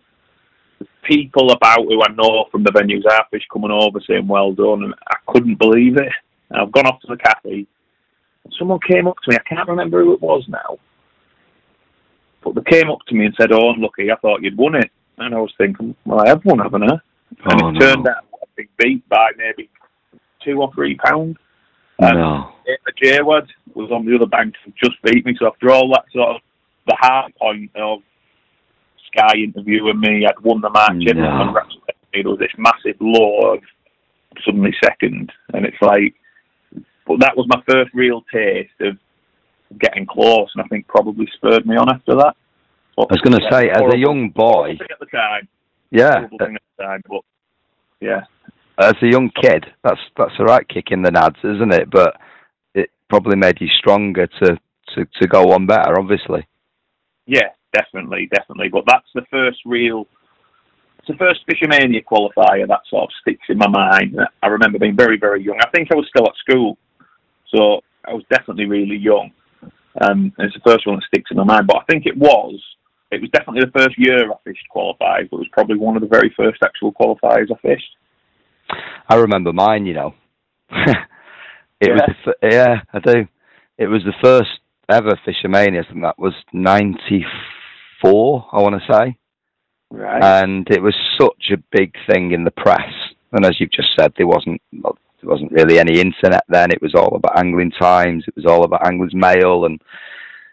The 0.79 0.87
people 1.03 1.51
about 1.51 1.79
who 1.85 2.01
I 2.01 2.11
know 2.13 2.45
from 2.51 2.63
the 2.63 2.71
venues 2.71 3.03
I 3.09 3.21
fish 3.31 3.45
coming 3.51 3.71
over 3.71 3.99
saying 4.07 4.27
well 4.27 4.53
done, 4.53 4.83
and 4.83 4.93
I 5.09 5.15
couldn't 5.27 5.57
believe 5.59 5.97
it. 5.97 6.11
And 6.49 6.61
I've 6.61 6.71
gone 6.71 6.85
off 6.85 7.01
to 7.01 7.07
the 7.07 7.17
cafe, 7.17 7.65
someone 8.57 8.79
came 8.87 9.07
up 9.07 9.17
to 9.23 9.31
me. 9.31 9.37
I 9.37 9.47
can't 9.55 9.67
remember 9.69 10.03
who 10.03 10.13
it 10.13 10.21
was 10.21 10.45
now, 10.47 10.77
but 12.43 12.55
they 12.55 12.61
came 12.69 12.89
up 12.89 12.99
to 13.07 13.15
me 13.15 13.25
and 13.25 13.35
said, 13.39 13.51
"Oh, 13.51 13.71
unlucky, 13.71 14.11
I 14.11 14.15
thought 14.17 14.41
you'd 14.43 14.57
won 14.57 14.75
it." 14.75 14.91
And 15.17 15.33
I 15.33 15.39
was 15.39 15.53
thinking, 15.57 15.95
"Well, 16.05 16.21
I 16.21 16.29
have 16.29 16.45
won, 16.45 16.59
haven't 16.59 16.83
I?" 16.83 16.97
And 17.51 17.61
Oh, 17.63 17.69
it 17.69 17.71
no. 17.73 17.79
turned 17.79 18.07
out 18.07 18.25
I'd 18.41 18.55
been 18.55 18.67
beat 18.77 19.09
by 19.09 19.31
maybe 19.37 19.69
two 20.43 20.61
or 20.61 20.71
three 20.73 20.95
pounds. 20.95 21.37
Um, 21.99 22.15
No. 22.15 22.53
the 22.65 22.91
J-Word 23.01 23.51
was 23.73 23.91
on 23.91 24.05
the 24.05 24.15
other 24.15 24.27
bank 24.27 24.53
and 24.65 24.73
just 24.81 25.01
beat 25.01 25.25
me. 25.25 25.35
So 25.39 25.47
after 25.47 25.71
all 25.71 25.89
that 25.89 26.05
sort 26.13 26.35
of 26.35 26.41
the 26.85 26.95
high 26.99 27.27
point 27.39 27.71
of 27.75 28.01
Sky 29.07 29.35
interviewing 29.37 29.99
me, 29.99 30.25
I'd 30.25 30.39
won 30.41 30.61
the 30.61 30.69
match, 30.69 30.91
No. 31.15 31.45
me. 32.13 32.21
There 32.21 32.31
was 32.31 32.39
this 32.39 32.51
massive 32.57 32.97
low 32.99 33.53
of 33.53 33.63
suddenly 34.45 34.73
second, 34.83 35.31
and 35.53 35.65
it's 35.65 35.81
like, 35.81 36.13
but 37.07 37.19
that 37.21 37.35
was 37.35 37.47
my 37.47 37.61
first 37.67 37.91
real 37.93 38.23
taste 38.33 38.79
of 38.81 38.97
getting 39.79 40.05
close, 40.05 40.49
and 40.55 40.63
I 40.63 40.67
think 40.67 40.87
probably 40.87 41.27
spurred 41.35 41.65
me 41.65 41.75
on 41.75 41.89
after 41.89 42.15
that. 42.15 42.35
I 42.97 43.05
was 43.09 43.21
going 43.21 43.39
to 43.39 43.47
say, 43.51 43.69
as 43.69 43.93
a 43.93 43.97
young 43.97 44.29
boy, 44.29 44.71
at 44.71 44.99
the 44.99 45.05
time, 45.05 45.47
yeah, 45.91 46.27
thing 46.27 46.55
at 46.55 46.61
the 46.77 46.83
time, 46.83 47.03
but 47.07 47.21
yeah, 48.01 48.21
as 48.79 48.95
a 49.01 49.07
young 49.07 49.29
kid, 49.41 49.65
that's 49.83 49.99
that's 50.17 50.37
the 50.37 50.45
right 50.45 50.67
kick 50.67 50.91
in 50.91 51.01
the 51.01 51.11
nads, 51.11 51.37
isn't 51.43 51.73
it? 51.73 51.89
But 51.89 52.19
it 52.73 52.89
probably 53.09 53.35
made 53.35 53.61
you 53.61 53.67
stronger 53.67 54.27
to 54.27 54.57
to 54.95 55.05
to 55.21 55.27
go 55.27 55.51
on 55.51 55.67
better, 55.67 55.99
obviously. 55.99 56.47
Yeah, 57.27 57.49
definitely, 57.73 58.29
definitely. 58.33 58.69
But 58.69 58.85
that's 58.87 59.09
the 59.13 59.25
first 59.29 59.59
real, 59.65 60.07
it's 60.99 61.07
the 61.07 61.15
first 61.15 61.41
Fish'O'Mania 61.47 62.03
qualifier 62.03 62.67
that 62.67 62.81
sort 62.89 63.03
of 63.03 63.09
sticks 63.21 63.45
in 63.49 63.57
my 63.57 63.67
mind. 63.67 64.17
I 64.41 64.47
remember 64.47 64.79
being 64.79 64.95
very, 64.95 65.17
very 65.17 65.43
young. 65.43 65.59
I 65.61 65.69
think 65.69 65.89
I 65.91 65.95
was 65.95 66.07
still 66.09 66.25
at 66.25 66.35
school, 66.37 66.77
so 67.53 67.81
I 68.05 68.13
was 68.13 68.23
definitely 68.29 68.65
really 68.65 68.97
young. 68.97 69.31
Um, 70.01 70.31
and 70.37 70.45
it's 70.47 70.55
the 70.55 70.69
first 70.69 70.85
one 70.85 70.95
that 70.97 71.05
sticks 71.07 71.31
in 71.31 71.37
my 71.37 71.43
mind. 71.43 71.67
But 71.67 71.77
I 71.77 71.83
think 71.89 72.05
it 72.05 72.17
was, 72.17 72.61
it 73.11 73.19
was 73.21 73.29
definitely 73.31 73.61
the 73.61 73.79
first 73.79 73.97
year 73.97 74.31
I 74.31 74.35
fished 74.43 74.65
qualifiers, 74.73 75.29
but 75.29 75.37
it 75.37 75.45
was 75.45 75.49
probably 75.51 75.77
one 75.77 75.95
of 75.95 76.01
the 76.01 76.07
very 76.07 76.33
first 76.37 76.61
actual 76.63 76.93
qualifiers 76.93 77.51
I 77.51 77.57
fished. 77.61 77.95
I 79.09 79.15
remember 79.15 79.53
mine, 79.53 79.85
you 79.85 79.93
know. 79.93 80.13
it 81.79 81.89
was, 81.89 82.15
the, 82.25 82.33
yeah, 82.43 82.81
I 82.93 82.99
do. 82.99 83.27
It 83.77 83.87
was 83.87 84.03
the 84.03 84.13
first 84.21 84.49
ever 84.89 85.17
Fish'O'Mania, 85.25 85.89
and 85.89 86.03
that 86.03 86.19
was 86.19 86.33
'94, 86.53 88.45
I 88.51 88.61
want 88.61 88.75
to 88.81 88.93
say. 88.93 89.17
Right. 89.89 90.21
and 90.21 90.67
it 90.69 90.81
was 90.81 90.95
such 91.17 91.49
a 91.53 91.63
big 91.71 91.93
thing 92.09 92.33
in 92.33 92.43
the 92.43 92.51
press. 92.51 92.91
And 93.31 93.45
as 93.45 93.57
you've 93.57 93.71
just 93.71 93.95
said, 93.97 94.11
there 94.17 94.27
wasn't 94.27 94.61
there 95.21 95.29
wasn't 95.29 95.51
really 95.51 95.79
any 95.79 95.99
internet 95.99 96.43
then. 96.47 96.71
It 96.71 96.81
was 96.81 96.93
all 96.95 97.15
about 97.15 97.37
Angling 97.37 97.71
Times. 97.71 98.23
It 98.27 98.35
was 98.35 98.45
all 98.45 98.63
about 98.63 98.85
Anglers 98.85 99.13
Mail, 99.15 99.65
and 99.65 99.81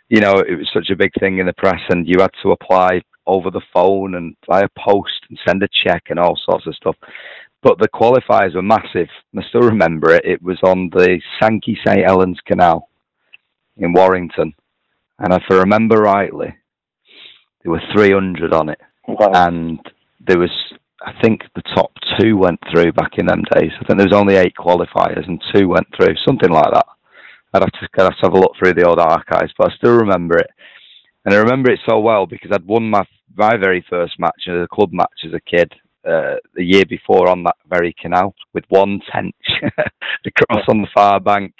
you 0.08 0.20
know 0.20 0.34
it 0.34 0.56
was 0.56 0.68
such 0.72 0.90
a 0.90 0.96
big 0.96 1.12
thing 1.20 1.38
in 1.38 1.46
the 1.46 1.52
press. 1.52 1.80
And 1.90 2.06
you 2.06 2.20
had 2.20 2.30
to 2.42 2.52
apply 2.52 3.02
over 3.26 3.50
the 3.50 3.62
phone 3.72 4.14
and 4.16 4.36
via 4.46 4.68
post 4.78 5.20
and 5.28 5.38
send 5.46 5.62
a 5.62 5.68
check 5.84 6.04
and 6.10 6.18
all 6.18 6.38
sorts 6.44 6.66
of 6.66 6.74
stuff. 6.74 6.96
But 7.62 7.78
the 7.78 7.88
qualifiers 7.88 8.54
were 8.54 8.62
massive. 8.62 9.08
I 9.36 9.42
still 9.48 9.62
remember 9.62 10.12
it. 10.12 10.24
It 10.24 10.42
was 10.42 10.58
on 10.62 10.90
the 10.92 11.20
Sankey 11.42 11.78
St 11.86 12.04
Helens 12.04 12.38
Canal 12.46 12.88
in 13.78 13.92
Warrington, 13.92 14.54
and 15.18 15.32
if 15.32 15.42
I 15.50 15.54
remember 15.54 15.96
rightly, 15.96 16.54
there 17.62 17.72
were 17.72 17.82
300 17.94 18.52
on 18.52 18.68
it 18.68 18.80
Wow. 19.08 19.30
and 19.34 19.78
there 20.20 20.38
was 20.38 20.50
I 21.04 21.12
think 21.22 21.42
the 21.54 21.62
top 21.74 21.92
two 22.18 22.36
went 22.36 22.60
through 22.72 22.92
back 22.92 23.12
in 23.18 23.26
them 23.26 23.42
days. 23.54 23.72
I 23.76 23.84
think 23.84 23.98
there 23.98 24.08
was 24.08 24.16
only 24.16 24.36
eight 24.36 24.54
qualifiers 24.56 25.26
and 25.26 25.42
two 25.54 25.68
went 25.68 25.86
through, 25.94 26.14
something 26.26 26.50
like 26.50 26.72
that. 26.72 26.86
I'd 27.52 27.62
have 27.62 27.70
to, 27.72 27.88
I'd 27.98 28.02
have, 28.04 28.16
to 28.16 28.22
have 28.22 28.32
a 28.32 28.38
look 28.38 28.52
through 28.58 28.74
the 28.74 28.88
old 28.88 28.98
archives, 28.98 29.52
but 29.58 29.70
I 29.70 29.76
still 29.76 29.96
remember 29.96 30.38
it. 30.38 30.50
And 31.24 31.34
I 31.34 31.38
remember 31.38 31.70
it 31.70 31.80
so 31.88 32.00
well 32.00 32.26
because 32.26 32.50
I'd 32.52 32.66
won 32.66 32.90
my 32.90 33.04
my 33.36 33.56
very 33.56 33.84
first 33.90 34.18
match, 34.18 34.46
a 34.48 34.66
club 34.70 34.92
match 34.92 35.24
as 35.26 35.32
a 35.32 35.40
kid, 35.40 35.72
uh, 36.06 36.36
the 36.54 36.62
year 36.62 36.84
before 36.88 37.28
on 37.28 37.42
that 37.44 37.56
very 37.68 37.94
canal 38.00 38.34
with 38.52 38.64
one 38.68 39.00
tench 39.12 39.34
across 40.26 40.64
on 40.68 40.82
the 40.82 40.88
far 40.94 41.18
bank. 41.18 41.52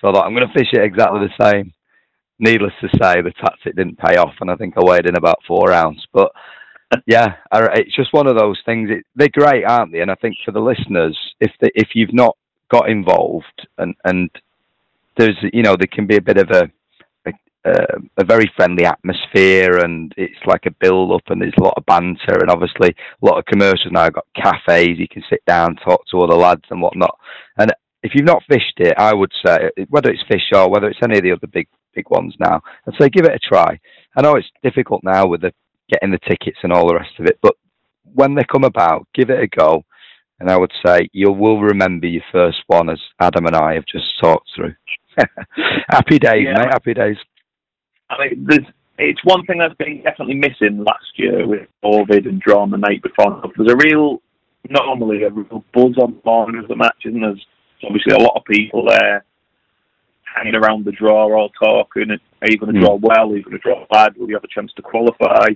So 0.00 0.08
I 0.08 0.12
thought 0.12 0.26
I'm 0.26 0.34
going 0.34 0.46
to 0.46 0.52
fish 0.52 0.68
it 0.72 0.84
exactly 0.84 1.20
the 1.20 1.44
same. 1.50 1.72
Needless 2.38 2.72
to 2.80 2.88
say, 3.00 3.22
the 3.22 3.32
tactic 3.40 3.76
didn't 3.76 3.98
pay 3.98 4.16
off, 4.16 4.34
and 4.40 4.50
I 4.50 4.56
think 4.56 4.74
I 4.76 4.84
weighed 4.84 5.06
in 5.06 5.16
about 5.16 5.38
four 5.46 5.72
ounce. 5.72 6.04
But 6.12 6.32
yeah, 7.06 7.36
it's 7.52 7.94
just 7.94 8.12
one 8.12 8.26
of 8.26 8.36
those 8.36 8.60
things. 8.64 8.90
It, 8.90 9.04
they're 9.14 9.28
great, 9.28 9.64
aren't 9.64 9.92
they? 9.92 10.00
And 10.00 10.10
I 10.10 10.14
think 10.16 10.36
for 10.44 10.52
the 10.52 10.60
listeners, 10.60 11.18
if 11.40 11.52
if 11.60 11.90
you've 11.94 12.14
not 12.14 12.36
got 12.70 12.88
involved, 12.88 13.66
and 13.78 13.94
and 14.04 14.30
there's 15.16 15.36
you 15.52 15.62
know 15.62 15.76
there 15.76 15.88
can 15.90 16.06
be 16.06 16.16
a 16.16 16.22
bit 16.22 16.38
of 16.38 16.50
a 16.50 16.70
a, 17.26 17.70
uh, 17.70 17.98
a 18.18 18.24
very 18.24 18.50
friendly 18.56 18.84
atmosphere, 18.84 19.78
and 19.78 20.12
it's 20.16 20.38
like 20.46 20.66
a 20.66 20.70
build 20.80 21.12
up, 21.12 21.22
and 21.28 21.40
there's 21.40 21.54
a 21.58 21.62
lot 21.62 21.74
of 21.76 21.86
banter, 21.86 22.40
and 22.40 22.50
obviously 22.50 22.90
a 22.90 23.26
lot 23.26 23.38
of 23.38 23.44
commercials 23.46 23.92
now. 23.92 24.08
Got 24.08 24.26
cafes, 24.34 24.98
you 24.98 25.08
can 25.08 25.22
sit 25.30 25.44
down, 25.46 25.76
talk 25.76 26.02
to 26.10 26.18
other 26.18 26.34
lads 26.34 26.64
and 26.70 26.80
whatnot. 26.80 27.18
And 27.58 27.72
if 28.02 28.12
you've 28.14 28.26
not 28.26 28.42
fished 28.50 28.78
it, 28.78 28.94
I 28.98 29.14
would 29.14 29.32
say 29.44 29.70
whether 29.88 30.10
it's 30.10 30.24
fish 30.28 30.50
or 30.54 30.68
whether 30.68 30.88
it's 30.88 30.98
any 31.02 31.18
of 31.18 31.22
the 31.22 31.32
other 31.32 31.46
big 31.46 31.68
big 31.94 32.10
ones 32.10 32.34
now, 32.40 32.60
I'd 32.86 32.94
say 33.00 33.08
give 33.08 33.26
it 33.26 33.34
a 33.34 33.38
try. 33.38 33.78
I 34.16 34.22
know 34.22 34.36
it's 34.36 34.48
difficult 34.62 35.02
now 35.04 35.26
with 35.26 35.42
the 35.42 35.52
getting 35.92 36.10
the 36.10 36.18
tickets 36.28 36.58
and 36.62 36.72
all 36.72 36.88
the 36.88 36.94
rest 36.94 37.12
of 37.18 37.26
it, 37.26 37.38
but 37.42 37.54
when 38.14 38.34
they 38.34 38.44
come 38.50 38.64
about, 38.64 39.06
give 39.14 39.30
it 39.30 39.40
a 39.40 39.46
go. 39.46 39.84
And 40.40 40.50
I 40.50 40.56
would 40.56 40.72
say 40.84 41.08
you 41.12 41.30
will 41.30 41.60
remember 41.60 42.06
your 42.06 42.22
first 42.32 42.58
one, 42.66 42.90
as 42.90 42.98
Adam 43.20 43.46
and 43.46 43.54
I 43.54 43.74
have 43.74 43.84
just 43.86 44.06
talked 44.20 44.48
through. 44.56 44.74
happy 45.88 46.18
days, 46.18 46.46
Yeah. 46.46 46.58
mate. 46.58 46.68
Happy 46.72 46.94
days. 46.94 47.16
I 48.10 48.18
mean, 48.18 48.46
there's, 48.48 48.66
it's 48.98 49.20
one 49.24 49.44
thing 49.46 49.58
that's 49.58 49.74
been 49.76 50.02
definitely 50.02 50.34
missing 50.34 50.84
last 50.84 51.12
year 51.16 51.46
with 51.46 51.68
COVID 51.84 52.28
and 52.28 52.42
the 52.42 52.76
night 52.76 53.02
before. 53.02 53.42
There's 53.56 53.72
a 53.72 53.76
real, 53.76 54.20
normally 54.68 55.22
a 55.22 55.30
real 55.30 55.64
buzz 55.72 55.96
on 55.98 56.14
the 56.14 56.22
morning 56.24 56.60
of 56.60 56.68
the 56.68 56.76
match, 56.76 57.04
and 57.04 57.22
there's 57.22 57.46
obviously 57.84 58.14
a 58.14 58.18
lot 58.18 58.36
of 58.36 58.44
people 58.44 58.86
there 58.88 59.24
hanging 60.34 60.54
around 60.54 60.84
the 60.84 60.92
draw, 60.92 61.32
all 61.32 61.50
talking. 61.50 62.10
Are 62.10 62.50
you 62.50 62.58
going 62.58 62.74
to 62.74 62.80
draw 62.80 62.96
hmm. 62.98 63.06
well? 63.06 63.30
Are 63.30 63.36
you 63.36 63.42
going 63.42 63.56
to 63.56 63.62
draw 63.62 63.86
bad? 63.90 64.16
Will 64.16 64.28
you 64.28 64.34
have 64.34 64.44
a 64.44 64.48
chance 64.48 64.72
to 64.74 64.82
qualify? 64.82 65.50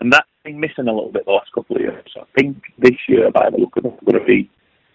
And 0.00 0.12
that's 0.12 0.28
been 0.44 0.58
missing 0.58 0.88
a 0.88 0.92
little 0.92 1.12
bit 1.12 1.26
the 1.26 1.32
last 1.32 1.52
couple 1.52 1.76
of 1.76 1.82
years. 1.82 2.04
So 2.14 2.22
I 2.22 2.40
think 2.40 2.62
this 2.78 2.96
year, 3.08 3.30
by 3.30 3.50
the 3.50 3.58
look 3.58 3.76
of 3.76 3.84
it, 3.84 3.92
we're 4.02 4.12
going 4.12 4.24
to 4.24 4.26
be 4.26 4.50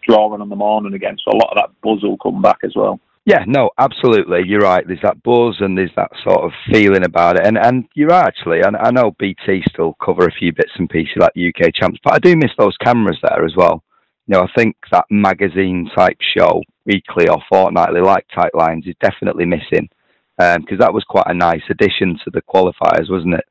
drawing 0.07 0.41
on 0.41 0.49
the 0.49 0.55
morning 0.55 0.93
again. 0.93 1.17
So 1.23 1.31
a 1.31 1.37
lot 1.37 1.51
of 1.51 1.57
that 1.57 1.81
buzz 1.81 2.03
will 2.03 2.17
come 2.17 2.41
back 2.41 2.59
as 2.63 2.73
well. 2.75 2.99
Yeah, 3.25 3.43
no, 3.47 3.71
absolutely. 3.79 4.41
You're 4.45 4.61
right. 4.61 4.85
There's 4.85 5.01
that 5.01 5.23
buzz 5.23 5.57
and 5.59 5.75
there's 5.75 5.93
that 5.95 6.11
sort 6.23 6.43
of 6.43 6.51
feeling 6.71 7.03
about 7.03 7.37
it. 7.37 7.45
And 7.45 7.57
and 7.57 7.85
you're 7.95 8.09
right, 8.09 8.27
actually. 8.27 8.61
And 8.61 8.77
I 8.77 8.91
know 8.91 9.15
BT 9.17 9.63
still 9.69 9.95
cover 10.03 10.25
a 10.25 10.31
few 10.31 10.53
bits 10.53 10.71
and 10.77 10.87
pieces 10.87 11.17
like 11.17 11.31
UK 11.35 11.73
champs, 11.73 11.99
but 12.03 12.13
I 12.13 12.19
do 12.19 12.35
miss 12.35 12.51
those 12.57 12.77
cameras 12.83 13.17
there 13.23 13.43
as 13.43 13.53
well. 13.57 13.83
You 14.27 14.33
know, 14.33 14.41
I 14.41 14.49
think 14.55 14.75
that 14.91 15.05
magazine 15.09 15.89
type 15.95 16.17
show 16.37 16.61
weekly 16.85 17.27
or 17.27 17.37
fortnightly 17.49 18.01
like 18.01 18.25
tight 18.33 18.53
lines 18.53 18.85
is 18.85 18.95
definitely 19.01 19.45
missing 19.45 19.89
because 20.37 20.57
um, 20.57 20.77
that 20.79 20.93
was 20.93 21.03
quite 21.07 21.27
a 21.27 21.33
nice 21.33 21.63
addition 21.69 22.19
to 22.23 22.31
the 22.31 22.41
qualifiers, 22.41 23.09
wasn't 23.09 23.35
it? 23.35 23.45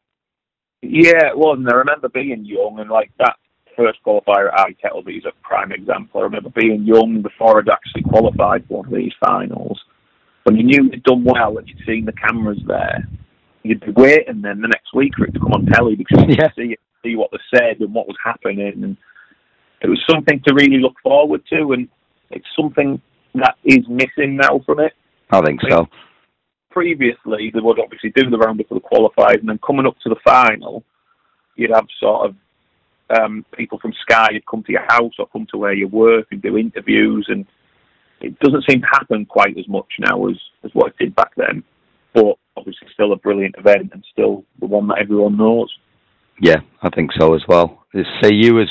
Yeah, 0.88 1.28
it 1.28 1.38
was. 1.38 1.58
And 1.58 1.68
I 1.68 1.74
remember 1.74 2.08
being 2.08 2.44
young 2.44 2.78
and 2.80 2.90
like 2.90 3.10
that 3.18 3.36
first 3.76 3.98
qualifier 4.06 4.52
at 4.52 4.60
Eye 4.60 4.76
Kettleby 4.82 5.18
is 5.18 5.24
a 5.24 5.32
prime 5.46 5.72
example. 5.72 6.20
I 6.20 6.24
remember 6.24 6.50
being 6.50 6.84
young 6.84 7.22
before 7.22 7.58
I'd 7.58 7.68
actually 7.68 8.02
qualified 8.02 8.64
for 8.68 8.78
one 8.78 8.86
of 8.86 8.94
these 8.94 9.12
finals. 9.24 9.80
When 10.44 10.56
you 10.56 10.62
knew 10.62 10.90
you'd 10.90 11.02
done 11.04 11.24
well 11.24 11.58
and 11.58 11.66
you'd 11.66 11.86
seen 11.86 12.04
the 12.04 12.12
cameras 12.12 12.60
there, 12.66 13.08
you'd 13.62 13.80
be 13.80 13.92
waiting 13.92 14.42
then 14.42 14.60
the 14.60 14.68
next 14.68 14.94
week 14.94 15.12
for 15.16 15.24
it 15.24 15.32
to 15.32 15.40
come 15.40 15.52
on 15.52 15.66
telly 15.66 15.96
because 15.96 16.24
you 16.28 16.36
yeah. 16.38 16.50
see 16.56 16.76
see 17.02 17.16
what 17.16 17.30
they 17.32 17.38
said 17.54 17.80
and 17.80 17.92
what 17.92 18.06
was 18.06 18.16
happening, 18.24 18.60
and 18.60 18.96
it 19.82 19.88
was 19.88 20.02
something 20.08 20.40
to 20.46 20.54
really 20.54 20.78
look 20.78 20.94
forward 21.02 21.42
to, 21.50 21.72
and 21.72 21.88
it's 22.30 22.46
something 22.56 23.00
that 23.34 23.56
is 23.64 23.86
missing 23.88 24.36
now 24.36 24.60
from 24.64 24.80
it. 24.80 24.92
I 25.30 25.40
think 25.42 25.60
so. 25.68 25.86
Previously, 26.74 27.52
they 27.54 27.60
would 27.60 27.78
obviously 27.78 28.10
do 28.10 28.28
the 28.28 28.36
roundup 28.36 28.66
for 28.68 28.74
the 28.74 28.80
qualifiers, 28.80 29.38
and 29.38 29.48
then 29.48 29.60
coming 29.64 29.86
up 29.86 29.96
to 30.00 30.08
the 30.08 30.16
final, 30.24 30.82
you'd 31.54 31.70
have 31.70 31.86
sort 32.00 32.28
of 32.28 32.36
um, 33.16 33.46
people 33.56 33.78
from 33.78 33.92
Sky 34.02 34.30
would 34.32 34.46
come 34.46 34.64
to 34.64 34.72
your 34.72 34.84
house 34.88 35.12
or 35.20 35.28
come 35.28 35.46
to 35.52 35.56
where 35.56 35.72
you 35.72 35.86
work 35.86 36.26
and 36.32 36.42
do 36.42 36.58
interviews, 36.58 37.26
and 37.28 37.46
it 38.20 38.36
doesn't 38.40 38.64
seem 38.68 38.80
to 38.80 38.88
happen 38.88 39.24
quite 39.24 39.56
as 39.56 39.68
much 39.68 39.86
now 40.00 40.26
as, 40.26 40.36
as 40.64 40.72
what 40.74 40.88
it 40.88 40.98
did 40.98 41.14
back 41.14 41.32
then. 41.36 41.62
But 42.12 42.38
obviously, 42.56 42.88
still 42.92 43.12
a 43.12 43.16
brilliant 43.16 43.54
event 43.56 43.90
and 43.92 44.04
still 44.10 44.44
the 44.58 44.66
one 44.66 44.88
that 44.88 44.98
everyone 44.98 45.36
knows. 45.36 45.72
Yeah, 46.40 46.56
I 46.82 46.90
think 46.90 47.10
so 47.18 47.34
as 47.34 47.42
well. 47.48 47.84
So 48.22 48.28
you 48.28 48.54
was 48.54 48.68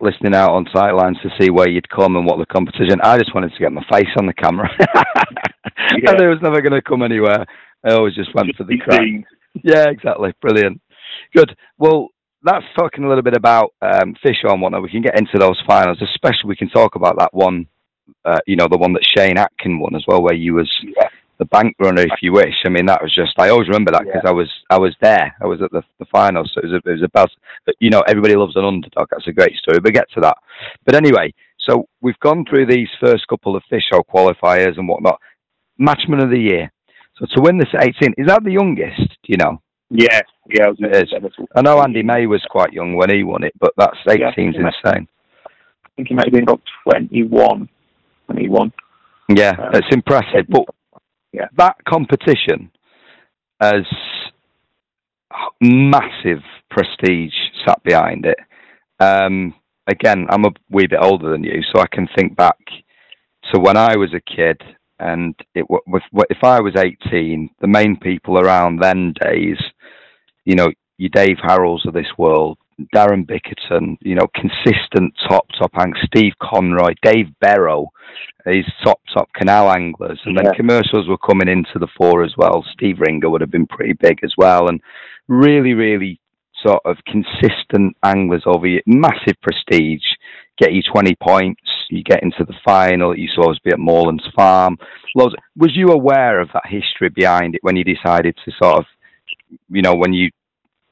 listening 0.00 0.34
out 0.34 0.50
on 0.50 0.66
sidelines 0.74 1.18
to 1.22 1.30
see 1.40 1.50
where 1.50 1.68
you'd 1.68 1.88
come 1.88 2.16
and 2.16 2.26
what 2.26 2.38
the 2.38 2.46
competition. 2.46 3.00
I 3.02 3.18
just 3.18 3.34
wanted 3.34 3.52
to 3.52 3.58
get 3.58 3.72
my 3.72 3.84
face 3.90 4.10
on 4.18 4.26
the 4.26 4.34
camera. 4.34 4.68
yeah. 4.78 6.10
I 6.10 6.16
knew 6.16 6.26
it 6.26 6.34
was 6.34 6.42
never 6.42 6.60
going 6.60 6.72
to 6.72 6.82
come 6.82 7.02
anywhere. 7.02 7.46
I 7.84 7.92
always 7.92 8.14
just 8.14 8.34
went 8.34 8.48
just 8.48 8.58
for 8.58 8.64
the 8.64 8.78
crack. 8.78 9.00
Yeah, 9.62 9.88
exactly. 9.88 10.32
Brilliant. 10.40 10.80
Good. 11.34 11.56
Well, 11.78 12.08
that's 12.42 12.64
talking 12.76 13.04
a 13.04 13.08
little 13.08 13.22
bit 13.22 13.36
about 13.36 13.72
um, 13.80 14.14
Fisher 14.22 14.48
and 14.48 14.60
whatnot. 14.60 14.82
We 14.82 14.90
can 14.90 15.02
get 15.02 15.18
into 15.18 15.38
those 15.38 15.60
finals, 15.66 16.02
especially 16.02 16.48
we 16.48 16.56
can 16.56 16.68
talk 16.70 16.96
about 16.96 17.18
that 17.18 17.32
one. 17.32 17.66
Uh, 18.24 18.40
you 18.46 18.56
know, 18.56 18.66
the 18.68 18.76
one 18.76 18.92
that 18.94 19.06
Shane 19.16 19.38
Atkin 19.38 19.78
won 19.78 19.94
as 19.94 20.04
well, 20.06 20.22
where 20.22 20.34
you 20.34 20.54
was 20.54 20.70
yeah 20.82 21.03
the 21.38 21.44
bank 21.46 21.74
runner, 21.78 22.02
if 22.02 22.22
you 22.22 22.32
wish. 22.32 22.54
I 22.64 22.68
mean, 22.68 22.86
that 22.86 23.02
was 23.02 23.14
just 23.14 23.38
I 23.38 23.48
always 23.48 23.68
remember 23.68 23.92
that 23.92 24.04
because 24.04 24.22
yeah. 24.24 24.30
I 24.30 24.32
was 24.32 24.50
I 24.70 24.78
was 24.78 24.94
there. 25.00 25.34
I 25.42 25.46
was 25.46 25.60
at 25.62 25.70
the, 25.72 25.82
the 25.98 26.06
final, 26.06 26.44
so 26.44 26.60
it 26.60 26.66
was 26.66 26.80
a, 26.84 26.88
it 26.88 26.92
was 26.92 27.02
a 27.02 27.08
buzz. 27.08 27.30
But 27.66 27.74
you 27.80 27.90
know, 27.90 28.02
everybody 28.06 28.36
loves 28.36 28.56
an 28.56 28.64
underdog. 28.64 29.08
That's 29.10 29.26
a 29.28 29.32
great 29.32 29.56
story. 29.56 29.80
But 29.80 29.94
get 29.94 30.10
to 30.14 30.20
that. 30.20 30.36
But 30.84 30.94
anyway, 30.94 31.34
so 31.58 31.88
we've 32.00 32.18
gone 32.20 32.44
through 32.48 32.66
these 32.66 32.88
first 33.00 33.26
couple 33.28 33.56
of 33.56 33.62
fish 33.68 33.84
show 33.92 34.02
qualifiers 34.02 34.78
and 34.78 34.88
whatnot. 34.88 35.20
Matchman 35.80 36.22
of 36.22 36.30
the 36.30 36.38
year. 36.38 36.70
So 37.18 37.26
to 37.34 37.40
win 37.40 37.58
this 37.58 37.68
at 37.74 37.86
18, 37.86 38.14
is 38.18 38.26
that 38.26 38.42
the 38.44 38.52
youngest? 38.52 38.98
Do 38.98 39.28
you 39.28 39.36
know? 39.36 39.60
Yeah, 39.90 40.20
yeah. 40.50 40.70
It 40.78 40.96
is. 40.96 41.14
I 41.54 41.62
know 41.62 41.80
Andy 41.80 42.02
May 42.02 42.26
was 42.26 42.44
quite 42.50 42.72
young 42.72 42.96
when 42.96 43.10
he 43.10 43.22
won 43.22 43.44
it, 43.44 43.52
but 43.60 43.72
that's 43.76 43.96
18 44.08 44.22
yeah, 44.26 44.30
insane. 44.36 45.08
I 45.46 45.88
think 45.96 46.08
he 46.08 46.14
might 46.14 46.26
have 46.26 46.32
been 46.32 46.42
about 46.42 46.62
21 46.84 47.68
when 48.26 48.38
he 48.38 48.48
won. 48.48 48.72
Yeah, 49.28 49.50
um, 49.50 49.70
it's 49.74 49.86
impressive. 49.92 50.46
But 50.48 50.64
yeah. 51.34 51.48
that 51.56 51.76
competition 51.86 52.70
has 53.60 53.84
massive 55.60 56.42
prestige 56.70 57.34
sat 57.66 57.82
behind 57.82 58.24
it. 58.26 58.38
Um, 59.00 59.54
again, 59.86 60.26
I'm 60.30 60.44
a 60.44 60.52
wee 60.70 60.86
bit 60.86 61.00
older 61.02 61.30
than 61.30 61.44
you, 61.44 61.62
so 61.74 61.82
I 61.82 61.86
can 61.90 62.08
think 62.16 62.36
back 62.36 62.58
to 63.52 63.60
when 63.60 63.76
I 63.76 63.96
was 63.96 64.14
a 64.14 64.20
kid, 64.20 64.60
and 64.98 65.34
it 65.54 65.66
if 66.30 66.44
I 66.44 66.60
was 66.60 66.74
18, 66.76 67.50
the 67.60 67.66
main 67.66 67.96
people 67.98 68.38
around 68.38 68.80
then 68.80 69.12
days, 69.20 69.58
you 70.44 70.54
know, 70.54 70.70
your 70.98 71.10
Dave 71.10 71.38
Harrells 71.42 71.86
of 71.86 71.94
this 71.94 72.12
world, 72.16 72.58
Darren 72.94 73.24
Bickerton, 73.26 73.96
you 74.00 74.14
know, 74.14 74.26
consistent 74.34 75.14
top 75.28 75.46
top 75.58 75.72
anglers, 75.78 76.02
Steve 76.06 76.32
Conroy, 76.42 76.94
Dave 77.02 77.28
Barrow, 77.40 77.88
these 78.46 78.64
top 78.82 79.00
top 79.12 79.28
canal 79.34 79.70
anglers, 79.70 80.20
and 80.24 80.36
then 80.36 80.52
commercials 80.54 81.08
were 81.08 81.18
coming 81.18 81.48
into 81.48 81.78
the 81.78 81.88
fore 81.96 82.24
as 82.24 82.34
well. 82.36 82.64
Steve 82.72 82.98
Ringer 83.00 83.30
would 83.30 83.40
have 83.40 83.50
been 83.50 83.66
pretty 83.66 83.94
big 83.94 84.18
as 84.24 84.34
well, 84.36 84.68
and 84.68 84.80
really, 85.28 85.72
really 85.72 86.20
sort 86.64 86.80
of 86.84 86.96
consistent 87.06 87.96
anglers 88.02 88.42
over 88.46 88.66
you, 88.66 88.80
massive 88.86 89.36
prestige. 89.42 90.04
Get 90.56 90.72
you 90.72 90.82
twenty 90.82 91.16
points, 91.16 91.62
you 91.90 92.04
get 92.04 92.22
into 92.22 92.44
the 92.44 92.54
final. 92.64 93.18
You 93.18 93.28
saw 93.34 93.50
us 93.50 93.58
be 93.64 93.72
at 93.72 93.78
Moorlands 93.78 94.24
Farm. 94.36 94.78
Loads. 95.16 95.34
Was 95.56 95.76
you 95.76 95.88
aware 95.88 96.40
of 96.40 96.48
that 96.54 96.66
history 96.66 97.08
behind 97.08 97.54
it 97.54 97.60
when 97.62 97.76
you 97.76 97.84
decided 97.84 98.36
to 98.44 98.52
sort 98.62 98.78
of, 98.78 98.84
you 99.68 99.82
know, 99.82 99.94
when 99.94 100.12
you 100.12 100.30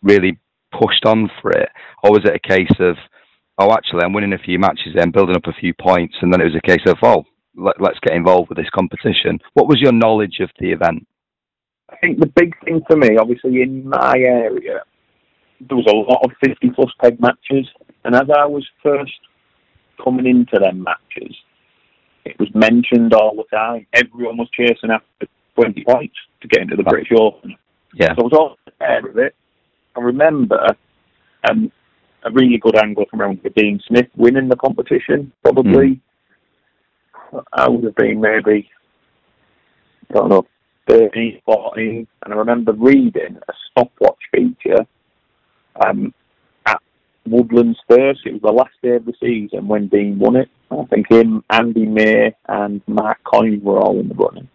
really 0.02 0.36
pushed 0.78 1.04
on 1.06 1.30
for 1.40 1.50
it, 1.50 1.68
or 2.02 2.10
was 2.10 2.24
it 2.24 2.34
a 2.34 2.48
case 2.48 2.72
of, 2.80 2.96
oh, 3.58 3.72
actually, 3.72 4.02
I'm 4.04 4.12
winning 4.12 4.32
a 4.32 4.38
few 4.38 4.58
matches, 4.58 4.94
then 4.94 5.10
building 5.10 5.36
up 5.36 5.46
a 5.46 5.60
few 5.60 5.72
points, 5.74 6.14
and 6.20 6.32
then 6.32 6.40
it 6.40 6.44
was 6.44 6.56
a 6.56 6.66
case 6.66 6.84
of, 6.86 6.96
oh, 7.02 7.24
let, 7.56 7.80
us 7.80 7.98
get 8.02 8.16
involved 8.16 8.48
with 8.48 8.58
this 8.58 8.70
competition. 8.74 9.38
What 9.54 9.68
was 9.68 9.80
your 9.80 9.92
knowledge 9.92 10.38
of 10.40 10.50
the 10.58 10.72
event? 10.72 11.06
I 11.90 11.96
think 11.96 12.18
the 12.18 12.26
big 12.26 12.54
thing 12.64 12.80
for 12.86 12.96
me, 12.96 13.16
obviously, 13.18 13.62
in 13.62 13.88
my 13.88 14.14
area, 14.16 14.82
there 15.60 15.76
was 15.76 15.86
a 15.86 15.94
lot 15.94 16.24
of 16.24 16.30
50 16.44 16.70
plus 16.70 16.90
peg 17.00 17.20
matches, 17.20 17.68
and 18.04 18.14
as 18.14 18.28
I 18.34 18.46
was 18.46 18.66
first 18.82 19.12
coming 20.02 20.26
into 20.26 20.58
them 20.58 20.82
matches, 20.82 21.36
it 22.24 22.38
was 22.38 22.48
mentioned 22.54 23.12
all 23.14 23.36
the 23.36 23.56
time. 23.56 23.86
Everyone 23.92 24.36
was 24.36 24.48
chasing 24.56 24.90
after 24.90 25.26
20 25.56 25.84
points 25.84 26.14
to 26.40 26.48
get 26.48 26.62
into 26.62 26.76
the 26.76 26.82
British 26.82 27.12
Open. 27.18 27.56
Yeah. 27.94 28.14
So 28.16 28.22
I 28.22 28.22
was 28.22 28.32
all 28.32 28.56
aware 28.80 29.10
of 29.10 29.18
it. 29.18 29.34
I 29.96 30.00
remember 30.00 30.76
um, 31.48 31.70
a 32.24 32.30
really 32.30 32.58
good 32.58 32.76
angler 32.76 33.04
from 33.10 33.20
around 33.20 33.40
Dean 33.56 33.80
Smith 33.86 34.06
winning 34.16 34.48
the 34.48 34.56
competition, 34.56 35.32
probably. 35.42 36.00
Mm. 37.32 37.44
I 37.52 37.68
would 37.68 37.84
have 37.84 37.96
been 37.96 38.20
maybe, 38.20 38.68
I 40.10 40.14
don't 40.14 40.28
know, 40.28 40.46
13, 40.88 41.40
14. 41.44 42.06
And 42.24 42.34
I 42.34 42.36
remember 42.36 42.72
reading 42.72 43.38
a 43.48 43.52
stopwatch 43.70 44.18
feature 44.30 44.86
um, 45.84 46.12
at 46.66 46.80
Woodlands 47.26 47.78
first. 47.88 48.20
It 48.26 48.34
was 48.34 48.42
the 48.42 48.52
last 48.52 48.74
day 48.82 48.96
of 48.96 49.06
the 49.06 49.14
season 49.20 49.66
when 49.66 49.88
Dean 49.88 50.18
won 50.18 50.36
it. 50.36 50.48
I 50.70 50.84
think 50.86 51.10
him, 51.10 51.44
Andy 51.50 51.86
May, 51.86 52.34
and 52.48 52.82
Mark 52.86 53.18
Coyne 53.24 53.62
were 53.62 53.78
all 53.78 53.98
in 53.98 54.08
the 54.08 54.14
running. 54.14 54.48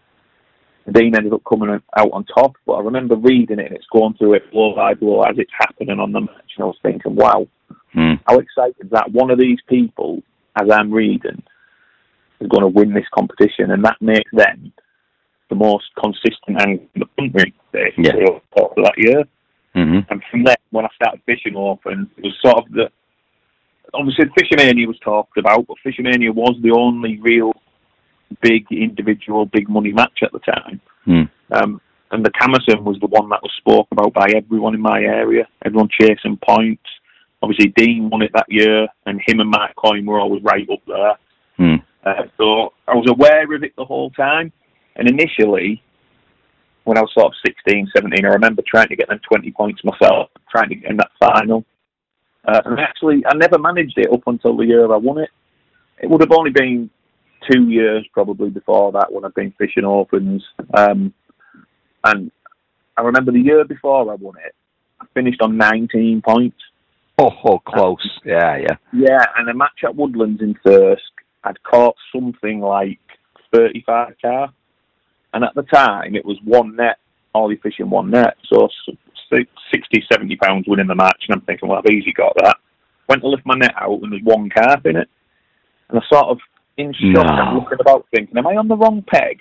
Dean 0.92 1.16
ended 1.16 1.34
up 1.34 1.44
coming 1.48 1.70
out 1.70 2.12
on 2.12 2.26
top. 2.26 2.54
But 2.66 2.74
I 2.74 2.82
remember 2.82 3.16
reading 3.16 3.60
it 3.60 3.68
and 3.68 3.76
it's 3.76 3.88
going 3.92 4.14
through 4.16 4.36
it 4.36 4.52
blow 4.52 4.76
by 4.76 4.94
blow 4.94 5.22
as 5.24 5.38
it's 5.38 5.52
happening 5.58 6.00
on 6.00 6.12
the 6.12 6.22
match. 6.22 6.52
And 6.56 6.64
I 6.64 6.66
was 6.66 6.78
thinking, 6.82 7.16
wow, 7.16 7.48
hmm. 7.94 8.14
how 8.26 8.40
excited 8.40 8.90
that 8.92 9.12
one 9.12 9.30
of 9.30 9.40
these 9.40 9.60
people, 9.68 10.22
as 10.56 10.70
I'm 10.72 10.92
reading, 10.92 11.44
is 12.40 12.48
going 12.48 12.62
to 12.62 12.68
win 12.68 12.94
this 12.94 13.08
competition. 13.14 13.72
And 13.72 13.84
that 13.84 13.98
makes 14.02 14.32
them 14.32 14.72
the 15.50 15.56
most 15.56 15.86
consistent 16.02 16.62
angler 16.62 16.86
in 16.96 17.02
the 17.02 17.06
country, 17.18 17.54
yeah. 17.98 18.12
that 18.56 18.94
year. 18.98 19.24
Mm-hmm. 19.76 20.12
And 20.12 20.24
from 20.32 20.44
there, 20.44 20.56
when 20.72 20.86
I 20.86 20.90
started 20.96 21.22
fishing 21.26 21.56
open, 21.56 22.10
it 22.18 22.24
was 22.24 22.36
sort 22.42 22.58
of 22.58 22.72
the. 22.72 22.90
Obviously, 23.94 24.26
Fish'O'Mania 24.38 24.86
was 24.86 25.00
talked 25.00 25.38
about, 25.38 25.66
but 25.68 25.78
Fish'O'Mania 25.86 26.34
was 26.34 26.58
the 26.62 26.72
only 26.72 27.20
real 27.22 27.54
big 28.42 28.66
individual, 28.72 29.46
big 29.46 29.70
money 29.70 29.92
match 29.92 30.20
at 30.24 30.32
the 30.32 30.40
time. 30.40 30.82
Mm. 31.08 31.30
Um, 31.52 31.82
and 32.12 32.26
the 32.26 32.32
Camerson 32.32 32.84
was 32.84 32.98
the 33.00 33.08
one 33.08 33.30
that 33.30 33.42
was 33.42 33.52
spoke 33.58 33.88
about 33.92 34.14
by 34.14 34.30
everyone 34.36 34.76
in 34.76 34.82
my 34.82 35.00
area. 35.02 35.48
Everyone 35.66 35.90
chasing 35.90 36.38
points. 36.38 36.84
Obviously, 37.42 37.74
Dean 37.76 38.10
won 38.10 38.22
it 38.22 38.32
that 38.34 38.46
year, 38.50 38.88
and 39.06 39.22
him 39.26 39.40
and 39.40 39.50
Mark 39.50 39.76
Coyne 39.76 40.06
were 40.06 40.20
always 40.20 40.42
right 40.44 40.68
up 40.72 40.80
there. 40.88 41.14
Mm. 41.60 41.84
Uh, 42.06 42.24
so 42.38 42.74
I 42.88 42.96
was 42.96 43.10
aware 43.10 43.54
of 43.54 43.64
it 43.64 43.74
the 43.78 43.86
whole 43.86 44.10
time. 44.12 44.52
And 44.96 45.10
initially, 45.10 45.84
when 46.86 46.98
I 46.98 47.02
was 47.02 47.12
sort 47.14 47.28
of 47.28 47.34
16, 47.46 47.92
17, 47.96 48.26
I 48.26 48.30
remember 48.30 48.64
trying 48.66 48.88
to 48.88 48.96
get 48.96 49.10
them 49.10 49.20
20 49.30 49.52
points 49.52 49.82
myself, 49.84 50.30
trying 50.50 50.70
to 50.70 50.76
get 50.76 50.90
in 50.90 50.98
that 50.98 51.12
final. 51.20 51.66
Uh, 52.48 52.62
and 52.66 52.80
actually, 52.80 53.24
I 53.26 53.36
never 53.36 53.60
managed 53.60 53.98
it 53.98 54.12
up 54.12 54.22
until 54.26 54.56
the 54.56 54.66
year 54.66 54.92
I 54.92 54.98
won 54.98 55.18
it. 55.20 55.30
It 56.02 56.10
would 56.10 56.22
have 56.22 56.32
only 56.32 56.52
been 56.52 56.90
two 57.52 57.70
years 57.70 58.06
probably 58.14 58.50
before 58.50 58.92
that 58.94 59.12
when 59.12 59.26
I'd 59.26 59.34
been 59.34 59.54
fishing 59.58 59.86
orphans. 59.86 60.44
Um, 60.74 61.14
and 62.04 62.32
I 62.96 63.02
remember 63.02 63.32
the 63.32 63.40
year 63.40 63.64
before 63.66 64.12
I 64.12 64.16
won 64.16 64.36
it, 64.46 64.56
I 65.00 65.06
finished 65.14 65.42
on 65.42 65.58
19 65.58 66.22
points. 66.22 66.58
Oh, 67.18 67.32
oh 67.46 67.60
close. 67.60 67.98
Um, 68.24 68.30
yeah, 68.30 68.58
yeah. 68.58 68.76
Yeah, 68.94 69.26
and 69.38 69.50
a 69.50 69.54
match 69.54 69.84
at 69.84 69.96
Woodlands 69.96 70.42
in 70.42 70.56
Thirsk, 70.66 71.02
I'd 71.44 71.62
caught 71.64 71.96
something 72.14 72.60
like 72.60 73.00
35 73.54 74.14
car. 74.22 74.54
And 75.34 75.44
at 75.44 75.54
the 75.56 75.64
time, 75.64 76.16
it 76.16 76.26
was 76.26 76.38
one 76.44 76.76
net, 76.76 76.98
all 77.34 77.52
you 77.52 77.60
fishing 77.62 77.90
one 77.90 78.12
net. 78.12 78.36
So 78.52 78.70
60, 79.74 80.04
70 80.12 80.36
pounds 80.38 80.66
winning 80.68 80.88
the 80.88 80.96
match. 80.96 81.26
And 81.28 81.36
I'm 81.36 81.46
thinking, 81.46 81.70
well, 81.70 81.80
I've 81.80 81.92
easy 81.92 82.14
got 82.14 82.34
that. 82.38 82.58
Went 83.10 83.22
to 83.22 83.30
lift 83.30 83.46
my 83.46 83.56
net 83.56 83.74
out 83.80 84.00
and 84.02 84.12
there's 84.12 84.24
one 84.24 84.50
carp 84.50 84.86
in 84.86 84.98
it. 84.98 85.10
And 85.90 86.00
I 86.00 86.02
sort 86.10 86.28
of 86.28 86.40
in 86.78 86.94
shock. 86.94 87.26
No. 87.26 87.34
I'm 87.34 87.56
looking 87.56 87.78
about 87.80 88.06
thinking, 88.14 88.38
am 88.38 88.48
I 88.48 88.56
on 88.56 88.68
the 88.68 88.76
wrong 88.78 89.04
peg? 89.08 89.40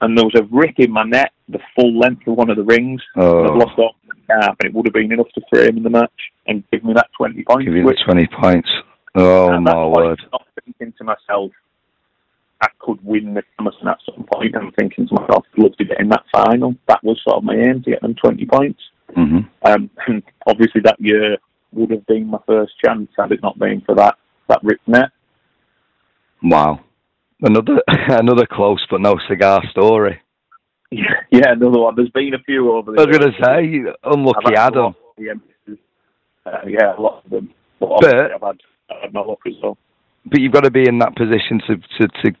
And 0.00 0.16
there 0.16 0.24
was 0.24 0.34
a 0.36 0.44
rip 0.54 0.74
in 0.78 0.90
my 0.92 1.04
net, 1.04 1.32
the 1.48 1.58
full 1.74 1.98
length 1.98 2.26
of 2.26 2.36
one 2.36 2.50
of 2.50 2.56
the 2.56 2.64
rings. 2.64 3.00
Oh, 3.16 3.44
I've 3.44 3.56
lost 3.56 3.78
off 3.78 3.94
the 4.06 4.14
calf, 4.26 4.56
and 4.60 4.70
it 4.70 4.74
would 4.74 4.86
have 4.86 4.92
been 4.92 5.12
enough 5.12 5.28
to 5.34 5.40
frame 5.50 5.78
in 5.78 5.82
the 5.82 5.90
match 5.90 6.10
and 6.46 6.62
give 6.70 6.84
me 6.84 6.92
that 6.94 7.08
20 7.16 7.42
points. 7.44 7.64
give 7.64 7.74
you 7.74 7.82
the 7.82 7.86
which, 7.86 7.98
20 8.04 8.26
points. 8.40 8.68
Oh, 9.14 9.52
at 9.54 9.62
my 9.62 9.86
word. 9.86 10.20
I'm 10.24 10.28
not 10.32 10.46
thinking 10.64 10.92
to 10.98 11.04
myself, 11.04 11.50
I 12.60 12.68
could 12.78 13.02
win 13.04 13.34
the 13.34 13.42
Emerson 13.58 13.88
at 13.88 13.98
some 14.04 14.24
point. 14.32 14.54
I'm 14.56 14.72
thinking 14.72 15.08
to 15.08 15.14
myself, 15.14 15.44
I'd 15.56 15.62
love 15.62 15.76
to 15.76 15.84
get 15.84 16.00
in 16.00 16.08
that 16.10 16.24
final. 16.32 16.74
That 16.88 17.02
was 17.02 17.20
sort 17.26 17.38
of 17.38 17.44
my 17.44 17.54
aim 17.54 17.82
to 17.84 17.90
get 17.90 18.02
them 18.02 18.14
20 18.14 18.46
points. 18.46 18.80
hmm 19.14 19.38
Um, 19.62 19.90
and 20.06 20.22
obviously, 20.46 20.82
that 20.82 20.96
year 21.00 21.38
would 21.72 21.90
have 21.90 22.06
been 22.06 22.26
my 22.28 22.38
first 22.46 22.72
chance 22.84 23.08
had 23.18 23.32
it 23.32 23.42
not 23.42 23.58
been 23.58 23.80
for 23.80 23.94
that 23.94 24.16
that 24.48 24.60
ripped 24.62 24.86
net. 24.86 25.10
Wow. 26.42 26.80
Another 27.42 27.82
another 27.88 28.46
close 28.50 28.84
but 28.90 29.00
no 29.00 29.16
cigar 29.28 29.62
story. 29.70 30.20
Yeah, 30.90 31.02
yeah, 31.30 31.52
another 31.52 31.80
one. 31.80 31.94
There's 31.96 32.10
been 32.10 32.34
a 32.34 32.38
few 32.38 32.72
over 32.72 32.92
the 32.92 33.00
I 33.02 33.04
was 33.06 33.18
going 33.18 33.32
to 33.32 33.44
say, 33.44 33.92
unlucky 34.04 34.54
Adam. 34.54 34.78
a 34.78 34.80
lot 34.84 34.94
of 35.18 35.24
EMCs. 35.24 35.78
Uh, 36.46 36.50
yeah, 36.68 36.96
a 36.96 37.00
lot 37.00 37.24
of 37.24 37.30
them. 37.30 37.50
But, 37.80 37.88
But- 38.00 38.14
I've 38.14 38.40
had, 38.40 38.60
I've 38.90 39.02
had 39.02 39.12
my 39.12 39.20
luck 39.20 39.40
as 39.46 39.54
well. 39.62 39.76
But 40.26 40.40
you've 40.40 40.52
got 40.52 40.64
to 40.64 40.70
be 40.70 40.88
in 40.88 40.98
that 40.98 41.14
position 41.16 41.60
to, 41.68 41.76
to, 41.76 42.08
to 42.22 42.36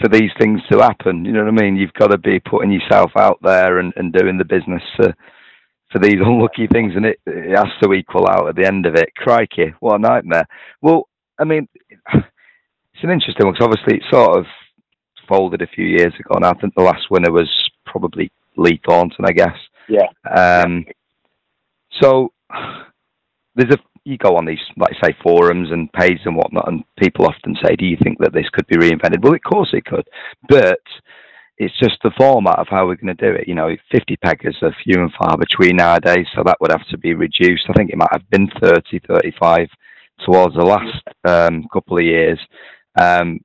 for 0.00 0.08
these 0.08 0.30
things 0.40 0.60
to 0.70 0.78
happen. 0.80 1.24
You 1.24 1.32
know 1.32 1.44
what 1.44 1.60
I 1.60 1.62
mean? 1.62 1.76
You've 1.76 1.92
got 1.94 2.08
to 2.08 2.18
be 2.18 2.38
putting 2.40 2.70
yourself 2.70 3.12
out 3.16 3.38
there 3.42 3.78
and, 3.78 3.92
and 3.96 4.12
doing 4.12 4.38
the 4.38 4.44
business 4.44 4.82
for 4.96 5.14
for 5.90 5.98
these 6.00 6.20
unlucky 6.20 6.66
things, 6.66 6.92
and 6.94 7.06
it, 7.06 7.18
it 7.26 7.56
has 7.56 7.66
to 7.82 7.92
equal 7.94 8.28
out 8.28 8.46
at 8.48 8.56
the 8.56 8.66
end 8.66 8.84
of 8.86 8.94
it. 8.94 9.14
Crikey, 9.16 9.72
what 9.80 9.96
a 9.96 9.98
nightmare! 9.98 10.46
Well, 10.82 11.08
I 11.38 11.44
mean, 11.44 11.66
it's 12.98 13.04
an 13.04 13.10
interesting 13.10 13.46
one 13.46 13.54
because 13.54 13.68
obviously 13.70 13.98
it 13.98 14.02
sort 14.12 14.38
of 14.38 14.46
folded 15.28 15.62
a 15.62 15.68
few 15.68 15.84
years 15.84 16.12
ago, 16.18 16.34
and 16.34 16.44
I 16.44 16.52
think 16.54 16.74
the 16.74 16.82
last 16.82 17.10
winner 17.10 17.30
was 17.30 17.48
probably 17.86 18.32
Lee 18.56 18.80
Thornton, 18.84 19.24
I 19.24 19.30
guess. 19.30 19.56
Yeah. 19.88 20.08
Um, 20.28 20.84
so 22.02 22.32
there's 23.54 23.72
a 23.72 23.78
you 24.04 24.18
go 24.18 24.36
on 24.36 24.46
these 24.46 24.58
like 24.76 24.94
say 25.02 25.14
forums 25.22 25.70
and 25.70 25.92
pages 25.92 26.22
and 26.24 26.34
whatnot, 26.34 26.66
and 26.66 26.82
people 26.98 27.26
often 27.26 27.56
say, 27.62 27.76
"Do 27.76 27.86
you 27.86 27.96
think 28.02 28.18
that 28.18 28.32
this 28.32 28.48
could 28.52 28.66
be 28.66 28.76
reinvented?" 28.76 29.22
Well, 29.22 29.34
of 29.34 29.42
course 29.42 29.68
it 29.72 29.84
could, 29.84 30.08
but 30.48 30.80
it's 31.58 31.78
just 31.78 31.98
the 32.02 32.10
format 32.18 32.58
of 32.58 32.66
how 32.68 32.86
we're 32.86 32.96
going 32.96 33.14
to 33.16 33.30
do 33.30 33.36
it. 33.36 33.46
You 33.46 33.54
know, 33.54 33.76
50 33.92 34.16
peggers 34.16 34.56
are 34.62 34.74
few 34.82 35.00
and 35.00 35.12
far 35.12 35.36
between 35.36 35.76
nowadays, 35.76 36.26
so 36.34 36.42
that 36.44 36.56
would 36.60 36.72
have 36.72 36.86
to 36.88 36.98
be 36.98 37.14
reduced. 37.14 37.66
I 37.68 37.74
think 37.74 37.90
it 37.90 37.98
might 37.98 38.12
have 38.12 38.28
been 38.30 38.48
30, 38.60 39.00
35 39.06 39.68
towards 40.24 40.54
the 40.54 40.62
last 40.62 41.02
um, 41.24 41.64
couple 41.72 41.98
of 41.98 42.04
years. 42.04 42.38
Um, 42.96 43.40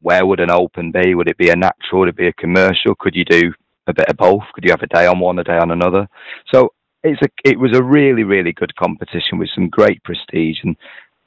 where 0.00 0.26
would 0.26 0.40
an 0.40 0.50
open 0.50 0.90
be? 0.90 1.14
Would 1.14 1.28
it 1.28 1.38
be 1.38 1.50
a 1.50 1.56
natural? 1.56 2.00
Would 2.00 2.08
it 2.10 2.16
be 2.16 2.26
a 2.26 2.32
commercial? 2.32 2.96
Could 2.98 3.14
you 3.14 3.24
do 3.24 3.52
a 3.86 3.94
bit 3.94 4.08
of 4.08 4.16
both? 4.16 4.42
Could 4.52 4.64
you 4.64 4.72
have 4.72 4.82
a 4.82 4.88
day 4.88 5.06
on 5.06 5.20
one, 5.20 5.38
a 5.38 5.44
day 5.44 5.58
on 5.58 5.70
another? 5.70 6.08
So 6.52 6.72
it's 7.04 7.22
a 7.22 7.28
it 7.44 7.58
was 7.58 7.76
a 7.76 7.82
really 7.82 8.22
really 8.24 8.52
good 8.52 8.74
competition 8.76 9.38
with 9.38 9.48
some 9.54 9.68
great 9.68 10.02
prestige. 10.04 10.58
And 10.64 10.76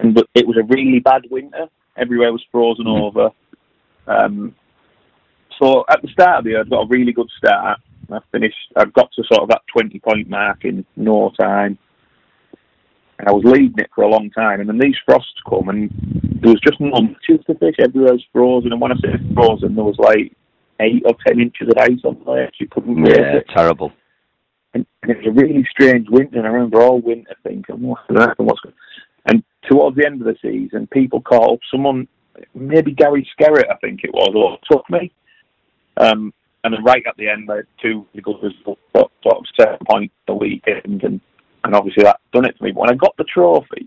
And 0.00 0.14
but 0.14 0.26
it 0.34 0.46
was 0.46 0.56
a 0.56 0.62
really 0.64 1.00
bad 1.00 1.22
winter. 1.30 1.66
Everywhere 1.96 2.32
was 2.32 2.44
frozen 2.52 2.84
Hmm. 2.86 2.90
over. 2.92 3.30
Um, 4.06 4.54
so 5.60 5.84
at 5.90 6.00
the 6.02 6.08
start 6.08 6.38
of 6.38 6.44
the 6.44 6.50
year, 6.50 6.60
I'd 6.60 6.70
got 6.70 6.82
a 6.84 6.88
really 6.88 7.12
good 7.12 7.28
start. 7.36 7.80
I 8.10 8.20
finished. 8.32 8.56
I 8.76 8.84
got 8.86 9.10
to 9.12 9.24
sort 9.24 9.42
of 9.42 9.48
that 9.50 9.62
20 9.72 9.98
point 10.00 10.30
mark 10.30 10.64
in 10.64 10.84
no 10.96 11.30
time. 11.38 11.76
And 13.18 13.28
I 13.28 13.32
was 13.32 13.42
leading 13.44 13.74
it 13.78 13.90
for 13.94 14.04
a 14.04 14.08
long 14.08 14.30
time, 14.30 14.60
and 14.60 14.68
then 14.68 14.78
these 14.78 14.94
frosts 15.04 15.34
come, 15.48 15.68
and 15.68 15.90
there 16.40 16.52
was 16.52 16.60
just 16.60 16.80
no 16.80 17.00
matches 17.02 17.44
to 17.48 17.54
fish. 17.56 17.74
Everywhere 17.80 18.12
was 18.12 18.24
frozen, 18.32 18.70
and 18.70 18.80
when 18.80 18.92
I 18.92 18.94
say 18.96 19.08
frozen, 19.34 19.74
there 19.74 19.82
was 19.84 19.98
like 19.98 20.32
eight 20.80 21.02
or 21.04 21.14
ten 21.26 21.40
inches 21.40 21.66
of 21.68 21.74
ice 21.78 21.98
on 22.04 22.16
the 22.24 22.30
lake. 22.30 22.50
You 22.60 22.68
couldn't 22.68 23.04
Yeah, 23.04 23.38
it. 23.38 23.46
terrible. 23.52 23.92
And, 24.72 24.86
and 25.02 25.10
it 25.10 25.16
was 25.18 25.26
a 25.26 25.30
really 25.32 25.66
strange 25.68 26.08
winter. 26.08 26.38
And 26.38 26.46
I 26.46 26.50
remember 26.50 26.80
all 26.80 27.00
winter 27.00 27.34
thinking, 27.42 27.80
what's 27.82 28.06
going 28.06 28.20
to 28.20 28.26
happen? 28.28 28.46
What's 28.46 28.60
going 28.60 28.74
And 29.28 29.44
towards 29.68 29.96
the 29.96 30.06
end 30.06 30.20
of 30.20 30.26
the 30.26 30.36
season, 30.42 30.88
people 30.88 31.20
called 31.20 31.60
someone, 31.70 32.08
maybe 32.54 32.92
Gary 32.92 33.28
Skerritt, 33.38 33.70
I 33.70 33.76
think 33.76 34.00
it 34.02 34.12
was, 34.12 34.32
or 34.34 34.58
took 34.70 34.88
me. 34.90 35.12
Um, 35.98 36.32
and 36.64 36.74
then 36.74 36.82
right 36.82 37.04
at 37.06 37.16
the 37.16 37.28
end, 37.28 37.50
I 37.50 37.56
had 37.56 37.66
two 37.80 38.06
good 38.22 38.36
results, 38.42 38.80
sort 38.94 39.12
of 39.24 39.44
seven 39.58 39.78
point 39.88 40.12
the 40.26 40.34
weekend, 40.34 41.04
and, 41.04 41.20
and 41.64 41.74
obviously 41.74 42.04
that 42.04 42.20
done 42.32 42.46
it 42.46 42.56
for 42.58 42.64
me. 42.64 42.72
But 42.72 42.80
when 42.80 42.90
I 42.90 42.94
got 42.94 43.16
the 43.16 43.24
trophy, 43.24 43.86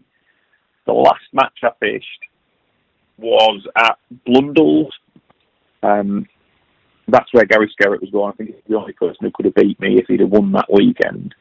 the 0.85 0.93
last 0.93 1.25
match 1.33 1.57
I 1.63 1.69
fished 1.79 2.07
was 3.17 3.65
at 3.75 3.97
Blundell's. 4.25 4.93
Um, 5.83 6.27
that's 7.07 7.31
where 7.33 7.45
Gary 7.45 7.71
Skerritt 7.79 8.01
was 8.01 8.09
going. 8.11 8.31
I 8.31 8.35
think 8.35 8.49
he's 8.51 8.63
the 8.67 8.77
only 8.77 8.93
person 8.93 9.17
who 9.21 9.31
could 9.31 9.45
have 9.45 9.55
beat 9.55 9.79
me 9.79 9.97
if 9.97 10.07
he'd 10.07 10.21
have 10.21 10.29
won 10.29 10.51
that 10.53 10.71
weekend. 10.71 11.35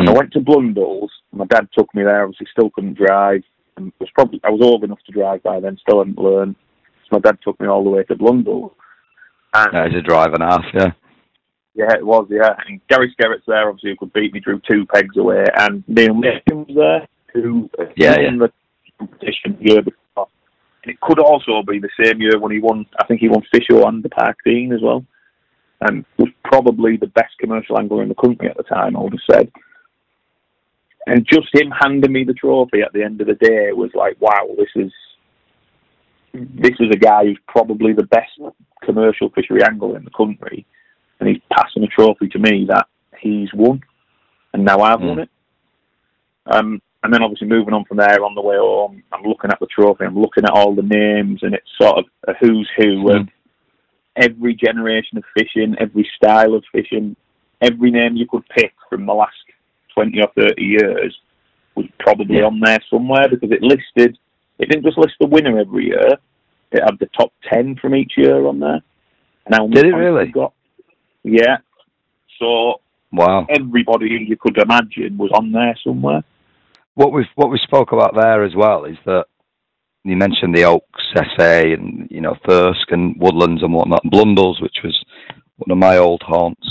And 0.00 0.08
I 0.08 0.12
Mm. 0.12 0.16
went 0.16 0.32
to 0.32 0.40
Blundell's. 0.40 1.10
My 1.32 1.44
dad 1.46 1.68
took 1.76 1.94
me 1.94 2.02
there. 2.02 2.22
Obviously, 2.22 2.46
still 2.50 2.70
couldn't 2.70 2.94
drive. 2.94 3.42
And 3.76 3.92
was 3.98 4.10
probably 4.14 4.40
I 4.44 4.50
was 4.50 4.62
old 4.62 4.82
enough 4.84 5.02
to 5.06 5.12
drive 5.12 5.42
by 5.42 5.60
then. 5.60 5.76
Still 5.78 5.98
hadn't 5.98 6.18
learned. 6.18 6.56
So 7.04 7.08
my 7.16 7.18
dad 7.20 7.38
took 7.42 7.60
me 7.60 7.66
all 7.68 7.84
the 7.84 7.90
way 7.90 8.02
to 8.04 8.14
Blundell's. 8.16 8.72
And 9.54 9.72
That 9.72 9.88
is 9.88 9.96
a 9.96 10.00
drive 10.02 10.32
and 10.32 10.42
a 10.42 10.46
half, 10.46 10.64
yeah. 10.72 10.92
yeah, 11.74 11.92
it 11.94 12.06
was. 12.06 12.28
Yeah, 12.30 12.54
and 12.66 12.80
Gary 12.88 13.12
Skerritt's 13.18 13.44
there. 13.46 13.68
Obviously, 13.68 13.90
who 13.90 13.96
could 13.96 14.12
beat 14.12 14.32
me. 14.32 14.40
Drew 14.40 14.60
two 14.60 14.86
pegs 14.86 15.16
away, 15.16 15.44
and 15.56 15.82
Neil 15.88 16.14
Makin 16.14 16.64
was 16.66 16.76
there, 16.76 17.08
who 17.34 17.68
Yeah, 17.96 18.16
won 18.22 18.38
the 18.38 18.52
competition 18.98 19.56
the 19.60 19.72
year 19.72 19.82
before. 19.82 20.28
And 20.84 20.92
it 20.94 21.00
could 21.00 21.18
also 21.18 21.62
be 21.62 21.78
the 21.80 21.90
same 22.02 22.20
year 22.22 22.38
when 22.38 22.52
he 22.52 22.60
won. 22.60 22.86
I 22.98 23.06
think 23.06 23.20
he 23.20 23.28
won 23.28 23.42
Fisher 23.52 23.84
and 23.86 24.02
the 24.02 24.08
Park 24.08 24.36
Dean 24.46 24.72
as 24.72 24.80
well, 24.82 25.04
and 25.80 26.04
was 26.16 26.28
probably 26.44 26.96
the 26.96 27.08
best 27.08 27.36
commercial 27.38 27.78
angler 27.78 28.02
in 28.02 28.08
the 28.08 28.14
country 28.14 28.48
at 28.48 28.56
the 28.56 28.62
time. 28.62 28.96
I 28.96 29.00
would 29.00 29.12
have 29.14 29.20
said. 29.36 29.50
And 31.10 31.26
just 31.26 31.48
him 31.52 31.72
handing 31.82 32.12
me 32.12 32.22
the 32.22 32.34
trophy 32.34 32.82
at 32.82 32.92
the 32.92 33.02
end 33.02 33.20
of 33.20 33.26
the 33.26 33.34
day 33.34 33.72
was 33.72 33.90
like, 33.94 34.16
wow, 34.20 34.48
this 34.56 34.68
is 34.76 34.92
this 36.32 36.76
is 36.78 36.88
a 36.92 36.96
guy 36.96 37.24
who's 37.24 37.40
probably 37.48 37.92
the 37.92 38.04
best 38.04 38.30
commercial 38.84 39.28
fishery 39.30 39.60
angler 39.64 39.96
in 39.96 40.04
the 40.04 40.10
country, 40.12 40.64
and 41.18 41.28
he's 41.28 41.40
passing 41.52 41.82
a 41.82 41.88
trophy 41.88 42.28
to 42.28 42.38
me 42.38 42.64
that 42.68 42.86
he's 43.18 43.52
won, 43.52 43.80
and 44.54 44.64
now 44.64 44.78
I've 44.78 45.00
won 45.00 45.16
Mm. 45.16 45.22
it. 45.24 45.30
Um, 46.46 46.82
and 47.02 47.12
then 47.12 47.24
obviously 47.24 47.48
moving 47.48 47.74
on 47.74 47.84
from 47.86 47.96
there 47.96 48.24
on 48.24 48.36
the 48.36 48.40
way 48.40 48.56
home, 48.56 49.02
I'm 49.12 49.24
looking 49.24 49.50
at 49.50 49.58
the 49.58 49.66
trophy, 49.66 50.04
I'm 50.04 50.16
looking 50.16 50.44
at 50.44 50.52
all 50.52 50.76
the 50.76 50.82
names, 50.82 51.42
and 51.42 51.54
it's 51.54 51.76
sort 51.76 51.98
of 51.98 52.04
a 52.28 52.34
who's 52.34 52.70
who 52.76 53.10
of 53.10 53.22
Mm. 53.22 53.28
every 54.14 54.54
generation 54.54 55.18
of 55.18 55.24
fishing, 55.36 55.74
every 55.80 56.08
style 56.14 56.54
of 56.54 56.64
fishing, 56.70 57.16
every 57.60 57.90
name 57.90 58.14
you 58.14 58.28
could 58.28 58.48
pick 58.50 58.74
from 58.88 59.06
the 59.06 59.14
last 59.14 59.34
20 60.02 60.20
or 60.22 60.28
30 60.36 60.62
years 60.62 61.16
was 61.74 61.86
probably 61.98 62.38
Yeah. 62.38 62.46
on 62.46 62.60
there 62.60 62.78
somewhere 62.88 63.28
because 63.28 63.50
it 63.52 63.62
listed, 63.62 64.18
it 64.58 64.68
didn't 64.68 64.84
just 64.84 64.98
list 64.98 65.14
the 65.20 65.26
winner 65.26 65.58
every 65.58 65.86
year, 65.86 66.18
it 66.72 66.82
had 66.82 66.98
the 66.98 67.06
top 67.18 67.32
10 67.52 67.76
from 67.76 67.94
each 67.94 68.12
year 68.16 68.46
on 68.46 68.60
there. 68.60 68.80
And 69.46 69.54
how 69.54 69.66
Did 69.68 69.86
it 69.86 69.94
really? 69.94 70.26
Got. 70.26 70.52
Yeah. 71.24 71.58
So 72.38 72.80
Wow. 73.12 73.46
everybody 73.48 74.24
you 74.28 74.36
could 74.36 74.58
imagine 74.58 75.16
was 75.18 75.30
on 75.32 75.52
there 75.52 75.76
somewhere. 75.84 76.22
What 76.94 77.12
we 77.12 77.26
what 77.34 77.50
we 77.50 77.58
spoke 77.58 77.92
about 77.92 78.14
there 78.14 78.44
as 78.44 78.54
well 78.54 78.84
is 78.84 78.96
that 79.06 79.26
you 80.04 80.16
mentioned 80.16 80.54
the 80.56 80.64
Oaks 80.64 81.02
Sessay 81.14 81.74
and 81.74 82.08
you 82.10 82.20
know 82.20 82.36
Thirsk 82.46 82.90
and 82.92 83.16
Woodlands 83.18 83.62
and 83.62 83.72
whatnot, 83.74 84.02
and 84.04 84.10
Blundell's, 84.12 84.60
which 84.60 84.78
was 84.84 84.96
one 85.56 85.70
of 85.70 85.78
my 85.78 85.96
old 85.98 86.22
haunts 86.22 86.68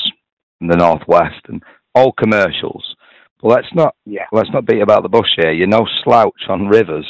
in 0.62 0.68
the 0.68 0.76
northwest, 0.78 1.42
and 1.48 1.62
all 1.96 2.12
commercials. 2.14 2.96
Let's 3.42 3.74
not 3.74 3.96
Yeah. 4.06 4.26
let's 4.32 4.50
not 4.52 4.66
beat 4.66 4.82
about 4.82 5.04
the 5.04 5.10
bush 5.10 5.30
here. 5.36 5.52
You're 5.52 5.68
no 5.68 5.86
slouch 6.04 6.48
on 6.50 6.68
rivers 6.68 7.08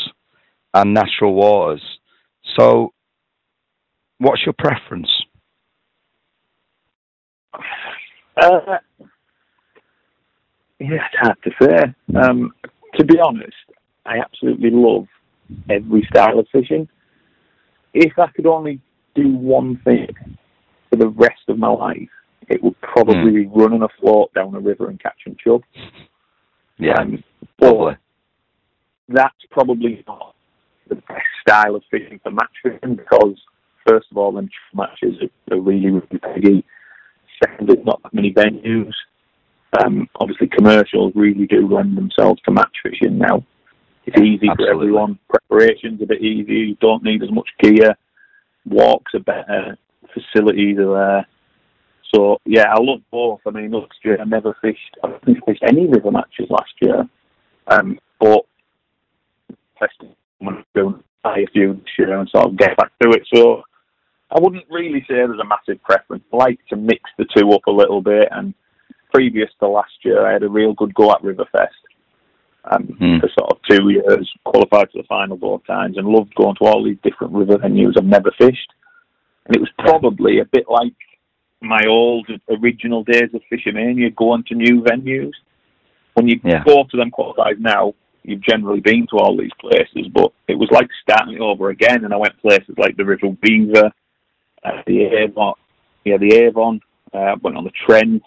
and 0.74 0.94
natural 0.94 1.34
waters. 1.34 1.84
So, 2.58 2.94
what's 4.20 4.46
your 4.46 4.54
preference? 4.54 5.10
Uh, 8.38 8.78
yeah, 10.80 10.88
it's 11.06 11.16
hard 11.20 11.38
to 11.44 11.52
say. 11.62 11.94
Um, 12.16 12.54
to 12.96 13.04
be 13.04 13.20
honest, 13.20 13.56
I 14.06 14.20
absolutely 14.20 14.70
love 14.72 15.08
every 15.70 16.08
style 16.12 16.40
of 16.40 16.48
fishing. 16.52 16.88
If 17.94 18.18
I 18.20 18.28
could 18.28 18.46
only 18.46 18.80
do 19.16 19.30
one 19.30 19.78
thing 19.84 20.08
for 20.90 20.96
the 20.96 21.10
rest 21.10 21.42
of 21.48 21.58
my 21.58 21.70
life, 21.70 22.10
it 22.48 22.64
would 22.64 22.80
probably 22.82 23.32
be 23.32 23.48
running 23.48 23.82
a 23.82 23.90
float 24.00 24.34
down 24.34 24.56
a 24.56 24.60
river 24.60 24.90
and 24.90 25.02
catching 25.02 25.36
chub. 25.44 25.64
Yeah, 26.80 27.00
Um, 27.02 27.24
probably. 27.60 27.96
that's 29.10 29.36
probably 29.52 30.04
not 30.08 30.34
the 30.88 30.96
best 30.96 31.22
style 31.42 31.76
of 31.76 31.84
fishing 31.92 32.20
for 32.24 32.32
match 32.32 32.56
fishing 32.64 32.96
because, 32.96 33.36
first 33.88 34.08
of 34.12 34.18
all, 34.18 34.32
them 34.32 34.50
matches 34.74 35.16
are, 35.22 35.56
are 35.56 35.60
really, 35.60 35.88
really 35.92 36.20
peggy. 36.22 36.64
Second, 37.44 37.68
there's 37.70 37.86
not 37.86 38.02
that 38.04 38.14
many 38.14 38.34
venues. 38.34 38.94
Um, 39.84 40.10
obviously, 40.16 40.48
commercials 40.48 41.12
really 41.16 41.46
do 41.46 41.68
lend 41.68 41.96
themselves 41.98 42.42
to 42.44 42.52
match 42.52 42.76
fishing 42.82 43.18
now. 43.18 43.44
It's 44.06 44.18
Yeah, 44.18 44.24
easy 44.24 44.50
absolutely. 44.50 44.66
for 44.66 44.72
everyone. 44.72 45.20
Preparation's 45.30 46.02
a 46.02 46.06
bit 46.06 46.22
easier. 46.22 46.64
You 46.66 46.76
don't 46.82 47.04
need 47.04 47.22
as 47.22 47.32
much 47.32 47.50
gear. 47.60 47.96
Walks 48.66 49.14
are 49.14 49.20
better. 49.20 49.78
Facilities 50.14 50.80
are 50.80 50.94
there. 50.94 51.28
So 52.14 52.38
yeah, 52.45 52.74
I 52.74 52.80
love 52.80 53.01
both. 53.12 53.41
I 53.45 53.51
mean, 53.51 53.72
last 53.72 53.93
year 54.03 54.20
I 54.20 54.26
never 54.26 54.55
fished. 54.62 54.97
I 55.03 55.07
I 55.07 55.34
fished 55.45 55.64
any 55.64 55.88
river 55.88 56.12
matches 56.12 56.47
last 56.49 56.74
year. 56.82 57.07
Um, 57.68 57.99
but 58.20 58.45
I'm 59.82 59.88
going 60.43 60.57
to 60.57 60.64
go 60.76 61.03
a 61.26 61.47
few 61.53 61.74
this 61.74 61.84
year 61.97 62.18
and 62.18 62.30
sort 62.30 62.45
of 62.47 62.57
get 62.57 62.78
back 62.78 62.91
to 63.01 63.10
it. 63.12 63.28
So 63.34 63.64
I 64.32 64.39
wouldn't 64.39 64.66
really 64.70 65.01
say 65.01 65.16
there's 65.16 65.39
a 65.39 65.45
massive 65.45 65.82
preference. 65.84 66.24
I 66.34 66.38
like 66.38 66.60
to 66.70 66.76
mix 66.76 67.10
the 67.18 67.26
two 67.36 67.51
up 67.51 67.66
a 67.68 67.72
little 67.72 68.01
bit. 68.01 68.28
And 68.32 68.53
previous 69.14 69.49
to 69.60 69.68
last 69.68 69.93
year, 70.03 70.26
I 70.26 70.34
had 70.34 70.43
a 70.43 70.49
real 70.49 70.74
good 70.74 70.93
go 70.93 71.12
at 71.12 71.22
Riverfest 71.22 71.68
um, 72.72 72.84
Hmm. 72.99 73.20
for 73.20 73.30
sort 73.38 73.51
of 73.51 73.57
two 73.70 73.89
years. 73.89 74.30
Qualified 74.45 74.91
to 74.91 75.01
the 75.01 75.07
final 75.07 75.38
both 75.38 75.66
times 75.66 75.97
and 75.97 76.07
loved 76.07 76.34
going 76.36 76.55
to 76.55 76.66
all 76.66 76.84
these 76.84 76.97
different 77.03 77.34
river 77.34 77.57
venues 77.57 77.93
I've 77.97 78.05
never 78.05 78.32
fished. 78.38 78.72
And 79.45 79.55
it 79.55 79.62
was 79.62 79.72
probably 79.80 80.39
a 80.39 80.45
bit 80.45 80.66
like 80.70 80.93
my 81.62 81.86
old 81.88 82.28
original 82.49 83.03
days 83.03 83.30
of 83.34 83.41
Fish'O'Mania, 83.51 84.16
going 84.16 84.43
to 84.45 84.55
new 84.55 84.82
venues. 84.82 85.34
When 86.14 86.28
you 86.28 86.39
Yeah. 86.43 86.64
go 86.66 86.84
to 86.84 86.97
them 86.97 87.12
qualified 87.12 87.60
now, 87.60 87.93
you've 88.24 88.41
generally 88.41 88.80
been 88.80 89.07
to 89.07 89.18
all 89.18 89.36
these 89.36 89.53
places, 89.60 90.07
but 90.10 90.32
it 90.47 90.55
was 90.55 90.70
like 90.72 90.89
starting 91.01 91.36
it 91.36 91.41
over 91.41 91.70
again. 91.70 92.05
And 92.05 92.14
I 92.14 92.18
went 92.18 92.38
places 92.41 92.76
like 92.78 92.95
the 92.97 93.05
River 93.05 93.30
Beaver, 93.41 93.91
uh, 94.64 94.82
the 94.86 95.03
Avon, 95.03 95.53
yeah, 96.05 96.18
the 96.18 96.36
Avon. 96.36 96.82
Uh, 97.12 97.36
went 97.41 97.57
on 97.57 97.64
the 97.64 97.72
Trent. 97.72 98.22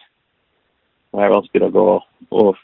Where 1.12 1.30
else 1.30 1.47
did 1.53 1.62
I 1.62 1.68
go? 1.68 2.01
Oh, 2.33 2.57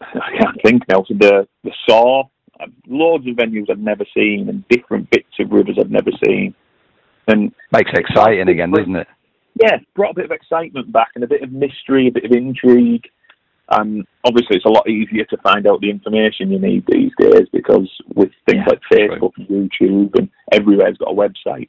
I 0.00 0.36
can't 0.38 0.62
think 0.64 0.88
now. 0.88 1.04
So 1.04 1.14
the 1.14 1.46
the 1.62 1.72
Soar. 1.86 2.30
Uh, 2.58 2.66
loads 2.86 3.26
of 3.26 3.34
venues 3.36 3.68
I've 3.68 3.78
never 3.78 4.04
seen, 4.14 4.48
and 4.48 4.66
different 4.68 5.10
bits 5.10 5.38
of 5.40 5.50
rivers 5.50 5.76
I've 5.78 5.90
never 5.90 6.10
seen. 6.24 6.54
And 7.28 7.52
Makes 7.72 7.90
it 7.92 7.98
exciting 7.98 8.48
again, 8.48 8.70
doesn't 8.70 8.96
it? 8.96 9.08
Yeah, 9.60 9.78
brought 9.94 10.12
a 10.12 10.14
bit 10.14 10.24
of 10.24 10.30
excitement 10.30 10.92
back 10.92 11.08
and 11.14 11.24
a 11.24 11.28
bit 11.28 11.42
of 11.42 11.52
mystery, 11.52 12.08
a 12.08 12.12
bit 12.12 12.24
of 12.24 12.32
intrigue. 12.32 13.04
Um, 13.68 14.04
obviously, 14.24 14.56
it's 14.56 14.64
a 14.64 14.70
lot 14.70 14.88
easier 14.88 15.24
to 15.26 15.36
find 15.38 15.66
out 15.66 15.80
the 15.80 15.90
information 15.90 16.50
you 16.50 16.58
need 16.58 16.84
these 16.86 17.12
days 17.18 17.46
because 17.52 17.88
with 18.14 18.30
things 18.46 18.64
Yeah, 18.66 18.68
like 18.68 18.80
Facebook 18.92 19.32
and 19.36 19.48
YouTube 19.48 20.18
and 20.18 20.28
everywhere's 20.52 20.98
got 20.98 21.12
a 21.12 21.14
website. 21.14 21.68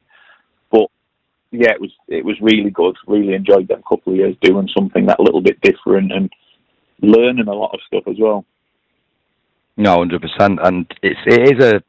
But 0.72 0.90
yeah, 1.52 1.72
it 1.72 1.82
was 1.82 1.92
it 2.08 2.26
was 2.26 2.36
really 2.42 2.72
good. 2.72 2.96
Really 3.08 3.34
enjoyed 3.34 3.68
them 3.68 3.84
couple 3.88 4.14
of 4.14 4.18
years 4.18 4.36
doing 4.42 4.70
something 4.76 5.06
that 5.06 5.20
little 5.20 5.42
bit 5.42 5.62
different 5.62 6.12
and 6.12 6.32
learning 7.02 7.48
a 7.48 7.54
lot 7.54 7.74
of 7.74 7.80
stuff 7.88 8.04
as 8.08 8.16
well. 8.20 8.46
No, 9.78 9.98
hundred 9.98 10.22
percent, 10.22 10.60
and 10.64 10.86
it's 11.02 11.20
it 11.26 11.58
is 11.58 11.64
a. 11.64 11.84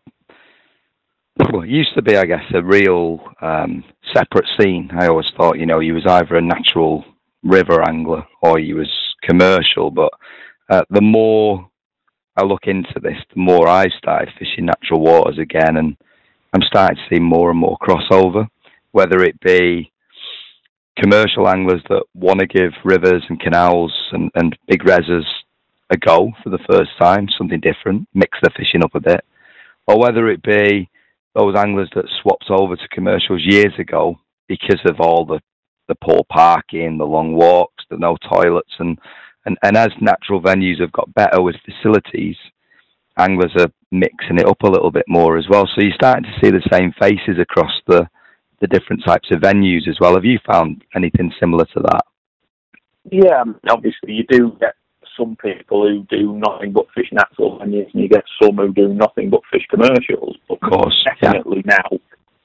Well, 1.36 1.62
it 1.62 1.68
used 1.68 1.94
to 1.96 2.02
be, 2.02 2.16
I 2.16 2.26
guess, 2.26 2.44
a 2.54 2.62
real 2.62 3.18
um, 3.42 3.82
separate 4.14 4.46
scene. 4.58 4.88
I 4.96 5.08
always 5.08 5.26
thought, 5.36 5.58
you 5.58 5.66
know, 5.66 5.80
he 5.80 5.90
was 5.90 6.06
either 6.06 6.36
a 6.36 6.42
natural 6.42 7.04
river 7.42 7.82
angler 7.82 8.22
or 8.40 8.58
he 8.58 8.72
was 8.72 8.90
commercial. 9.22 9.90
But 9.90 10.12
uh, 10.70 10.84
the 10.90 11.00
more 11.00 11.68
I 12.36 12.44
look 12.44 12.66
into 12.66 13.00
this, 13.02 13.18
the 13.34 13.40
more 13.40 13.68
I 13.68 13.86
started 13.98 14.32
fishing 14.38 14.66
natural 14.66 15.00
waters 15.00 15.38
again, 15.38 15.76
and 15.76 15.96
I'm 16.52 16.62
starting 16.62 16.96
to 16.96 17.14
see 17.14 17.20
more 17.20 17.50
and 17.50 17.58
more 17.58 17.78
crossover. 17.82 18.46
Whether 18.92 19.24
it 19.24 19.40
be 19.40 19.90
commercial 20.96 21.48
anglers 21.48 21.82
that 21.88 22.04
want 22.14 22.38
to 22.40 22.46
give 22.46 22.72
rivers 22.84 23.24
and 23.28 23.40
canals 23.40 23.92
and, 24.12 24.30
and 24.36 24.56
big 24.68 24.84
reses 24.84 25.24
a 25.90 25.96
go 25.96 26.30
for 26.44 26.50
the 26.50 26.64
first 26.70 26.90
time, 27.00 27.26
something 27.36 27.58
different, 27.58 28.06
mix 28.14 28.38
their 28.40 28.54
fishing 28.56 28.84
up 28.84 28.94
a 28.94 29.00
bit, 29.00 29.24
or 29.88 29.98
whether 29.98 30.28
it 30.28 30.40
be 30.40 30.88
those 31.34 31.56
anglers 31.56 31.90
that 31.94 32.08
swapped 32.22 32.50
over 32.50 32.76
to 32.76 32.88
commercials 32.88 33.42
years 33.44 33.72
ago 33.78 34.16
because 34.48 34.80
of 34.86 35.00
all 35.00 35.24
the, 35.24 35.40
the 35.88 35.94
poor 35.96 36.20
parking, 36.30 36.98
the 36.98 37.04
long 37.04 37.34
walks, 37.34 37.84
the 37.90 37.96
no 37.96 38.16
toilets, 38.28 38.72
and, 38.78 38.98
and, 39.46 39.56
and 39.62 39.76
as 39.76 39.90
natural 40.00 40.40
venues 40.40 40.80
have 40.80 40.92
got 40.92 41.12
better 41.14 41.42
with 41.42 41.56
facilities, 41.64 42.36
anglers 43.18 43.52
are 43.58 43.68
mixing 43.90 44.38
it 44.38 44.46
up 44.46 44.62
a 44.62 44.70
little 44.70 44.90
bit 44.90 45.04
more 45.08 45.36
as 45.36 45.46
well. 45.48 45.66
So 45.66 45.82
you're 45.82 45.94
starting 45.94 46.24
to 46.24 46.38
see 46.42 46.50
the 46.50 46.68
same 46.72 46.92
faces 47.00 47.38
across 47.40 47.72
the, 47.86 48.08
the 48.60 48.66
different 48.66 49.02
types 49.04 49.28
of 49.32 49.40
venues 49.40 49.88
as 49.88 49.96
well. 50.00 50.14
Have 50.14 50.24
you 50.24 50.38
found 50.46 50.82
anything 50.94 51.32
similar 51.40 51.64
to 51.66 51.80
that? 51.80 52.04
Yeah, 53.10 53.44
obviously 53.68 54.12
you 54.12 54.24
do 54.28 54.56
get 54.60 54.74
some 55.16 55.36
people 55.36 55.86
who 55.88 56.02
do 56.16 56.34
nothing 56.34 56.72
but 56.72 56.86
fish 56.94 57.08
natural 57.12 57.58
venues, 57.58 57.92
and 57.92 58.02
you 58.02 58.08
get 58.08 58.24
some 58.42 58.56
who 58.56 58.72
do 58.72 58.88
nothing 58.88 59.30
but 59.30 59.40
fish 59.52 59.66
commercials. 59.70 60.36
But 60.48 60.58
Of 60.62 60.70
course, 60.70 61.04
yeah. 61.06 61.32
definitely 61.32 61.62
now 61.66 61.88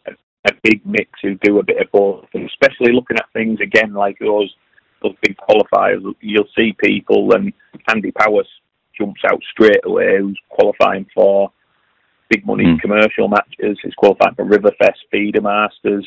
a, 0.07 0.11
a 0.45 0.51
big 0.63 0.85
mix 0.85 1.09
who 1.21 1.35
do 1.35 1.59
a 1.59 1.63
bit 1.63 1.81
of 1.81 1.91
both, 1.91 2.25
and 2.33 2.49
especially 2.49 2.93
looking 2.93 3.17
at 3.17 3.31
things 3.33 3.59
again 3.61 3.93
like 3.93 4.17
those 4.19 4.53
those 5.01 5.15
big 5.21 5.37
qualifiers. 5.37 6.01
You'll 6.21 6.43
see 6.57 6.73
people, 6.77 7.33
and 7.33 7.53
Andy 7.87 8.11
Powers 8.11 8.47
jumps 8.97 9.21
out 9.31 9.41
straight 9.51 9.79
away, 9.85 10.17
who's 10.19 10.39
qualifying 10.49 11.05
for 11.15 11.51
big 12.29 12.45
money 12.45 12.65
Mm. 12.65 12.79
commercial 12.81 13.27
matches. 13.29 13.79
He's 13.81 13.93
qualifying 13.95 14.35
for 14.35 14.45
Riverfest, 14.45 14.97
Feeder 15.09 15.41
Masters, 15.41 16.05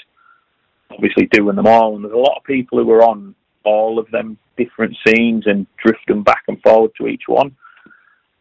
obviously 0.90 1.26
doing 1.32 1.56
them 1.56 1.66
all. 1.66 1.96
And 1.96 2.04
there's 2.04 2.14
a 2.14 2.18
lot 2.18 2.36
of 2.36 2.44
people 2.44 2.78
who 2.78 2.90
are 2.90 3.02
on 3.02 3.34
all 3.64 3.98
of 3.98 4.10
them 4.10 4.38
different 4.56 4.96
scenes 5.06 5.44
and 5.46 5.66
drift 5.82 6.06
them 6.08 6.22
back 6.22 6.42
and 6.48 6.60
forward 6.62 6.90
to 6.98 7.06
each 7.06 7.22
one. 7.26 7.56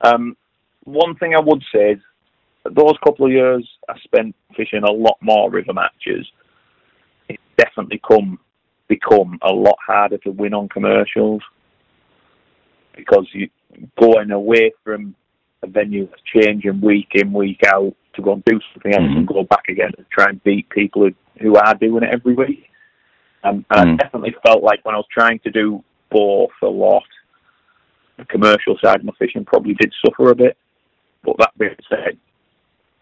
Um, 0.01 0.35
one 0.83 1.15
thing 1.15 1.35
I 1.35 1.39
would 1.39 1.63
say 1.73 1.91
is 1.91 1.99
those 2.65 2.95
couple 3.03 3.25
of 3.25 3.31
years 3.31 3.67
I 3.89 3.97
spent 3.99 4.35
fishing 4.55 4.83
a 4.83 4.91
lot 4.91 5.17
more 5.21 5.49
river 5.49 5.73
matches. 5.73 6.27
It's 7.29 7.41
definitely 7.57 8.01
come 8.07 8.39
become 8.87 9.39
a 9.41 9.51
lot 9.53 9.77
harder 9.85 10.17
to 10.17 10.31
win 10.31 10.53
on 10.53 10.67
commercials 10.67 11.41
because 12.95 13.25
you 13.31 13.49
going 13.97 14.31
away 14.31 14.71
from 14.83 15.15
a 15.63 15.67
venue 15.67 16.07
that's 16.07 16.21
changing 16.35 16.81
week 16.81 17.09
in 17.13 17.31
week 17.31 17.61
out 17.67 17.93
to 18.15 18.21
go 18.21 18.33
and 18.33 18.43
do 18.45 18.59
something 18.73 18.93
else 18.93 19.03
and 19.05 19.27
go 19.27 19.43
back 19.43 19.63
again 19.69 19.91
and 19.97 20.05
try 20.11 20.25
and 20.25 20.43
beat 20.43 20.69
people 20.69 21.03
who, 21.03 21.13
who 21.41 21.55
are 21.55 21.75
doing 21.75 22.03
it 22.03 22.09
every 22.11 22.33
week. 22.33 22.70
Um, 23.43 23.65
and 23.71 23.91
Mm. 23.91 23.93
I 23.93 24.03
definitely 24.03 24.35
felt 24.45 24.63
like 24.63 24.83
when 24.85 24.95
I 24.95 24.99
was 24.99 25.07
trying 25.11 25.39
to 25.39 25.51
do 25.51 25.83
both 26.09 26.51
a 26.61 26.67
lot, 26.67 27.03
the 28.17 28.25
commercial 28.25 28.77
side 28.83 28.97
of 28.97 29.03
my 29.03 29.13
fishing 29.17 29.45
probably 29.45 29.73
did 29.73 29.93
suffer 30.05 30.29
a 30.31 30.35
bit. 30.35 30.57
But 31.23 31.37
that 31.37 31.57
being 31.57 31.75
said, 31.89 32.17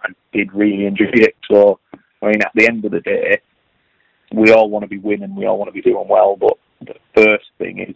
I 0.01 0.09
did 0.33 0.53
really 0.53 0.85
enjoy 0.85 1.11
it. 1.13 1.35
So, 1.49 1.79
I 2.21 2.25
mean, 2.27 2.41
at 2.41 2.51
the 2.55 2.67
end 2.67 2.85
of 2.85 2.91
the 2.91 3.01
day, 3.01 3.39
we 4.31 4.51
all 4.51 4.69
want 4.69 4.83
to 4.83 4.87
be 4.87 4.97
winning, 4.97 5.35
we 5.35 5.45
all 5.45 5.57
want 5.57 5.69
to 5.69 5.73
be 5.73 5.81
doing 5.81 6.07
well, 6.07 6.35
but 6.35 6.57
the 6.81 6.95
first 7.15 7.45
thing 7.57 7.79
is 7.79 7.95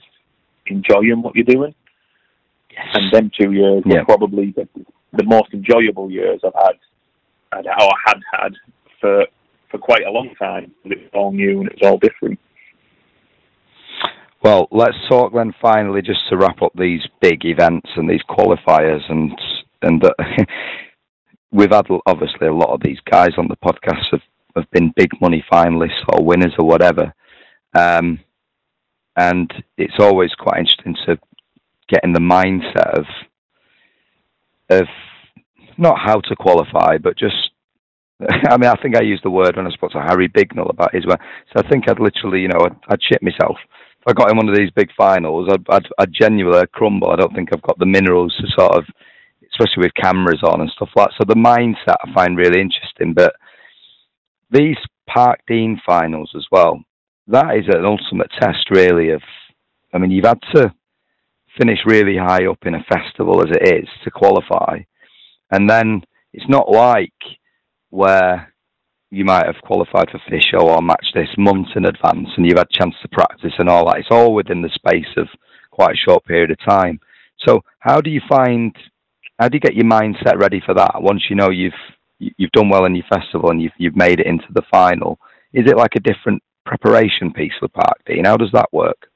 enjoying 0.66 1.22
what 1.22 1.36
you're 1.36 1.46
doing. 1.46 1.76
And 2.96 3.12
them 3.12 3.32
two 3.39 3.52
years 3.52 3.84
Yeah. 3.86 4.00
were 4.00 4.06
probably 4.06 4.52
the, 4.52 4.68
the 5.12 5.24
most 5.24 5.54
enjoyable 5.54 6.10
years 6.10 6.41
I've 6.44 6.54
had, 6.56 6.80
had 7.54 7.68
or 7.68 7.91
had 8.06 8.20
had 8.32 8.54
for 9.00 9.26
for 9.74 9.80
quite 9.80 10.06
a 10.06 10.12
long 10.12 10.30
time. 10.36 10.72
It 10.86 11.00
was 11.00 11.10
all 11.14 11.32
new 11.32 11.62
and 11.62 11.68
it 11.68 11.80
was 11.82 11.90
all 11.90 11.98
different. 11.98 12.40
Well, 14.44 14.68
let's 14.72 14.98
talk 15.10 15.34
then 15.34 15.54
finally 15.60 16.02
just 16.02 16.20
to 16.30 16.38
wrap 16.38 16.62
up 16.62 16.74
these 16.78 17.02
big 17.22 17.44
events 17.44 17.90
and 17.96 18.08
these 18.10 18.22
qualifiers 18.30 19.02
and 19.10 19.32
and 19.82 20.02
that 20.02 20.16
we've 21.52 21.72
had 21.72 21.88
obviously 22.06 22.48
a 22.48 22.54
lot 22.54 22.70
of 22.70 22.82
these 22.84 23.00
guys 23.10 23.32
on 23.38 23.48
the 23.48 23.58
podcast 23.58 24.04
have, 24.12 24.22
have 24.56 24.70
been 24.72 24.94
big 24.96 25.10
money 25.20 25.44
finalists 25.52 26.04
or 26.10 26.24
winners 26.24 26.54
or 26.60 26.68
whatever. 26.68 27.14
Um, 27.74 28.20
and 29.16 29.52
it's 29.78 30.00
always 30.00 30.32
quite 30.36 30.60
interesting 30.60 30.96
to 31.08 31.18
get 31.90 32.04
in 32.04 32.14
the 32.14 32.20
mindset 32.20 33.00
of 33.00 33.06
of 34.70 34.88
not 35.78 35.98
how 36.00 36.20
to 36.20 36.36
qualify, 36.36 36.98
but 36.98 37.18
just 37.18 37.53
I 38.50 38.58
mean, 38.58 38.70
I 38.70 38.82
think 38.82 38.96
I 38.96 39.02
used 39.02 39.24
the 39.24 39.30
word 39.30 39.56
when 39.56 39.68
I 39.68 39.72
spoke 39.72 39.92
to 39.92 40.02
Harry 40.02 40.30
Bignell 40.30 40.70
about 40.70 40.94
his 40.94 41.06
way. 41.06 41.16
So 41.52 41.64
I 41.64 41.70
think 41.70 41.90
I'd 41.90 42.00
literally, 42.00 42.42
you 42.42 42.48
know, 42.48 42.60
I'd, 42.66 42.76
I'd 42.90 43.04
shit 43.04 43.24
myself 43.24 43.58
if 43.66 44.08
I 44.08 44.14
got 44.14 44.32
in 44.32 44.38
one 44.38 44.50
of 44.50 44.56
these 44.56 44.72
big 44.72 44.90
finals. 44.98 45.50
I'd, 45.52 45.66
I'd, 45.70 45.88
I'd 45.98 46.14
genuinely 46.14 46.66
crumble. 46.74 47.12
I 47.12 47.16
don't 47.16 47.34
think 47.34 47.50
I've 47.54 47.62
got 47.62 47.80
the 47.80 47.86
minerals 47.86 48.36
to 48.38 48.48
sort 48.58 48.76
of, 48.76 48.86
especially 49.52 49.84
with 49.84 49.94
cameras 50.02 50.42
on 50.44 50.62
and 50.62 50.70
stuff 50.72 50.90
like. 50.96 51.10
that. 51.10 51.16
So 51.18 51.26
the 51.28 51.40
mindset 51.40 51.98
I 52.04 52.14
find 52.14 52.38
really 52.38 52.62
interesting. 52.62 53.14
But 53.14 53.36
these 54.52 54.78
Parkdean 55.10 55.78
finals 55.86 56.32
as 56.36 56.46
well. 56.52 56.82
That 57.28 57.56
is 57.56 57.66
an 57.68 57.86
ultimate 57.86 58.30
test, 58.40 58.70
really. 58.70 59.10
Of, 59.10 59.22
I 59.94 59.98
mean, 59.98 60.12
you've 60.12 60.26
had 60.26 60.40
to 60.56 60.74
finish 61.58 61.80
really 61.86 62.18
high 62.18 62.46
up 62.48 62.60
in 62.66 62.76
a 62.76 62.84
festival 62.90 63.42
as 63.42 63.56
it 63.56 63.84
is 63.84 63.88
to 64.04 64.12
qualify 64.12 64.80
and 65.54 65.70
then 65.70 66.02
it's 66.34 66.50
not 66.50 66.70
like 66.70 67.14
where 67.94 68.52
you 69.12 69.24
might 69.24 69.46
have 69.46 69.62
qualified 69.64 70.10
for 70.10 70.20
Fisher 70.28 70.58
or 70.60 70.82
match 70.82 71.06
this 71.14 71.30
months 71.38 71.70
in 71.76 71.86
advance 71.86 72.28
and 72.36 72.44
you've 72.44 72.58
had 72.58 72.70
chance 72.72 72.96
to 73.04 73.08
practice 73.10 73.54
and 73.60 73.70
all 73.70 73.86
that. 73.86 74.00
It's 74.00 74.08
all 74.10 74.34
within 74.34 74.64
the 74.64 74.72
space 74.74 75.14
of 75.16 75.28
quite 75.70 75.94
a 75.94 76.10
short 76.10 76.26
period 76.26 76.50
of 76.50 76.58
time. 76.68 77.00
So 77.48 77.62
how 77.80 78.02
do 78.02 78.10
you 78.10 78.22
find 78.28 78.76
how 79.39 79.48
do 79.48 79.56
you 79.56 79.60
get 79.60 79.76
your 79.76 79.86
mindset 79.86 80.39
ready 80.39 80.60
for 80.66 80.74
that 80.74 80.94
once 80.96 81.24
you 81.30 81.36
know 81.36 81.52
you've 81.52 81.74
you've 82.18 82.52
done 82.52 82.70
well 82.70 82.86
in 82.86 82.96
your 82.96 83.06
festival 83.14 83.52
and 83.52 83.62
you've 83.62 83.74
you've 83.78 83.96
made 83.96 84.20
it 84.20 84.26
into 84.26 84.48
the 84.52 84.64
final? 84.72 85.20
Is 85.54 85.66
it 85.68 85.78
like 85.78 85.96
a 85.96 86.00
different 86.00 86.41
preparation 86.66 87.32
piece 87.32 87.54
for 87.60 87.68
Parkdean? 87.68 88.26
How 88.26 88.38
does 88.38 88.52
that 88.54 88.74
work? 88.74 89.08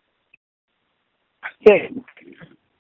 Think, 1.66 2.06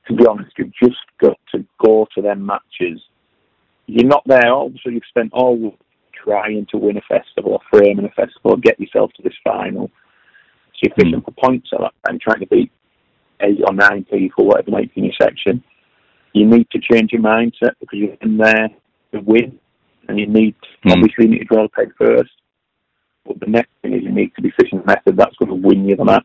to 0.07 0.13
be 0.13 0.27
honest, 0.27 0.51
you've 0.59 0.73
just 0.81 0.99
got 1.19 1.39
to 1.55 1.65
go 1.83 2.07
to 2.13 2.21
them 2.21 2.45
matches. 2.45 3.01
You're 3.87 4.05
not 4.05 4.23
there. 4.27 4.53
Obviously, 4.53 4.93
you've 4.93 5.03
spent 5.09 5.31
all 5.33 5.75
trying 6.27 6.67
to 6.71 6.77
win 6.77 6.97
a 6.97 7.01
festival 7.01 7.53
or 7.53 7.59
framing 7.71 8.05
a 8.05 8.09
festival, 8.09 8.57
get 8.57 8.79
yourself 8.79 9.11
to 9.13 9.23
this 9.23 9.33
final. 9.43 9.87
So 10.73 10.79
you're 10.83 10.95
fishing 10.95 11.21
mm. 11.21 11.25
for 11.25 11.31
points 11.31 11.69
at 11.73 11.79
that 11.79 11.93
time, 12.05 12.19
trying 12.21 12.41
to 12.41 12.47
beat 12.47 12.71
eight 13.41 13.61
or 13.65 13.73
nine 13.73 14.05
people, 14.05 14.45
whatever 14.45 14.71
might 14.71 14.93
be 14.93 15.01
in 15.01 15.05
your 15.05 15.13
section. 15.21 15.63
You 16.33 16.45
need 16.45 16.69
to 16.71 16.79
change 16.79 17.11
your 17.13 17.21
mindset 17.21 17.73
because 17.79 17.97
you're 17.99 18.17
in 18.21 18.37
there 18.37 18.69
to 19.13 19.19
win, 19.21 19.57
and 20.07 20.19
you 20.19 20.27
need 20.27 20.55
mm. 20.85 20.91
obviously 20.91 21.25
you 21.25 21.31
need 21.31 21.39
to 21.39 21.45
draw 21.45 21.63
the 21.63 21.69
peg 21.69 21.93
first. 21.97 22.31
But 23.25 23.39
the 23.39 23.47
next 23.47 23.71
thing 23.81 23.93
is 23.93 24.03
you 24.03 24.11
need 24.11 24.33
to 24.35 24.41
be 24.41 24.51
fishing 24.59 24.79
the 24.79 24.85
method 24.85 25.17
that's 25.17 25.35
going 25.37 25.49
to 25.49 25.67
win 25.67 25.87
you 25.87 25.95
the 25.95 26.05
match. 26.05 26.23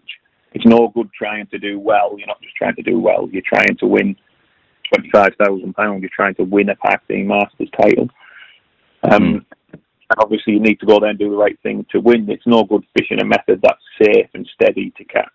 It's 0.52 0.66
no 0.66 0.92
good 0.94 1.10
trying 1.16 1.46
to 1.46 1.58
do 1.58 1.78
well. 1.78 2.14
You're 2.18 2.26
not 2.26 2.42
just 2.42 2.56
trying 2.56 2.76
to 2.76 2.82
do 2.82 2.98
well. 3.00 3.28
You're 3.32 3.42
trying 3.46 3.76
to 3.78 3.86
win 3.86 4.16
twenty-five 4.92 5.32
thousand 5.42 5.74
pounds. 5.74 6.02
You're 6.02 6.10
trying 6.14 6.34
to 6.34 6.44
win 6.44 6.68
a 6.68 6.76
Park 6.76 7.02
Masters 7.08 7.70
title. 7.80 8.08
Um, 9.10 9.22
mm. 9.22 9.44
And 9.72 9.81
obviously, 10.18 10.54
you 10.54 10.60
need 10.60 10.80
to 10.80 10.86
go 10.86 10.98
there 11.00 11.10
and 11.10 11.18
do 11.18 11.30
the 11.30 11.36
right 11.36 11.58
thing 11.62 11.86
to 11.92 12.00
win. 12.00 12.28
It's 12.28 12.46
no 12.46 12.64
good 12.64 12.84
fishing 12.96 13.20
a 13.20 13.24
method 13.24 13.60
that's 13.62 13.82
safe 14.02 14.28
and 14.34 14.48
steady 14.54 14.92
to 14.96 15.04
catch 15.04 15.28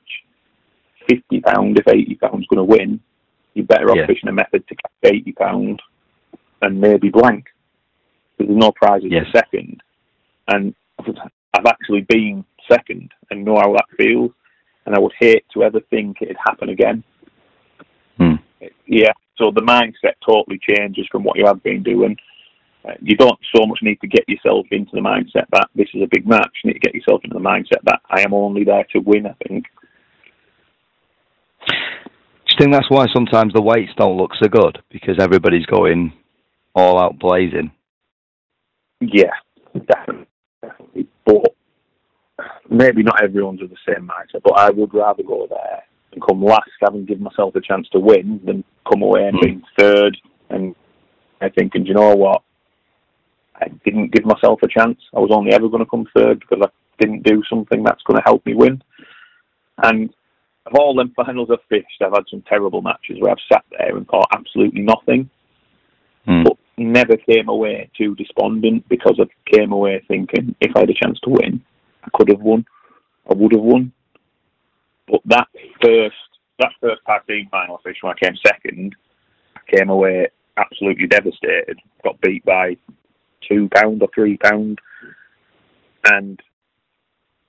fifty 1.07 1.39
pound 1.39 1.79
if 1.79 1.87
eighty 1.87 2.15
pound's 2.15 2.47
going 2.47 2.57
to 2.57 2.63
win. 2.63 2.99
You're 3.53 3.65
better 3.65 3.89
off 3.89 3.97
yeah. 3.97 4.05
fishing 4.07 4.29
a 4.29 4.33
method 4.33 4.67
to 4.67 4.75
catch 4.75 5.13
eighty 5.13 5.31
pound 5.31 5.81
and 6.61 6.81
maybe 6.81 7.09
blank 7.09 7.45
there's 8.37 8.49
no 8.49 8.71
prizes 8.71 9.09
yes. 9.11 9.25
for 9.31 9.39
second. 9.39 9.81
And 10.47 10.73
I've 10.99 11.65
actually 11.65 12.01
been 12.01 12.45
second 12.71 13.11
and 13.31 13.43
know 13.43 13.55
how 13.55 13.73
that 13.73 13.85
feels, 13.97 14.31
and 14.85 14.95
I 14.95 14.99
would 14.99 15.13
hate 15.19 15.45
to 15.53 15.63
ever 15.63 15.79
think 15.89 16.17
it'd 16.21 16.37
happen 16.45 16.69
again. 16.69 17.03
Hmm. 18.17 18.35
Yeah, 18.85 19.11
so 19.37 19.51
the 19.51 19.61
mindset 19.61 20.13
totally 20.25 20.59
changes 20.69 21.07
from 21.11 21.23
what 21.23 21.37
you 21.37 21.45
have 21.45 21.61
been 21.63 21.83
doing. 21.83 22.17
You 23.01 23.15
don't 23.17 23.39
so 23.55 23.65
much 23.65 23.79
need 23.81 23.99
to 24.01 24.07
get 24.07 24.27
yourself 24.27 24.65
into 24.71 24.91
the 24.93 25.01
mindset 25.01 25.45
that 25.51 25.69
this 25.75 25.87
is 25.93 26.01
a 26.01 26.07
big 26.11 26.27
match. 26.27 26.51
You 26.63 26.69
need 26.69 26.79
to 26.79 26.79
get 26.79 26.95
yourself 26.95 27.21
into 27.23 27.35
the 27.35 27.43
mindset 27.43 27.83
that 27.85 28.01
I 28.09 28.21
am 28.21 28.33
only 28.33 28.63
there 28.63 28.85
to 28.93 28.99
win. 28.99 29.25
I 29.27 29.35
think. 29.47 29.65
Do 31.67 31.73
you 32.53 32.57
think 32.59 32.73
that's 32.73 32.89
why 32.89 33.05
sometimes 33.13 33.53
the 33.53 33.61
weights 33.61 33.91
don't 33.97 34.17
look 34.17 34.31
so 34.41 34.49
good 34.49 34.79
because 34.89 35.17
everybody's 35.19 35.65
going 35.65 36.13
all 36.73 36.99
out 36.99 37.19
blazing? 37.19 37.71
Yeah, 38.99 39.33
definitely 39.73 40.27
definitely. 40.61 41.07
But 41.25 41.55
maybe 42.69 43.03
not 43.03 43.23
everyone's 43.23 43.61
of 43.61 43.69
the 43.69 43.77
same 43.87 44.07
mindset. 44.07 44.43
But 44.43 44.57
I 44.57 44.69
would 44.69 44.93
rather 44.93 45.23
go 45.23 45.47
there 45.49 45.83
and 46.11 46.21
come 46.21 46.43
last, 46.43 46.69
having 46.81 47.05
given 47.05 47.23
myself 47.23 47.55
a 47.55 47.61
chance 47.61 47.87
to 47.89 47.99
win, 47.99 48.39
than 48.45 48.63
come 48.91 49.01
away 49.01 49.27
and 49.27 49.37
mm. 49.37 49.43
being 49.43 49.63
third. 49.77 50.17
And 50.49 50.75
I 51.41 51.49
think, 51.49 51.75
and 51.75 51.87
you 51.87 51.93
know 51.93 52.15
what? 52.15 52.41
I 53.59 53.69
didn't 53.83 54.11
give 54.11 54.25
myself 54.25 54.59
a 54.63 54.67
chance. 54.67 54.99
I 55.15 55.19
was 55.19 55.31
only 55.31 55.51
ever 55.51 55.69
going 55.69 55.83
to 55.83 55.89
come 55.89 56.07
third 56.15 56.39
because 56.39 56.59
I 56.63 56.69
didn't 56.99 57.23
do 57.23 57.41
something 57.49 57.83
that's 57.83 58.03
going 58.03 58.17
to 58.17 58.23
help 58.23 58.45
me 58.45 58.53
win. 58.53 58.81
And 59.83 60.09
of 60.65 60.73
all 60.75 60.95
them 60.95 61.13
finals 61.15 61.49
I've 61.51 61.59
fished, 61.69 62.01
I've 62.01 62.13
had 62.13 62.25
some 62.29 62.43
terrible 62.47 62.81
matches 62.81 63.17
where 63.19 63.31
I've 63.31 63.37
sat 63.51 63.63
there 63.71 63.95
and 63.95 64.07
caught 64.07 64.27
absolutely 64.33 64.81
nothing. 64.81 65.29
Mm. 66.27 66.43
But 66.43 66.57
never 66.77 67.17
came 67.17 67.49
away 67.49 67.89
too 67.97 68.15
despondent 68.15 68.87
because 68.89 69.19
I 69.19 69.25
came 69.55 69.71
away 69.71 70.03
thinking 70.07 70.55
if 70.61 70.75
I 70.75 70.81
had 70.81 70.89
a 70.89 70.93
chance 70.93 71.19
to 71.21 71.29
win, 71.29 71.61
I 72.03 72.09
could 72.13 72.29
have 72.29 72.41
won, 72.41 72.65
I 73.29 73.33
would 73.33 73.53
have 73.53 73.63
won. 73.63 73.91
But 75.07 75.21
that 75.25 75.47
first 75.81 76.15
that 76.59 76.71
first 76.81 77.01
Parkdean 77.07 77.49
final 77.49 77.79
fish 77.83 77.97
when 78.01 78.13
I 78.13 78.25
came 78.25 78.35
second, 78.45 78.95
I 79.55 79.77
came 79.77 79.89
away 79.89 80.27
absolutely 80.57 81.07
devastated. 81.07 81.79
Got 82.03 82.19
beat 82.21 82.43
by 82.45 82.77
two 83.47 83.69
pound 83.73 84.01
or 84.01 84.09
three 84.13 84.37
pound, 84.37 84.79
and 86.05 86.39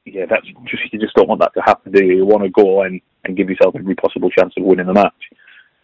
yeah, 0.04 0.24
that's 0.28 0.46
just 0.64 0.92
you 0.92 0.98
just 0.98 1.14
don't 1.14 1.28
want 1.28 1.40
that 1.40 1.52
to 1.54 1.62
happen. 1.64 1.92
Do 1.92 2.04
you? 2.04 2.16
You 2.16 2.26
want 2.26 2.44
to 2.44 2.50
go 2.50 2.82
and 2.82 3.00
and 3.24 3.36
give 3.36 3.48
yourself 3.48 3.74
every 3.76 3.94
possible 3.94 4.30
chance 4.30 4.54
of 4.56 4.64
winning 4.64 4.86
the 4.86 4.94
match. 4.94 5.12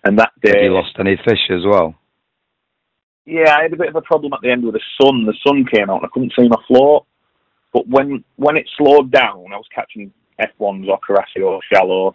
And 0.04 0.18
that 0.18 0.32
day, 0.42 0.52
Have 0.54 0.62
you 0.62 0.74
lost 0.74 0.96
any 0.98 1.16
fish 1.16 1.50
as 1.50 1.64
well? 1.64 1.94
Yeah, 3.26 3.56
I 3.56 3.62
had 3.62 3.72
a 3.72 3.76
bit 3.76 3.88
of 3.88 3.96
a 3.96 4.02
problem 4.02 4.32
at 4.34 4.40
the 4.42 4.50
end 4.50 4.64
with 4.64 4.74
the 4.74 4.80
sun. 5.00 5.24
The 5.24 5.34
sun 5.46 5.64
came 5.72 5.88
out 5.88 6.02
and 6.02 6.06
I 6.06 6.08
couldn't 6.12 6.34
see 6.38 6.48
my 6.48 6.60
float. 6.68 7.06
But 7.72 7.88
when 7.88 8.22
when 8.36 8.56
it 8.56 8.68
slowed 8.76 9.10
down, 9.10 9.52
I 9.52 9.56
was 9.56 9.66
catching 9.74 10.12
F1s 10.40 10.88
or 10.88 10.98
Karasi 11.00 11.44
or 11.44 11.60
shallow. 11.72 12.14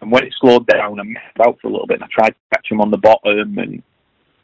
And 0.00 0.10
when 0.10 0.24
it 0.24 0.34
slowed 0.40 0.66
down, 0.66 1.00
I 1.00 1.02
messed 1.02 1.40
out 1.46 1.58
for 1.60 1.68
a 1.68 1.70
little 1.70 1.86
bit 1.86 2.00
and 2.00 2.04
I 2.04 2.08
tried 2.10 2.30
to 2.30 2.36
catch 2.54 2.68
them 2.68 2.80
on 2.80 2.90
the 2.90 2.98
bottom. 2.98 3.58
And 3.58 3.82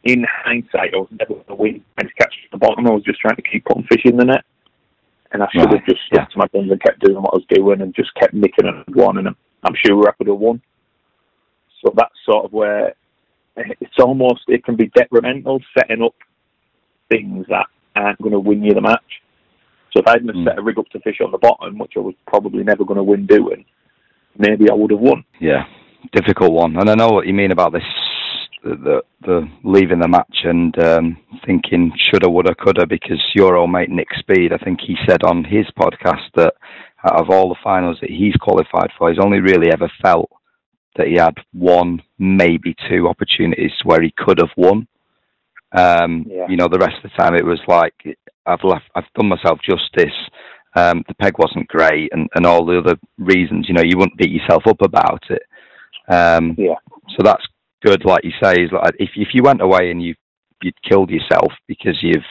in 0.05 0.25
hindsight, 0.45 0.95
I 0.95 0.99
was 0.99 1.09
never 1.11 1.35
going 1.35 1.47
to 1.47 1.55
win. 1.55 1.85
To 1.99 2.07
catch 2.19 2.35
the 2.53 2.59
bottom, 2.59 2.87
I 2.87 2.91
was 2.91 3.03
just 3.05 3.21
trying 3.21 3.37
to 3.37 3.43
keep 3.43 3.65
putting 3.65 3.85
fish 3.85 4.03
in 4.05 4.17
the 4.17 4.25
net. 4.25 4.45
And 5.33 5.43
I 5.43 5.49
should 5.53 5.65
right. 5.65 5.75
have 5.75 5.87
just 5.87 6.01
stuck 6.07 6.29
yeah. 6.29 6.33
to 6.33 6.39
my 6.39 6.47
guns 6.53 6.71
and 6.71 6.83
kept 6.83 7.01
doing 7.01 7.21
what 7.21 7.35
I 7.35 7.39
was 7.39 7.47
doing 7.49 7.81
and 7.81 7.95
just 7.95 8.15
kept 8.15 8.35
nicking 8.35 8.67
and 8.67 8.95
one. 8.95 9.19
And 9.19 9.29
I'm 9.29 9.75
sure 9.85 10.09
I 10.09 10.13
could 10.13 10.29
have 10.29 10.39
won. 10.39 10.63
So 11.83 11.93
that's 11.97 12.15
sort 12.25 12.45
of 12.45 12.53
where 12.53 12.95
it's 13.57 13.99
almost 13.99 14.43
it 14.49 14.65
can 14.65 14.77
be 14.77 14.91
detrimental 14.95 15.61
setting 15.77 16.03
up 16.03 16.15
things 17.11 17.47
that 17.49 17.67
aren't 17.97 18.21
going 18.21 18.33
to 18.33 18.41
win 18.41 18.63
you 18.63 18.75
the 18.75 18.81
match. 18.81 19.23
So 19.93 20.01
if 20.01 20.09
I 20.09 20.13
hadn't 20.13 20.35
mm. 20.35 20.45
set 20.45 20.59
a 20.59 20.63
rig 20.63 20.79
up 20.79 20.89
to 20.91 21.01
fish 21.01 21.21
on 21.25 21.31
the 21.31 21.39
bottom, 21.39 21.79
which 21.79 21.93
I 21.97 22.01
was 22.01 22.15
probably 22.27 22.65
never 22.65 22.85
going 22.85 22.97
to 22.97 23.05
win 23.05 23.27
doing, 23.27 23.65
maybe 24.37 24.69
I 24.71 24.75
would 24.75 24.91
have 24.91 25.01
won. 25.01 25.25
Yeah, 25.41 25.65
difficult 26.13 26.53
one. 26.53 26.77
And 26.77 26.91
I 26.91 26.95
know 26.95 27.09
what 27.09 27.27
you 27.27 27.35
mean 27.35 27.53
about 27.53 27.73
this, 27.73 27.85
the 28.65 29.03
the, 29.21 29.49
leaving 29.63 30.01
the 30.01 30.09
match 30.09 30.37
and 30.45 30.77
um, 30.83 31.17
thinking 31.47 31.93
shoulda, 31.97 32.29
woulda, 32.29 32.55
coulda, 32.55 32.87
because 32.87 33.23
your 33.35 33.57
old 33.57 33.71
mate 33.71 33.91
Nick 33.91 34.09
Speed, 34.19 34.53
I 34.53 34.59
think 34.59 34.81
he 34.81 34.97
said 35.07 35.23
on 35.23 35.45
his 35.45 35.67
podcast 35.79 36.31
that 36.37 36.55
out 37.05 37.21
of 37.21 37.31
all 37.31 37.49
the 37.49 37.61
finals 37.63 37.99
that 38.01 38.11
he's 38.11 38.35
qualified 38.41 38.91
for, 38.97 39.11
he's 39.11 39.23
only 39.23 39.41
really 39.41 39.71
ever 39.71 39.91
felt 40.03 40.31
that 40.97 41.09
he 41.09 41.15
had 41.15 41.35
one, 41.53 42.03
maybe 42.19 42.75
two 42.89 43.09
opportunities 43.09 43.73
where 43.85 44.01
he 44.01 44.15
could 44.17 44.39
have 44.39 44.51
won. 44.57 44.87
Um, 45.77 46.25
yeah. 46.29 46.47
You 46.49 46.57
know, 46.57 46.69
the 46.69 46.79
rest 46.79 46.97
of 47.05 47.11
the 47.11 47.23
time 47.23 47.35
it 47.35 47.45
was 47.45 47.61
like 47.67 47.95
I've 48.47 48.63
left, 48.63 48.85
I've 48.95 49.05
done 49.17 49.29
myself 49.29 49.59
justice. 49.63 50.15
Um, 50.77 51.05
the 51.07 51.15
peg 51.15 51.39
wasn't 51.39 51.69
great, 51.69 52.13
and, 52.13 52.29
and 52.35 52.47
all 52.47 52.67
the 52.67 52.79
other 52.79 52.97
reasons. 53.19 53.67
You 53.69 53.75
know, 53.75 53.83
you 53.85 53.97
wouldn't 53.97 54.19
beat 54.19 54.31
yourself 54.31 54.65
up 54.67 54.83
about 54.83 55.23
it. 55.31 55.43
Um, 56.09 56.55
yeah. 56.59 56.75
So 57.11 57.23
that's 57.23 57.45
good. 57.85 58.05
Like 58.05 58.25
you 58.25 58.33
say, 58.43 58.63
is 58.63 58.71
like 58.73 58.95
if 58.99 59.11
if 59.17 59.29
you 59.35 59.43
went 59.43 59.61
away 59.61 59.91
and 59.91 60.03
you 60.03 60.15
you'd 60.63 60.75
killed 60.89 61.11
yourself 61.11 61.53
because 61.69 61.99
you've, 62.03 62.25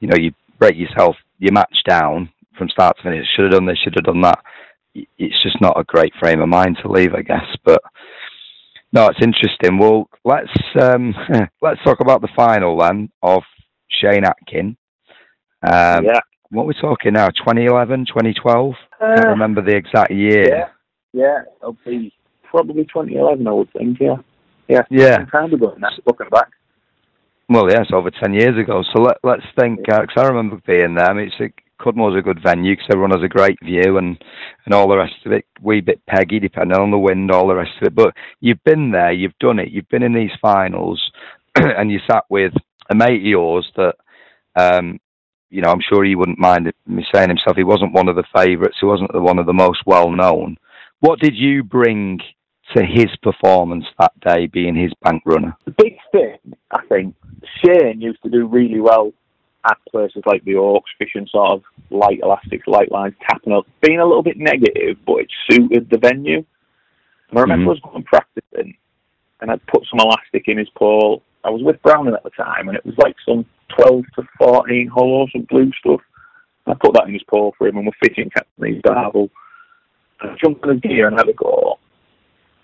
you 0.00 0.08
know, 0.08 0.16
you 0.18 0.32
break 0.58 0.76
yourself 0.76 1.16
your 1.38 1.52
match 1.52 1.76
down 1.88 2.28
from 2.58 2.68
start 2.68 2.96
to 2.96 3.02
finish. 3.02 3.26
Should 3.34 3.44
have 3.44 3.52
done 3.52 3.66
this. 3.66 3.78
Should 3.78 3.94
have 3.96 4.04
done 4.04 4.22
that 4.22 4.38
it's 4.94 5.42
just 5.42 5.60
not 5.60 5.78
a 5.78 5.84
great 5.84 6.12
frame 6.20 6.40
of 6.40 6.48
mind 6.48 6.78
to 6.82 6.90
leave, 6.90 7.14
I 7.14 7.22
guess. 7.22 7.46
But 7.64 7.82
no, 8.92 9.06
it's 9.06 9.22
interesting. 9.22 9.78
Well, 9.78 10.08
let's 10.24 10.50
um, 10.80 11.14
let's 11.62 11.82
talk 11.84 12.00
about 12.00 12.20
the 12.20 12.28
final 12.34 12.78
then 12.78 13.10
of 13.22 13.42
Shane 13.88 14.24
Atkin. 14.24 14.76
Um, 15.62 16.04
yeah. 16.04 16.20
What 16.52 16.66
we're 16.66 16.74
we 16.74 16.80
talking 16.80 17.12
now? 17.12 17.28
2011, 17.28 18.06
2012? 18.06 18.74
Uh, 19.00 19.04
I 19.04 19.14
can't 19.14 19.26
remember 19.28 19.62
the 19.62 19.76
exact 19.76 20.10
year. 20.10 20.48
Yeah, 20.48 20.68
yeah, 21.12 21.42
it'll 21.60 21.76
be 21.84 22.12
probably 22.42 22.82
2011, 22.82 23.46
I 23.46 23.52
would 23.52 23.72
think. 23.72 23.98
Yeah, 24.00 24.16
yeah, 24.70 24.82
yeah. 24.90 25.24
Time 25.26 25.52
ago, 25.52 25.74
now, 25.78 25.88
looking 26.06 26.28
back. 26.30 26.48
Well, 27.48 27.68
yes, 27.68 27.86
over 27.92 28.10
10 28.10 28.32
years 28.32 28.56
ago. 28.56 28.84
So 28.94 29.02
let, 29.02 29.16
let's 29.24 29.42
think, 29.58 29.80
because 29.84 30.06
uh, 30.16 30.20
I 30.20 30.28
remember 30.28 30.60
being 30.66 30.94
there. 30.94 31.10
I 31.10 31.12
mean, 31.12 31.26
it's 31.26 31.40
a 31.40 31.52
Cudmore's 31.82 32.16
a 32.16 32.22
good 32.22 32.40
venue 32.42 32.74
because 32.74 32.86
everyone 32.92 33.10
has 33.10 33.24
a 33.24 33.28
great 33.28 33.58
view 33.64 33.98
and, 33.98 34.22
and 34.64 34.74
all 34.74 34.88
the 34.88 34.96
rest 34.96 35.14
of 35.26 35.32
it. 35.32 35.46
Wee 35.60 35.80
bit 35.80 36.04
peggy, 36.06 36.38
depending 36.38 36.78
on 36.78 36.90
the 36.90 36.98
wind, 36.98 37.30
all 37.30 37.48
the 37.48 37.54
rest 37.54 37.72
of 37.80 37.88
it. 37.88 37.94
But 37.94 38.14
you've 38.40 38.62
been 38.64 38.90
there, 38.90 39.12
you've 39.12 39.38
done 39.40 39.58
it, 39.58 39.70
you've 39.70 39.88
been 39.88 40.02
in 40.02 40.14
these 40.14 40.30
finals, 40.40 41.02
and 41.56 41.90
you 41.90 41.98
sat 42.08 42.24
with 42.28 42.52
a 42.90 42.94
mate 42.94 43.20
of 43.20 43.26
yours 43.26 43.70
that, 43.76 43.94
um, 44.56 45.00
you 45.48 45.62
know, 45.62 45.70
I'm 45.70 45.80
sure 45.80 46.04
he 46.04 46.14
wouldn't 46.14 46.38
mind 46.38 46.72
me 46.86 47.04
saying 47.12 47.28
himself. 47.28 47.56
He 47.56 47.64
wasn't 47.64 47.94
one 47.94 48.08
of 48.08 48.16
the 48.16 48.24
favourites. 48.34 48.76
He 48.80 48.86
wasn't 48.86 49.12
the 49.12 49.20
one 49.20 49.38
of 49.38 49.46
the 49.46 49.52
most 49.52 49.80
well 49.86 50.10
known. 50.10 50.56
What 51.00 51.18
did 51.18 51.34
you 51.34 51.64
bring 51.64 52.20
to 52.74 52.84
his 52.84 53.08
performance 53.22 53.84
that 53.98 54.12
day, 54.20 54.46
being 54.46 54.76
his 54.76 54.92
bank 55.02 55.22
runner? 55.26 55.56
The 55.64 55.72
big 55.72 55.96
thing, 56.12 56.38
I 56.70 56.84
think, 56.86 57.14
Shane 57.62 58.00
used 58.00 58.22
to 58.22 58.30
do 58.30 58.46
really 58.46 58.80
well 58.80 59.12
at 59.68 59.76
places 59.90 60.22
like 60.26 60.44
the 60.44 60.56
Oaks, 60.56 60.90
fishing 60.98 61.26
sort 61.30 61.52
of 61.52 61.62
light 61.90 62.20
elastics, 62.22 62.66
light 62.66 62.90
lines, 62.90 63.14
tapping 63.28 63.52
up, 63.52 63.66
being 63.82 64.00
a 64.00 64.06
little 64.06 64.22
bit 64.22 64.38
negative, 64.38 64.96
but 65.06 65.16
it 65.16 65.28
suited 65.50 65.90
the 65.90 65.98
venue. 65.98 66.44
And 67.28 67.38
I 67.38 67.42
remember 67.42 67.64
Mhm. 67.64 67.68
I 67.68 67.70
was 67.70 67.80
going 67.80 68.02
practicing, 68.04 68.76
and 69.40 69.50
I'd 69.50 69.66
put 69.66 69.86
some 69.86 70.00
elastic 70.00 70.48
in 70.48 70.58
his 70.58 70.70
pole. 70.70 71.22
I 71.44 71.50
was 71.50 71.62
with 71.62 71.82
Browning 71.82 72.14
at 72.14 72.22
the 72.22 72.30
time, 72.30 72.68
and 72.68 72.76
it 72.76 72.84
was 72.84 72.96
like 72.98 73.16
some 73.20 73.44
12 73.68 74.04
to 74.16 74.22
14 74.38 74.88
hollows 74.88 75.30
of 75.34 75.46
blue 75.48 75.72
stuff. 75.72 76.00
I 76.66 76.74
put 76.74 76.94
that 76.94 77.06
in 77.06 77.14
his 77.14 77.22
pole 77.24 77.54
for 77.56 77.66
him, 77.66 77.76
and 77.76 77.86
we're 77.86 78.08
fishing 78.08 78.30
catching 78.30 78.50
these 78.58 78.82
darvel. 78.82 79.30
I 80.20 80.34
jumped 80.36 80.64
in 80.64 80.72
his 80.72 80.80
gear 80.80 81.08
and 81.08 81.18
had 81.18 81.28
a 81.28 81.32
go. 81.32 81.78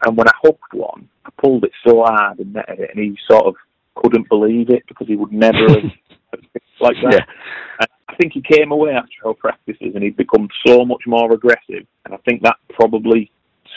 And 0.04 0.16
when 0.16 0.28
I 0.28 0.32
hooked 0.42 0.74
one, 0.74 1.08
I 1.24 1.30
pulled 1.40 1.64
it 1.64 1.72
so 1.86 2.02
hard 2.02 2.38
and 2.38 2.52
netted 2.52 2.80
it, 2.80 2.90
and 2.94 3.02
he 3.02 3.16
sort 3.30 3.46
of 3.46 3.54
couldn't 3.94 4.28
believe 4.28 4.70
it 4.70 4.84
because 4.88 5.06
he 5.06 5.16
would 5.16 5.32
never 5.32 5.58
have 5.68 5.90
like 6.80 6.96
that. 7.02 7.12
Yeah. 7.12 7.86
I 8.08 8.14
think 8.20 8.32
he 8.34 8.42
came 8.42 8.72
away 8.72 8.92
after 8.92 9.26
our 9.26 9.34
practices 9.34 9.92
and 9.94 10.02
he'd 10.02 10.16
become 10.16 10.48
so 10.66 10.84
much 10.84 11.02
more 11.06 11.32
aggressive. 11.32 11.86
And 12.04 12.14
I 12.14 12.16
think 12.28 12.42
that 12.42 12.56
probably 12.70 13.30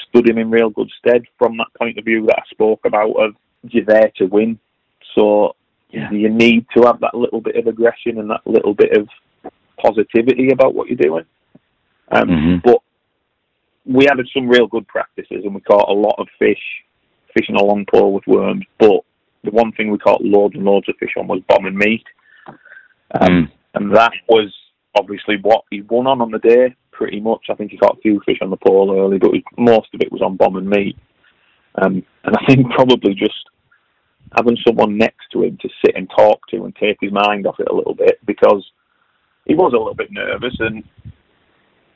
stood 0.07 0.29
him 0.29 0.37
in 0.37 0.49
real 0.49 0.69
good 0.69 0.89
stead 0.99 1.23
from 1.37 1.57
that 1.57 1.67
point 1.77 1.97
of 1.97 2.05
view 2.05 2.25
that 2.27 2.39
I 2.39 2.43
spoke 2.51 2.81
about 2.85 3.11
of 3.13 3.35
you're 3.63 3.85
there 3.85 4.11
to 4.17 4.25
win. 4.25 4.59
So 5.15 5.55
Yeah. 5.89 6.11
you 6.11 6.29
need 6.29 6.65
to 6.75 6.83
have 6.83 6.99
that 6.99 7.15
little 7.15 7.41
bit 7.41 7.55
of 7.55 7.67
aggression 7.67 8.19
and 8.19 8.29
that 8.29 8.45
little 8.45 8.73
bit 8.73 8.95
of 8.95 9.09
positivity 9.77 10.51
about 10.51 10.73
what 10.75 10.87
you're 10.87 10.97
doing. 10.97 11.25
Um, 12.11 12.27
Mhm. 12.29 12.61
But 12.63 12.81
we 13.85 14.05
had 14.05 14.17
some 14.33 14.47
real 14.47 14.67
good 14.67 14.87
practices 14.87 15.43
and 15.43 15.55
we 15.55 15.61
caught 15.61 15.89
a 15.89 15.93
lot 15.93 16.15
of 16.17 16.27
fish 16.37 16.59
fishing 17.35 17.55
a 17.55 17.63
long 17.63 17.85
pole 17.93 18.13
with 18.13 18.25
worms. 18.27 18.65
But 18.79 19.01
the 19.43 19.51
one 19.51 19.71
thing 19.71 19.91
we 19.91 19.97
caught 19.97 20.23
loads 20.23 20.55
and 20.55 20.65
loads 20.65 20.89
of 20.89 20.95
fish 20.99 21.11
on 21.17 21.27
was 21.27 21.41
bomb 21.47 21.65
and 21.65 21.77
meat. 21.77 22.03
Um, 22.47 23.29
Mm. 23.29 23.51
and 23.75 23.95
that 23.95 24.11
was 24.27 24.53
obviously 24.97 25.37
what 25.41 25.63
he 25.69 25.81
won 25.81 26.07
on 26.07 26.21
on 26.21 26.31
the 26.31 26.39
day, 26.39 26.75
pretty 26.91 27.19
much. 27.19 27.45
I 27.49 27.53
think 27.55 27.71
he 27.71 27.77
caught 27.77 27.97
a 27.97 28.01
few 28.01 28.19
fish 28.25 28.39
on 28.41 28.49
the 28.49 28.57
pole 28.57 28.95
early, 28.99 29.17
but 29.17 29.33
it- 29.33 29.43
most 29.57 29.93
of 29.93 30.01
it 30.01 30.11
was 30.11 30.21
on 30.21 30.35
bomb 30.35 30.57
and 30.57 30.69
meat. 30.69 30.97
Um, 31.75 32.03
and 32.23 32.35
I 32.35 32.45
think 32.45 32.69
probably 32.71 33.13
just 33.13 33.45
having 34.35 34.57
someone 34.67 34.97
next 34.97 35.27
to 35.31 35.43
him 35.43 35.57
to 35.61 35.69
sit 35.83 35.95
and 35.95 36.09
talk 36.09 36.45
to 36.47 36.65
and 36.65 36.75
take 36.75 36.97
his 37.01 37.11
mind 37.11 37.47
off 37.47 37.59
it 37.59 37.69
a 37.69 37.73
little 37.73 37.95
bit 37.95 38.19
because 38.25 38.63
he 39.45 39.55
was 39.55 39.73
a 39.73 39.77
little 39.77 39.95
bit 39.95 40.11
nervous 40.11 40.55
and 40.59 40.83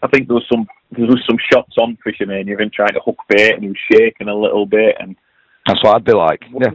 I 0.03 0.07
think 0.07 0.27
there 0.27 0.35
was 0.35 0.45
some 0.51 0.67
there 0.91 1.07
was 1.07 1.23
some 1.27 1.37
shots 1.51 1.75
on 1.79 1.97
Fish'O'Mania 2.05 2.53
of 2.53 2.59
him 2.59 2.71
trying 2.73 2.93
to 2.93 2.99
hook 3.03 3.17
bait 3.29 3.53
and 3.53 3.63
he 3.63 3.69
was 3.69 3.77
shaking 3.91 4.27
a 4.27 4.35
little 4.35 4.65
bit 4.65 4.95
and 4.99 5.15
That's 5.65 5.83
what 5.83 5.95
I'd 5.95 6.05
be 6.05 6.13
like. 6.13 6.43
Yeah. 6.51 6.71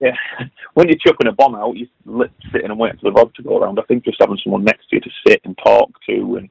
yeah, 0.00 0.16
when 0.74 0.88
you're 0.88 0.98
chucking 1.04 1.26
a 1.26 1.32
bomb 1.32 1.56
out, 1.56 1.76
you're 1.76 2.28
sitting 2.52 2.70
and 2.70 2.78
waiting 2.78 2.98
for 3.00 3.10
the 3.10 3.16
rod 3.16 3.34
to 3.34 3.42
go 3.42 3.58
around. 3.58 3.78
I 3.78 3.82
think 3.82 4.04
just 4.04 4.18
having 4.20 4.38
someone 4.42 4.64
next 4.64 4.88
to 4.88 4.96
you 4.96 5.00
to 5.00 5.10
sit 5.26 5.40
and 5.44 5.58
talk 5.58 5.90
to 6.08 6.36
and, 6.36 6.48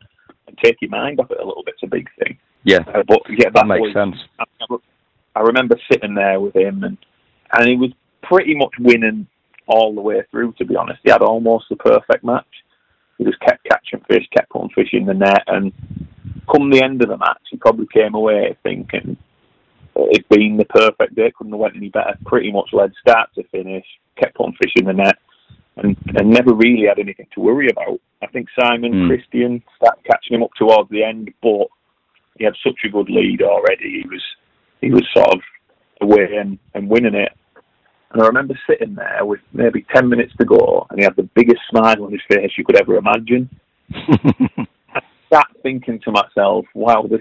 and 0.47 0.57
take 0.63 0.77
your 0.81 0.91
mind 0.91 1.19
off 1.19 1.31
it 1.31 1.39
a 1.39 1.45
little 1.45 1.63
bit's 1.65 1.81
a 1.83 1.87
big 1.87 2.07
thing. 2.19 2.37
Yeah. 2.63 2.79
Uh, 2.93 3.03
but 3.07 3.21
yeah, 3.29 3.49
that, 3.53 3.53
That 3.53 3.67
makes 3.67 3.81
was, 3.81 3.93
sense. 3.93 4.15
I, 4.39 4.75
I 5.35 5.39
remember 5.41 5.79
sitting 5.89 6.13
there 6.13 6.39
with 6.39 6.55
him 6.55 6.83
and 6.83 6.97
and 7.53 7.69
he 7.69 7.77
was 7.77 7.91
pretty 8.21 8.55
much 8.55 8.73
winning 8.79 9.27
all 9.67 9.93
the 9.95 10.01
way 10.01 10.23
through. 10.29 10.53
To 10.57 10.65
be 10.65 10.75
honest, 10.75 10.99
he 11.03 11.11
had 11.11 11.21
almost 11.21 11.65
the 11.69 11.75
perfect 11.77 12.23
match. 12.23 12.45
He 13.17 13.23
just 13.23 13.39
kept 13.39 13.63
catching 13.63 14.01
fish, 14.07 14.27
kept 14.35 14.49
putting 14.49 14.69
fish 14.69 14.89
in 14.93 15.05
the 15.05 15.13
net, 15.13 15.43
and 15.47 15.71
come 16.51 16.69
the 16.69 16.83
end 16.83 17.01
of 17.01 17.09
the 17.09 17.17
match, 17.17 17.41
he 17.49 17.57
probably 17.57 17.87
came 17.93 18.13
away 18.13 18.57
thinking 18.63 19.17
it'd 20.11 20.27
been 20.29 20.57
the 20.57 20.65
perfect 20.65 21.15
day. 21.15 21.31
Couldn't 21.37 21.53
have 21.53 21.59
went 21.59 21.75
any 21.75 21.89
better. 21.89 22.17
Pretty 22.25 22.51
much 22.51 22.69
led 22.73 22.91
start 22.99 23.29
to 23.35 23.43
finish, 23.49 23.85
kept 24.17 24.35
putting 24.35 24.55
fish 24.61 24.73
in 24.75 24.85
the 24.85 24.93
net, 24.93 25.17
and 25.77 25.95
and 26.15 26.29
never 26.29 26.53
really 26.53 26.87
had 26.87 26.99
anything 26.99 27.27
to 27.33 27.41
worry 27.41 27.69
about. 27.69 27.99
I 28.21 28.27
think 28.27 28.47
Simon 28.59 28.93
Hmm. 28.93 29.07
Christian 29.07 29.63
started 29.77 30.03
catching 30.03 30.35
him 30.35 30.43
up 30.43 30.53
towards 30.57 30.89
the 30.89 31.03
end, 31.03 31.33
but 31.41 31.67
he 32.37 32.43
had 32.43 32.55
such 32.63 32.79
a 32.83 32.89
good 32.89 33.09
lead 33.09 33.41
already. 33.41 34.01
He 34.01 34.07
was 34.09 34.23
he 34.81 34.91
was 34.91 35.07
sort 35.15 35.29
of 35.33 35.41
away 36.01 36.35
and, 36.37 36.59
and 36.73 36.89
winning 36.89 37.15
it. 37.15 37.31
And 38.15 38.23
I 38.23 38.27
remember 38.27 38.57
sitting 38.65 38.95
there 38.95 39.25
with 39.25 39.41
maybe 39.51 39.85
ten 39.93 40.07
minutes 40.07 40.31
to 40.37 40.45
go, 40.45 40.87
and 40.89 40.97
he 40.97 41.03
had 41.03 41.17
the 41.17 41.29
biggest 41.35 41.59
smile 41.69 42.01
on 42.01 42.13
his 42.13 42.21
face 42.31 42.49
you 42.57 42.63
could 42.63 42.79
ever 42.79 42.95
imagine. 42.95 43.49
I 43.93 45.01
sat 45.29 45.47
thinking 45.61 45.99
to 46.05 46.11
myself, 46.11 46.65
"Wow, 46.73 47.07
this 47.09 47.19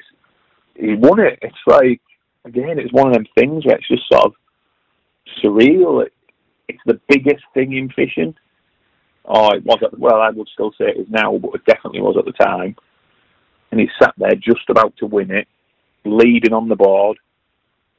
he 0.76 0.94
won 0.94 1.18
it." 1.18 1.40
It's 1.42 1.56
like 1.66 2.00
again, 2.44 2.78
it's 2.78 2.92
one 2.92 3.08
of 3.08 3.14
them 3.14 3.26
things 3.36 3.66
where 3.66 3.74
it's 3.74 3.88
just 3.88 4.04
sort 4.08 4.26
of 4.26 4.34
surreal. 5.42 6.06
It, 6.06 6.12
it's 6.68 6.82
the 6.86 7.00
biggest 7.08 7.42
thing 7.54 7.72
in 7.76 7.88
fishing. 7.88 8.36
Oh, 9.24 9.50
it 9.50 9.64
was 9.64 9.80
at 9.82 9.98
well, 9.98 10.20
I 10.20 10.30
would 10.30 10.48
still 10.54 10.70
say 10.78 10.90
it 10.90 11.00
is 11.00 11.08
now, 11.10 11.36
but 11.38 11.56
it 11.56 11.64
definitely 11.66 12.02
was 12.02 12.14
at 12.16 12.24
the 12.24 12.44
time. 12.44 12.76
And 13.72 13.80
he 13.80 13.88
sat 14.00 14.14
there 14.16 14.36
just 14.36 14.70
about 14.70 14.96
to 14.98 15.06
win 15.06 15.32
it, 15.32 15.48
leading 16.04 16.52
on 16.52 16.68
the 16.68 16.76
board, 16.76 17.18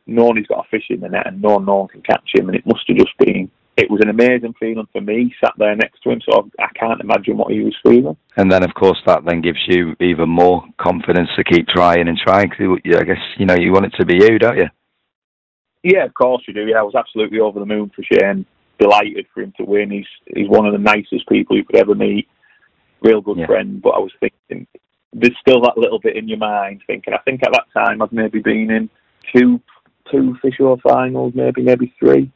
knowing 0.08 0.38
he's 0.38 0.48
got 0.48 0.66
a 0.66 0.70
fish 0.70 0.86
in 0.90 1.00
the 1.00 1.10
net 1.10 1.28
and 1.28 1.42
knowing 1.42 1.66
no 1.66 1.78
one 1.78 1.88
can 1.88 2.02
catch 2.02 2.30
him. 2.34 2.48
And 2.48 2.56
it 2.56 2.66
must 2.66 2.88
have 2.88 2.98
just 2.98 3.18
been, 3.18 3.50
it 3.78 3.90
was 3.90 4.02
an 4.02 4.10
amazing 4.10 4.54
feeling 4.60 4.88
for 4.92 5.02
me, 5.02 5.34
sat 5.44 5.54
there 5.58 5.76
next 5.76 6.02
to 6.04 6.12
him. 6.12 6.22
So 6.30 6.50
I, 6.60 6.66
I 6.66 6.68
can't 6.80 7.02
imagine 7.02 7.38
what 7.38 7.52
he 7.52 7.62
was 7.62 7.76
feeling. 7.84 8.16
and 8.38 8.52
then, 8.52 8.64
of 8.64 8.74
course, 8.74 9.00
that 9.06 9.26
then 9.26 9.42
gives 9.42 9.60
you 9.68 9.96
even 10.00 10.30
more 10.30 10.64
confidence 10.78 11.30
to 11.36 11.44
keep 11.44 11.68
trying 11.68 12.08
and 12.08 12.18
trying. 12.18 12.50
Cause 12.50 12.80
I 12.86 13.04
guess 13.04 13.18
you 13.38 13.46
know 13.46 13.56
you 13.56 13.72
want 13.74 13.86
it 13.86 13.94
to 14.00 14.06
be 14.06 14.16
you, 14.16 14.38
don't 14.40 14.58
you? 14.58 14.70
Yeah, 15.84 16.06
of 16.06 16.14
course 16.14 16.44
you 16.48 16.54
do. 16.54 16.66
Yeah, 16.66 16.80
I 16.80 16.84
was 16.84 16.96
absolutely 16.96 17.40
over 17.40 17.60
the 17.60 17.66
moon 17.66 17.92
for 17.96 18.04
Shane. 18.04 18.46
Delighted 18.80 19.28
for 19.34 19.42
him 19.42 19.54
to 19.58 19.64
win. 19.64 19.92
He's 19.92 20.08
he's 20.36 20.50
one 20.50 20.66
of 20.66 20.74
the 20.74 20.80
nicest 20.80 21.28
people 21.30 21.56
you 21.56 21.64
could 21.64 21.78
ever 21.78 21.96
meet. 21.96 22.28
Real 23.02 23.22
good 23.22 23.38
Yeah. 23.38 23.46
friend. 23.46 23.82
But 23.82 23.92
I 23.92 24.00
was 24.00 24.12
thinking, 24.20 24.68
there's 25.14 25.38
still 25.40 25.62
that 25.62 25.78
little 25.78 26.00
bit 26.00 26.18
in 26.18 26.28
your 26.28 26.40
mind 26.40 26.82
thinking. 26.88 27.14
I 27.14 27.20
think 27.20 27.42
at 27.44 27.54
that 27.54 27.68
time 27.74 28.02
I've 28.02 28.12
maybe 28.12 28.40
been 28.40 28.70
in 28.72 28.90
two 29.34 29.62
two 30.12 30.36
for 30.42 30.52
sure 30.52 30.78
finals, 30.78 31.34
maybe 31.36 31.62
maybe 31.62 31.94
three, 32.00 32.32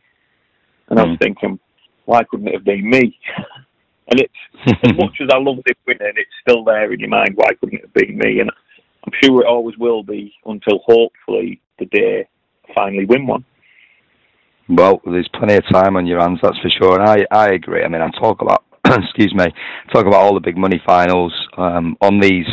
and 0.90 1.00
I 1.00 1.04
was 1.04 1.18
Mm. 1.18 1.22
thinking, 1.22 1.60
why 2.06 2.24
couldn't 2.24 2.48
it 2.48 2.56
have 2.56 2.64
been 2.64 2.90
me? 2.90 3.18
and 4.10 4.20
it's 4.20 4.82
as 4.84 4.96
much 4.98 5.18
as 5.22 5.30
I 5.34 5.38
loved 5.38 5.62
it 5.66 5.78
winning, 5.86 6.14
it's 6.16 6.30
still 6.42 6.64
there 6.64 6.92
in 6.92 7.00
your 7.00 7.10
mind. 7.10 7.34
Why 7.36 7.54
couldn't 7.54 7.80
it 7.80 7.82
have 7.86 7.94
been 7.94 8.18
me? 8.18 8.40
And 8.40 8.50
I'm 9.06 9.14
sure 9.24 9.42
it 9.42 9.48
always 9.48 9.78
will 9.78 10.04
be 10.04 10.34
until 10.46 10.80
hopefully 10.86 11.62
the 11.78 11.86
day 11.86 12.28
I 12.68 12.74
finally 12.74 13.06
win 13.06 13.28
one. 13.28 13.46
Well, 14.68 15.02
there's 15.06 15.30
plenty 15.34 15.56
of 15.56 15.64
time 15.72 15.96
on 15.96 16.06
your 16.06 16.20
hands, 16.20 16.40
that's 16.44 16.60
for 16.60 16.70
sure. 16.70 17.00
And 17.00 17.10
I, 17.10 17.26
I 17.32 17.50
agree. 17.54 17.84
I 17.84 17.88
mean, 17.88 18.02
I 18.02 18.10
talk 18.20 18.42
about, 18.42 18.66
excuse 18.86 19.34
me, 19.34 19.46
talk 19.92 20.06
about 20.06 20.22
all 20.22 20.34
the 20.36 20.40
big 20.40 20.58
money 20.58 20.82
finals 20.86 21.34
um, 21.58 21.98
on 22.02 22.20
these 22.20 22.46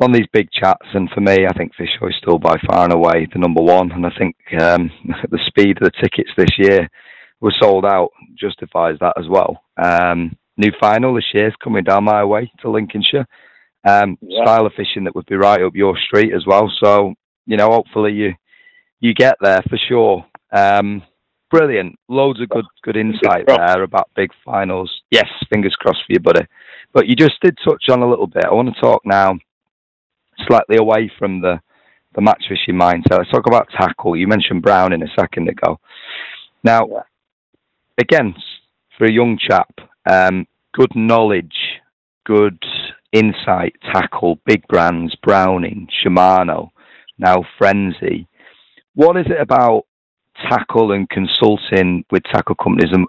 on 0.00 0.12
these 0.12 0.26
big 0.32 0.48
chats. 0.52 0.86
And 0.94 1.08
for 1.10 1.20
me, 1.20 1.46
I 1.46 1.52
think 1.56 1.74
Fisher 1.74 2.08
is 2.08 2.16
still 2.18 2.38
by 2.38 2.56
far 2.66 2.84
and 2.84 2.92
away 2.92 3.26
the 3.32 3.38
number 3.38 3.62
one. 3.62 3.92
And 3.92 4.06
I 4.06 4.10
think 4.18 4.36
um, 4.60 4.90
the 5.30 5.38
speed 5.46 5.78
of 5.78 5.84
the 5.84 6.02
tickets 6.02 6.30
this 6.36 6.50
year 6.58 6.88
were 7.40 7.54
sold 7.60 7.84
out 7.84 8.10
justifies 8.38 8.96
that 9.00 9.14
as 9.18 9.26
well. 9.28 9.62
Um, 9.82 10.36
new 10.56 10.72
final 10.80 11.14
this 11.14 11.24
year 11.34 11.48
is 11.48 11.54
coming 11.62 11.84
down 11.84 12.04
my 12.04 12.24
way 12.24 12.50
to 12.60 12.70
Lincolnshire. 12.70 13.26
Um, 13.84 14.18
Yeah. 14.20 14.42
Style 14.44 14.66
of 14.66 14.72
fishing 14.76 15.04
that 15.04 15.14
would 15.14 15.26
be 15.26 15.36
right 15.36 15.62
up 15.62 15.74
your 15.76 15.96
street 15.98 16.32
as 16.34 16.44
well. 16.46 16.70
So 16.82 17.14
you 17.46 17.56
know, 17.56 17.70
hopefully 17.70 18.12
you 18.12 18.34
you 19.00 19.14
get 19.14 19.36
there 19.40 19.62
for 19.68 19.78
sure. 19.88 20.24
Um, 20.52 21.02
brilliant, 21.50 21.96
loads 22.08 22.40
of 22.40 22.48
good 22.48 22.64
good 22.82 22.96
insight 22.96 23.46
there 23.46 23.82
about 23.82 24.10
big 24.16 24.30
finals. 24.44 24.90
Yes, 25.10 25.28
fingers 25.52 25.76
crossed 25.78 26.00
for 26.06 26.12
you, 26.12 26.20
buddy. 26.20 26.46
But 26.92 27.06
you 27.06 27.14
just 27.14 27.40
did 27.42 27.56
touch 27.64 27.84
on 27.90 28.02
a 28.02 28.08
little 28.08 28.26
bit. 28.26 28.44
I 28.44 28.54
want 28.54 28.74
to 28.74 28.80
talk 28.80 29.02
now 29.04 29.38
slightly 30.46 30.76
away 30.76 31.10
from 31.18 31.40
the 31.40 31.60
the 32.14 32.22
match 32.22 32.44
fishing 32.48 32.80
mindset. 32.80 33.18
Let's 33.18 33.30
talk 33.30 33.46
about 33.46 33.68
tackle. 33.78 34.16
You 34.16 34.26
mentioned 34.26 34.62
Browning 34.62 35.02
a 35.02 35.20
second 35.20 35.48
ago. 35.50 35.78
Now, 36.64 36.86
Yeah. 36.86 37.02
again, 37.98 38.34
for 38.96 39.04
a 39.04 39.12
young 39.12 39.36
chap, 39.36 39.68
um, 40.10 40.46
good 40.72 40.96
knowledge, 40.96 41.80
good 42.24 42.58
insight, 43.12 43.74
tackle, 43.92 44.38
big 44.46 44.66
brands, 44.66 45.14
Browning, 45.16 45.88
Shimano, 45.88 46.70
now 47.18 47.44
Frenzy. 47.58 48.26
What 48.94 49.18
is 49.18 49.26
it 49.26 49.38
about 49.38 49.84
tackle 50.48 50.92
and 50.92 51.08
consulting 51.10 52.04
with 52.10 52.22
tackle 52.24 52.54
companies, 52.54 52.92
and 52.92 53.06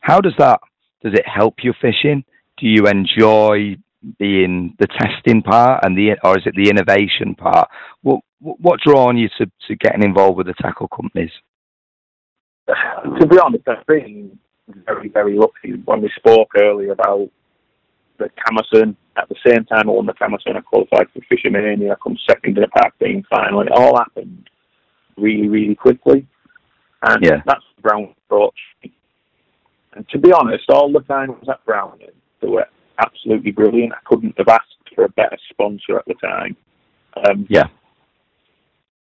how 0.00 0.20
does 0.20 0.34
that 0.38 0.60
does 1.02 1.12
it 1.14 1.26
help 1.28 1.62
your 1.62 1.74
fishing? 1.74 2.24
Do 2.56 2.66
you 2.66 2.86
enjoy 2.86 3.76
being 4.18 4.74
the 4.78 4.86
testing 4.86 5.42
part, 5.42 5.84
and 5.84 5.96
the 5.96 6.16
or 6.22 6.38
is 6.38 6.46
it 6.46 6.54
the 6.56 6.70
innovation 6.70 7.34
part? 7.34 7.68
What 8.02 8.20
what 8.40 8.80
drawn 8.80 9.16
you 9.16 9.28
to, 9.38 9.46
to 9.66 9.76
getting 9.76 10.02
involved 10.02 10.36
with 10.38 10.46
the 10.46 10.54
tackle 10.60 10.88
companies? 10.88 11.32
to 13.18 13.26
be 13.26 13.38
honest, 13.38 13.66
I've 13.66 13.86
been 13.86 14.38
very, 14.86 15.08
very 15.08 15.36
lucky. 15.36 15.80
When 15.84 16.02
we 16.02 16.10
spoke 16.16 16.50
earlier 16.60 16.92
about 16.92 17.28
the 18.18 18.28
Camerson, 18.46 18.96
at 19.16 19.28
the 19.28 19.36
same 19.46 19.64
time 19.64 19.88
I 19.88 19.92
won 19.92 20.06
the 20.06 20.12
Camerson, 20.12 20.56
I 20.56 20.60
qualified 20.60 21.06
for 21.12 21.20
Fish'O'Mania, 21.20 21.92
I 21.92 21.94
come 22.02 22.18
second 22.28 22.58
in 22.58 22.62
the 22.62 22.68
Parkdean 22.68 23.24
final, 23.30 23.60
and 23.60 23.70
it 23.70 23.76
all 23.76 23.96
happened 23.96 24.50
really, 25.16 25.48
really 25.48 25.74
quickly. 25.74 26.26
And 27.02 27.24
Yeah. 27.24 27.42
that's 27.46 27.64
the 27.76 27.82
Brown 27.82 28.14
approach. 28.26 28.58
And 29.94 30.08
to 30.10 30.18
be 30.18 30.32
honest, 30.32 30.68
all 30.68 30.92
the 30.92 31.00
time 31.00 31.30
I 31.30 31.34
was 31.34 31.48
at 31.48 31.64
Browning, 31.64 32.10
they 32.40 32.48
were 32.48 32.66
absolutely 32.98 33.52
brilliant. 33.52 33.92
I 33.92 33.98
couldn't 34.04 34.36
have 34.38 34.48
asked 34.48 34.76
for 34.94 35.04
a 35.04 35.08
better 35.10 35.36
sponsor 35.50 35.98
at 35.98 36.04
the 36.06 36.14
time. 36.14 36.56
Um, 37.24 37.46
Yeah. 37.48 37.68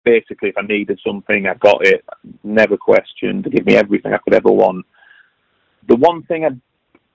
Basically, 0.04 0.50
if 0.50 0.58
I 0.58 0.64
needed 0.64 1.00
something, 1.06 1.48
I 1.48 1.54
got 1.54 1.86
it. 1.88 2.04
Never 2.44 2.76
questioned. 2.76 3.46
They 3.46 3.52
gave 3.52 3.66
me 3.66 3.76
everything 3.76 4.14
I 4.14 4.18
could 4.18 4.34
ever 4.34 4.52
want. 4.52 4.86
The 5.88 5.96
one 5.96 6.24
thing 6.24 6.46
I 6.46 6.50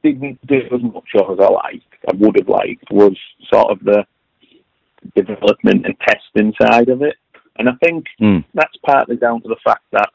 didn't 0.03 0.39
do 0.47 0.63
as 0.73 0.83
much 0.83 1.11
of 1.15 1.33
as 1.33 1.39
I 1.45 1.51
liked, 1.51 1.95
I 2.11 2.17
would 2.17 2.37
have 2.39 2.49
liked, 2.49 2.91
was 2.91 3.17
sort 3.53 3.71
of 3.71 3.81
the 3.85 4.07
development 5.15 5.85
and 5.87 5.97
testing 6.01 6.55
side 6.63 6.89
of 6.89 7.03
it. 7.03 7.17
And 7.57 7.69
I 7.69 7.73
think 7.85 8.07
Mm. 8.21 8.45
that's 8.55 8.77
partly 8.79 9.17
down 9.17 9.43
to 9.43 9.49
the 9.49 9.57
fact 9.57 9.85
that 9.91 10.11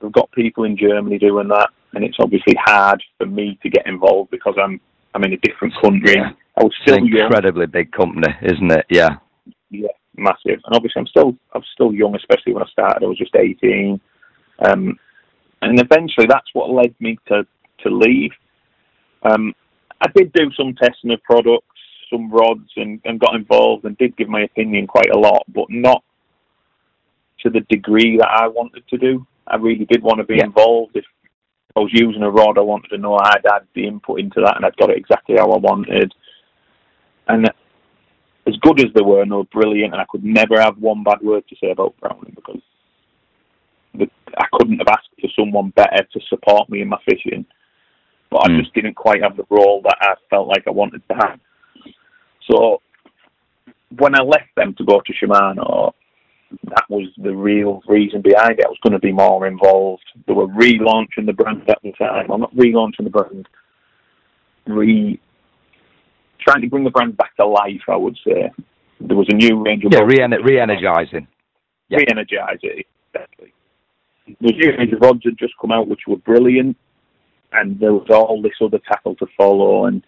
we've 0.00 0.12
got 0.12 0.30
people 0.32 0.64
in 0.64 0.76
Germany 0.76 1.18
doing 1.18 1.48
that, 1.48 1.70
and 1.94 2.04
it's 2.04 2.18
obviously 2.20 2.54
hard 2.58 3.02
for 3.18 3.26
me 3.26 3.58
to 3.62 3.70
get 3.70 3.86
involved 3.86 4.30
because 4.30 4.56
I'm 4.58 4.80
I'm 5.16 5.24
in 5.24 5.32
a 5.32 5.38
different 5.38 5.72
country. 5.82 6.14
Yeah. 6.14 6.32
I 6.58 6.62
was 6.62 6.72
It's 6.74 6.82
still 6.82 6.98
an 6.98 7.06
young, 7.06 7.24
incredibly 7.24 7.66
big 7.66 7.90
company, 7.90 8.28
isn't 8.42 8.70
it? 8.70 8.84
Yeah. 8.90 9.16
yeah, 9.70 9.88
massive, 10.14 10.60
and 10.64 10.74
obviously 10.76 11.00
I'm 11.00 11.06
still 11.06 11.34
I'm 11.54 11.62
still 11.72 11.92
young, 11.94 12.14
especially 12.14 12.52
when 12.52 12.62
I 12.62 12.66
started. 12.66 13.02
I 13.02 13.08
was 13.08 13.16
just 13.16 13.34
18, 13.34 13.98
um, 14.66 14.98
and 15.62 15.80
eventually 15.80 16.26
that's 16.28 16.50
what 16.52 16.70
led 16.70 16.94
me 17.00 17.18
to 17.28 17.46
to 17.84 17.88
leave. 17.90 18.30
Um, 19.22 19.54
I 20.02 20.08
did 20.14 20.32
do 20.34 20.50
some 20.52 20.74
testing 20.74 21.12
of 21.12 21.22
products, 21.22 21.66
some 22.12 22.30
rods, 22.30 22.68
and, 22.76 23.00
and 23.06 23.18
got 23.18 23.34
involved 23.34 23.86
and 23.86 23.96
did 23.96 24.16
give 24.18 24.28
my 24.28 24.42
opinion 24.42 24.86
quite 24.86 25.10
a 25.14 25.18
lot, 25.18 25.44
but 25.48 25.66
not 25.70 26.04
to 27.40 27.48
the 27.50 27.60
degree 27.70 28.18
that 28.18 28.28
I 28.28 28.48
wanted 28.48 28.86
to 28.88 28.98
do. 28.98 29.26
I 29.46 29.56
really 29.56 29.86
did 29.86 30.02
want 30.02 30.18
to 30.18 30.24
be 30.24 30.36
Yeah. 30.36 30.44
involved. 30.44 30.94
If 30.94 31.04
I 31.76 31.80
was 31.80 31.90
using 31.92 32.22
a 32.22 32.30
rod, 32.30 32.58
I 32.58 32.62
wanted 32.62 32.88
to 32.88 32.98
know 32.98 33.18
I'd 33.18 33.44
had 33.44 33.66
the 33.74 33.86
input 33.86 34.18
into 34.20 34.40
that 34.40 34.56
and 34.56 34.64
I'd 34.64 34.76
got 34.76 34.90
it 34.90 34.96
exactly 34.96 35.36
how 35.36 35.50
I 35.52 35.58
wanted. 35.58 36.12
And 37.28 37.50
as 38.46 38.56
good 38.62 38.80
as 38.80 38.92
they 38.94 39.02
were, 39.02 39.22
and 39.22 39.30
they 39.30 39.36
were 39.36 39.44
brilliant, 39.44 39.92
and 39.92 40.00
I 40.00 40.06
could 40.08 40.24
never 40.24 40.60
have 40.60 40.78
one 40.78 41.02
bad 41.02 41.20
word 41.20 41.44
to 41.48 41.56
say 41.60 41.70
about 41.70 41.96
Browning 42.00 42.32
because 42.34 42.60
the, 43.94 44.08
I 44.38 44.46
couldn't 44.52 44.78
have 44.78 44.88
asked 44.88 45.10
for 45.20 45.28
someone 45.38 45.70
better 45.70 46.06
to 46.12 46.20
support 46.28 46.70
me 46.70 46.80
in 46.80 46.88
my 46.88 46.98
fishing. 47.08 47.44
But 48.30 48.44
I 48.44 48.48
Mm. 48.48 48.60
just 48.60 48.74
didn't 48.74 48.94
quite 48.94 49.22
have 49.22 49.36
the 49.36 49.46
role 49.50 49.82
that 49.82 49.98
I 50.00 50.14
felt 50.30 50.48
like 50.48 50.64
I 50.66 50.70
wanted 50.70 51.02
to 51.08 51.14
have. 51.14 51.40
So 52.50 52.80
when 53.96 54.14
I 54.18 54.22
left 54.22 54.54
them 54.56 54.74
to 54.74 54.84
go 54.84 55.00
to 55.00 55.12
Shimano, 55.12 55.92
that 56.64 56.84
was 56.88 57.08
the 57.18 57.34
real 57.34 57.82
reason 57.88 58.22
behind 58.22 58.58
it. 58.58 58.64
I 58.64 58.68
was 58.68 58.78
going 58.82 58.92
to 58.92 58.98
be 58.98 59.12
more 59.12 59.46
involved. 59.46 60.04
They 60.26 60.32
were 60.32 60.48
relaunching 60.48 61.26
the 61.26 61.32
brand 61.32 61.68
at 61.68 61.78
the 61.82 61.92
time. 61.92 62.30
I'm 62.30 62.40
not 62.40 62.54
relaunching 62.54 63.04
the 63.04 63.10
brand. 63.10 63.48
Re 64.66 65.20
trying 66.40 66.62
to 66.62 66.68
bring 66.68 66.84
the 66.84 66.90
brand 66.90 67.16
back 67.16 67.34
to 67.36 67.46
life. 67.46 67.82
I 67.88 67.96
would 67.96 68.16
say 68.26 68.50
there 69.00 69.16
was 69.16 69.28
a 69.30 69.34
new 69.34 69.64
range 69.64 69.84
of 69.84 69.92
Yeah, 69.92 70.00
re-energizing. 70.00 71.26
Yeah. 71.88 71.98
re-energize 71.98 72.58
it 72.62 72.86
exactly. 73.16 73.52
The 74.26 74.52
new 74.52 74.76
range 74.76 74.92
of 74.92 75.00
rods 75.00 75.22
had 75.24 75.38
just 75.38 75.54
come 75.60 75.72
out, 75.72 75.88
which 75.88 76.00
were 76.06 76.16
brilliant, 76.16 76.76
and 77.52 77.78
there 77.78 77.92
was 77.92 78.08
all 78.10 78.42
this 78.42 78.52
other 78.60 78.80
tackle 78.86 79.14
to 79.16 79.26
follow. 79.36 79.86
And 79.86 80.04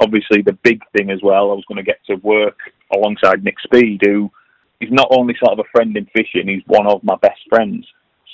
obviously, 0.00 0.42
the 0.42 0.56
big 0.62 0.80
thing 0.96 1.10
as 1.10 1.20
well, 1.22 1.50
I 1.50 1.54
was 1.54 1.64
going 1.66 1.76
to 1.76 1.82
get 1.82 1.98
to 2.06 2.16
work 2.16 2.58
alongside 2.94 3.42
Nick 3.42 3.58
Speed, 3.60 4.00
who 4.04 4.30
is 4.80 4.90
not 4.92 5.08
only 5.10 5.34
sort 5.38 5.52
of 5.52 5.58
a 5.58 5.68
friend 5.72 5.96
in 5.96 6.06
fishing, 6.06 6.48
he's 6.48 6.62
one 6.66 6.86
of 6.86 7.02
my 7.02 7.16
best 7.16 7.40
friends. 7.48 7.86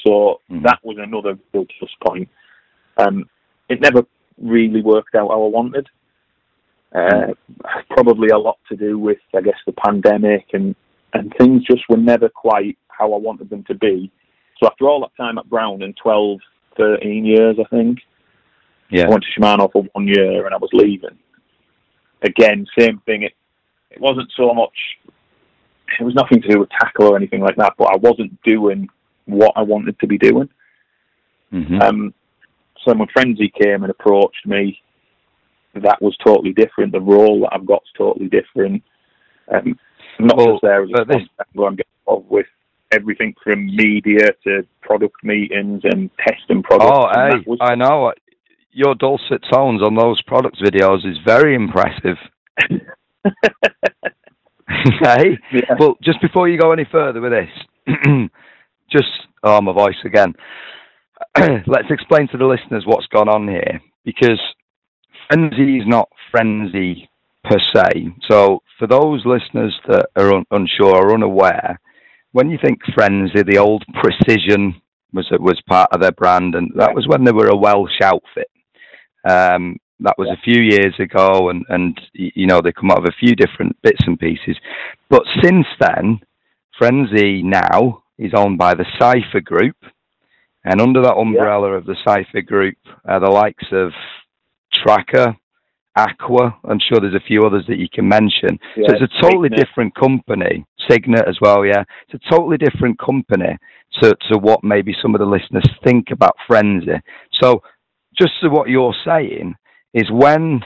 So 0.06 0.40
Mhm. 0.50 0.62
that 0.64 0.78
was 0.82 0.98
another 0.98 1.38
real 1.52 1.66
plus 1.78 1.90
point. 2.06 2.28
Um, 2.98 3.28
it 3.68 3.80
never 3.80 4.04
really 4.38 4.82
worked 4.82 5.14
out 5.14 5.28
how 5.30 5.42
I 5.42 5.48
wanted. 5.48 5.88
Uh, 6.94 7.32
probably 7.90 8.28
a 8.28 8.38
lot 8.38 8.58
to 8.68 8.76
do 8.76 8.98
with, 8.98 9.18
I 9.34 9.40
guess, 9.40 9.58
the 9.66 9.72
pandemic 9.72 10.46
and, 10.52 10.76
and 11.12 11.34
things 11.38 11.64
just 11.64 11.88
were 11.88 11.96
never 11.96 12.28
quite 12.28 12.78
how 12.88 13.12
I 13.12 13.16
wanted 13.16 13.50
them 13.50 13.64
to 13.64 13.74
be. 13.74 14.10
So 14.60 14.68
after 14.68 14.88
all 14.88 15.00
that 15.00 15.16
time 15.16 15.38
at 15.38 15.48
Browning 15.48 15.94
12, 15.94 16.40
13 16.76 17.24
years, 17.24 17.56
I 17.58 17.64
think, 17.64 18.00
Yeah. 18.90 19.06
I 19.06 19.08
went 19.08 19.24
to 19.24 19.40
Shimano 19.40 19.72
for 19.72 19.82
one 19.94 20.06
year 20.06 20.44
and 20.44 20.54
I 20.54 20.58
was 20.58 20.70
leaving. 20.72 21.18
Again, 22.22 22.66
same 22.78 22.98
thing. 23.00 23.22
It 23.22 23.34
it 23.90 24.00
wasn't 24.00 24.30
so 24.32 24.52
much. 24.52 24.76
It 26.00 26.04
was 26.04 26.14
nothing 26.14 26.40
to 26.42 26.48
do 26.48 26.60
with 26.60 26.70
tackle 26.70 27.08
or 27.12 27.16
anything 27.16 27.40
like 27.40 27.56
that. 27.56 27.74
But 27.78 27.92
I 27.94 27.96
wasn't 27.96 28.40
doing 28.42 28.88
what 29.26 29.52
I 29.56 29.62
wanted 29.62 29.98
to 30.00 30.06
be 30.06 30.18
doing. 30.18 30.48
hmm 31.50 31.80
Um, 31.80 32.14
so 32.84 32.94
when 32.94 33.08
Frenzy 33.12 33.48
came 33.62 33.82
and 33.82 33.90
approached 33.90 34.46
me, 34.46 34.80
that 35.74 36.00
was 36.02 36.16
totally 36.24 36.52
different. 36.52 36.92
The 36.92 37.00
role 37.00 37.40
that 37.40 37.50
I've 37.52 37.66
got 37.66 37.82
is 37.84 37.92
totally 37.96 38.28
different. 38.28 38.82
Um, 39.52 39.78
not 40.18 40.36
Well, 40.36 40.52
just 40.52 40.62
there 40.62 40.82
as 40.84 40.90
a 40.90 40.92
but 40.92 41.08
this- 41.08 41.22
sponsor, 41.32 41.66
I'm 41.66 41.76
getting 41.76 41.90
involved 42.06 42.30
with 42.30 42.46
everything 42.92 43.34
from 43.42 43.66
media 43.66 44.30
to 44.44 44.64
product 44.82 45.16
meetings 45.24 45.80
and 45.84 46.10
testing 46.18 46.62
products. 46.62 46.90
Oh, 46.94 47.08
hey, 47.12 47.42
was- 47.46 47.58
I 47.60 47.74
know. 47.74 48.12
Your 48.76 48.94
dulcet 48.96 49.42
tones 49.52 49.82
on 49.82 49.94
those 49.94 50.20
products 50.22 50.60
videos 50.60 51.06
is 51.06 51.16
very 51.24 51.54
impressive. 51.54 52.16
hey, 55.00 55.38
Yeah. 55.52 55.74
well, 55.78 55.96
just 56.02 56.20
before 56.20 56.48
you 56.48 56.58
go 56.58 56.72
any 56.72 56.86
further 56.90 57.20
with 57.20 57.32
this, 57.32 57.96
just 58.90 59.08
oh 59.42 59.60
my 59.60 59.72
voice 59.72 59.96
again. 60.04 60.34
Let's 61.66 61.90
explain 61.90 62.28
to 62.28 62.38
the 62.38 62.46
listeners 62.46 62.84
what's 62.86 63.06
gone 63.06 63.28
on 63.28 63.48
here 63.48 63.80
because 64.04 64.40
frenzy 65.28 65.78
is 65.78 65.86
not 65.86 66.08
frenzy 66.30 67.08
per 67.44 67.58
se. 67.74 68.08
So, 68.30 68.62
for 68.78 68.86
those 68.86 69.24
listeners 69.24 69.78
that 69.88 70.06
are 70.16 70.34
un- 70.34 70.44
unsure 70.50 70.94
or 70.96 71.14
unaware, 71.14 71.80
when 72.32 72.50
you 72.50 72.58
think 72.62 72.80
frenzy, 72.94 73.42
the 73.42 73.58
old 73.58 73.84
precision 74.02 74.74
was 75.12 75.26
was 75.38 75.60
part 75.68 75.88
of 75.92 76.00
their 76.00 76.12
brand, 76.12 76.54
and 76.54 76.70
that 76.76 76.94
was 76.94 77.06
when 77.06 77.24
they 77.24 77.32
were 77.32 77.48
a 77.48 77.56
Welsh 77.56 78.00
outfit. 78.02 78.50
Um, 79.28 79.76
that 80.00 80.18
was 80.18 80.28
a 80.28 80.42
few 80.42 80.60
years 80.60 80.94
ago, 80.98 81.50
and 81.50 81.64
and 81.68 82.00
you 82.12 82.46
know 82.46 82.60
they 82.60 82.72
come 82.72 82.90
out 82.90 82.98
of 82.98 83.04
a 83.04 83.18
few 83.18 83.34
different 83.34 83.80
bits 83.82 84.00
and 84.06 84.18
pieces. 84.18 84.56
But 85.08 85.22
since 85.42 85.66
then, 85.80 86.20
Frenzy 86.78 87.42
now 87.42 88.02
is 88.18 88.32
owned 88.34 88.58
by 88.58 88.74
the 88.74 88.86
Cipher 89.00 89.40
Group, 89.40 89.76
and 90.64 90.80
under 90.80 91.02
that 91.02 91.16
umbrella 91.16 91.72
of 91.72 91.86
the 91.86 91.96
Cipher 92.06 92.42
Group, 92.42 92.76
are 93.04 93.20
the 93.20 93.30
likes 93.30 93.66
of 93.72 93.92
Trakker, 94.74 95.36
Aqua. 95.96 96.58
I'm 96.68 96.80
sure 96.80 97.00
there's 97.00 97.14
a 97.14 97.26
few 97.26 97.44
others 97.44 97.64
that 97.68 97.78
you 97.78 97.88
can 97.92 98.08
mention. 98.08 98.58
Yeah, 98.76 98.88
so 98.88 98.94
it's 98.94 99.14
a 99.14 99.22
totally 99.22 99.48
Signet. 99.48 99.66
different 99.66 99.94
company. 99.94 100.64
Signet 100.90 101.28
as 101.28 101.38
well, 101.40 101.64
yeah. 101.64 101.84
It's 102.08 102.22
a 102.24 102.30
totally 102.30 102.56
different 102.56 102.98
company 102.98 103.56
to, 104.02 104.14
to 104.30 104.38
what 104.38 104.64
maybe 104.64 104.94
some 105.00 105.14
of 105.14 105.20
the 105.20 105.26
listeners 105.26 105.64
think 105.84 106.10
about 106.10 106.36
Frenzy. 106.46 107.00
So 107.40 107.62
just 108.18 108.32
to 108.42 108.48
what 108.48 108.68
you're 108.68 108.94
saying 109.04 109.54
is 109.94 110.10
when 110.10 110.60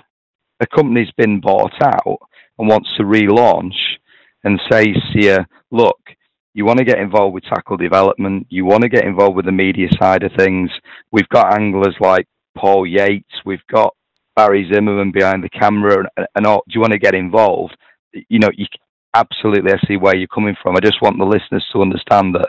a 0.61 0.67
company's 0.67 1.13
been 1.17 1.41
bought 1.41 1.75
out 1.83 2.19
and 2.59 2.69
wants 2.69 2.89
to 2.97 3.05
relaunch 3.05 3.77
and 4.45 4.61
says 4.71 4.97
to 5.13 5.23
you, 5.23 5.39
look, 5.71 5.99
you 6.55 6.65
want 6.65 6.79
to 6.79 6.85
get 6.85 6.99
involved 6.99 7.35
with 7.35 7.45
tackle 7.45 7.77
development, 7.77 8.47
you 8.51 8.65
want 8.65 8.83
to 8.83 8.89
get 8.89 9.05
involved 9.05 9.37
with 9.37 9.45
the 9.45 9.53
media 9.53 9.89
side 10.01 10.25
of 10.25 10.33
things. 10.37 10.71
We've 11.13 11.29
got 11.29 11.53
anglers 11.53 11.95
like 12.01 12.27
Paul 12.57 12.87
Yates, 12.87 13.31
we've 13.45 13.65
got 13.71 13.95
Barry 14.35 14.69
Zimmerman 14.73 15.13
behind 15.13 15.45
the 15.45 15.49
camera, 15.49 16.05
and, 16.17 16.27
and 16.35 16.47
all. 16.47 16.63
Do 16.69 16.75
you 16.75 16.81
want 16.81 16.93
to 16.93 16.99
get 16.99 17.15
involved? 17.15 17.77
You 18.29 18.39
know, 18.39 18.51
you 18.57 18.67
absolutely. 19.15 19.73
I 19.73 19.79
see 19.87 19.97
where 19.97 20.17
you're 20.17 20.29
coming 20.29 20.57
from. 20.63 20.77
I 20.77 20.81
just 20.81 21.03
want 21.03 21.19
the 21.19 21.25
listeners 21.25 21.67
to 21.73 21.83
understand 21.83 22.35
that 22.35 22.49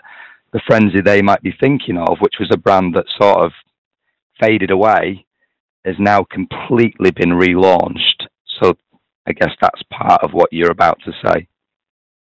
the 0.54 0.62
frenzy 0.68 1.02
they 1.02 1.22
might 1.22 1.42
be 1.42 1.54
thinking 1.60 1.98
of, 1.98 2.18
which 2.20 2.36
was 2.40 2.50
a 2.52 2.58
brand 2.58 2.96
that 2.96 3.06
sort 3.20 3.38
of 3.44 3.52
faded 4.40 4.72
away, 4.72 5.26
has 5.86 5.96
now 6.00 6.24
completely 6.24 7.12
been 7.12 7.30
relaunched. 7.30 8.28
So 8.62 8.74
I 9.28 9.32
guess 9.32 9.52
that's 9.62 9.82
part 9.92 10.24
of 10.24 10.32
what 10.32 10.52
you're 10.52 10.72
about 10.72 11.00
to 11.06 11.12
say. 11.26 11.48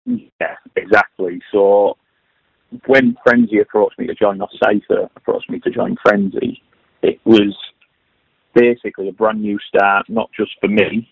Yeah, 0.05 0.55
exactly. 0.75 1.41
So 1.51 1.97
when 2.85 3.15
Frenzy 3.23 3.59
approached 3.59 3.97
me 3.97 4.07
to 4.07 4.15
join, 4.15 4.41
or 4.41 4.49
Cypher 4.63 5.09
approached 5.15 5.49
me 5.49 5.59
to 5.59 5.71
join 5.71 5.95
Frenzy, 6.03 6.61
it 7.01 7.19
was 7.25 7.55
basically 8.53 9.09
a 9.09 9.13
brand 9.13 9.41
new 9.41 9.57
start, 9.67 10.09
not 10.09 10.29
just 10.37 10.51
for 10.59 10.67
me, 10.67 11.09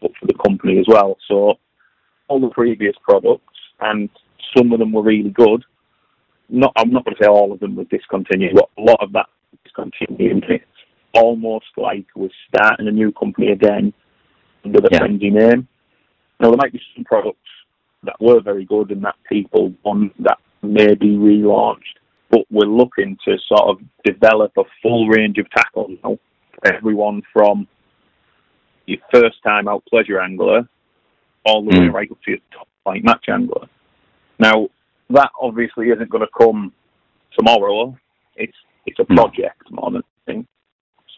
but 0.00 0.12
for 0.18 0.26
the 0.26 0.34
company 0.34 0.78
as 0.78 0.86
well. 0.88 1.16
So 1.28 1.54
all 2.28 2.40
the 2.40 2.50
previous 2.50 2.94
products, 3.02 3.44
and 3.80 4.08
some 4.56 4.72
of 4.72 4.78
them 4.78 4.92
were 4.92 5.02
really 5.02 5.30
good. 5.30 5.64
Not, 6.48 6.72
I'm 6.76 6.90
not 6.90 7.04
going 7.04 7.16
to 7.16 7.22
say 7.24 7.28
all 7.28 7.52
of 7.52 7.60
them 7.60 7.76
were 7.76 7.84
discontinued, 7.84 8.54
but 8.54 8.68
a 8.78 8.82
lot 8.82 8.98
of 9.00 9.12
that 9.12 9.26
discontinued. 9.64 10.44
Almost 11.14 11.66
like 11.76 12.06
we're 12.14 12.28
starting 12.48 12.86
a 12.88 12.92
new 12.92 13.12
company 13.12 13.48
again 13.52 13.92
under 14.64 14.80
the 14.80 14.88
Yeah. 14.92 14.98
Frenzy 14.98 15.30
name. 15.30 15.66
Now 16.38 16.48
there 16.50 16.56
might 16.56 16.72
be 16.72 16.80
some 16.94 17.04
products 17.04 17.38
that 18.04 18.16
were 18.20 18.40
very 18.40 18.64
good 18.64 18.90
and 18.90 19.02
that 19.04 19.16
people 19.28 19.74
want 19.82 20.12
that 20.22 20.38
may 20.62 20.94
be 20.94 21.16
relaunched. 21.16 21.96
But 22.30 22.42
we're 22.50 22.66
looking 22.68 23.18
to 23.24 23.36
sort 23.38 23.62
of 23.68 23.80
develop 24.04 24.52
a 24.56 24.62
full 24.82 25.08
range 25.08 25.38
of 25.38 25.50
tackle 25.50 25.94
now 26.04 26.18
everyone 26.64 27.22
from 27.32 27.66
your 28.86 28.98
first 29.12 29.42
time 29.42 29.66
out 29.66 29.82
pleasure 29.86 30.20
angler 30.20 30.68
all 31.46 31.62
the 31.64 31.70
way 31.70 31.86
Mm. 31.86 31.92
right 31.94 32.10
up 32.10 32.22
to 32.22 32.30
your 32.32 32.40
top 32.52 32.68
flight 32.84 33.02
match 33.02 33.28
angler. 33.28 33.66
Now, 34.38 34.68
that 35.10 35.30
obviously 35.40 35.88
isn't 35.90 36.10
going 36.10 36.24
to 36.24 36.30
come 36.38 36.72
tomorrow. 37.36 37.96
It's 38.36 38.56
it's 38.86 38.98
a 38.98 39.06
No. 39.08 39.22
project 39.24 39.70
more 39.70 39.90
than 39.90 40.02
anything. 40.26 40.46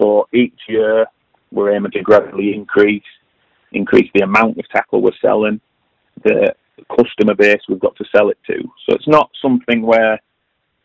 So 0.01 0.29
each 0.33 0.59
year 0.69 1.07
we're 1.51 1.75
aiming 1.75 1.93
to 1.93 2.03
gradually 2.03 2.55
increase 2.55 3.03
increase 3.73 4.11
the 4.15 4.23
amount 4.23 4.59
of 4.59 4.69
tackle 4.69 5.01
we're 5.01 5.11
selling, 5.21 5.61
the 6.25 6.55
customer 6.95 7.35
base 7.35 7.61
we've 7.69 7.81
got 7.81 7.97
to 7.97 8.05
sell 8.15 8.29
it 8.29 8.39
to. 8.47 8.63
So 8.87 8.95
it's 8.95 9.09
not 9.09 9.31
something 9.41 9.83
where 9.83 10.19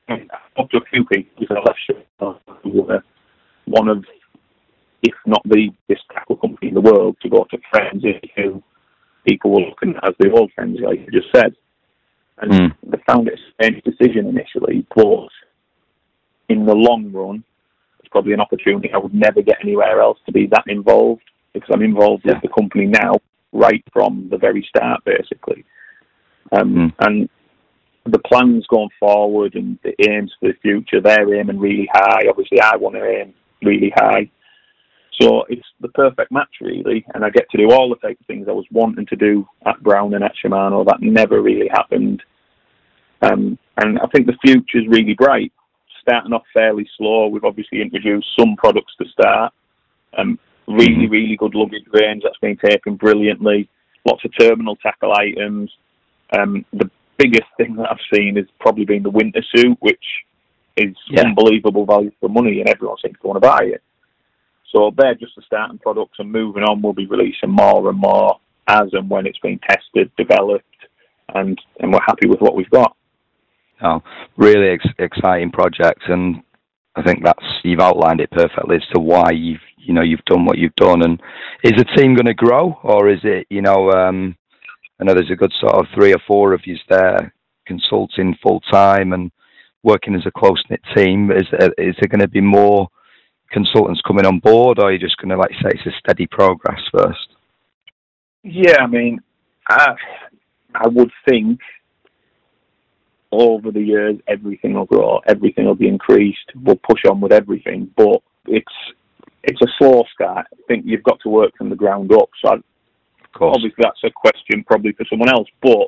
I've 0.09 0.69
to 0.69 0.77
a 0.77 0.85
few 0.91 1.03
people 1.05 1.57
left 1.65 1.79
short 1.85 2.41
who 2.63 2.83
were 2.83 3.03
one 3.65 3.89
of, 3.89 4.05
if 5.03 5.13
not 5.25 5.41
the 5.43 5.69
biggest 5.87 6.05
tackle 6.13 6.37
company 6.37 6.69
in 6.69 6.75
the 6.75 6.81
world, 6.81 7.17
to 7.21 7.29
go 7.29 7.45
to 7.51 7.57
Frenzy, 7.69 8.21
who 8.35 8.63
people 9.27 9.51
were 9.51 9.67
looking 9.67 9.95
at 9.97 10.09
as 10.09 10.15
the 10.19 10.31
old 10.31 10.51
Frenzy, 10.55 10.81
like 10.83 10.99
you 10.99 11.11
just 11.11 11.33
said. 11.35 11.53
And 12.39 12.51
Mm. 12.51 12.75
they 12.83 12.97
found 13.09 13.27
it 13.27 13.33
a 13.39 13.51
strange 13.51 13.83
decision 13.83 14.27
initially, 14.27 14.85
but 14.95 15.27
in 16.49 16.65
the 16.65 16.75
long 16.75 17.11
run, 17.11 17.43
it's 18.07 18.11
probably 18.11 18.33
an 18.33 18.39
opportunity 18.39 18.89
I 18.93 18.97
would 18.97 19.13
never 19.13 19.41
get 19.41 19.57
anywhere 19.61 19.99
else 19.99 20.17
to 20.25 20.31
be 20.31 20.47
that 20.47 20.63
involved 20.67 21.23
because 21.53 21.69
I'm 21.73 21.81
involved 21.81 22.23
Yeah. 22.25 22.33
with 22.33 22.43
the 22.43 22.49
company 22.49 22.85
now 22.85 23.15
right 23.51 23.83
from 23.91 24.29
the 24.29 24.37
very 24.37 24.63
start, 24.63 25.03
basically. 25.03 25.65
Um, 26.53 26.73
Mm. 26.75 26.93
And 26.99 27.29
the 28.05 28.19
plans 28.19 28.65
going 28.67 28.89
forward 28.97 29.55
and 29.55 29.77
the 29.83 29.93
aims 30.09 30.33
for 30.39 30.47
the 30.47 30.53
future, 30.61 31.01
they're 31.01 31.35
aiming 31.35 31.59
really 31.59 31.89
high. 31.93 32.27
Obviously, 32.29 32.61
I 32.61 32.77
want 32.77 32.95
to 32.95 33.05
aim 33.05 33.33
really 33.61 33.91
high. 33.95 34.29
So 35.19 35.43
it's 35.49 35.67
the 35.81 35.89
perfect 35.89 36.31
match, 36.31 36.61
really, 36.61 37.03
and 37.13 37.25
I 37.25 37.29
get 37.29 37.49
to 37.49 37.57
do 37.57 37.71
all 37.71 37.89
the 37.89 37.97
type 37.97 38.19
of 38.19 38.25
things 38.27 38.47
I 38.47 38.53
was 38.53 38.67
wanting 38.71 39.07
to 39.07 39.15
do 39.17 39.45
at 39.65 39.81
Browning 39.83 40.13
and 40.13 40.23
at 40.23 40.35
Shimano. 40.35 40.85
That 40.85 41.01
never 41.01 41.41
really 41.41 41.67
happened. 41.67 42.23
Um, 43.21 43.57
and 43.77 43.99
I 43.99 44.05
think 44.07 44.27
the 44.27 44.37
future 44.45 44.77
is 44.77 44.87
really 44.87 45.15
bright. 45.15 45.51
Starting 46.07 46.31
off 46.31 46.43
fairly 46.53 46.87
slow, 46.97 47.27
we've 47.27 47.43
obviously 47.43 47.81
introduced 47.81 48.27
some 48.39 48.55
products 48.55 48.93
to 48.97 49.05
start. 49.09 49.51
Um, 50.17 50.39
really, 50.65 51.05
Mhm. 51.05 51.11
really 51.11 51.35
good 51.35 51.53
luggage 51.53 51.83
range 51.91 52.23
that's 52.23 52.37
been 52.37 52.55
taken 52.55 52.95
brilliantly. 52.95 53.67
Lots 54.05 54.23
of 54.23 54.31
terminal 54.37 54.77
tackle 54.77 55.11
items. 55.13 55.75
Um, 56.31 56.63
the 56.71 56.89
biggest 57.17 57.49
thing 57.57 57.75
that 57.75 57.91
I've 57.91 57.99
seen 58.13 58.37
has 58.37 58.45
probably 58.59 58.85
been 58.85 59.03
the 59.03 59.09
winter 59.09 59.43
suit, 59.53 59.75
which 59.81 60.23
is 60.77 60.95
Yeah. 61.07 61.23
unbelievable 61.23 61.85
value 61.85 62.11
for 62.21 62.29
money, 62.29 62.61
and 62.61 62.69
everyone 62.69 62.97
seems 62.99 63.19
to 63.19 63.27
want 63.27 63.43
to 63.43 63.49
buy 63.49 63.65
it. 63.65 63.81
So 64.67 64.91
they're 64.91 65.15
just 65.15 65.35
the 65.35 65.41
starting 65.41 65.77
products, 65.79 66.19
and 66.19 66.31
moving 66.31 66.63
on, 66.63 66.81
we'll 66.81 66.93
be 66.93 67.05
releasing 67.05 67.49
more 67.49 67.89
and 67.89 67.99
more 67.99 68.39
as 68.69 68.93
and 68.93 69.09
when 69.09 69.25
it's 69.25 69.39
been 69.39 69.59
tested, 69.59 70.09
developed, 70.15 70.87
and 71.35 71.59
and 71.81 71.91
we're 71.91 71.99
happy 72.01 72.27
with 72.27 72.39
what 72.39 72.55
we've 72.55 72.69
got. 72.69 72.95
Oh, 73.81 74.01
really 74.37 74.69
ex- 74.69 74.95
exciting 74.97 75.51
project, 75.51 76.01
and 76.07 76.41
I 76.95 77.03
think 77.03 77.23
that's 77.23 77.45
you've 77.63 77.79
outlined 77.79 78.21
it 78.21 78.31
perfectly 78.31 78.77
as 78.77 78.87
to 78.93 78.99
why 78.99 79.31
you've 79.31 79.61
you 79.77 79.93
know 79.93 80.01
you've 80.01 80.25
done 80.25 80.45
what 80.45 80.57
you've 80.57 80.75
done. 80.75 81.03
And 81.03 81.21
is 81.63 81.73
the 81.77 81.85
team 81.95 82.15
going 82.15 82.25
to 82.25 82.33
grow, 82.33 82.79
or 82.83 83.09
is 83.09 83.19
it 83.23 83.45
you 83.49 83.61
know? 83.61 83.91
Um, 83.91 84.35
I 84.99 85.03
know 85.03 85.13
there's 85.13 85.31
a 85.31 85.35
good 85.35 85.53
sort 85.59 85.75
of 85.75 85.85
three 85.93 86.11
or 86.11 86.19
four 86.27 86.53
of 86.53 86.61
you 86.65 86.75
there 86.89 87.33
consulting 87.67 88.35
full 88.41 88.61
time 88.71 89.13
and 89.13 89.31
working 89.83 90.15
as 90.15 90.25
a 90.25 90.31
close 90.31 90.63
knit 90.69 90.81
team. 90.95 91.29
Is 91.31 91.45
there, 91.51 91.69
is 91.77 91.95
there 91.99 92.09
going 92.09 92.21
to 92.21 92.27
be 92.27 92.41
more 92.41 92.87
consultants 93.51 94.01
coming 94.07 94.25
on 94.25 94.39
board, 94.39 94.79
or 94.79 94.85
are 94.85 94.91
you 94.91 94.99
just 94.99 95.17
going 95.17 95.29
to 95.29 95.37
like 95.37 95.51
say 95.61 95.69
it's 95.69 95.85
a 95.85 95.99
steady 95.99 96.25
progress 96.27 96.81
first? 96.91 97.29
Yeah, 98.43 98.77
I 98.79 98.87
mean, 98.87 99.19
I, 99.69 99.93
I 100.73 100.87
would 100.87 101.11
think 101.29 101.59
over 103.37 103.71
the 103.71 103.81
years 103.81 104.15
everything 104.27 104.73
will 104.73 104.85
grow, 104.85 105.19
everything 105.27 105.65
will 105.65 105.75
be 105.75 105.87
increased. 105.87 106.51
We'll 106.55 106.75
push 106.77 107.01
on 107.09 107.21
with 107.21 107.31
everything, 107.31 107.91
but 107.95 108.21
it's 108.47 108.73
it's 109.43 109.61
a 109.61 109.67
slow 109.77 110.03
start. 110.13 110.47
I 110.51 110.57
think 110.67 110.85
you've 110.85 111.03
got 111.03 111.19
to 111.21 111.29
work 111.29 111.51
from 111.57 111.69
the 111.69 111.75
ground 111.75 112.11
up. 112.13 112.29
So 112.43 112.51
I, 112.51 112.53
Of 112.55 112.63
course. 113.33 113.55
obviously 113.55 113.83
that's 113.83 114.03
a 114.03 114.11
question 114.11 114.63
probably 114.65 114.91
for 114.93 115.05
someone 115.09 115.29
else, 115.29 115.47
but 115.61 115.87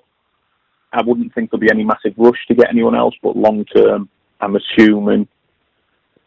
I 0.94 1.02
wouldn't 1.04 1.34
think 1.34 1.52
there'll 1.52 1.60
be 1.62 1.72
any 1.72 1.84
massive 1.84 2.14
rush 2.18 2.40
to 2.48 2.56
get 2.56 2.70
anyone 2.70 2.96
else. 2.96 3.16
But 3.22 3.36
long 3.36 3.66
term, 3.66 4.10
I'm 4.42 4.56
assuming 4.56 5.28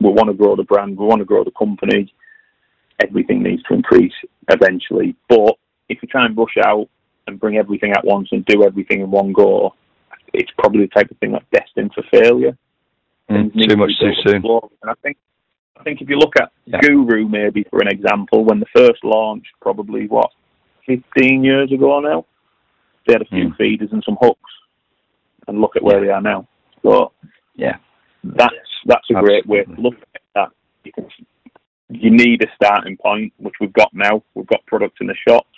we 0.00 0.10
want 0.10 0.28
to 0.28 0.34
grow 0.34 0.56
the 0.56 0.64
brand, 0.64 0.96
we 0.98 1.06
want 1.06 1.20
to 1.20 1.24
grow 1.24 1.44
the 1.44 1.52
company. 1.52 2.12
Everything 3.02 3.42
needs 3.42 3.62
to 3.64 3.74
increase 3.74 4.12
eventually. 4.50 5.16
But 5.28 5.54
if 5.88 5.98
you 6.02 6.08
try 6.08 6.26
and 6.26 6.36
rush 6.36 6.56
out 6.64 6.88
and 7.26 7.40
bring 7.40 7.56
everything 7.56 7.92
at 7.92 8.04
once 8.04 8.28
and 8.32 8.44
do 8.44 8.64
everything 8.64 9.00
in 9.00 9.10
one 9.10 9.32
go, 9.32 9.74
it's 10.32 10.50
probably 10.58 10.82
the 10.82 10.88
type 10.88 11.10
of 11.10 11.18
thing 11.18 11.32
that's 11.32 11.44
destined 11.52 11.92
for 11.94 12.02
failure. 12.10 12.56
Mm, 13.30 13.52
too 13.68 13.76
much 13.76 13.92
too 14.00 14.12
soon. 14.26 14.42
And 14.44 14.90
I 14.90 14.94
think, 15.02 15.16
I 15.78 15.82
think 15.82 16.00
if 16.00 16.08
you 16.08 16.16
look 16.16 16.34
at 16.40 16.50
Yeah. 16.66 16.80
Guru, 16.80 17.28
maybe 17.28 17.64
for 17.70 17.80
an 17.80 17.88
example, 17.88 18.44
when 18.44 18.60
the 18.60 18.66
first 18.74 19.02
launched, 19.04 19.52
probably 19.60 20.06
what 20.06 20.30
15 20.86 21.44
years 21.44 21.72
ago 21.72 22.00
now, 22.00 22.24
they 23.06 23.14
had 23.14 23.22
a 23.22 23.26
few 23.26 23.48
Mm. 23.48 23.56
feeders 23.56 23.92
and 23.92 24.02
some 24.04 24.16
hooks, 24.20 24.50
and 25.48 25.60
look 25.60 25.76
at 25.76 25.82
where 25.82 26.00
they 26.00 26.10
are 26.10 26.20
now. 26.20 26.46
So 26.82 27.12
Yeah. 27.54 27.76
that's 28.22 28.54
that's 28.84 29.08
a 29.10 29.14
great 29.14 29.46
way 29.46 29.64
to 29.64 29.80
look 29.80 29.94
at 30.14 30.22
that. 30.34 30.50
You 30.84 30.92
can 30.92 31.08
you 31.88 32.10
need 32.10 32.42
a 32.42 32.50
starting 32.54 32.96
point, 32.96 33.32
which 33.36 33.54
we've 33.60 33.72
got 33.72 33.92
now. 33.92 34.22
We've 34.34 34.46
got 34.46 34.64
products 34.66 34.98
in 35.00 35.06
the 35.06 35.14
shops, 35.28 35.54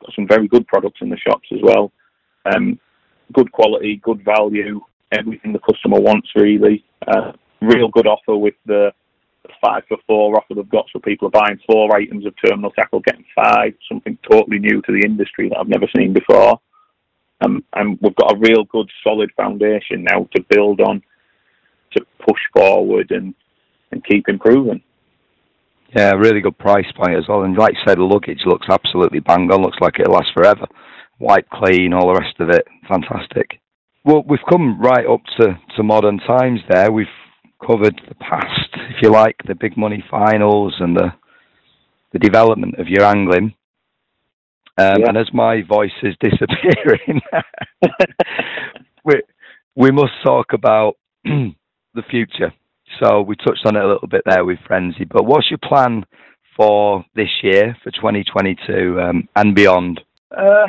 got 0.00 0.14
some 0.14 0.26
very 0.26 0.48
good 0.48 0.66
products 0.66 1.00
in 1.02 1.10
the 1.10 1.18
shops 1.18 1.46
as 1.52 1.60
well. 1.62 1.92
Um, 2.46 2.78
good 3.32 3.50
quality, 3.52 4.00
good 4.02 4.24
value, 4.24 4.80
everything 5.12 5.52
the 5.52 5.58
customer 5.58 6.00
wants 6.00 6.28
really. 6.34 6.84
Uh, 7.06 7.32
real 7.60 7.88
good 7.88 8.06
offer 8.06 8.36
with 8.36 8.54
the 8.66 8.92
five 9.60 9.82
for 9.88 9.98
four 10.06 10.36
offer 10.36 10.54
they've 10.54 10.68
got, 10.68 10.86
so 10.92 10.98
people 11.00 11.28
are 11.28 11.30
buying 11.30 11.58
four 11.66 11.94
items 11.96 12.26
of 12.26 12.34
terminal 12.44 12.70
tackle, 12.70 13.00
getting 13.00 13.24
five, 13.34 13.74
something 13.88 14.18
totally 14.30 14.58
new 14.58 14.80
to 14.82 14.92
the 14.92 15.02
industry 15.04 15.48
that 15.48 15.58
I've 15.58 15.68
never 15.68 15.86
seen 15.96 16.12
before. 16.12 16.60
Um, 17.44 17.64
and 17.74 17.98
we've 18.00 18.14
got 18.16 18.34
a 18.34 18.38
real 18.38 18.64
good, 18.64 18.88
solid 19.02 19.30
foundation 19.36 20.04
now 20.04 20.28
to 20.34 20.44
build 20.48 20.80
on, 20.80 21.02
to 21.96 22.04
push 22.26 22.40
forward 22.56 23.10
and, 23.10 23.34
and 23.90 24.04
keep 24.04 24.28
improving. 24.28 24.82
Yeah, 25.94 26.12
really 26.12 26.40
good 26.40 26.56
price 26.56 26.90
point 26.96 27.16
as 27.16 27.24
well. 27.28 27.42
And 27.42 27.56
like 27.56 27.74
you 27.74 27.80
said, 27.86 27.98
the 27.98 28.04
luggage 28.04 28.40
looks 28.46 28.66
absolutely 28.70 29.20
bang 29.20 29.50
on. 29.50 29.62
Looks 29.62 29.78
like 29.80 29.98
it'll 29.98 30.14
last 30.14 30.30
forever. 30.34 30.66
White 31.18 31.48
clean, 31.50 31.92
all 31.92 32.12
the 32.12 32.20
rest 32.20 32.40
of 32.40 32.48
it. 32.50 32.66
Fantastic. 32.88 33.60
Well, 34.04 34.24
we've 34.28 34.40
come 34.48 34.80
right 34.80 35.06
up 35.06 35.20
to, 35.38 35.58
to 35.76 35.82
modern 35.82 36.18
times 36.18 36.60
there. 36.68 36.90
We've 36.90 37.06
covered 37.64 38.00
the 38.08 38.16
past, 38.16 38.70
if 38.90 38.96
you 39.02 39.10
like, 39.10 39.36
the 39.46 39.54
big 39.54 39.76
money 39.76 40.04
finals 40.10 40.74
and 40.80 40.96
the 40.96 41.12
the 42.12 42.18
development 42.18 42.78
of 42.78 42.88
your 42.88 43.04
angling. 43.04 43.54
Um, 44.78 45.00
Yeah. 45.00 45.08
And 45.08 45.16
as 45.16 45.32
my 45.32 45.62
voice 45.62 45.92
is 46.02 46.14
disappearing, 46.20 47.20
we, 49.04 49.22
we 49.74 49.90
must 49.90 50.12
talk 50.24 50.52
about 50.52 50.96
the 51.24 52.02
future. 52.10 52.52
So 53.02 53.22
we 53.22 53.36
touched 53.36 53.64
on 53.64 53.76
it 53.76 53.82
a 53.82 53.88
little 53.88 54.08
bit 54.08 54.22
there 54.26 54.44
with 54.44 54.58
Frenzy, 54.66 55.04
but 55.04 55.24
what's 55.24 55.50
your 55.50 55.58
plan 55.58 56.04
for 56.54 57.04
this 57.14 57.30
year, 57.42 57.74
for 57.82 57.90
2022 57.90 59.00
um, 59.00 59.28
and 59.34 59.54
beyond? 59.54 60.00
Uh, 60.30 60.66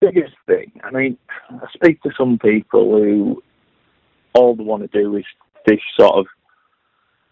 biggest 0.00 0.34
thing. 0.46 0.72
I 0.84 0.90
mean, 0.90 1.18
I 1.50 1.66
speak 1.74 2.02
to 2.02 2.10
some 2.16 2.38
people 2.38 2.92
who 2.92 3.42
all 4.34 4.54
they 4.54 4.64
want 4.64 4.90
to 4.90 5.02
do 5.02 5.16
is 5.16 5.24
fish 5.66 5.82
sort 5.98 6.14
of 6.14 6.26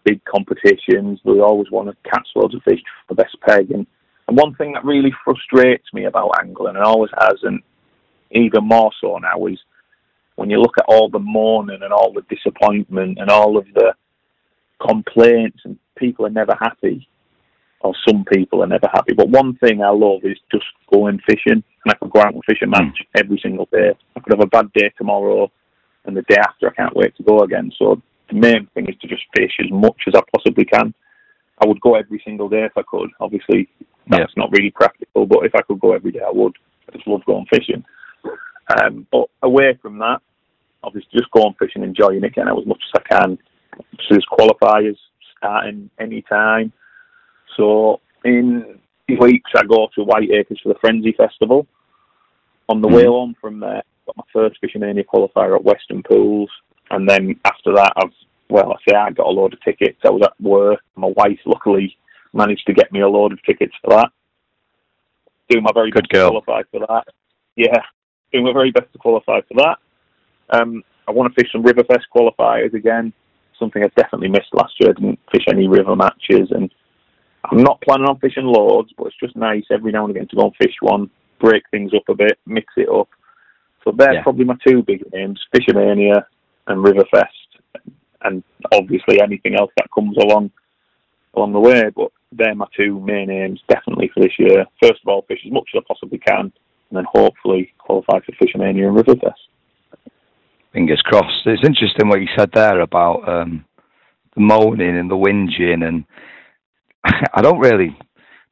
big 0.03 0.21
competitions. 0.25 1.19
They 1.23 1.39
always 1.39 1.71
want 1.71 1.89
to 1.89 2.09
catch 2.09 2.27
loads 2.35 2.55
of 2.55 2.63
fish 2.63 2.79
for 3.07 3.15
the 3.15 3.23
best 3.23 3.37
peg. 3.41 3.71
And, 3.71 3.85
and 4.27 4.37
one 4.37 4.55
thing 4.55 4.73
that 4.73 4.85
really 4.85 5.13
frustrates 5.23 5.87
me 5.93 6.05
about 6.05 6.31
angling, 6.39 6.75
and 6.75 6.83
always 6.83 7.11
has, 7.19 7.39
and 7.43 7.61
even 8.31 8.65
more 8.65 8.91
so 9.01 9.17
now, 9.17 9.45
is 9.47 9.59
when 10.35 10.49
you 10.49 10.59
look 10.59 10.77
at 10.77 10.85
all 10.87 11.09
the 11.09 11.19
moaning 11.19 11.81
and 11.81 11.93
all 11.93 12.13
the 12.13 12.25
disappointment 12.29 13.17
and 13.19 13.29
all 13.29 13.57
of 13.57 13.65
the 13.73 13.93
complaints, 14.85 15.59
and 15.63 15.77
people 15.97 16.25
are 16.25 16.29
never 16.29 16.55
happy 16.59 17.07
or 17.81 17.93
some 18.07 18.25
people 18.31 18.63
are 18.63 18.67
never 18.67 18.87
happy. 18.91 19.13
But 19.13 19.29
one 19.29 19.55
thing 19.57 19.81
I 19.81 19.89
love 19.89 20.21
is 20.23 20.37
just 20.51 20.65
going 20.91 21.19
fishing, 21.27 21.63
and 21.63 21.87
I 21.87 21.93
could 21.95 22.11
go 22.11 22.21
out 22.21 22.33
and 22.33 22.43
fish 22.45 22.59
a 22.63 22.67
match 22.67 22.97
every 23.15 23.39
single 23.41 23.67
day. 23.71 23.91
I 24.15 24.19
could 24.19 24.33
have 24.33 24.43
a 24.43 24.47
bad 24.47 24.71
day 24.73 24.91
tomorrow, 24.97 25.51
and 26.05 26.15
the 26.15 26.23
day 26.23 26.37
after 26.39 26.67
I 26.67 26.73
can't 26.73 26.95
wait 26.95 27.15
to 27.17 27.23
go 27.23 27.39
again. 27.39 27.71
So 27.77 28.01
the 28.29 28.35
main 28.35 28.67
thing 28.73 28.87
is 28.89 28.95
to 29.01 29.07
just 29.07 29.23
fish 29.35 29.51
as 29.59 29.71
much 29.71 30.01
as 30.07 30.15
I 30.15 30.21
possibly 30.35 30.65
can. 30.65 30.93
I 31.59 31.67
would 31.67 31.81
go 31.81 31.95
every 31.95 32.21
single 32.23 32.49
day 32.49 32.65
if 32.65 32.77
I 32.77 32.83
could. 32.87 33.09
Obviously, 33.19 33.67
that's 34.07 34.35
not 34.37 34.51
really 34.51 34.71
practical, 34.71 35.25
but 35.25 35.45
if 35.45 35.53
I 35.55 35.61
could 35.61 35.79
go 35.79 35.93
every 35.93 36.11
day, 36.11 36.21
I 36.25 36.31
would. 36.31 36.53
I 36.87 36.95
just 36.95 37.07
love 37.07 37.25
going 37.25 37.45
fishing. 37.51 37.83
Um, 38.79 39.07
but 39.11 39.25
away 39.43 39.77
from 39.81 39.97
that, 39.99 40.19
obviously, 40.83 41.09
just 41.13 41.31
going 41.31 41.55
fishing, 41.59 41.83
enjoying 41.83 42.23
it, 42.23 42.35
getting 42.35 42.49
out 42.49 42.59
as 42.59 42.67
much 42.67 42.81
as 42.93 43.01
I 43.01 43.15
can. 43.15 43.37
So 43.77 44.05
there's 44.11 44.25
qualifiers 44.31 44.97
starting 45.37 45.89
any 45.99 46.21
time 46.23 46.73
So 47.57 47.99
in 48.23 48.79
few 49.07 49.17
weeks, 49.19 49.51
I 49.55 49.63
go 49.63 49.89
to 49.95 50.05
Whiteacres 50.05 50.61
for 50.61 50.69
the 50.69 50.79
Frenzy 50.79 51.13
Festival. 51.13 51.67
On 52.69 52.81
the 52.81 52.87
mm. 52.87 52.95
way 52.95 53.05
home 53.05 53.35
from 53.39 53.59
there, 53.59 53.81
got 54.05 54.17
my 54.17 54.23
first 54.31 54.59
Fish'O'Mania 54.61 55.03
qualifier 55.05 55.55
at 55.55 55.63
Western 55.63 56.03
Pools, 56.03 56.49
and 56.91 57.09
then 57.09 57.39
after 57.45 57.73
that, 57.73 57.93
I've 57.97 58.11
well, 58.49 58.71
I 58.71 58.75
say 58.87 58.95
I 58.95 59.11
got 59.11 59.27
a 59.27 59.29
load 59.29 59.53
of 59.53 59.61
tickets. 59.61 59.99
I 60.05 60.09
was 60.09 60.21
at 60.23 60.39
work. 60.41 60.79
My 60.95 61.11
wife 61.17 61.39
luckily 61.45 61.97
managed 62.33 62.65
to 62.67 62.73
get 62.73 62.93
me 62.93 63.01
a 63.01 63.07
load 63.07 63.33
of 63.33 63.43
tickets 63.43 63.73
for 63.81 63.89
that. 63.89 64.09
Doing 65.49 65.63
my 65.63 65.71
very 65.73 65.91
Good 65.91 66.07
best 66.09 66.13
girl. 66.13 66.31
to 66.31 66.41
qualify 66.41 66.63
for 66.71 66.79
that. 66.87 67.13
Yeah, 67.57 67.81
doing 68.31 68.45
my 68.45 68.53
very 68.53 68.71
best 68.71 68.91
to 68.93 68.99
qualify 68.99 69.41
for 69.41 69.55
that. 69.55 69.77
Um, 70.49 70.83
I 71.07 71.11
want 71.11 71.33
to 71.33 71.41
fish 71.41 71.51
some 71.51 71.63
Riverfest 71.63 72.03
qualifiers 72.15 72.73
again. 72.73 73.11
Something 73.59 73.83
I 73.83 73.87
definitely 73.95 74.29
missed 74.29 74.53
last 74.53 74.73
year. 74.79 74.91
I 74.91 74.93
didn't 74.93 75.19
fish 75.31 75.43
any 75.49 75.67
river 75.67 75.95
matches, 75.95 76.51
and 76.51 76.71
I'm 77.51 77.63
not 77.63 77.81
planning 77.81 78.07
on 78.07 78.19
fishing 78.19 78.45
loads, 78.45 78.91
but 78.97 79.07
it's 79.07 79.19
just 79.19 79.35
nice 79.35 79.63
every 79.71 79.91
now 79.91 80.05
and 80.05 80.15
again 80.15 80.27
to 80.29 80.35
go 80.35 80.43
and 80.43 80.55
fish 80.55 80.75
one, 80.81 81.09
break 81.39 81.63
things 81.71 81.91
up 81.95 82.03
a 82.09 82.15
bit, 82.15 82.37
mix 82.45 82.73
it 82.77 82.89
up. 82.89 83.07
So 83.83 83.93
they're 83.97 84.15
yeah. 84.15 84.23
probably 84.23 84.45
my 84.45 84.57
two 84.67 84.83
big 84.83 85.03
names: 85.13 85.41
Fish'O'Mania 85.55 86.23
and 86.67 86.83
Riverfest, 86.83 87.93
and 88.23 88.43
obviously 88.73 89.21
anything 89.21 89.55
else 89.55 89.71
that 89.77 89.87
comes 89.95 90.17
along 90.17 90.51
along 91.35 91.53
the 91.53 91.59
way. 91.59 91.83
But 91.95 92.11
they're 92.33 92.55
my 92.55 92.65
two 92.75 92.99
main 92.99 93.29
aims, 93.29 93.61
definitely 93.69 94.11
for 94.13 94.21
this 94.21 94.37
year. 94.37 94.65
First 94.81 94.99
of 95.03 95.07
all, 95.07 95.21
fish 95.23 95.39
as 95.45 95.51
much 95.51 95.69
as 95.73 95.81
I 95.81 95.87
possibly 95.87 96.17
can, 96.17 96.51
and 96.51 96.51
then 96.91 97.05
hopefully 97.09 97.73
qualify 97.77 98.19
for 98.19 98.33
Fish'O'Mania 98.33 98.89
and 98.89 98.97
Riverfest. 98.97 100.09
Fingers 100.73 101.01
crossed. 101.05 101.45
It's 101.45 101.65
interesting 101.65 102.09
what 102.09 102.19
you 102.19 102.27
said 102.37 102.51
there 102.53 102.81
about 102.81 103.27
um, 103.27 103.63
the 104.35 104.41
moaning 104.41 104.97
and 104.97 105.09
the 105.09 105.15
whinging, 105.15 105.87
and 105.87 106.03
I 107.33 107.41
don't 107.41 107.59
really 107.59 107.97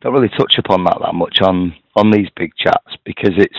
don't 0.02 0.14
really 0.14 0.30
touch 0.30 0.56
upon 0.58 0.84
that 0.86 1.00
that 1.02 1.16
much 1.16 1.40
on 1.42 1.74
on 1.96 2.12
these 2.12 2.28
big 2.36 2.52
chats 2.58 2.96
because 3.06 3.34
it's 3.38 3.58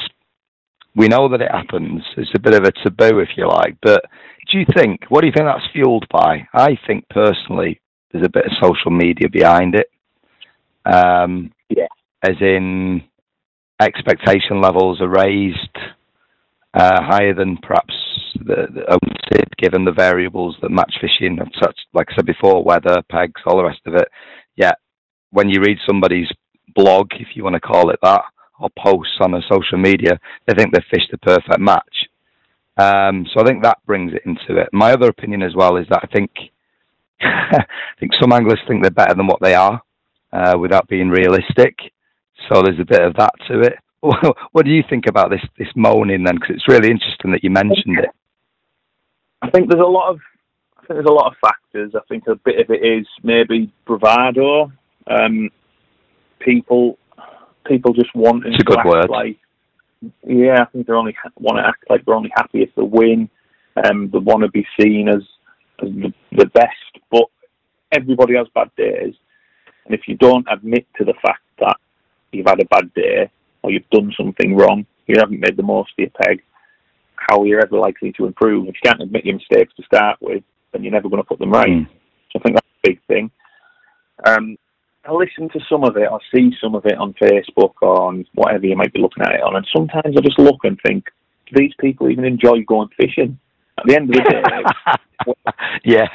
we 0.94 1.09
know 1.09 1.28
that 1.28 1.43
it 1.43 1.51
happens. 1.51 2.02
It's 2.16 2.31
a 2.35 2.40
bit 2.40 2.55
of 2.55 2.64
a 2.64 2.73
taboo, 2.73 3.18
if 3.20 3.28
you 3.36 3.47
like. 3.47 3.77
But 3.82 4.02
do 4.51 4.59
you 4.59 4.64
think? 4.74 5.02
What 5.10 5.20
do 5.20 5.27
you 5.27 5.32
think 5.36 5.47
that's 5.47 5.73
fueled 5.73 6.06
by? 6.10 6.48
I 6.55 6.78
think 6.86 7.06
personally, 7.10 7.81
there's 8.10 8.24
a 8.24 8.31
bit 8.31 8.47
of 8.47 8.52
social 8.62 8.90
media 8.90 9.28
behind 9.28 9.74
it. 9.74 9.89
Um, 10.86 11.52
yeah. 11.68 11.89
As 12.23 12.36
in, 12.40 13.02
expectation 13.81 14.62
levels 14.62 15.02
are 15.02 15.09
raised 15.09 15.77
uh, 16.73 17.02
higher 17.02 17.35
than 17.35 17.59
perhaps 17.59 17.94
the, 18.39 18.66
the 18.73 18.98
given 19.59 19.85
the 19.85 19.93
variables 19.93 20.56
that 20.60 20.70
match 20.70 20.94
fishing 21.01 21.39
and 21.39 21.55
such. 21.62 21.78
Like 21.93 22.09
I 22.10 22.16
said 22.16 22.27
before, 22.27 22.62
weather, 22.62 23.02
pegs, 23.10 23.40
all 23.47 23.56
the 23.56 23.64
rest 23.64 23.81
of 23.86 23.94
it. 23.94 24.09
Yeah, 24.56 24.73
when 25.36 25.50
you 25.50 25.60
read 25.60 25.76
somebody's 25.86 26.28
blog, 26.74 27.08
if 27.20 27.28
you 27.34 27.44
want 27.44 27.52
to 27.52 27.60
call 27.60 27.90
it 27.90 27.98
that, 28.02 28.22
or 28.58 28.70
posts 28.78 29.18
on 29.20 29.34
a 29.34 29.42
social 29.52 29.76
media, 29.76 30.18
they 30.46 30.54
think 30.54 30.72
they've 30.72 30.90
fished 30.90 31.10
the 31.10 31.18
perfect 31.18 31.60
match. 31.60 32.08
Um, 32.78 33.26
so 33.30 33.42
I 33.42 33.44
think 33.44 33.62
that 33.62 33.84
brings 33.84 34.14
it 34.14 34.22
into 34.24 34.58
it. 34.58 34.70
My 34.72 34.92
other 34.92 35.08
opinion 35.08 35.42
as 35.42 35.54
well 35.54 35.76
is 35.76 35.86
that 35.90 36.00
I 36.02 36.06
think 36.06 36.30
I 37.20 37.64
think 38.00 38.12
some 38.18 38.32
anglers 38.32 38.60
think 38.66 38.80
they're 38.80 38.90
better 38.90 39.14
than 39.14 39.26
what 39.26 39.42
they 39.42 39.54
are 39.54 39.82
uh, 40.32 40.56
without 40.58 40.88
being 40.88 41.10
realistic. 41.10 41.76
So 42.48 42.62
there's 42.62 42.80
a 42.80 42.86
bit 42.86 43.02
of 43.02 43.14
that 43.16 43.34
to 43.48 43.60
it. 43.60 43.74
what 44.52 44.64
do 44.64 44.70
you 44.70 44.84
think 44.88 45.04
about 45.06 45.28
this 45.28 45.44
this 45.58 45.68
moaning 45.76 46.24
then? 46.24 46.36
Because 46.36 46.56
it's 46.56 46.68
really 46.68 46.90
interesting 46.90 47.32
that 47.32 47.44
you 47.44 47.50
mentioned 47.50 47.98
it. 47.98 48.10
I 49.42 49.50
think 49.50 49.70
there's 49.70 49.84
a 49.84 49.86
lot 49.98 50.12
of 50.12 50.20
I 50.78 50.80
think 50.86 50.96
there's 50.96 51.10
a 51.10 51.12
lot 51.12 51.30
of 51.30 51.36
factors. 51.42 51.92
I 51.94 52.00
think 52.08 52.24
a 52.26 52.36
bit 52.36 52.58
of 52.58 52.70
it 52.70 52.82
is 52.82 53.06
maybe 53.22 53.70
bravado. 53.84 54.72
Um, 55.08 55.50
people 56.40 56.98
people 57.66 57.92
just 57.92 58.14
wanting 58.14 58.52
it's 58.52 58.62
a 58.62 58.64
good 58.64 58.78
act 58.78 58.88
word. 58.88 59.10
like 59.10 59.38
yeah, 60.26 60.62
I 60.62 60.64
think 60.66 60.86
they 60.86 60.92
only 60.92 61.16
want 61.38 61.58
to 61.58 61.66
act 61.66 61.84
like 61.88 62.04
they're 62.04 62.14
only 62.14 62.32
happy 62.36 62.62
if 62.62 62.70
they 62.76 62.82
win. 62.82 63.28
Um, 63.84 64.10
they 64.12 64.18
want 64.18 64.42
to 64.42 64.48
be 64.48 64.66
seen 64.80 65.08
as 65.08 65.22
as 65.82 65.88
the, 65.90 66.12
the 66.32 66.46
best, 66.46 67.04
but 67.10 67.24
everybody 67.92 68.34
has 68.36 68.46
bad 68.54 68.70
days, 68.76 69.14
and 69.84 69.94
if 69.94 70.02
you 70.06 70.16
don't 70.16 70.46
admit 70.50 70.86
to 70.98 71.04
the 71.04 71.14
fact 71.22 71.42
that 71.60 71.76
you've 72.32 72.46
had 72.46 72.60
a 72.60 72.66
bad 72.66 72.92
day 72.94 73.30
or 73.62 73.70
you've 73.70 73.88
done 73.90 74.12
something 74.16 74.56
wrong, 74.56 74.86
you 75.06 75.16
haven't 75.18 75.40
made 75.40 75.56
the 75.56 75.62
most 75.62 75.90
of 75.92 75.98
your 75.98 76.10
peg, 76.22 76.42
how 77.16 77.40
are 77.40 77.46
you 77.46 77.60
ever 77.60 77.78
likely 77.78 78.12
to 78.12 78.26
improve? 78.26 78.68
If 78.68 78.74
you 78.74 78.90
can't 78.90 79.02
admit 79.02 79.24
your 79.24 79.36
mistakes 79.36 79.74
to 79.76 79.82
start 79.84 80.18
with, 80.20 80.42
then 80.72 80.82
you're 80.82 80.92
never 80.92 81.08
going 81.08 81.22
to 81.22 81.26
put 81.26 81.38
them 81.38 81.50
right. 81.50 81.68
Mm. 81.68 81.88
So 82.32 82.38
I 82.38 82.42
think 82.42 82.56
that's 82.56 82.66
a 82.66 82.88
big 82.88 83.00
thing. 83.06 83.30
Um, 84.24 84.56
I 85.06 85.12
listen 85.12 85.48
to 85.50 85.60
some 85.68 85.84
of 85.84 85.96
it, 85.96 86.08
I 86.10 86.18
see 86.34 86.50
some 86.60 86.74
of 86.74 86.84
it 86.86 86.98
on 86.98 87.14
Facebook 87.14 87.74
or 87.80 88.02
on 88.02 88.24
whatever 88.34 88.66
you 88.66 88.76
might 88.76 88.92
be 88.92 89.00
looking 89.00 89.22
at 89.22 89.34
it 89.34 89.42
on, 89.42 89.56
and 89.56 89.66
sometimes 89.74 90.16
I 90.16 90.20
just 90.20 90.38
look 90.38 90.64
and 90.64 90.78
think, 90.84 91.06
do 91.46 91.60
these 91.60 91.74
people 91.78 92.10
even 92.10 92.24
enjoy 92.24 92.62
going 92.66 92.88
fishing? 92.96 93.38
At 93.78 93.86
the 93.86 93.94
end 93.94 94.08
of 94.08 94.16
the 94.16 94.22
day, 94.22 95.32
yeah. 95.84 96.08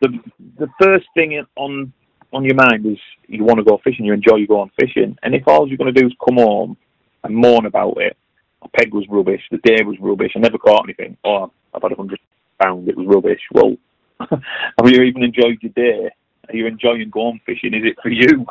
The 0.00 0.18
the 0.58 0.68
first 0.80 1.06
thing 1.14 1.44
on 1.56 1.92
on 2.32 2.44
your 2.44 2.54
mind 2.54 2.86
is 2.86 2.98
you 3.26 3.44
want 3.44 3.58
to 3.58 3.64
go 3.64 3.80
fishing, 3.82 4.04
you 4.06 4.12
enjoy 4.12 4.46
going 4.46 4.70
fishing, 4.80 5.18
and 5.22 5.34
if 5.34 5.42
all 5.46 5.68
you're 5.68 5.76
going 5.76 5.92
to 5.92 6.00
do 6.00 6.06
is 6.06 6.12
come 6.26 6.36
home 6.36 6.76
and 7.24 7.34
moan 7.34 7.66
about 7.66 8.00
it, 8.00 8.16
a 8.62 8.68
peg 8.68 8.94
was 8.94 9.04
rubbish, 9.10 9.42
the 9.50 9.58
day 9.58 9.82
was 9.82 9.96
rubbish, 10.00 10.32
I 10.36 10.38
never 10.38 10.56
caught 10.56 10.84
anything, 10.84 11.16
or 11.24 11.50
I've 11.74 11.82
had 11.82 11.92
a 11.92 11.96
hundred 11.96 12.20
pounds, 12.62 12.88
it 12.88 12.96
was 12.96 13.06
rubbish. 13.06 13.40
Well, 13.52 13.76
have 14.20 14.88
you 14.88 15.02
even 15.02 15.24
enjoyed 15.24 15.58
your 15.60 15.72
day? 15.72 16.10
Are 16.50 16.56
you 16.56 16.66
enjoying 16.66 17.10
going 17.10 17.40
fishing? 17.46 17.74
Is 17.74 17.82
it 17.84 17.96
for 18.02 18.10
you? 18.10 18.46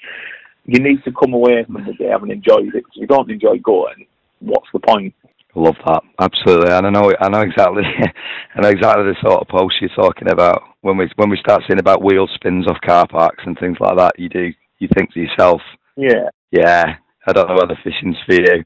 you 0.66 0.80
need 0.82 1.04
to 1.04 1.12
come 1.12 1.34
away 1.34 1.64
from 1.64 1.84
the 1.84 1.92
day 1.92 2.08
having 2.10 2.30
enjoyed 2.30 2.74
it. 2.74 2.76
If 2.76 2.84
you 2.94 3.06
don't 3.06 3.30
enjoy 3.30 3.58
going, 3.58 4.06
what's 4.40 4.68
the 4.72 4.80
point? 4.80 5.14
Love 5.56 5.76
that 5.86 6.02
absolutely, 6.18 6.72
and 6.72 6.84
I 6.84 6.90
know 6.90 7.12
I 7.20 7.28
know 7.28 7.42
exactly, 7.42 7.84
I 8.56 8.60
know 8.60 8.70
exactly 8.70 9.04
the 9.04 9.14
sort 9.22 9.40
of 9.40 9.46
post 9.46 9.76
you're 9.80 9.90
talking 9.90 10.28
about. 10.28 10.62
When 10.80 10.96
we 10.96 11.08
when 11.14 11.30
we 11.30 11.36
start 11.36 11.62
seeing 11.68 11.78
about 11.78 12.02
wheel 12.02 12.26
spins 12.34 12.66
off 12.66 12.80
car 12.84 13.06
parks 13.06 13.44
and 13.46 13.56
things 13.56 13.76
like 13.78 13.96
that, 13.96 14.18
you 14.18 14.28
do 14.28 14.52
you 14.80 14.88
think 14.96 15.12
to 15.12 15.20
yourself, 15.20 15.60
yeah, 15.96 16.28
yeah, 16.50 16.96
I 17.28 17.32
don't 17.32 17.48
know 17.48 17.54
whether 17.54 17.78
fishing's 17.84 18.16
for 18.26 18.34
you. 18.34 18.64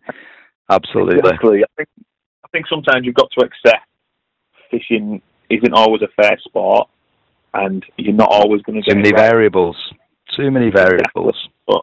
Absolutely. 0.70 1.18
Exactly. 1.18 1.62
I 1.62 1.68
think 1.76 1.88
I 2.42 2.48
think 2.52 2.66
sometimes 2.68 3.04
you've 3.04 3.14
got 3.14 3.30
to 3.38 3.44
accept 3.44 3.84
fishing 4.70 5.20
isn't 5.50 5.74
always 5.74 6.00
a 6.00 6.22
fair 6.22 6.38
sport, 6.42 6.88
and 7.54 7.84
you're 7.96 8.14
not 8.14 8.30
always 8.30 8.62
going 8.62 8.80
to 8.80 8.82
get 8.82 8.92
too 8.92 8.98
many 8.98 9.12
right. 9.12 9.30
variables. 9.30 9.76
Too 10.36 10.50
many 10.50 10.70
variables. 10.70 11.36
But 11.66 11.82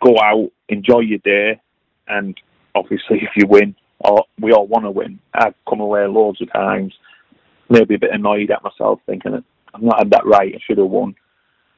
go 0.00 0.16
out, 0.22 0.50
enjoy 0.68 1.00
your 1.00 1.18
day, 1.18 1.60
and 2.08 2.36
obviously, 2.74 3.18
if 3.22 3.30
you 3.36 3.46
win, 3.46 3.74
or 4.00 4.24
we 4.40 4.52
all 4.52 4.66
want 4.66 4.84
to 4.84 4.90
win. 4.90 5.18
I've 5.32 5.54
come 5.68 5.80
away 5.80 6.06
loads 6.06 6.40
of 6.40 6.52
times, 6.52 6.92
maybe 7.68 7.94
a 7.94 7.98
bit 7.98 8.12
annoyed 8.12 8.50
at 8.50 8.62
myself, 8.62 9.00
thinking 9.06 9.42
I've 9.74 9.82
not 9.82 9.98
had 9.98 10.10
that 10.10 10.26
right. 10.26 10.54
I 10.54 10.58
should 10.66 10.78
have 10.78 10.88
won. 10.88 11.14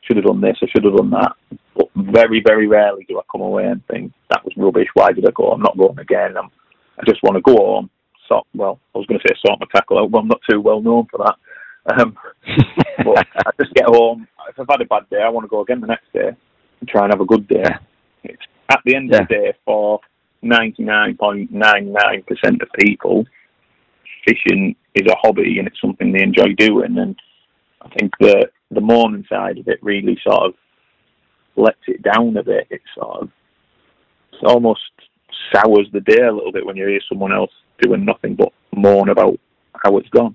Should 0.03 0.17
have 0.17 0.27
done 0.27 0.41
this. 0.41 0.57
I 0.63 0.67
should 0.67 0.85
have 0.85 0.97
done 0.97 1.11
that. 1.11 1.33
But 1.77 1.89
very, 1.97 2.41
very 2.45 2.67
rarely 2.67 3.05
do 3.09 3.19
I 3.19 3.23
come 3.31 3.41
away 3.41 3.65
and 3.65 3.85
think 3.87 4.13
that 4.31 4.45
was 4.45 4.55
rubbish. 4.57 4.89
Why 4.95 5.13
did 5.13 5.27
I 5.27 5.33
go? 5.35 5.51
I'm 5.51 5.63
not 5.63 5.77
going 5.77 5.99
again. 5.99 6.37
I'm, 6.37 6.51
I 6.99 7.03
just 7.07 7.23
want 7.23 7.37
to 7.37 7.43
go 7.43 7.57
home. 7.57 7.91
Sort, 8.29 8.47
well, 8.55 8.81
I 8.95 8.99
was 8.99 9.07
going 9.07 9.21
to 9.21 9.29
say 9.29 9.35
sort 9.45 9.61
my 9.61 9.67
tackle 9.73 9.99
out, 9.99 10.11
but 10.11 10.19
I'm 10.19 10.29
not 10.29 10.41
too 10.49 10.61
well 10.61 10.81
known 10.81 11.07
for 11.11 11.19
that. 11.19 11.37
Um, 11.87 12.17
but 13.05 13.27
I 13.37 13.51
just 13.61 13.75
get 13.75 13.87
home. 13.87 14.27
If 14.49 14.59
I've 14.59 14.67
had 14.69 14.81
a 14.81 14.87
bad 14.87 15.09
day, 15.11 15.23
I 15.23 15.29
want 15.29 15.45
to 15.45 15.49
go 15.49 15.61
again 15.61 15.81
the 15.81 15.87
next 15.87 16.13
day 16.13 16.31
and 16.81 16.89
try 16.89 17.05
and 17.05 17.13
have 17.13 17.21
a 17.21 17.27
good 17.27 17.47
day. 17.49 17.65
It's, 18.25 18.43
at 18.69 18.81
the 18.85 18.97
end 18.97 19.11
yeah. 19.11 19.23
of 19.23 19.29
the 19.29 19.35
day, 19.35 19.53
for 19.65 20.01
99.99% 20.45 22.63
of 22.63 22.69
people, 22.79 23.25
fishing 24.27 24.77
is 24.95 25.07
a 25.07 25.17
hobby 25.23 25.59
and 25.59 25.69
it's 25.69 25.81
something 25.81 26.13
they 26.13 26.23
enjoy 26.23 26.53
doing. 26.57 26.99
And 26.99 27.17
I 27.83 27.89
think 27.99 28.13
the 28.21 28.51
the 28.73 28.81
moaning 28.81 29.25
side 29.29 29.59
of 29.59 29.69
it 29.69 29.79
really 29.81 30.19
sort 30.27 30.47
of 30.47 30.55
lets 31.55 31.79
it 31.87 32.03
down 32.03 32.37
a 32.37 32.43
bit. 32.43 32.67
It 32.71 32.83
sort 32.99 33.23
of 33.23 33.31
it 34.33 34.45
almost 34.45 34.81
sours 35.55 35.87
the 35.93 36.01
day 36.01 36.23
a 36.23 36.33
little 36.33 36.53
bit 36.53 36.67
when 36.67 36.77
you 36.77 36.87
hear 36.87 37.01
someone 37.09 37.33
else 37.33 37.53
doing 37.81 38.05
nothing 38.05 38.35
but 38.35 38.53
moan 38.75 39.09
about 39.09 39.39
how 39.85 39.97
it's 39.99 40.09
gone. 40.09 40.35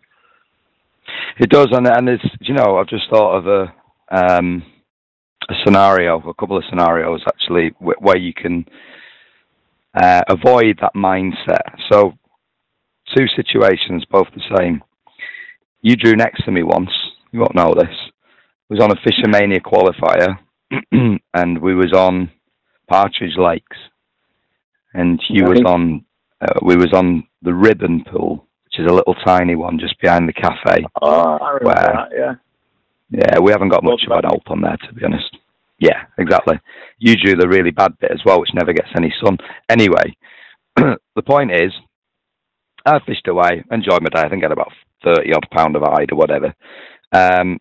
It 1.39 1.49
does, 1.49 1.67
and 1.71 1.87
and 1.87 2.09
it's 2.09 2.23
you 2.41 2.53
know 2.53 2.77
I've 2.77 2.87
just 2.87 3.09
thought 3.09 3.37
of 3.37 3.47
a 3.47 3.73
um, 4.11 4.63
a 5.49 5.53
scenario, 5.65 6.19
a 6.19 6.33
couple 6.33 6.57
of 6.57 6.63
scenarios 6.69 7.21
actually 7.27 7.69
where 7.79 8.17
you 8.17 8.33
can 8.33 8.65
uh, 9.95 10.21
avoid 10.29 10.79
that 10.81 10.93
mindset. 10.95 11.61
So 11.91 12.13
two 13.15 13.25
situations, 13.35 14.05
both 14.09 14.27
the 14.35 14.57
same. 14.57 14.81
You 15.81 15.95
drew 15.95 16.15
next 16.15 16.43
to 16.45 16.51
me 16.51 16.63
once. 16.63 16.91
You 17.31 17.39
won't 17.39 17.55
know 17.55 17.73
this. 17.73 17.95
It 18.69 18.73
was 18.73 18.83
on 18.83 18.91
a 18.91 18.95
Fish'O'Mania 18.95 19.61
qualifier, 19.61 20.37
and 21.33 21.61
we 21.61 21.75
was 21.75 21.91
on 21.93 22.31
Partridge 22.87 23.37
Lakes, 23.37 23.77
and 24.93 25.21
you 25.29 25.45
was 25.45 25.61
on. 25.65 26.05
Uh, 26.41 26.59
we 26.63 26.75
was 26.75 26.91
on 26.93 27.23
the 27.43 27.53
Ribbon 27.53 28.03
Pool, 28.03 28.47
which 28.71 28.85
is 28.85 28.91
a 28.91 28.93
little 28.93 29.15
tiny 29.25 29.55
one 29.55 29.79
just 29.79 29.99
behind 29.99 30.27
the 30.27 30.33
cafe. 30.33 30.85
Oh, 31.01 31.37
I 31.37 31.51
remember 31.51 31.65
where, 31.65 31.75
that. 31.75 32.09
Yeah. 32.15 32.35
Yeah, 33.09 33.39
we 33.39 33.51
haven't 33.51 33.69
got 33.69 33.83
much 33.83 34.03
of 34.09 34.17
an 34.17 34.31
open 34.31 34.61
there, 34.61 34.77
to 34.77 34.93
be 34.93 35.03
honest. 35.03 35.37
Yeah, 35.79 36.03
exactly. 36.17 36.57
You 36.99 37.15
drew 37.17 37.35
the 37.35 37.49
really 37.49 37.71
bad 37.71 37.97
bit 37.99 38.11
as 38.11 38.21
well, 38.25 38.39
which 38.39 38.53
never 38.53 38.71
gets 38.71 38.87
any 38.95 39.13
sun. 39.21 39.37
Anyway, 39.67 40.15
the 40.75 41.21
point 41.25 41.51
is, 41.51 41.73
I 42.85 42.99
fished 43.05 43.27
away, 43.27 43.63
enjoyed 43.71 44.01
my 44.01 44.09
day. 44.09 44.25
I 44.25 44.29
think 44.29 44.43
I 44.43 44.45
had 44.45 44.53
about 44.53 44.71
30 45.03 45.33
odd 45.33 45.47
pound 45.51 45.75
of 45.75 45.81
hide 45.81 46.11
or 46.13 46.17
whatever. 46.17 46.53
Um, 47.11 47.59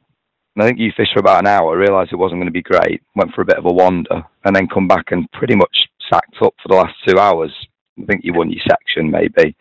I 0.57 0.67
think 0.67 0.79
you 0.79 0.93
fished 0.97 1.15
for 1.15 1.21
about 1.21 1.41
an 1.41 1.49
hour, 1.49 1.77
realised 1.77 2.13
it 2.13 2.17
wasn't 2.17 2.39
going 2.39 2.47
to 2.47 2.53
be 2.53 2.63
great, 2.63 3.03
went 3.17 3.33
for 3.33 3.43
a 3.43 3.47
bit 3.47 3.59
of 3.59 3.65
a 3.65 3.73
wander, 3.73 4.23
and 4.45 4.55
then 4.55 4.69
come 4.69 4.87
back 4.87 5.07
and 5.11 5.31
pretty 5.33 5.57
much 5.57 5.89
sacked 6.13 6.37
up 6.43 6.55
for 6.63 6.69
the 6.69 6.77
last 6.77 6.95
two 7.07 7.19
hours. 7.19 7.53
I 8.01 8.05
think 8.05 8.25
you 8.25 8.33
won 8.33 8.51
your 8.51 8.63
section, 8.69 9.11
maybe. 9.11 9.57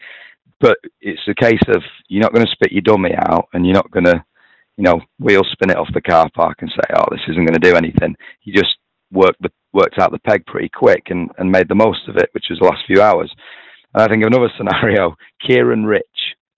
But 0.60 0.78
it's 1.02 1.22
a 1.28 1.34
case 1.34 1.62
of 1.70 1.82
you're 2.08 2.22
not 2.22 2.34
going 2.34 2.46
to 2.46 2.52
spit 2.52 2.72
your 2.72 2.82
dummy 2.82 3.14
out 3.16 3.48
and 3.54 3.66
you're 3.66 3.76
not 3.76 3.92
going 3.92 4.06
to, 4.06 4.24
you 4.78 4.84
know, 4.84 5.02
wheel 5.20 5.44
spin 5.52 5.70
it 5.70 5.78
off 5.78 5.94
the 5.94 6.02
car 6.02 6.30
park 6.36 6.58
and 6.62 6.70
say, 6.70 6.94
oh, 6.96 7.06
this 7.12 7.22
isn't 7.30 7.46
going 7.46 7.60
to 7.60 7.70
do 7.70 7.76
anything. 7.76 8.16
You 8.44 8.54
just 8.54 8.78
worked 9.12 9.42
the, 9.42 9.52
worked 9.74 10.00
out 10.00 10.12
the 10.12 10.20
peg 10.20 10.46
pretty 10.46 10.70
quick 10.70 11.04
and, 11.08 11.30
and 11.38 11.52
made 11.52 11.70
the 11.70 11.76
most 11.76 12.08
of 12.08 12.18
it, 12.18 12.30
which 12.34 12.46
was 12.50 12.60
the 12.60 12.66
last 12.66 12.82
few 12.88 13.02
hours. 13.02 13.32
And 13.94 14.04
I 14.04 14.08
think 14.08 14.24
of 14.24 14.28
another 14.28 14.52
scenario, 14.58 15.16
Kieran 15.46 15.86
Rich, 15.86 16.06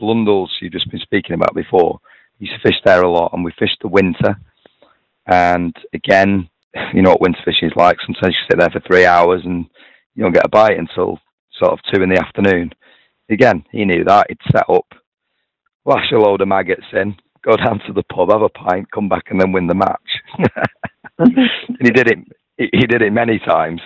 Blundells, 0.01 0.49
you've 0.61 0.73
just 0.73 0.89
been 0.89 0.99
speaking 0.99 1.35
about 1.35 1.53
before, 1.53 1.99
used 2.39 2.53
to 2.53 2.67
fish 2.67 2.79
there 2.83 3.01
a 3.01 3.11
lot, 3.11 3.33
and 3.33 3.45
we 3.45 3.53
fished 3.59 3.77
the 3.81 3.87
winter. 3.87 4.35
And 5.27 5.75
again, 5.93 6.49
you 6.93 7.01
know 7.01 7.11
what 7.11 7.21
winter 7.21 7.39
fishing 7.45 7.69
is 7.69 7.75
like. 7.75 7.97
Sometimes 8.05 8.35
you 8.35 8.45
sit 8.49 8.59
there 8.59 8.69
for 8.69 8.81
three 8.81 9.05
hours 9.05 9.41
and 9.45 9.65
you 10.15 10.23
don't 10.23 10.33
get 10.33 10.45
a 10.45 10.49
bite 10.49 10.77
until 10.77 11.19
sort 11.59 11.73
of 11.73 11.79
two 11.93 12.01
in 12.01 12.09
the 12.09 12.19
afternoon. 12.19 12.71
Again, 13.29 13.63
he 13.71 13.85
knew 13.85 14.03
that. 14.03 14.27
He'd 14.29 14.37
set 14.51 14.69
up, 14.69 14.85
lash 15.85 16.11
a 16.11 16.17
load 16.17 16.41
of 16.41 16.47
maggots 16.47 16.85
in, 16.93 17.15
go 17.43 17.55
down 17.55 17.79
to 17.87 17.93
the 17.93 18.03
pub, 18.03 18.29
have 18.31 18.41
a 18.41 18.49
pint, 18.49 18.91
come 18.91 19.09
back, 19.09 19.25
and 19.29 19.39
then 19.39 19.51
win 19.51 19.67
the 19.67 19.75
match. 19.75 20.09
and 21.19 21.37
he 21.81 21.91
did 21.91 22.07
it. 22.07 22.19
He 22.57 22.85
did 22.87 23.01
it 23.01 23.11
many 23.11 23.39
times. 23.39 23.81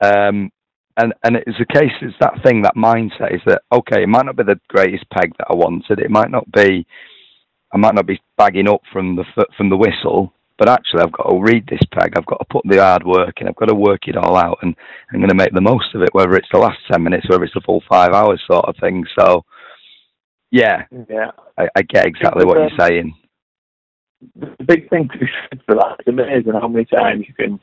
Um, 0.00 0.50
and 0.96 1.14
and 1.24 1.36
it's 1.36 1.60
a 1.60 1.72
case. 1.78 1.92
It's 2.02 2.16
that 2.20 2.42
thing, 2.44 2.62
that 2.62 2.76
mindset 2.76 3.34
is 3.34 3.40
that 3.46 3.62
okay, 3.72 4.02
it 4.02 4.08
might 4.08 4.26
not 4.26 4.36
be 4.36 4.42
the 4.42 4.60
greatest 4.68 5.08
peg 5.10 5.32
that 5.38 5.46
I 5.50 5.54
wanted. 5.54 5.98
It 5.98 6.10
might 6.10 6.30
not 6.30 6.50
be. 6.52 6.86
I 7.72 7.78
might 7.78 7.94
not 7.94 8.06
be 8.06 8.20
bagging 8.36 8.68
up 8.68 8.82
from 8.92 9.16
the 9.16 9.24
from 9.56 9.70
the 9.70 9.76
whistle, 9.76 10.34
but 10.58 10.68
actually 10.68 11.02
I've 11.02 11.12
got 11.12 11.30
to 11.30 11.40
read 11.40 11.66
this 11.66 11.80
peg. 11.92 12.12
I've 12.16 12.26
got 12.26 12.38
to 12.38 12.46
put 12.50 12.64
the 12.66 12.78
hard 12.78 13.04
work 13.04 13.40
in. 13.40 13.48
I've 13.48 13.56
got 13.56 13.68
to 13.68 13.74
work 13.74 14.08
it 14.08 14.16
all 14.16 14.36
out, 14.36 14.58
and 14.62 14.74
I'm 15.12 15.20
going 15.20 15.28
to 15.28 15.34
make 15.34 15.52
the 15.52 15.60
most 15.60 15.94
of 15.94 16.02
it, 16.02 16.10
whether 16.12 16.34
it's 16.34 16.48
the 16.52 16.58
last 16.58 16.78
ten 16.90 17.02
minutes, 17.02 17.28
whether 17.28 17.44
it's 17.44 17.54
the 17.54 17.60
full 17.60 17.82
five 17.88 18.12
hours, 18.12 18.42
sort 18.50 18.66
of 18.66 18.76
thing. 18.80 19.04
So, 19.18 19.44
yeah, 20.50 20.84
yeah, 21.08 21.30
I, 21.58 21.68
I 21.76 21.82
get 21.82 22.06
exactly 22.06 22.44
what 22.44 22.58
you're 22.58 22.66
um, 22.66 22.78
saying. 22.78 23.14
The 24.36 24.64
big 24.64 24.88
thing 24.88 25.08
to 25.12 25.18
be 25.18 25.26
said 25.50 25.60
for 25.66 25.74
that, 25.74 25.96
it's 25.98 26.08
amazing 26.08 26.52
how 26.52 26.68
many 26.68 26.84
times 26.84 27.24
you 27.26 27.34
can 27.34 27.60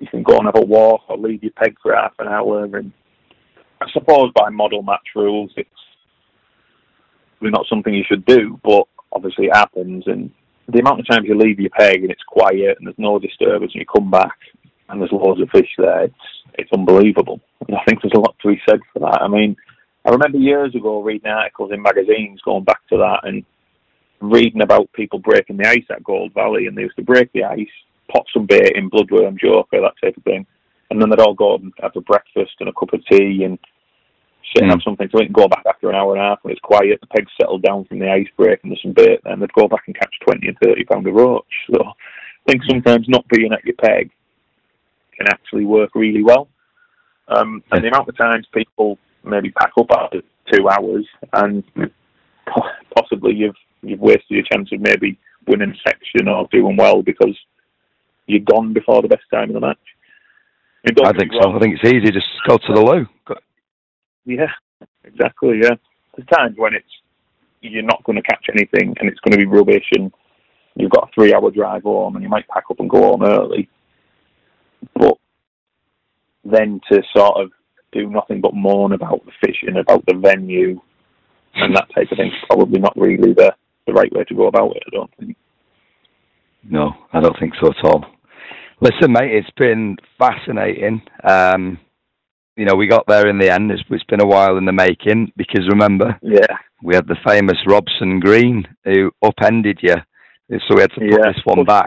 you 0.00 0.06
can 0.08 0.22
go 0.22 0.36
and 0.36 0.46
have 0.46 0.56
a 0.56 0.66
walk 0.66 1.02
or 1.08 1.16
leave 1.16 1.42
your 1.42 1.52
peg 1.52 1.76
for 1.82 1.94
half 1.94 2.12
an 2.18 2.28
hour. 2.28 2.64
And 2.64 2.92
I 3.80 3.86
suppose 3.92 4.32
by 4.34 4.50
model 4.50 4.82
match 4.82 5.08
rules, 5.14 5.52
it's 5.56 5.68
not 7.40 7.66
something 7.68 7.92
you 7.92 8.04
should 8.06 8.24
do, 8.24 8.60
but 8.62 8.84
obviously 9.12 9.46
it 9.46 9.56
happens. 9.56 10.04
And 10.06 10.30
the 10.68 10.78
amount 10.78 11.00
of 11.00 11.06
times 11.06 11.26
you 11.26 11.36
leave 11.36 11.60
your 11.60 11.70
peg 11.70 12.02
and 12.02 12.10
it's 12.10 12.22
quiet 12.26 12.76
and 12.78 12.86
there's 12.86 12.98
no 12.98 13.18
disturbance 13.18 13.72
and 13.74 13.80
you 13.80 13.86
come 13.86 14.10
back 14.10 14.36
and 14.88 15.00
there's 15.00 15.12
loads 15.12 15.40
of 15.40 15.48
fish 15.50 15.70
there, 15.78 16.04
it's 16.04 16.14
it's 16.54 16.72
unbelievable. 16.72 17.40
And 17.66 17.76
I 17.76 17.82
think 17.84 18.02
there's 18.02 18.12
a 18.14 18.20
lot 18.20 18.36
to 18.42 18.48
be 18.48 18.60
said 18.68 18.80
for 18.92 18.98
that. 19.00 19.22
I 19.22 19.28
mean, 19.28 19.56
I 20.04 20.10
remember 20.10 20.38
years 20.38 20.74
ago 20.74 21.00
reading 21.00 21.30
articles 21.30 21.72
in 21.72 21.80
magazines 21.80 22.40
going 22.44 22.64
back 22.64 22.86
to 22.90 22.98
that 22.98 23.20
and 23.22 23.44
reading 24.20 24.62
about 24.62 24.92
people 24.92 25.18
breaking 25.18 25.56
the 25.56 25.68
ice 25.68 25.84
at 25.90 26.04
Gold 26.04 26.34
Valley 26.34 26.66
and 26.66 26.76
they 26.76 26.82
used 26.82 26.96
to 26.96 27.02
break 27.02 27.32
the 27.32 27.44
ice, 27.44 27.66
pot 28.10 28.26
some 28.32 28.46
bait 28.46 28.76
in 28.76 28.90
bloodworm 28.90 29.38
joker, 29.38 29.80
that 29.80 29.94
type 30.02 30.16
of 30.16 30.24
thing. 30.24 30.46
And 30.90 31.00
then 31.00 31.08
they'd 31.08 31.20
all 31.20 31.34
go 31.34 31.54
and 31.56 31.72
have 31.80 31.96
a 31.96 32.00
breakfast 32.02 32.52
and 32.60 32.68
a 32.68 32.72
cup 32.72 32.92
of 32.92 33.04
tea 33.06 33.44
and 33.44 33.58
sit 34.54 34.62
and 34.62 34.70
have 34.70 34.82
something 34.84 35.08
to 35.08 35.16
eat 35.18 35.26
and 35.26 35.34
go 35.34 35.48
back 35.48 35.64
after 35.66 35.88
an 35.88 35.96
hour 35.96 36.14
and 36.14 36.20
a 36.22 36.24
half 36.24 36.38
when 36.42 36.52
it's 36.52 36.60
quiet, 36.60 37.00
the 37.00 37.06
pegs 37.06 37.30
settle 37.40 37.58
down 37.58 37.84
from 37.84 37.98
the 37.98 38.10
ice 38.10 38.26
break 38.36 38.60
and 38.62 38.70
there's 38.72 38.82
some 38.82 38.92
bait, 38.92 39.20
and 39.24 39.40
they'd 39.40 39.52
go 39.52 39.68
back 39.68 39.84
and 39.86 39.96
catch 39.96 40.14
20 40.24 40.48
and 40.48 40.56
30 40.62 40.84
pound 40.84 41.06
of 41.06 41.14
roach. 41.14 41.44
So 41.70 41.82
I 41.82 42.50
think 42.50 42.62
sometimes 42.68 43.08
not 43.08 43.26
being 43.28 43.52
at 43.52 43.64
your 43.64 43.76
peg 43.76 44.10
can 45.16 45.28
actually 45.28 45.64
work 45.64 45.94
really 45.94 46.22
well. 46.22 46.48
Um, 47.28 47.62
and 47.70 47.84
the 47.84 47.88
amount 47.88 48.08
of 48.08 48.16
times 48.16 48.46
people 48.52 48.98
maybe 49.24 49.50
pack 49.50 49.72
up 49.78 49.86
after 49.96 50.22
two 50.52 50.68
hours 50.68 51.06
and 51.34 51.62
possibly 52.96 53.32
you've 53.34 53.54
you've 53.82 54.00
wasted 54.00 54.30
your 54.30 54.44
chance 54.52 54.70
of 54.72 54.80
maybe 54.80 55.18
winning 55.46 55.74
section 55.86 56.28
or 56.28 56.48
doing 56.50 56.76
well 56.76 57.02
because 57.02 57.36
you're 58.26 58.40
gone 58.40 58.72
before 58.72 59.02
the 59.02 59.08
best 59.08 59.24
time 59.32 59.50
of 59.50 59.54
the 59.54 59.60
match. 59.60 59.78
I 60.84 61.12
think 61.12 61.32
so. 61.40 61.52
I 61.52 61.58
think 61.60 61.78
it's 61.80 61.92
easy. 61.92 62.10
Just 62.12 62.26
go 62.46 62.58
to 62.58 62.72
the 62.74 62.80
loo. 62.80 63.06
Yeah, 64.24 64.50
exactly. 65.04 65.60
Yeah, 65.62 65.74
there's 66.16 66.28
times 66.28 66.56
when 66.56 66.74
it's 66.74 66.86
you're 67.60 67.82
not 67.82 68.02
going 68.04 68.16
to 68.16 68.22
catch 68.22 68.46
anything 68.52 68.94
and 68.98 69.08
it's 69.08 69.20
going 69.20 69.32
to 69.32 69.38
be 69.38 69.46
rubbish, 69.46 69.86
and 69.92 70.12
you've 70.74 70.90
got 70.90 71.08
a 71.08 71.12
three-hour 71.14 71.50
drive 71.50 71.82
home, 71.82 72.16
and 72.16 72.22
you 72.22 72.28
might 72.28 72.48
pack 72.48 72.64
up 72.70 72.80
and 72.80 72.90
go 72.90 73.02
home 73.02 73.22
early. 73.24 73.68
But 74.94 75.16
then 76.44 76.80
to 76.90 77.02
sort 77.16 77.40
of 77.40 77.50
do 77.92 78.08
nothing 78.08 78.40
but 78.40 78.54
moan 78.54 78.92
about 78.92 79.24
the 79.24 79.32
fishing, 79.40 79.76
about 79.76 80.04
the 80.06 80.14
venue, 80.14 80.80
and 81.54 81.76
that 81.76 81.88
type 81.94 82.10
of 82.10 82.18
thing, 82.18 82.28
is 82.28 82.46
probably 82.48 82.80
not 82.80 82.96
really 82.96 83.32
the 83.32 83.54
the 83.86 83.92
right 83.92 84.12
way 84.12 84.24
to 84.24 84.34
go 84.34 84.46
about 84.46 84.76
it. 84.76 84.82
I 84.86 84.90
don't 84.90 85.10
think. 85.18 85.36
No, 86.68 86.92
I 87.12 87.20
don't 87.20 87.36
think 87.38 87.54
so 87.60 87.68
at 87.68 87.84
all. 87.84 88.04
Listen, 88.80 89.12
mate, 89.12 89.32
it's 89.32 89.50
been 89.56 89.96
fascinating. 90.18 91.02
Um, 91.24 91.78
you 92.56 92.64
know, 92.64 92.74
we 92.74 92.86
got 92.86 93.06
there 93.06 93.28
in 93.28 93.38
the 93.38 93.50
end. 93.50 93.70
It's, 93.70 93.82
it's 93.90 94.04
been 94.04 94.22
a 94.22 94.26
while 94.26 94.58
in 94.58 94.64
the 94.64 94.72
making 94.72 95.32
because 95.36 95.66
remember, 95.68 96.18
yeah, 96.22 96.56
we 96.82 96.94
had 96.94 97.06
the 97.06 97.16
famous 97.26 97.56
Robson 97.66 98.20
Green 98.20 98.66
who 98.84 99.10
upended 99.22 99.78
you, 99.82 99.94
so 100.50 100.74
we 100.74 100.82
had 100.82 100.90
to 100.90 101.00
put 101.00 101.10
yeah, 101.10 101.32
this 101.32 101.40
one 101.44 101.64
back. 101.64 101.86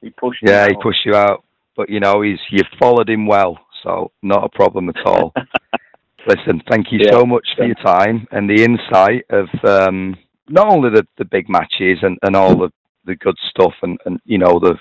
He 0.00 0.10
pushed. 0.10 0.40
Yeah, 0.42 0.66
he 0.68 0.74
pushed 0.82 1.04
you 1.04 1.14
out, 1.14 1.44
but 1.76 1.88
you 1.88 2.00
know, 2.00 2.22
he's 2.22 2.38
you 2.50 2.62
followed 2.78 3.08
him 3.08 3.26
well, 3.26 3.58
so 3.82 4.12
not 4.22 4.44
a 4.44 4.48
problem 4.48 4.88
at 4.88 5.06
all. 5.06 5.32
Listen, 6.28 6.60
thank 6.68 6.90
you 6.90 6.98
yeah, 7.02 7.12
so 7.12 7.24
much 7.24 7.46
for 7.56 7.64
your 7.64 7.76
time 7.76 8.26
and 8.32 8.50
the 8.50 8.64
insight 8.64 9.24
of 9.30 9.46
um, 9.64 10.16
not 10.48 10.66
only 10.66 10.90
the, 10.90 11.06
the 11.18 11.24
big 11.24 11.48
matches 11.48 11.98
and, 12.02 12.18
and 12.22 12.34
all 12.34 12.56
the, 12.56 12.68
the 13.04 13.14
good 13.14 13.36
stuff 13.48 13.72
and, 13.82 13.96
and 14.06 14.20
you 14.24 14.36
know 14.36 14.58
the 14.58 14.74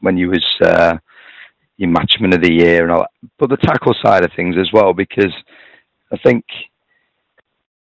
when 0.00 0.16
you 0.16 0.28
was 0.28 0.44
uh, 0.62 0.96
your 1.76 1.90
matchman 1.90 2.34
of 2.34 2.42
the 2.42 2.52
year 2.52 2.82
and 2.82 2.92
all 2.92 3.00
that, 3.00 3.30
but 3.38 3.50
the 3.50 3.56
tackle 3.56 3.94
side 4.02 4.24
of 4.24 4.32
things 4.34 4.56
as 4.58 4.68
well, 4.72 4.92
because 4.92 5.32
I 6.12 6.16
think, 6.16 6.44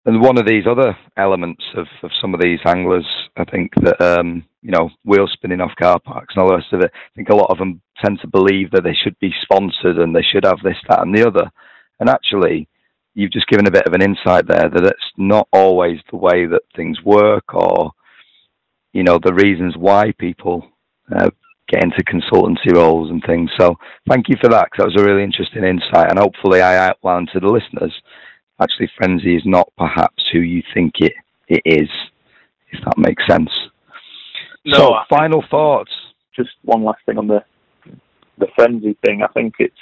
and 0.05 0.21
one 0.21 0.39
of 0.39 0.47
these 0.47 0.65
other 0.67 0.97
elements 1.17 1.63
of, 1.77 1.87
of 2.03 2.11
some 2.21 2.35
of 2.35 2.41
these 2.41 2.61
anglers, 2.65 3.07
I 3.37 3.45
think 3.45 3.73
that, 3.83 4.01
um, 4.01 4.45
you 4.63 4.71
know, 4.71 4.91
wheel 5.05 5.27
spinning 5.33 5.61
off 5.61 5.73
car 5.81 5.99
parks 6.01 6.35
and 6.35 6.43
all 6.43 6.49
the 6.49 6.57
rest 6.57 6.73
of 6.73 6.81
it, 6.81 6.91
I 6.95 7.11
think 7.15 7.29
a 7.29 7.37
lot 7.37 7.51
of 7.51 7.59
them 7.59 7.81
tend 8.05 8.21
to 8.21 8.29
believe 8.29 8.71
that 8.71 8.85
they 8.85 8.95
should 8.95 9.19
be 9.19 9.33
sponsored 9.43 9.99
and 9.99 10.15
they 10.15 10.23
should 10.23 10.45
have 10.45 10.61
this, 10.63 10.77
that, 10.89 11.03
and 11.03 11.15
the 11.15 11.27
other. 11.27 11.51
And 11.99 12.09
actually, 12.09 12.69
you've 13.15 13.33
just 13.33 13.49
given 13.49 13.67
a 13.67 13.71
bit 13.71 13.87
of 13.87 13.95
an 13.95 14.03
insight 14.03 14.47
there 14.47 14.69
that 14.69 14.85
it's 14.85 15.13
not 15.17 15.49
always 15.53 15.99
the 16.11 16.17
way 16.17 16.47
that 16.47 16.63
things 16.75 17.03
work 17.03 17.55
or, 17.55 17.93
you 18.93 19.03
know, 19.03 19.19
the 19.23 19.35
reasons 19.35 19.75
why 19.77 20.13
people 20.19 20.69
uh, 21.15 21.31
get 21.69 21.83
into 21.83 22.03
consultancy 22.05 22.73
roles 22.73 23.11
and 23.11 23.23
things. 23.27 23.51
So 23.59 23.77
thank 24.09 24.29
you 24.29 24.37
for 24.41 24.49
that 24.49 24.69
because 24.71 24.85
that 24.85 24.93
was 24.95 25.03
a 25.03 25.05
really 25.05 25.25
interesting 25.25 25.65
insight, 25.65 26.11
and 26.11 26.19
hopefully 26.19 26.63
I 26.63 26.89
outlined 26.89 27.31
to 27.33 27.41
the 27.41 27.49
listeners. 27.49 27.93
Actually, 28.61 28.91
frenzy 28.97 29.37
is 29.37 29.43
not 29.45 29.71
perhaps 29.77 30.25
who 30.33 30.41
you 30.41 30.63
think 30.75 30.95
it 31.01 31.13
it 31.49 31.63
is, 31.65 31.89
if 32.71 32.85
that 32.85 32.99
makes 32.99 33.27
sense. 33.29 33.51
No, 34.65 34.79
so, 34.79 34.95
final 35.09 35.45
thoughts. 35.51 35.93
Just 36.35 36.51
one 36.63 36.83
last 36.83 37.01
thing 37.07 37.19
on 37.19 37.29
the 37.29 37.45
the 38.39 38.49
frenzy 38.57 38.97
thing. 39.05 39.23
I 39.23 39.29
think 39.29 39.55
it's 39.59 39.75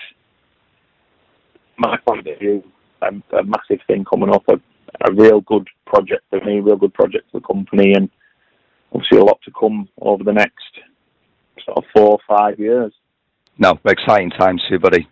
my 1.76 1.96
point 2.06 2.26
of 2.26 2.38
view 2.38 2.62
a, 3.02 3.38
a 3.38 3.44
massive 3.44 3.84
thing 3.86 4.04
coming 4.04 4.30
up, 4.30 4.44
a, 4.48 4.54
a 5.08 5.12
real 5.12 5.40
good 5.42 5.68
project 5.86 6.22
for 6.30 6.40
me, 6.40 6.58
a 6.58 6.62
real 6.62 6.76
good 6.76 6.94
project 6.94 7.30
for 7.30 7.40
the 7.40 7.46
company, 7.46 7.94
and 7.94 8.08
obviously 8.92 9.18
a 9.18 9.24
lot 9.24 9.38
to 9.44 9.52
come 9.58 9.88
over 10.00 10.24
the 10.24 10.32
next 10.32 10.80
sort 11.64 11.78
of 11.78 11.84
four 11.94 12.10
or 12.10 12.18
five 12.26 12.58
years. 12.58 12.92
No, 13.58 13.78
exciting 13.84 14.30
times 14.30 14.62
for 14.66 14.74
you, 14.74 14.80
buddy. 14.80 15.08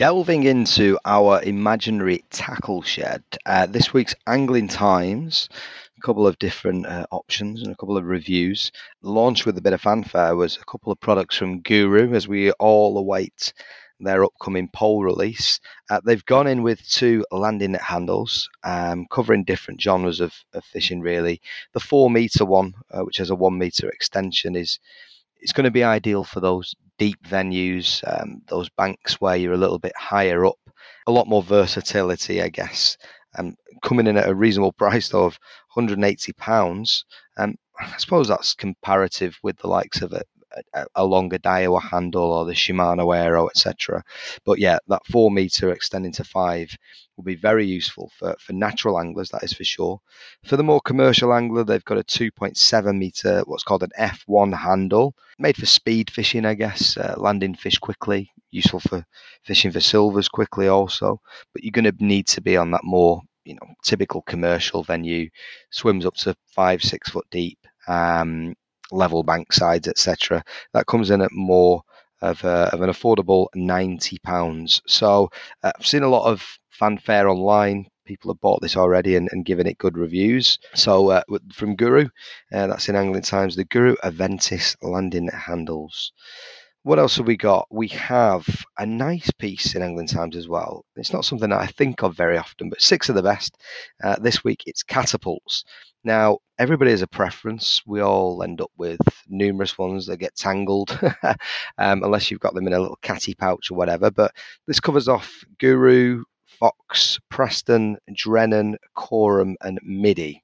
Delving 0.00 0.44
into 0.44 0.98
our 1.04 1.42
imaginary 1.42 2.24
tackle 2.30 2.80
shed, 2.80 3.22
uh, 3.44 3.66
this 3.66 3.92
week's 3.92 4.14
Angling 4.26 4.68
Times, 4.68 5.50
a 5.98 6.00
couple 6.00 6.26
of 6.26 6.38
different 6.38 6.86
uh, 6.86 7.04
options 7.10 7.60
and 7.60 7.70
a 7.70 7.76
couple 7.76 7.98
of 7.98 8.06
reviews. 8.06 8.72
Launched 9.02 9.44
with 9.44 9.58
a 9.58 9.60
bit 9.60 9.74
of 9.74 9.82
fanfare 9.82 10.34
was 10.36 10.56
a 10.56 10.64
couple 10.64 10.90
of 10.90 10.98
products 11.00 11.36
from 11.36 11.60
Guru 11.60 12.14
as 12.14 12.26
we 12.26 12.50
all 12.52 12.96
await 12.96 13.52
their 14.00 14.24
upcoming 14.24 14.70
pole 14.72 15.04
release. 15.04 15.60
Uh, 15.90 16.00
they've 16.02 16.24
gone 16.24 16.46
in 16.46 16.62
with 16.62 16.88
two 16.88 17.22
landing 17.30 17.72
net 17.72 17.82
handles, 17.82 18.48
um, 18.64 19.06
covering 19.10 19.44
different 19.44 19.82
genres 19.82 20.20
of, 20.20 20.32
of, 20.54 20.64
fishing. 20.64 21.02
Really, 21.02 21.42
the 21.74 21.80
four 21.80 22.10
meter 22.10 22.46
one, 22.46 22.72
uh, 22.90 23.02
which 23.02 23.18
has 23.18 23.28
a 23.28 23.34
one 23.34 23.58
meter 23.58 23.90
extension, 23.90 24.56
is 24.56 24.78
it's 25.40 25.52
going 25.52 25.64
to 25.64 25.70
be 25.70 25.84
ideal 25.84 26.24
for 26.24 26.40
those 26.40 26.74
deep 27.00 27.26
venues, 27.26 28.04
um, 28.06 28.42
those 28.48 28.68
banks 28.68 29.14
where 29.22 29.34
you're 29.34 29.54
a 29.54 29.64
little 29.64 29.78
bit 29.78 29.96
higher 29.96 30.44
up. 30.44 30.58
A 31.06 31.10
lot 31.10 31.26
more 31.26 31.42
versatility, 31.42 32.42
I 32.42 32.50
guess. 32.50 32.98
Um, 33.38 33.54
coming 33.82 34.06
in 34.06 34.18
at 34.18 34.28
a 34.28 34.34
reasonable 34.34 34.72
price 34.78 35.08
though 35.08 35.24
of 35.24 35.38
180 35.72 36.32
pounds. 36.34 37.06
Um, 37.38 37.54
I 37.80 37.96
suppose 37.96 38.28
that's 38.28 38.54
comparative 38.54 39.38
with 39.42 39.56
the 39.56 39.66
likes 39.66 40.02
of 40.02 40.12
a, 40.12 40.22
a, 40.74 40.84
a 40.96 41.04
longer 41.06 41.38
Daiwa 41.38 41.80
handle 41.80 42.32
or 42.32 42.44
the 42.44 42.52
Shimano 42.52 43.16
Aero, 43.16 43.48
etc. 43.48 44.02
But 44.44 44.58
yeah, 44.58 44.78
that 44.88 45.06
four 45.06 45.30
meter 45.30 45.72
extending 45.72 46.12
to 46.12 46.24
five 46.24 46.76
will 47.20 47.32
be 47.32 47.36
very 47.36 47.66
useful 47.66 48.10
for, 48.18 48.34
for 48.40 48.52
natural 48.54 48.98
anglers, 48.98 49.28
that 49.30 49.42
is 49.42 49.52
for 49.52 49.64
sure. 49.64 50.00
For 50.44 50.56
the 50.56 50.62
more 50.62 50.80
commercial 50.80 51.34
angler, 51.34 51.64
they've 51.64 51.84
got 51.84 51.98
a 51.98 52.04
2.7 52.04 52.96
meter, 52.96 53.42
what's 53.44 53.62
called 53.62 53.82
an 53.82 53.90
F1 53.98 54.58
handle, 54.58 55.14
made 55.38 55.56
for 55.56 55.66
speed 55.66 56.10
fishing, 56.10 56.46
I 56.46 56.54
guess, 56.54 56.96
uh, 56.96 57.14
landing 57.18 57.54
fish 57.54 57.78
quickly, 57.78 58.30
useful 58.50 58.80
for 58.80 59.04
fishing 59.42 59.70
for 59.70 59.80
silvers 59.80 60.28
quickly 60.28 60.68
also. 60.68 61.20
But 61.52 61.62
you're 61.62 61.72
going 61.72 61.84
to 61.84 62.04
need 62.04 62.26
to 62.28 62.40
be 62.40 62.56
on 62.56 62.70
that 62.70 62.84
more 62.84 63.22
you 63.44 63.54
know 63.54 63.74
typical 63.82 64.22
commercial 64.22 64.82
venue 64.82 65.28
swims 65.70 66.04
up 66.04 66.14
to 66.14 66.36
five 66.46 66.82
six 66.82 67.08
foot 67.08 67.24
deep 67.30 67.58
um, 67.88 68.54
level 68.92 69.22
bank 69.22 69.52
sides, 69.52 69.88
etc. 69.88 70.42
That 70.72 70.86
comes 70.86 71.10
in 71.10 71.20
at 71.20 71.32
more 71.32 71.82
of, 72.22 72.42
a, 72.44 72.70
of 72.72 72.82
an 72.82 72.90
affordable 72.90 73.46
ninety 73.54 74.18
pounds. 74.18 74.82
So 74.86 75.30
uh, 75.62 75.72
I've 75.78 75.86
seen 75.86 76.02
a 76.02 76.08
lot 76.08 76.30
of 76.30 76.44
fanfare 76.70 77.28
online. 77.28 77.86
People 78.06 78.32
have 78.32 78.40
bought 78.40 78.60
this 78.60 78.76
already 78.76 79.14
and, 79.16 79.28
and 79.32 79.44
given 79.44 79.66
it 79.66 79.78
good 79.78 79.96
reviews. 79.96 80.58
So 80.74 81.10
uh, 81.10 81.22
from 81.52 81.76
Guru, 81.76 82.08
uh, 82.52 82.66
that's 82.66 82.88
in 82.88 82.96
Angling 82.96 83.22
Times, 83.22 83.54
the 83.54 83.64
Guru 83.64 83.94
Aventis 84.02 84.76
landing 84.82 85.28
handles. 85.28 86.12
What 86.82 86.98
else 86.98 87.18
have 87.18 87.26
we 87.26 87.36
got? 87.36 87.68
We 87.70 87.88
have 87.88 88.46
a 88.78 88.86
nice 88.86 89.30
piece 89.38 89.74
in 89.74 89.82
Angling 89.82 90.06
Times 90.06 90.34
as 90.34 90.48
well. 90.48 90.86
It's 90.96 91.12
not 91.12 91.26
something 91.26 91.50
that 91.50 91.60
I 91.60 91.66
think 91.66 92.02
of 92.02 92.16
very 92.16 92.38
often, 92.38 92.70
but 92.70 92.80
six 92.80 93.10
of 93.10 93.14
the 93.14 93.22
best. 93.22 93.54
Uh, 94.02 94.16
this 94.18 94.42
week 94.42 94.62
it's 94.66 94.82
catapults. 94.82 95.62
Now, 96.02 96.38
everybody 96.58 96.92
has 96.92 97.02
a 97.02 97.06
preference. 97.06 97.82
We 97.86 98.00
all 98.00 98.42
end 98.42 98.60
up 98.60 98.70
with 98.78 99.00
numerous 99.28 99.76
ones 99.76 100.06
that 100.06 100.16
get 100.16 100.34
tangled, 100.34 100.98
um, 101.78 102.02
unless 102.02 102.30
you've 102.30 102.40
got 102.40 102.54
them 102.54 102.66
in 102.66 102.72
a 102.72 102.80
little 102.80 102.98
catty 103.02 103.34
pouch 103.34 103.70
or 103.70 103.74
whatever. 103.76 104.10
But 104.10 104.32
this 104.66 104.80
covers 104.80 105.08
off 105.08 105.44
Guru, 105.58 106.24
Fox, 106.46 107.18
Preston, 107.28 107.98
Drennan, 108.14 108.76
Korum, 108.96 109.54
and 109.60 109.78
Middy. 109.82 110.42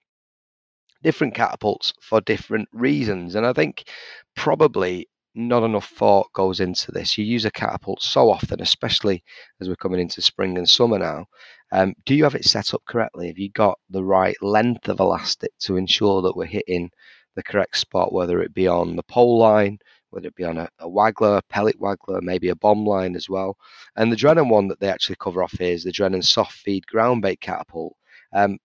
Different 1.03 1.35
catapults 1.35 1.93
for 2.01 2.21
different 2.21 2.69
reasons. 2.73 3.35
And 3.35 3.47
I 3.47 3.53
think 3.53 3.89
probably 4.35 5.09
not 5.37 5.63
enough 5.63 5.91
thought 5.91 6.33
goes 6.33 6.61
into 6.61 6.91
this. 6.91 7.19
You 7.19 7.25
use 7.25 7.45
a 7.45 7.51
catapult 7.51 8.03
so 8.03 8.31
often, 8.31 8.63
especially 8.63 9.23
as 9.61 9.69
we're 9.69 9.77
coming 9.77 10.01
into 10.01 10.23
spring 10.23 10.57
and 10.57 10.69
summer 10.69 10.99
now. 10.99 11.27
Um, 11.73 11.95
do 12.07 12.15
you 12.15 12.25
have 12.25 12.35
it 12.35 12.47
set 12.47 12.73
up 12.73 12.83
correctly? 12.87 13.27
Have 13.27 13.39
you 13.39 13.51
got 13.51 13.79
the 13.91 14.03
right 14.03 14.37
length 14.41 14.89
of 14.89 14.99
elastic 14.99 15.51
to 15.61 15.77
ensure 15.77 16.23
that 16.23 16.37
we're 16.37 16.47
hitting 16.47 16.91
the 17.35 17.43
correct 17.43 17.77
spot, 17.77 18.15
whether 18.15 18.41
it 18.41 18.55
be 18.55 18.67
on 18.67 18.97
the 18.97 19.03
pole 19.03 19.39
line, 19.39 19.79
whether 20.09 20.29
it 20.29 20.35
be 20.35 20.45
on 20.45 20.57
a, 20.57 20.69
a 20.79 20.89
waggler, 20.89 21.37
a 21.37 21.43
pellet 21.51 21.79
waggler, 21.79 22.23
maybe 22.23 22.49
a 22.49 22.57
bomb 22.57 22.87
line 22.87 23.15
as 23.15 23.29
well? 23.29 23.59
And 23.97 24.11
the 24.11 24.17
Drennan 24.17 24.49
one 24.49 24.69
that 24.69 24.81
they 24.81 24.89
actually 24.89 25.17
cover 25.21 25.43
off 25.43 25.53
here 25.59 25.73
is 25.73 25.85
the 25.85 25.93
Drennan 25.93 26.23
soft 26.23 26.53
feed 26.53 26.87
ground 26.87 27.21
bait 27.21 27.43
catapult. 27.43 27.95
Um, 28.33 28.57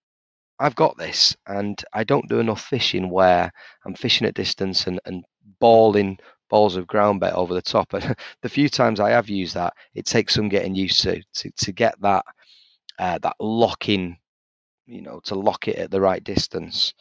I've 0.58 0.76
got 0.76 0.98
this, 0.98 1.36
and 1.48 1.84
I 1.92 2.06
don't 2.06 2.30
do 2.30 2.40
enough 2.40 2.62
fishing 2.64 3.10
where 3.10 3.52
I'm 3.84 3.96
fishing 3.96 4.28
at 4.28 4.36
distance 4.36 4.88
and, 4.88 5.02
and 5.06 5.26
balling 5.60 6.18
balls 6.52 6.76
of 6.76 6.86
ground 6.86 7.20
bait 7.20 7.32
over 7.32 7.56
the 7.56 7.62
top. 7.62 7.94
And 7.94 8.16
the 8.44 8.50
few 8.50 8.70
times 8.70 9.00
I 9.00 9.10
have 9.10 9.30
used 9.30 9.56
that, 9.56 9.74
it 9.96 10.06
takes 10.06 10.36
some 10.36 10.50
getting 10.50 10.76
used 10.76 11.02
to 11.02 11.24
to, 11.36 11.52
to 11.52 11.72
get 11.72 12.00
that 12.02 12.24
uh, 13.00 13.18
that 13.24 13.36
locking, 13.40 14.18
you 14.86 15.02
know, 15.02 15.20
to 15.24 15.36
lock 15.36 15.68
it 15.68 15.78
at 15.78 15.90
the 15.90 16.02
right 16.02 16.24
distance. 16.24 16.94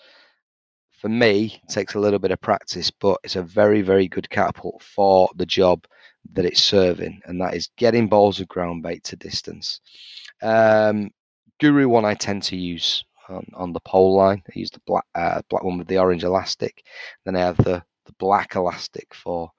For 0.93 1.09
me, 1.09 1.60
takes 1.68 1.94
a 1.94 2.01
little 2.01 2.18
bit 2.18 2.31
of 2.31 2.40
practice, 2.40 2.90
but 2.90 3.18
it's 3.24 3.36
a 3.36 3.43
very, 3.43 3.82
very 3.82 4.06
good 4.06 4.28
catapult 4.31 4.82
for 4.82 5.31
the 5.36 5.47
job 5.47 5.86
that 6.32 6.44
it's 6.44 6.62
serving, 6.62 7.20
and 7.24 7.40
that 7.40 7.55
is 7.55 7.70
getting 7.77 8.06
balls 8.06 8.40
of 8.40 8.48
ground 8.48 8.82
bait 8.82 9.02
to 9.05 9.16
distance. 9.16 9.81
Um, 10.43 11.10
Guru 11.59 11.89
one 11.89 12.05
I 12.05 12.14
tend 12.14 12.43
to 12.44 12.56
use 12.56 13.05
on, 13.31 13.47
on 13.55 13.72
the 13.72 13.81
pole 13.81 14.14
line. 14.16 14.43
I 14.48 14.59
use 14.59 14.70
the 14.70 14.81
black 14.86 15.05
uh, 15.14 15.40
black 15.48 15.64
one 15.64 15.78
with 15.78 15.89
the 15.89 15.98
orange 15.98 16.24
elastic. 16.24 16.85
Then 17.24 17.36
I 17.36 17.40
have 17.40 17.56
the 17.59 17.82
the 18.06 18.12
black 18.18 18.55
elastic 18.56 19.14
for 19.14 19.51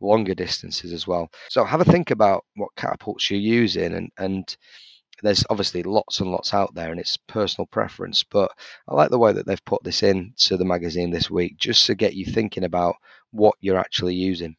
longer 0.00 0.34
distances 0.34 0.92
as 0.92 1.06
well. 1.06 1.28
So 1.48 1.64
have 1.64 1.80
a 1.80 1.84
think 1.84 2.10
about 2.10 2.44
what 2.56 2.74
catapults 2.76 3.30
you're 3.30 3.40
using 3.40 3.94
and 3.94 4.10
and 4.18 4.56
there's 5.22 5.44
obviously 5.48 5.82
lots 5.82 6.20
and 6.20 6.30
lots 6.30 6.52
out 6.52 6.74
there 6.74 6.90
and 6.90 7.00
it's 7.00 7.16
personal 7.28 7.66
preference 7.66 8.24
but 8.24 8.50
i 8.88 8.94
like 8.94 9.10
the 9.10 9.18
way 9.18 9.32
that 9.32 9.46
they've 9.46 9.64
put 9.64 9.82
this 9.84 10.02
in 10.02 10.32
to 10.36 10.56
the 10.56 10.64
magazine 10.64 11.10
this 11.10 11.30
week 11.30 11.56
just 11.56 11.86
to 11.86 11.94
get 11.94 12.14
you 12.14 12.26
thinking 12.26 12.64
about 12.64 12.96
what 13.30 13.54
you're 13.60 13.78
actually 13.78 14.14
using 14.14 14.56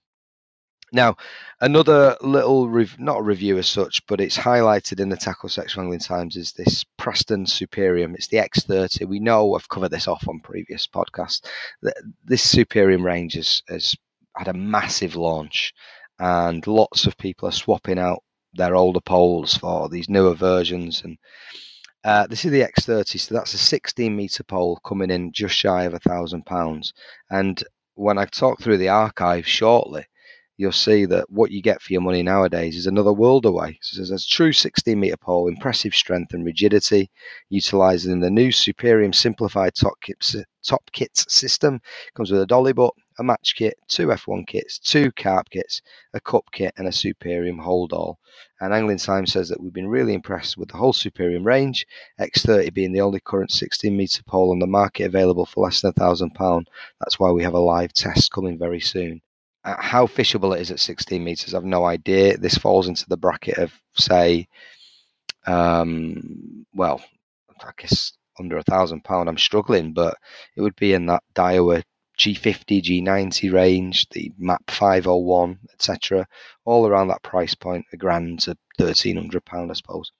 now 0.94 1.16
another 1.62 2.16
little 2.22 2.70
rev- 2.70 3.00
not 3.00 3.20
a 3.20 3.24
review 3.24 3.58
as 3.58 3.68
such 3.68 4.06
but 4.08 4.22
it's 4.22 4.38
highlighted 4.38 5.00
in 5.00 5.10
the 5.10 5.18
tackle 5.18 5.50
section 5.50 5.82
angling 5.82 6.00
times 6.00 6.36
is 6.36 6.52
this 6.54 6.84
preston 6.98 7.46
superium 7.46 8.14
it's 8.14 8.28
the 8.28 8.38
x30 8.38 9.08
we 9.08 9.20
know 9.20 9.56
i've 9.56 9.70
covered 9.70 9.92
this 9.92 10.08
off 10.08 10.28
on 10.28 10.40
previous 10.40 10.88
podcasts 10.88 11.42
this 12.24 12.46
superium 12.46 13.04
range 13.04 13.34
has, 13.34 13.64
has 13.68 13.96
had 14.38 14.48
a 14.48 14.54
massive 14.54 15.16
launch 15.16 15.74
and 16.20 16.66
lots 16.68 17.06
of 17.06 17.18
people 17.18 17.48
are 17.48 17.54
swapping 17.54 18.00
out 18.00 18.24
their 18.54 18.76
older 18.76 19.02
poles 19.02 19.56
for 19.56 19.90
these 19.90 20.10
newer 20.10 20.34
versions. 20.34 21.04
And 21.04 21.18
uh, 22.04 22.28
this 22.28 22.46
is 22.46 22.52
the 22.52 22.62
X30, 22.62 23.20
so 23.20 23.36
that's 23.36 23.54
a 23.54 23.58
16 23.58 24.16
meter 24.16 24.44
pole 24.44 24.80
coming 24.86 25.12
in 25.12 25.32
just 25.32 25.56
shy 25.56 25.84
of 25.84 25.94
a 25.94 26.00
thousand 26.00 26.46
pounds. 26.46 26.94
And 27.30 27.62
when 27.96 28.18
I 28.18 28.26
talk 28.26 28.60
through 28.62 28.78
the 28.78 28.90
archive 28.90 29.48
shortly, 29.48 30.06
you'll 30.58 30.72
see 30.72 31.06
that 31.06 31.30
what 31.30 31.52
you 31.52 31.62
get 31.62 31.82
for 31.82 31.92
your 31.92 32.02
money 32.02 32.24
nowadays 32.24 32.78
is 32.78 32.88
another 32.88 33.12
world 33.12 33.46
away. 33.46 33.78
So 33.82 34.02
a 34.14 34.18
true 34.18 34.54
16 34.54 34.98
meter 34.98 35.18
pole, 35.18 35.48
impressive 35.48 35.94
strength 35.94 36.34
and 36.34 36.46
rigidity, 36.46 37.12
utilizing 37.50 38.20
the 38.20 38.30
new 38.30 38.50
Superium 38.50 39.14
simplified 39.14 39.76
top 39.76 40.00
kits, 40.02 40.36
top 40.64 40.90
kits 40.94 41.26
system. 41.28 41.82
Comes 42.16 42.32
with 42.32 42.42
a 42.42 42.46
dolly 42.46 42.72
butt, 42.72 42.94
a 43.20 43.24
match 43.24 43.56
kit, 43.58 43.76
two 43.90 44.08
F1 44.08 44.48
kits, 44.48 44.80
two 44.80 45.12
carp 45.12 45.50
kits, 45.50 45.82
a 46.14 46.22
cup 46.22 46.46
kit, 46.54 46.74
and 46.78 46.88
a 46.88 46.92
Superium 46.92 47.60
hold 47.60 47.92
all. 47.92 48.20
And 48.62 48.74
Angling 48.74 48.98
Time 48.98 49.26
says 49.26 49.50
that 49.50 49.62
we've 49.62 49.74
been 49.74 49.90
really 49.90 50.14
impressed 50.14 50.58
with 50.58 50.70
the 50.70 50.78
whole 50.78 50.94
Superium 50.94 51.46
range, 51.46 51.86
X30 52.20 52.74
being 52.74 52.94
the 52.94 53.02
only 53.02 53.20
current 53.20 53.52
16 53.52 53.96
metre 53.96 54.24
pole 54.24 54.52
on 54.52 54.60
the 54.60 54.68
market 54.68 55.04
available 55.04 55.46
for 55.46 55.66
less 55.66 55.82
than 55.82 55.92
a 55.96 56.00
£1,000. 56.00 56.64
That's 57.02 57.20
why 57.20 57.32
we 57.32 57.44
have 57.44 57.54
a 57.54 57.60
live 57.60 57.92
test 57.92 58.32
coming 58.32 58.58
very 58.58 58.80
soon. 58.80 59.22
Uh, 59.66 59.76
how 59.80 60.06
fishable 60.06 60.56
it 60.56 60.62
is 60.62 60.72
at 60.72 60.80
16 60.80 61.24
metres, 61.24 61.54
I've 61.54 61.66
no 61.66 61.86
idea. 61.86 62.38
This 62.38 62.58
falls 62.58 62.88
into 62.88 63.06
the 63.10 63.18
bracket 63.18 63.58
of, 63.58 63.74
say, 63.96 64.48
um, 65.48 66.66
well, 66.74 67.04
I 67.62 67.72
guess 67.78 68.14
under 68.40 68.58
a 68.58 68.64
thousand 68.64 69.04
pound. 69.04 69.30
I'm 69.30 69.38
struggling, 69.38 69.94
but 69.94 70.18
it 70.56 70.62
would 70.62 70.76
be 70.76 70.94
in 70.94 71.08
that 71.08 71.24
Daiwa 71.34 71.84
G50, 72.18 72.82
G90 72.82 73.52
range, 73.52 74.08
the 74.10 74.32
MAP 74.38 74.70
501, 74.70 75.60
etc. 75.74 76.28
All 76.66 76.88
around 76.88 77.10
that 77.10 77.24
price 77.24 77.56
point, 77.56 77.86
a 77.94 77.98
grand 77.98 78.42
to 78.42 78.56
thirteen 78.78 79.18
hundred 79.18 79.44
pound, 79.46 79.72
I 79.72 79.74
suppose. 79.74 80.12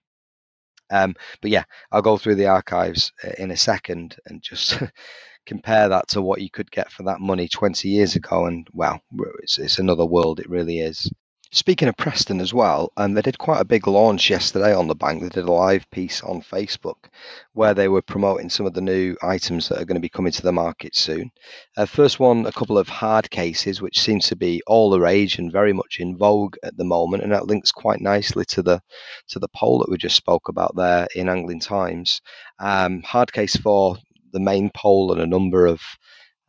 Um, 0.92 1.16
but 1.42 1.52
yeah, 1.52 1.64
I'll 1.92 2.02
go 2.02 2.18
through 2.18 2.36
the 2.36 2.48
archives 2.48 3.12
uh, 3.24 3.32
in 3.38 3.52
a 3.52 3.58
second 3.58 4.18
and 4.26 4.42
just 4.42 4.82
compare 5.46 5.90
that 5.90 6.08
to 6.10 6.22
what 6.22 6.42
you 6.42 6.50
could 6.50 6.72
get 6.72 6.92
for 6.92 7.04
that 7.04 7.20
money 7.20 7.48
20 7.48 7.90
years 7.90 8.16
ago. 8.16 8.46
And 8.46 8.68
wow, 8.74 9.02
it's, 9.42 9.58
it's 9.58 9.80
another 9.80 10.06
world. 10.06 10.40
It 10.40 10.50
really 10.50 10.80
is. 10.80 11.10
Speaking 11.56 11.88
of 11.88 11.96
Preston 11.96 12.42
as 12.42 12.54
well, 12.54 12.92
um, 12.98 13.14
they 13.14 13.22
did 13.22 13.38
quite 13.38 13.62
a 13.62 13.66
big 13.66 13.88
launch 13.88 14.30
yesterday 14.30 14.74
on 14.76 14.88
the 14.88 14.94
bank. 14.94 15.22
They 15.22 15.30
did 15.30 15.46
a 15.46 15.54
live 15.54 15.90
piece 15.90 16.22
on 16.22 16.42
Facebook 16.42 17.06
where 17.54 17.74
they 17.74 17.88
were 17.88 18.02
promoting 18.02 18.50
some 18.50 18.66
of 18.66 18.74
the 18.74 18.82
new 18.82 19.16
items 19.22 19.70
that 19.70 19.80
are 19.80 19.86
going 19.86 19.96
to 19.96 20.02
be 20.02 20.10
coming 20.10 20.34
to 20.34 20.42
the 20.42 20.52
market 20.52 20.98
soon. 20.98 21.32
Uh, 21.78 21.86
first 21.86 22.20
one, 22.20 22.46
a 22.46 22.52
couple 22.52 22.78
of 22.78 22.90
hard 22.90 23.30
cases, 23.30 23.82
which 23.82 24.02
seems 24.02 24.28
to 24.28 24.36
be 24.36 24.62
all 24.68 24.90
the 24.90 25.00
rage 25.00 25.38
and 25.38 25.50
very 25.50 25.72
much 25.72 26.02
in 26.02 26.18
vogue 26.18 26.58
at 26.62 26.76
the 26.76 26.84
moment, 26.84 27.24
and 27.24 27.32
that 27.32 27.48
links 27.48 27.72
quite 27.72 28.02
nicely 28.02 28.44
to 28.46 28.62
the 28.62 28.82
to 29.30 29.40
the 29.40 29.48
pole 29.56 29.80
that 29.80 29.90
we 29.90 29.98
just 29.98 30.18
spoke 30.18 30.50
about 30.50 30.76
there 30.76 31.08
in 31.16 31.30
Angling 31.30 31.62
Times. 31.62 32.20
Um, 32.60 33.02
hard 33.04 33.32
case 33.32 33.56
for 33.56 33.96
the 34.36 34.40
main 34.42 34.70
pole 34.76 35.14
and 35.14 35.22
a 35.22 35.26
number 35.26 35.66
of 35.66 35.82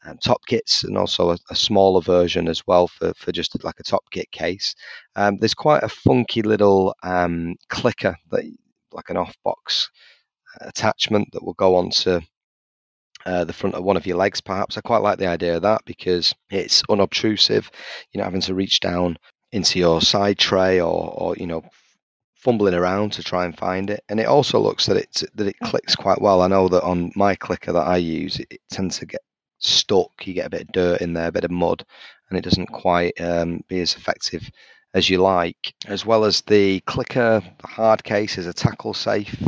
um, 0.05 0.19
top 0.19 0.45
kits 0.47 0.83
and 0.85 0.99
also 0.99 1.31
a, 1.31 1.39
a, 1.51 1.55
smaller 1.55 2.01
version 2.01 2.49
as 2.49 2.63
well 2.67 2.89
for, 2.89 3.13
for 3.17 3.33
just 3.33 3.63
like 3.65 3.79
a 3.81 3.85
top 3.85 4.05
kit 4.11 4.31
case. 4.33 4.75
Um, 5.15 5.39
there's 5.39 5.55
quite 5.55 5.83
a 5.85 5.89
funky 5.89 6.43
little 6.43 6.95
um, 7.03 7.55
clicker 7.69 8.17
that 8.31 8.45
like 8.93 9.09
an 9.09 9.17
off 9.17 9.35
box 9.45 9.89
attachment 10.61 11.29
that 11.33 11.45
will 11.45 11.55
go 11.55 11.77
onto 11.77 12.21
uh, 13.25 13.45
the 13.45 13.53
front 13.53 13.75
of 13.75 13.85
one 13.85 13.97
of 13.97 14.07
your 14.07 14.17
legs 14.17 14.41
perhaps. 14.41 14.77
I 14.77 14.81
quite 14.81 15.03
like 15.03 15.19
the 15.19 15.27
idea 15.27 15.57
of 15.57 15.63
that 15.63 15.83
because 15.87 16.35
it's 16.51 16.83
unobtrusive. 16.91 17.71
You're 18.11 18.21
not 18.21 18.27
having 18.27 18.41
to 18.43 18.55
reach 18.55 18.81
down 18.81 19.17
into 19.53 19.79
your 19.79 20.01
side 20.01 20.39
tray 20.39 20.81
or, 20.81 21.15
or 21.17 21.37
you 21.37 21.47
know 21.47 21.63
fumbling 22.47 22.75
around 22.75 23.13
to 23.13 23.25
try 23.25 23.45
and 23.45 23.59
find 23.59 23.91
it. 23.91 24.05
And 24.09 24.21
it 24.21 24.27
also 24.27 24.61
looks 24.61 24.87
that 24.87 24.97
it 24.97 25.25
that 25.35 25.49
it 25.49 25.59
clicks 25.65 25.97
quite 25.97 26.23
well. 26.23 26.43
I 26.43 26.47
know 26.47 26.69
that 26.69 26.85
on 26.85 27.11
my 27.17 27.35
clicker 27.35 27.73
that 27.73 27.89
I 27.89 27.97
use, 27.97 28.39
it, 28.39 28.47
it 28.53 28.61
tends 28.71 29.01
to 29.01 29.07
get 29.07 29.21
stuck. 29.59 30.13
You 30.25 30.33
get 30.33 30.47
a 30.47 30.51
bit 30.51 30.61
of 30.61 30.73
dirt 30.73 31.01
in 31.01 31.13
there, 31.13 31.27
a 31.27 31.33
bit 31.33 31.45
of 31.45 31.51
mud, 31.51 31.85
and 32.31 32.39
it 32.39 32.43
doesn't 32.43 32.69
quite 32.69 33.21
um, 33.21 33.65
be 33.67 33.81
as 33.81 33.97
effective 33.97 34.49
as 34.95 35.11
you 35.11 35.19
like. 35.19 35.75
As 35.87 36.07
well 36.07 36.25
as 36.25 36.41
the 36.43 36.79
clicker, 36.87 37.43
the 37.59 37.67
hard 37.67 38.05
case 38.05 38.39
is 38.39 38.47
a 38.47 38.53
tackle 38.53 38.95
safe, 38.95 39.43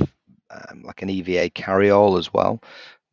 um, 0.51 0.83
like 0.83 1.01
an 1.01 1.09
EVA 1.09 1.51
carry 1.51 1.93
all 1.93 2.17
as 2.17 2.35
well, 2.35 2.61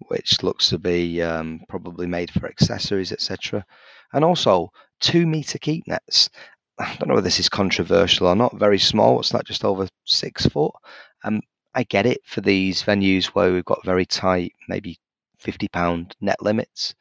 which 0.07 0.41
looks 0.41 0.67
to 0.69 0.79
be 0.79 1.21
um, 1.21 1.61
probably 1.69 2.07
made 2.07 2.31
for 2.31 2.47
accessories, 2.47 3.11
etc. 3.11 3.63
And 4.13 4.25
also 4.25 4.71
two 4.99 5.27
meter 5.27 5.59
keep 5.59 5.87
nets. 5.87 6.31
I 6.77 6.95
don't 6.95 7.07
know 7.07 7.15
whether 7.15 7.25
this 7.25 7.39
is 7.39 7.49
controversial 7.49 8.27
or 8.27 8.35
not. 8.35 8.57
Very 8.57 8.79
small. 8.79 9.15
What's 9.15 9.29
that? 9.29 9.45
Just 9.45 9.63
over 9.63 9.87
six 10.05 10.45
foot. 10.45 10.73
Um, 11.23 11.41
I 11.73 11.83
get 11.83 12.05
it 12.05 12.21
for 12.25 12.41
these 12.41 12.83
venues 12.83 13.27
where 13.27 13.51
we've 13.51 13.65
got 13.65 13.85
very 13.85 14.05
tight, 14.05 14.53
maybe 14.67 14.99
fifty 15.37 15.67
pound 15.67 16.15
net 16.21 16.41
limits. 16.41 16.95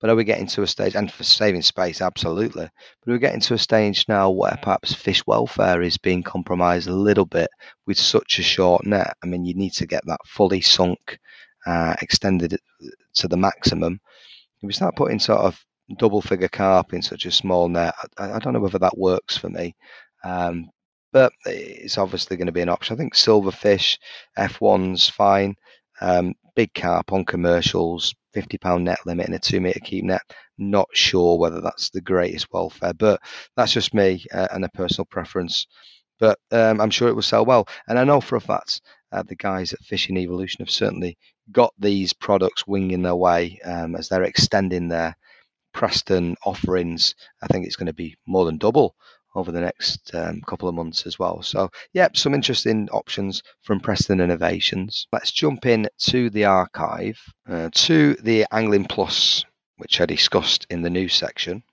But 0.00 0.10
are 0.10 0.16
we 0.16 0.24
getting 0.24 0.46
to 0.48 0.62
a 0.62 0.66
stage, 0.66 0.96
and 0.96 1.10
for 1.10 1.24
saving 1.24 1.62
space, 1.62 2.02
absolutely. 2.02 2.64
But 2.64 3.06
we're 3.06 3.18
getting 3.18 3.40
to 3.40 3.54
a 3.54 3.58
stage 3.58 4.04
now 4.06 4.28
where 4.28 4.58
perhaps 4.60 4.92
fish 4.92 5.26
welfare 5.26 5.80
is 5.80 5.96
being 5.96 6.22
compromised 6.22 6.88
a 6.88 6.94
little 6.94 7.24
bit 7.24 7.48
with 7.86 7.98
such 7.98 8.38
a 8.38 8.42
short 8.42 8.84
net. 8.84 9.16
I 9.22 9.26
mean, 9.26 9.46
you 9.46 9.54
need 9.54 9.72
to 9.74 9.86
get 9.86 10.04
that 10.06 10.20
fully 10.26 10.60
sunk, 10.60 11.18
uh, 11.64 11.94
extended 12.02 12.58
to 13.14 13.28
the 13.28 13.36
maximum. 13.38 14.00
If 14.60 14.66
we 14.66 14.72
start 14.74 14.96
putting 14.96 15.18
sort 15.18 15.40
of 15.40 15.64
double 15.98 16.22
figure 16.22 16.48
carp 16.48 16.92
in 16.92 17.02
such 17.02 17.26
a 17.26 17.30
small 17.30 17.68
net. 17.68 17.94
I, 18.18 18.32
I 18.32 18.38
don't 18.38 18.52
know 18.52 18.60
whether 18.60 18.78
that 18.78 18.98
works 18.98 19.36
for 19.36 19.48
me. 19.48 19.74
Um, 20.24 20.70
but 21.12 21.32
it's 21.46 21.96
obviously 21.98 22.36
going 22.36 22.46
to 22.46 22.52
be 22.52 22.60
an 22.60 22.68
option. 22.68 22.94
I 22.94 22.98
think 22.98 23.14
silverfish, 23.14 23.98
F1's 24.36 25.08
fine. 25.08 25.54
Um, 26.00 26.34
big 26.56 26.74
carp 26.74 27.12
on 27.12 27.24
commercials, 27.24 28.14
fifty 28.32 28.58
pound 28.58 28.84
net 28.84 28.98
limit 29.06 29.26
and 29.26 29.34
a 29.34 29.38
two 29.38 29.60
meter 29.60 29.78
keep 29.80 30.04
net. 30.04 30.22
Not 30.58 30.88
sure 30.92 31.38
whether 31.38 31.60
that's 31.60 31.90
the 31.90 32.00
greatest 32.00 32.52
welfare, 32.52 32.94
but 32.94 33.20
that's 33.56 33.72
just 33.72 33.94
me 33.94 34.24
uh, 34.32 34.48
and 34.52 34.64
a 34.64 34.68
personal 34.70 35.06
preference. 35.06 35.66
But 36.18 36.38
um, 36.50 36.80
I'm 36.80 36.90
sure 36.90 37.08
it 37.08 37.14
will 37.14 37.22
sell 37.22 37.44
well, 37.44 37.68
and 37.88 37.98
I 37.98 38.04
know 38.04 38.20
for 38.20 38.36
a 38.36 38.40
fact 38.40 38.80
uh, 39.12 39.22
the 39.22 39.36
guys 39.36 39.72
at 39.72 39.80
Fishing 39.80 40.16
Evolution 40.16 40.64
have 40.64 40.70
certainly 40.70 41.16
got 41.52 41.72
these 41.78 42.12
products 42.12 42.66
winging 42.66 43.02
their 43.02 43.16
way 43.16 43.58
um, 43.64 43.94
as 43.94 44.08
they're 44.08 44.24
extending 44.24 44.88
their 44.88 45.16
Preston 45.74 46.36
offerings, 46.46 47.14
I 47.42 47.46
think 47.48 47.66
it's 47.66 47.76
going 47.76 47.86
to 47.86 47.92
be 47.92 48.16
more 48.26 48.46
than 48.46 48.56
double 48.56 48.96
over 49.34 49.50
the 49.50 49.60
next 49.60 50.14
um, 50.14 50.40
couple 50.46 50.68
of 50.68 50.74
months 50.74 51.06
as 51.06 51.18
well. 51.18 51.42
So, 51.42 51.70
yep, 51.92 52.16
some 52.16 52.34
interesting 52.34 52.88
options 52.90 53.42
from 53.62 53.80
Preston 53.80 54.20
Innovations. 54.20 55.06
Let's 55.12 55.32
jump 55.32 55.66
in 55.66 55.88
to 55.98 56.30
the 56.30 56.44
archive, 56.44 57.20
uh, 57.48 57.68
to 57.72 58.14
the 58.22 58.46
Angling 58.52 58.86
Plus, 58.86 59.44
which 59.76 60.00
I 60.00 60.06
discussed 60.06 60.66
in 60.70 60.82
the 60.82 60.90
news 60.90 61.14
section. 61.14 61.64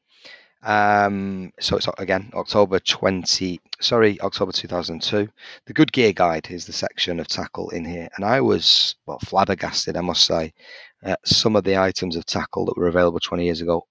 Um, 0.63 1.51
so 1.59 1.75
it's 1.77 1.87
again 1.97 2.29
October 2.35 2.79
20, 2.79 3.59
sorry, 3.79 4.21
October 4.21 4.51
2002. 4.51 5.27
The 5.65 5.73
Good 5.73 5.91
Gear 5.91 6.13
Guide 6.13 6.47
is 6.51 6.65
the 6.65 6.73
section 6.73 7.19
of 7.19 7.27
tackle 7.27 7.69
in 7.71 7.83
here, 7.83 8.07
and 8.15 8.25
I 8.25 8.41
was 8.41 8.95
well 9.07 9.19
flabbergasted, 9.19 9.97
I 9.97 10.01
must 10.01 10.23
say, 10.23 10.53
at 11.03 11.19
some 11.27 11.55
of 11.55 11.63
the 11.63 11.77
items 11.77 12.15
of 12.15 12.25
tackle 12.27 12.65
that 12.65 12.77
were 12.77 12.87
available 12.87 13.19
20 13.19 13.43
years 13.43 13.61
ago 13.61 13.87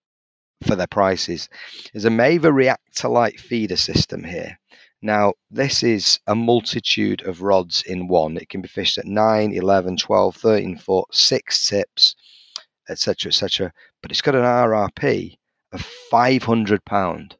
for 0.67 0.77
their 0.77 0.87
prices. 0.87 1.49
There's 1.93 2.05
a 2.05 2.11
Maver 2.11 2.53
reactor 2.53 3.09
light 3.09 3.41
feeder 3.41 3.77
system 3.77 4.25
here. 4.25 4.59
Now, 5.03 5.33
this 5.51 5.83
is 5.83 6.21
a 6.27 6.35
multitude 6.35 7.23
of 7.23 7.41
rods 7.41 7.83
in 7.83 8.07
one. 8.07 8.37
It 8.37 8.51
can 8.51 8.61
be 8.61 8.69
fished 8.69 8.99
at 8.99 9.07
9, 9.07 9.53
11, 9.53 9.97
12, 9.97 10.37
13 10.37 10.77
foot, 10.77 11.07
6 11.11 11.69
tips, 11.69 12.15
etc., 12.89 13.31
etc. 13.31 13.73
But 14.03 14.11
it's 14.11 14.21
got 14.21 14.35
an 14.35 14.43
RRP 14.43 15.39
of 15.73 15.87
£500. 16.13 17.33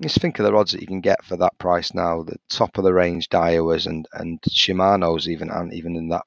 Just 0.00 0.20
think 0.20 0.38
of 0.38 0.44
the 0.44 0.52
rods 0.52 0.72
that 0.72 0.80
you 0.80 0.86
can 0.86 1.00
get 1.00 1.24
for 1.24 1.36
that 1.36 1.58
price 1.58 1.92
now. 1.92 2.22
The 2.22 2.36
top 2.48 2.78
of 2.78 2.84
the 2.84 2.94
range 2.94 3.28
Daiwas 3.28 3.86
and, 3.86 4.06
and 4.12 4.40
Shimano's 4.42 5.28
even 5.28 5.50
aren't 5.50 5.74
even 5.74 5.96
in 5.96 6.08
that 6.08 6.24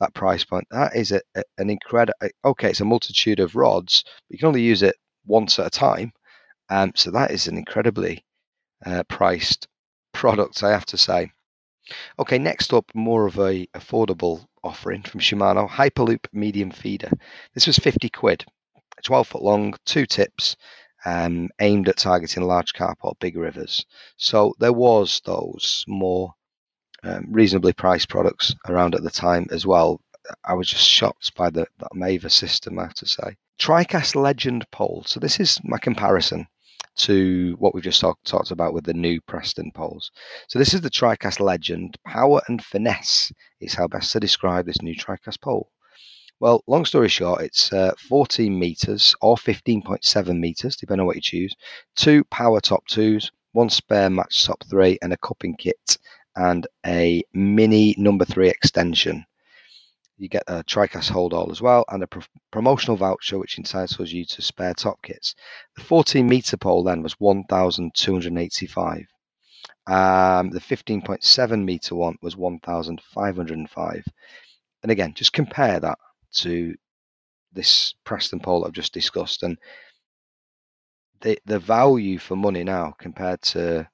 that 0.00 0.14
price 0.14 0.44
point. 0.44 0.68
That 0.70 0.94
is 0.94 1.10
a, 1.10 1.20
a, 1.34 1.42
an 1.58 1.68
incredible. 1.68 2.16
Okay, 2.44 2.70
it's 2.70 2.80
a 2.80 2.84
multitude 2.84 3.40
of 3.40 3.56
rods, 3.56 4.04
but 4.04 4.34
you 4.34 4.38
can 4.38 4.48
only 4.48 4.62
use 4.62 4.82
it 4.82 4.94
once 5.28 5.58
at 5.58 5.66
a 5.66 5.70
time. 5.70 6.12
Um, 6.70 6.92
so 6.94 7.10
that 7.12 7.30
is 7.30 7.46
an 7.46 7.56
incredibly 7.56 8.24
uh, 8.84 9.02
priced 9.04 9.68
product, 10.12 10.62
I 10.62 10.70
have 10.70 10.86
to 10.86 10.98
say. 10.98 11.30
Okay, 12.18 12.38
next 12.38 12.74
up, 12.74 12.90
more 12.94 13.26
of 13.26 13.38
a 13.38 13.66
affordable 13.68 14.46
offering 14.62 15.02
from 15.02 15.20
Shimano, 15.20 15.68
Hyperloop 15.68 16.26
Medium 16.32 16.70
Feeder. 16.70 17.10
This 17.54 17.66
was 17.66 17.78
50 17.78 18.10
quid, 18.10 18.44
12 19.04 19.28
foot 19.28 19.42
long, 19.42 19.74
two 19.86 20.04
tips, 20.04 20.56
um, 21.04 21.48
aimed 21.60 21.88
at 21.88 21.96
targeting 21.96 22.42
large 22.42 22.74
carp 22.74 22.98
or 23.02 23.14
big 23.20 23.36
rivers. 23.36 23.86
So 24.16 24.54
there 24.58 24.72
was 24.72 25.22
those 25.24 25.84
more 25.86 26.34
um, 27.02 27.26
reasonably 27.30 27.72
priced 27.72 28.08
products 28.08 28.54
around 28.68 28.94
at 28.94 29.02
the 29.02 29.10
time 29.10 29.46
as 29.50 29.66
well. 29.66 30.00
I 30.44 30.54
was 30.54 30.68
just 30.68 30.84
shocked 30.84 31.34
by 31.34 31.50
the 31.50 31.66
that 31.78 31.92
Maver 31.94 32.30
system, 32.30 32.78
I 32.78 32.82
have 32.82 32.94
to 32.94 33.06
say. 33.06 33.36
TriCast 33.58 34.14
Legend 34.14 34.64
pole. 34.70 35.02
So 35.06 35.18
this 35.18 35.40
is 35.40 35.58
my 35.64 35.78
comparison 35.78 36.46
to 36.98 37.56
what 37.58 37.74
we've 37.74 37.84
just 37.84 38.00
talk, 38.00 38.18
talked 38.24 38.50
about 38.50 38.72
with 38.72 38.84
the 38.84 38.94
new 38.94 39.20
Preston 39.22 39.72
poles. 39.72 40.10
So 40.48 40.58
this 40.58 40.74
is 40.74 40.80
the 40.80 40.90
TriCast 40.90 41.40
Legend. 41.40 41.96
Power 42.06 42.40
and 42.48 42.64
finesse 42.64 43.32
is 43.60 43.74
how 43.74 43.88
best 43.88 44.12
to 44.12 44.20
describe 44.20 44.66
this 44.66 44.80
new 44.80 44.94
TriCast 44.94 45.40
pole. 45.40 45.70
Well, 46.40 46.62
long 46.68 46.84
story 46.84 47.08
short, 47.08 47.42
it's 47.42 47.72
uh, 47.72 47.94
14 48.08 48.56
meters 48.56 49.14
or 49.20 49.36
15.7 49.36 50.38
meters, 50.38 50.76
depending 50.76 51.00
on 51.00 51.06
what 51.06 51.16
you 51.16 51.22
choose. 51.22 51.54
Two 51.96 52.22
power 52.24 52.60
top 52.60 52.86
twos, 52.86 53.32
one 53.52 53.70
spare 53.70 54.08
match 54.08 54.44
top 54.44 54.62
three, 54.70 54.98
and 55.02 55.12
a 55.12 55.16
cupping 55.16 55.56
kit, 55.56 55.98
and 56.36 56.68
a 56.86 57.24
mini 57.32 57.96
number 57.98 58.24
three 58.24 58.48
extension 58.48 59.24
you 60.18 60.28
get 60.28 60.44
a 60.46 60.64
TriCast 60.64 61.10
hold 61.10 61.32
all 61.32 61.50
as 61.50 61.62
well 61.62 61.84
and 61.88 62.02
a 62.02 62.06
pro- 62.06 62.22
promotional 62.50 62.96
voucher 62.96 63.38
which 63.38 63.58
entitles 63.58 64.12
you 64.12 64.24
to 64.24 64.42
spare 64.42 64.74
top 64.74 65.00
kits. 65.02 65.34
The 65.76 65.82
14 65.82 66.28
meter 66.28 66.56
pole 66.56 66.82
then 66.82 67.02
was 67.02 67.14
1,285. 67.14 69.06
Um, 69.86 70.50
the 70.50 70.60
15.7 70.60 71.64
meter 71.64 71.94
one 71.94 72.16
was 72.20 72.36
1,505. 72.36 74.04
And 74.82 74.92
again, 74.92 75.14
just 75.14 75.32
compare 75.32 75.80
that 75.80 75.98
to 76.34 76.74
this 77.52 77.94
Preston 78.04 78.40
pole 78.40 78.64
I've 78.64 78.72
just 78.72 78.92
discussed, 78.92 79.42
and 79.42 79.58
the 81.20 81.38
the 81.46 81.58
value 81.58 82.18
for 82.18 82.36
money 82.36 82.62
now 82.62 82.94
compared 82.98 83.42
to 83.42 83.88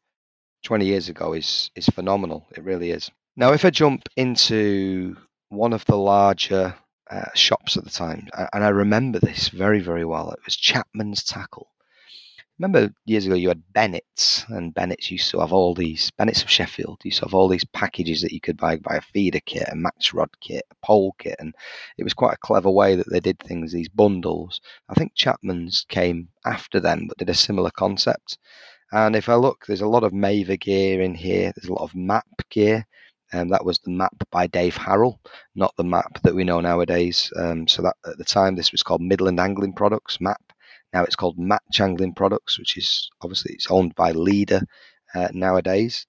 20 0.64 0.84
years 0.84 1.08
ago 1.08 1.32
is 1.32 1.70
is 1.76 1.86
phenomenal. 1.86 2.46
It 2.56 2.64
really 2.64 2.90
is. 2.90 3.10
Now, 3.36 3.52
if 3.52 3.64
I 3.64 3.70
jump 3.70 4.08
into 4.16 5.16
one 5.54 5.72
of 5.72 5.84
the 5.84 5.96
larger 5.96 6.74
uh, 7.10 7.32
shops 7.34 7.76
at 7.76 7.84
the 7.84 7.90
time, 7.90 8.28
and 8.52 8.64
I 8.64 8.68
remember 8.68 9.18
this 9.18 9.48
very, 9.48 9.80
very 9.80 10.04
well. 10.04 10.30
It 10.30 10.40
was 10.44 10.56
Chapman's 10.56 11.22
Tackle. 11.22 11.68
remember 12.58 12.94
years 13.04 13.26
ago 13.26 13.34
you 13.34 13.48
had 13.48 13.72
Bennett's, 13.72 14.44
and 14.48 14.74
Bennett's 14.74 15.10
used 15.10 15.30
to 15.30 15.40
have 15.40 15.52
all 15.52 15.74
these 15.74 16.10
Bennett's 16.12 16.42
of 16.42 16.50
Sheffield 16.50 17.00
used 17.04 17.18
to 17.18 17.26
have 17.26 17.34
all 17.34 17.48
these 17.48 17.64
packages 17.64 18.22
that 18.22 18.32
you 18.32 18.40
could 18.40 18.56
buy 18.56 18.76
buy 18.76 18.96
a 18.96 19.00
feeder 19.00 19.40
kit, 19.40 19.68
a 19.70 19.76
match 19.76 20.12
rod 20.14 20.30
kit, 20.40 20.64
a 20.70 20.86
pole 20.86 21.14
kit, 21.18 21.36
and 21.38 21.54
it 21.98 22.04
was 22.04 22.14
quite 22.14 22.34
a 22.34 22.46
clever 22.46 22.70
way 22.70 22.96
that 22.96 23.10
they 23.10 23.20
did 23.20 23.38
things. 23.38 23.72
These 23.72 23.88
bundles. 23.88 24.60
I 24.88 24.94
think 24.94 25.14
Chapman's 25.14 25.84
came 25.88 26.28
after 26.44 26.80
them, 26.80 27.06
but 27.08 27.18
did 27.18 27.30
a 27.30 27.34
similar 27.34 27.70
concept. 27.70 28.38
And 28.92 29.16
if 29.16 29.28
I 29.28 29.34
look, 29.34 29.66
there's 29.66 29.80
a 29.80 29.88
lot 29.88 30.04
of 30.04 30.12
Maver 30.12 30.58
gear 30.58 31.02
in 31.02 31.14
here. 31.14 31.52
There's 31.54 31.68
a 31.68 31.72
lot 31.72 31.82
of 31.82 31.94
map 31.94 32.26
gear. 32.50 32.86
Um, 33.32 33.48
that 33.48 33.64
was 33.64 33.78
the 33.78 33.90
map 33.90 34.14
by 34.30 34.46
Dave 34.46 34.76
Harrell, 34.76 35.18
not 35.54 35.74
the 35.76 35.84
map 35.84 36.20
that 36.22 36.34
we 36.34 36.44
know 36.44 36.60
nowadays. 36.60 37.32
Um, 37.36 37.66
so 37.66 37.82
that 37.82 37.96
at 38.06 38.18
the 38.18 38.24
time, 38.24 38.54
this 38.54 38.72
was 38.72 38.82
called 38.82 39.00
Midland 39.00 39.40
Angling 39.40 39.72
Products 39.72 40.20
map. 40.20 40.40
Now 40.92 41.02
it's 41.04 41.16
called 41.16 41.38
Match 41.38 41.80
Angling 41.80 42.14
Products, 42.14 42.58
which 42.58 42.76
is 42.76 43.10
obviously 43.20 43.54
it's 43.54 43.70
owned 43.70 43.94
by 43.96 44.12
Leader 44.12 44.62
uh, 45.14 45.28
nowadays. 45.32 46.06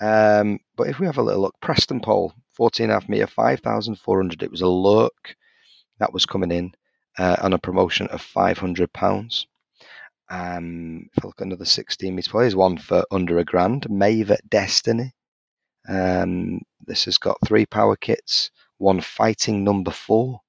Um, 0.00 0.60
but 0.76 0.88
if 0.88 0.98
we 0.98 1.06
have 1.06 1.18
a 1.18 1.22
little 1.22 1.42
look, 1.42 1.56
Preston 1.60 2.00
pole, 2.00 2.32
14.5 2.58 3.08
meter, 3.08 3.26
5,400. 3.26 4.42
It 4.42 4.50
was 4.50 4.60
a 4.60 4.68
look 4.68 5.34
that 5.98 6.12
was 6.12 6.26
coming 6.26 6.52
in 6.52 6.72
uh, 7.18 7.36
on 7.42 7.52
a 7.52 7.58
promotion 7.58 8.06
of 8.08 8.22
500 8.22 8.92
pounds. 8.92 9.46
Um, 10.30 11.08
if 11.16 11.24
I 11.24 11.26
look 11.26 11.40
at 11.40 11.46
another 11.46 11.64
16 11.64 12.14
meter 12.14 12.30
pole, 12.30 12.42
here's 12.42 12.54
one 12.54 12.78
for 12.78 13.04
under 13.10 13.38
a 13.38 13.44
grand. 13.44 13.82
Maver 13.90 14.38
Destiny. 14.48 15.12
Um, 15.88 16.62
this 16.86 17.04
has 17.06 17.18
got 17.18 17.38
three 17.46 17.66
power 17.66 17.96
kits, 17.96 18.50
one 18.78 19.00
fighting 19.00 19.64
number 19.64 19.90
four. 19.90 20.40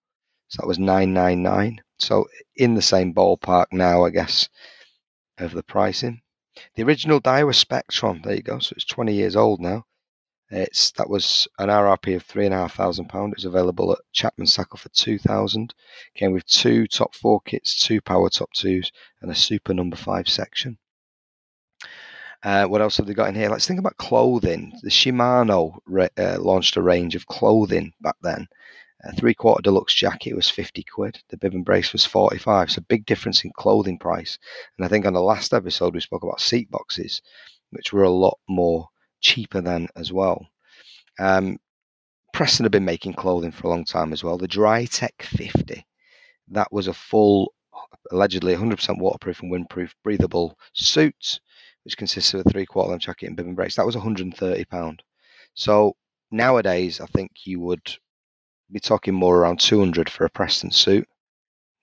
So 0.49 0.61
that 0.61 0.67
was 0.67 0.79
999. 0.79 1.81
So 1.99 2.27
in 2.55 2.75
the 2.75 2.81
same 2.81 3.13
ballpark 3.13 3.67
now, 3.71 4.03
I 4.03 4.09
guess, 4.09 4.49
of 5.37 5.53
the 5.53 5.63
pricing. 5.63 6.21
The 6.75 6.83
original 6.83 7.21
Daiwa 7.21 7.53
Spectron, 7.53 8.23
there 8.23 8.35
you 8.35 8.41
go. 8.41 8.59
So 8.59 8.73
it's 8.75 8.85
20 8.85 9.13
years 9.13 9.35
old 9.35 9.61
now. 9.61 9.85
It's 10.53 10.91
that 10.91 11.09
was 11.09 11.47
an 11.59 11.69
RRP 11.69 12.17
of 12.17 12.23
three 12.23 12.45
and 12.45 12.53
a 12.53 12.57
half 12.57 12.75
thousand 12.75 13.07
pound. 13.07 13.31
It 13.31 13.37
was 13.37 13.45
available 13.45 13.93
at 13.93 13.99
Chapman 14.11 14.47
Tackle 14.47 14.79
for 14.79 14.89
two 14.89 15.17
thousand. 15.17 15.73
Came 16.13 16.33
with 16.33 16.45
two 16.45 16.87
top 16.87 17.15
four 17.15 17.39
kits, 17.39 17.81
two 17.81 18.01
power 18.01 18.29
top 18.29 18.51
twos, 18.51 18.91
and 19.21 19.31
a 19.31 19.35
super 19.35 19.73
number 19.73 19.95
five 19.95 20.27
section. 20.27 20.77
Uh, 22.43 22.65
what 22.65 22.81
else 22.81 22.97
have 22.97 23.05
they 23.05 23.13
got 23.13 23.29
in 23.29 23.35
here? 23.35 23.49
Let's 23.49 23.67
think 23.67 23.79
about 23.79 23.97
clothing. 23.97 24.73
The 24.81 24.89
Shimano 24.89 25.77
re- 25.85 26.09
uh, 26.17 26.39
launched 26.39 26.75
a 26.75 26.81
range 26.81 27.15
of 27.15 27.27
clothing 27.27 27.93
back 28.01 28.15
then. 28.23 28.47
A 29.03 29.15
three 29.15 29.33
quarter 29.33 29.61
deluxe 29.61 29.93
jacket 29.93 30.35
was 30.35 30.49
50 30.49 30.83
quid. 30.83 31.19
The 31.29 31.37
bib 31.37 31.53
and 31.53 31.65
brace 31.65 31.91
was 31.91 32.05
45. 32.05 32.71
So 32.71 32.81
big 32.87 33.05
difference 33.05 33.43
in 33.43 33.51
clothing 33.57 33.97
price. 33.97 34.39
And 34.77 34.85
I 34.85 34.87
think 34.89 35.05
on 35.05 35.13
the 35.13 35.21
last 35.21 35.53
episode, 35.53 35.93
we 35.93 36.01
spoke 36.01 36.23
about 36.23 36.41
seat 36.41 36.69
boxes, 36.69 37.21
which 37.71 37.93
were 37.93 38.03
a 38.03 38.09
lot 38.09 38.39
more 38.47 38.89
cheaper 39.19 39.61
than 39.61 39.87
as 39.95 40.11
well. 40.11 40.47
Um, 41.19 41.59
Preston 42.33 42.63
have 42.63 42.71
been 42.71 42.85
making 42.85 43.13
clothing 43.13 43.51
for 43.51 43.67
a 43.67 43.69
long 43.69 43.85
time 43.85 44.13
as 44.13 44.23
well. 44.23 44.37
The 44.37 44.47
Dry 44.47 44.85
Tech 44.85 45.21
50, 45.21 45.85
that 46.49 46.71
was 46.71 46.87
a 46.87 46.93
full, 46.93 47.53
allegedly 48.11 48.55
100% 48.55 48.99
waterproof 48.99 49.41
and 49.41 49.51
windproof 49.51 49.91
breathable 50.03 50.57
suit 50.73 51.39
which 51.83 51.97
consists 51.97 52.33
of 52.33 52.41
a 52.45 52.49
three 52.49 52.65
quarter 52.65 52.91
length 52.91 53.03
jacket 53.03 53.27
and 53.27 53.35
bib 53.35 53.47
and 53.47 53.55
brace. 53.55 53.75
That 53.75 53.85
was 53.85 53.95
130 53.95 54.65
pound. 54.65 55.03
So 55.53 55.95
nowadays, 56.31 56.99
I 57.01 57.05
think 57.07 57.31
you 57.45 57.59
would 57.59 57.97
be 58.71 58.79
talking 58.79 59.13
more 59.13 59.37
around 59.37 59.59
200 59.59 60.09
for 60.09 60.25
a 60.25 60.29
Preston 60.29 60.71
suit, 60.71 61.07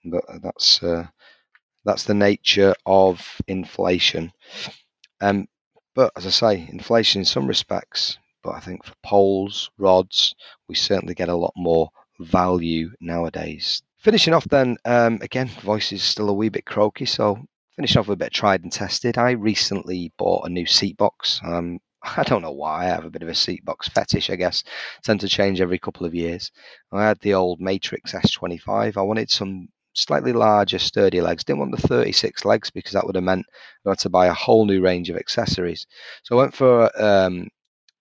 but 0.05 0.25
that's 0.43 0.83
uh, 0.83 1.07
that's 1.85 2.05
the 2.05 2.15
nature 2.15 2.75
of 2.87 3.41
inflation. 3.47 4.33
Um, 5.21 5.49
but 5.95 6.13
as 6.17 6.27
I 6.27 6.31
say, 6.31 6.69
inflation 6.71 7.23
in 7.23 7.25
some 7.25 7.47
respects, 7.47 8.19
but 8.43 8.55
I 8.55 8.61
think 8.61 8.85
for 8.85 8.95
poles, 9.03 9.71
rods, 9.79 10.35
we 10.69 10.75
certainly 10.75 11.15
get 11.15 11.29
a 11.29 11.37
lot 11.37 11.53
more 11.57 11.91
value 12.21 12.91
nowadays. 13.01 13.83
Finishing 13.99 14.33
off 14.33 14.47
then, 14.49 14.77
um, 14.85 15.19
again, 15.23 15.49
voice 15.49 15.93
is 15.93 16.03
still 16.03 16.29
a 16.29 16.33
wee 16.33 16.49
bit 16.49 16.65
croaky, 16.65 17.05
so 17.05 17.45
finish 17.79 17.95
off 17.95 18.09
with 18.09 18.17
a 18.17 18.25
bit 18.25 18.33
tried 18.33 18.65
and 18.65 18.73
tested. 18.73 19.17
I 19.17 19.31
recently 19.31 20.13
bought 20.19 20.45
a 20.45 20.51
new 20.51 20.67
seat 20.67 20.97
box. 20.97 21.41
Um, 21.45 21.79
I 22.03 22.25
don't 22.25 22.43
know 22.43 22.51
why. 22.51 22.87
I 22.87 22.89
have 22.89 23.05
a 23.05 23.11
bit 23.11 23.23
of 23.23 23.29
a 23.29 23.35
seat 23.37 23.65
box 23.65 23.89
fetish, 23.89 24.31
I 24.31 24.35
guess. 24.35 24.65
Tend 25.05 25.21
to 25.21 25.29
change 25.29 25.61
every 25.61 25.79
couple 25.79 26.05
of 26.05 26.13
years. 26.13 26.51
I 26.91 27.05
had 27.05 27.21
the 27.21 27.35
old 27.35 27.61
Matrix 27.61 28.13
S25. 28.13 28.97
I 28.97 29.03
wanted 29.03 29.31
some 29.31 29.69
slightly 29.95 30.33
larger, 30.33 30.81
sturdy 30.81 31.21
legs. 31.21 31.45
Didn't 31.45 31.61
want 31.61 31.71
the 31.71 31.87
36 31.87 32.45
legs 32.45 32.69
because 32.69 32.95
that 32.95 33.07
would 33.07 33.15
have 33.15 33.23
meant 33.23 33.47
I 33.87 33.91
had 33.91 34.01
to 34.01 34.11
buy 34.11 34.27
a 34.27 34.35
whole 34.35 34.67
new 34.67 34.83
range 34.83 35.09
of 35.09 35.17
accessories. 35.17 35.87
So 36.25 36.37
I 36.37 36.43
went 36.43 36.55
for 36.55 36.91
um, 37.01 37.47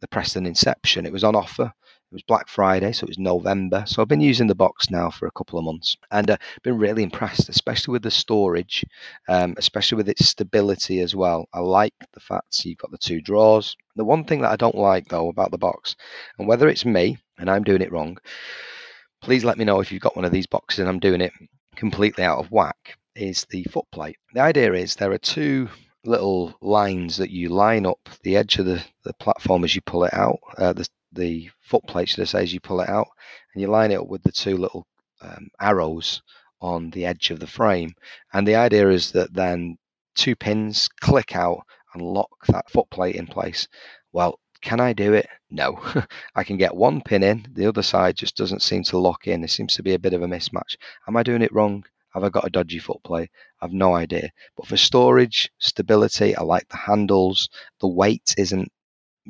the 0.02 0.08
Preston 0.08 0.48
Inception. 0.48 1.06
It 1.06 1.14
was 1.14 1.24
on 1.24 1.36
offer. 1.36 1.72
It 2.10 2.16
was 2.16 2.24
Black 2.24 2.48
Friday, 2.48 2.94
so 2.94 3.04
it 3.04 3.10
was 3.10 3.20
November. 3.20 3.84
So 3.86 4.02
I've 4.02 4.08
been 4.08 4.22
using 4.22 4.48
the 4.48 4.56
box 4.56 4.90
now 4.90 5.10
for 5.10 5.28
a 5.28 5.32
couple 5.32 5.60
of 5.60 5.66
months 5.66 5.98
and 6.10 6.30
uh, 6.30 6.38
been 6.64 6.78
really 6.78 7.04
impressed, 7.04 7.50
especially 7.50 7.92
with 7.92 8.04
the 8.04 8.12
storage, 8.12 8.86
um, 9.28 9.56
especially 9.58 9.98
with 9.98 10.08
its 10.08 10.26
stability 10.26 11.02
as 11.02 11.16
well. 11.16 11.50
I 11.54 11.60
like 11.60 11.94
the 12.14 12.22
fact 12.22 12.64
you've 12.64 12.78
got 12.78 12.92
the 12.92 12.98
two 12.98 13.20
drawers. 13.20 13.76
The 13.98 14.06
one 14.06 14.24
thing 14.24 14.40
that 14.42 14.52
I 14.52 14.56
don't 14.56 14.76
like 14.76 15.10
though 15.10 15.28
about 15.28 15.52
the 15.52 15.58
box, 15.58 15.98
and 16.40 16.48
whether 16.48 16.70
it's 16.70 16.86
me 16.86 17.18
and 17.40 17.50
I'm 17.50 17.64
doing 17.64 17.82
it 17.82 17.92
wrong, 17.92 18.18
please 19.22 19.44
let 19.44 19.58
me 19.58 19.66
know 19.66 19.82
if 19.82 19.92
you've 19.92 20.02
got 20.02 20.16
one 20.16 20.24
of 20.24 20.32
these 20.32 20.48
boxes 20.48 20.80
and 20.80 20.88
I'm 20.88 21.00
doing 21.00 21.20
it 21.20 21.34
completely 21.76 22.24
out 22.24 22.40
of 22.40 22.52
whack, 22.52 22.98
is 23.18 23.46
the 23.50 23.66
footplate. 23.66 24.16
The 24.34 24.40
idea 24.40 24.72
is 24.72 24.96
there 24.96 25.12
are 25.12 25.18
two 25.18 25.68
little 26.06 26.56
lines 26.62 27.18
that 27.18 27.32
you 27.32 27.50
line 27.50 27.86
up 27.86 28.10
the 28.24 28.38
edge 28.38 28.60
of 28.60 28.66
the, 28.66 28.82
the 29.04 29.14
platform 29.16 29.66
as 29.66 29.76
you 29.76 29.82
pull 29.82 30.06
it 30.06 30.14
out, 30.14 30.40
uh, 30.58 30.72
the, 30.72 30.88
the 31.12 31.50
foot 31.62 31.84
plate, 31.88 32.10
should 32.10 32.22
I 32.22 32.26
say, 32.26 32.44
as 32.44 32.54
you 32.54 32.60
pull 32.60 32.82
it 32.82 32.90
out, 32.90 33.08
and 33.54 33.62
you 33.62 33.68
line 33.68 33.92
it 33.92 34.00
up 34.00 34.08
with 34.08 34.24
the 34.24 34.32
two 34.32 34.58
little 34.58 34.86
um, 35.22 35.50
arrows 35.60 36.22
on 36.62 36.90
the 36.92 37.06
edge 37.06 37.30
of 37.30 37.40
the 37.40 37.48
frame. 37.48 37.94
And 38.34 38.48
the 38.48 38.56
idea 38.56 38.90
is 38.90 39.12
that 39.12 39.34
then 39.34 39.78
two 40.16 40.36
pins 40.36 40.90
click 41.00 41.36
out 41.36 41.60
and 41.94 42.02
lock 42.02 42.46
that 42.48 42.70
foot 42.70 42.90
plate 42.90 43.16
in 43.16 43.28
place. 43.28 43.68
Well, 44.12 44.40
can 44.62 44.80
I 44.80 44.94
do 44.94 45.14
it? 45.14 45.28
No. 45.50 45.80
I 46.36 46.44
can 46.44 46.58
get 46.58 46.76
one 46.76 47.02
pin 47.02 47.24
in, 47.24 47.48
the 47.54 47.68
other 47.68 47.84
side 47.84 48.16
just 48.16 48.36
doesn't 48.36 48.64
seem 48.64 48.84
to 48.84 48.98
lock 48.98 49.28
in. 49.28 49.42
There 49.42 49.48
seems 49.48 49.76
to 49.76 49.84
be 49.84 49.94
a 49.94 50.00
bit 50.00 50.14
of 50.14 50.24
a 50.24 50.28
mismatch. 50.28 50.76
Am 51.08 51.16
I 51.16 51.24
doing 51.24 51.42
it 51.42 51.54
wrong? 51.54 51.86
Have 52.14 52.24
I 52.24 52.30
got 52.30 52.48
a 52.48 52.50
dodgy 52.50 52.80
foot 52.80 53.04
plate? 53.04 53.30
I've 53.62 53.74
no 53.74 53.94
idea. 53.94 54.32
But 54.56 54.66
for 54.66 54.78
storage, 54.78 55.52
stability, 55.60 56.36
I 56.36 56.42
like 56.42 56.68
the 56.70 56.78
handles. 56.78 57.50
The 57.80 57.88
weight 57.88 58.34
isn't 58.38 58.72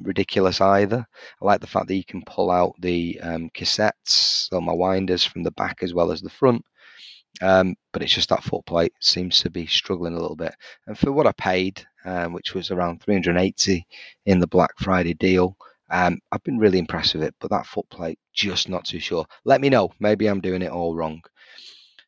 ridiculous 0.02 0.62
either. 0.62 1.06
I 1.42 1.46
like 1.46 1.62
the 1.62 1.68
fact 1.68 1.88
that 1.88 1.96
you 1.96 2.04
can 2.04 2.22
pull 2.24 2.52
out 2.52 2.76
the 2.80 3.20
um, 3.22 3.50
cassettes 3.52 4.48
or 4.52 4.62
my 4.62 4.74
winders 4.74 5.24
from 5.24 5.44
the 5.44 5.52
back 5.52 5.80
as 5.82 5.94
well 5.94 6.12
as 6.12 6.22
the 6.22 6.30
front. 6.30 6.64
Um, 7.42 7.76
but 7.94 8.02
it's 8.02 8.14
just 8.14 8.30
that 8.30 8.44
foot 8.44 8.66
plate 8.66 8.94
seems 9.00 9.40
to 9.42 9.50
be 9.50 9.68
struggling 9.68 10.14
a 10.14 10.20
little 10.20 10.36
bit. 10.36 10.56
And 10.88 10.98
for 10.98 11.12
what 11.12 11.28
I 11.28 11.32
paid, 11.34 11.86
um, 12.06 12.34
which 12.34 12.54
was 12.54 12.72
around 12.72 13.02
380 13.02 13.86
in 14.26 14.40
the 14.40 14.48
Black 14.48 14.72
Friday 14.78 15.14
deal, 15.14 15.56
um, 15.90 16.20
I've 16.32 16.44
been 16.44 16.58
really 16.58 16.80
impressed 16.80 17.14
with 17.14 17.24
it. 17.24 17.36
But 17.40 17.52
that 17.52 17.66
foot 17.66 17.88
plate, 17.90 18.20
just 18.34 18.70
not 18.70 18.86
too 18.86 19.00
sure. 19.00 19.26
Let 19.46 19.62
me 19.62 19.70
know. 19.70 19.92
Maybe 20.00 20.28
I'm 20.28 20.42
doing 20.42 20.62
it 20.62 20.72
all 20.72 20.96
wrong. 20.96 21.22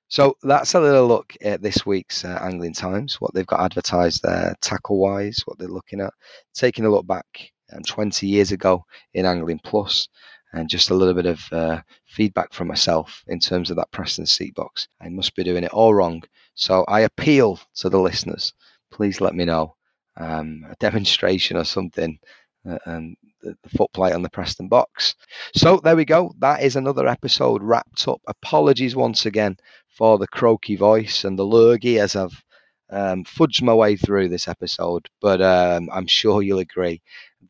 So 0.08 0.36
that's 0.42 0.74
a 0.74 0.80
little 0.80 1.08
look 1.08 1.36
at 1.42 1.62
this 1.62 1.86
week's 1.86 2.26
uh, 2.26 2.40
Angling 2.42 2.74
Times, 2.74 3.22
what 3.22 3.32
they've 3.36 3.46
got 3.46 3.62
advertised 3.62 4.24
there, 4.24 4.56
tackle 4.60 4.98
wise, 4.98 5.44
what 5.46 5.60
they're 5.60 5.68
looking 5.68 6.02
at. 6.02 6.14
Taking 6.56 6.86
a 6.86 6.90
look 6.90 7.06
back 7.06 7.52
um, 7.74 7.84
20 7.84 8.28
years 8.28 8.52
ago 8.52 8.86
in 9.14 9.26
Angling 9.26 9.60
Plus, 9.64 10.08
and 10.54 10.70
just 10.70 10.90
a 10.90 10.96
little 10.96 11.14
bit 11.14 11.26
of 11.26 11.42
uh, 11.52 11.82
feedback 12.06 12.54
from 12.54 12.68
myself 12.68 13.24
in 13.28 13.40
terms 13.40 13.70
of 13.70 13.76
that 13.78 13.92
Preston 13.92 14.26
seat 14.26 14.56
box. 14.56 14.88
I 15.02 15.10
must 15.10 15.36
be 15.36 15.44
doing 15.44 15.64
it 15.64 15.72
all 15.72 15.94
wrong. 15.94 16.24
So 16.56 16.84
I 16.88 17.02
appeal 17.02 17.60
to 17.76 17.90
the 17.90 18.00
listeners. 18.00 18.54
Please 18.92 19.22
let 19.22 19.36
me 19.36 19.46
know 19.46 19.76
um, 20.18 20.66
a 20.70 20.76
demonstration 20.80 21.56
or 21.58 21.64
something. 21.64 22.20
Uh, 22.70 22.78
and 22.86 23.16
the, 23.42 23.56
the 23.64 23.70
footplate 23.70 24.14
on 24.14 24.22
the 24.22 24.30
Preston 24.30 24.68
box. 24.68 25.16
So 25.56 25.80
there 25.84 25.96
we 25.96 26.04
go. 26.04 26.34
That 26.40 26.62
is 26.62 26.76
another 26.76 27.08
episode 27.08 27.64
wrapped 27.64 28.06
up. 28.08 28.22
Apologies 28.28 28.96
once 28.96 29.26
again 29.26 29.56
for 29.88 30.18
the 30.18 30.28
croaky 30.28 30.76
voice 30.76 31.24
and 31.24 31.40
the 31.40 31.46
lurgy 31.46 32.00
as 32.00 32.16
I've 32.16 32.44
um, 32.90 33.24
fudged 33.24 33.62
my 33.62 33.74
way 33.74 33.96
through 33.96 34.30
this 34.30 34.48
episode, 34.48 35.08
but 35.22 35.42
um, 35.42 35.90
I'm 35.94 36.08
sure 36.08 36.42
you'll 36.42 36.60
agree 36.60 37.02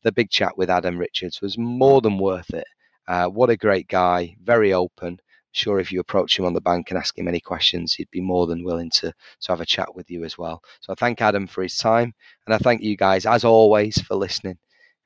the 0.04 0.12
big 0.12 0.30
chat 0.30 0.58
with 0.58 0.70
Adam 0.70 0.98
Richards 0.98 1.42
was 1.42 1.58
more 1.58 2.02
than 2.02 2.18
worth 2.18 2.54
it. 2.54 2.68
Uh, 3.08 3.28
what 3.28 3.50
a 3.50 3.58
great 3.58 3.88
guy, 3.88 4.36
very 4.44 4.74
open. 4.74 5.20
Sure, 5.52 5.80
if 5.80 5.92
you 5.92 6.00
approach 6.00 6.38
him 6.38 6.46
on 6.46 6.54
the 6.54 6.62
bank 6.62 6.90
and 6.92 6.98
ask 6.98 7.18
him 7.18 7.28
any 7.28 7.40
questions, 7.40 7.94
he'd 7.94 8.12
be 8.12 8.22
more 8.22 8.46
than 8.46 8.64
willing 8.64 8.90
to, 8.92 9.12
to 9.42 9.52
have 9.52 9.62
a 9.62 9.66
chat 9.66 9.96
with 9.96 10.10
you 10.12 10.24
as 10.24 10.38
well. 10.38 10.62
So 10.82 10.94
I 10.94 10.96
thank 10.96 11.22
Adam 11.22 11.48
for 11.48 11.64
his 11.64 11.76
time, 11.78 12.14
and 12.46 12.54
I 12.54 12.60
thank 12.60 12.84
you 12.84 12.96
guys, 12.96 13.26
as 13.26 13.44
always, 13.44 14.00
for 14.00 14.16
listening. 14.16 14.60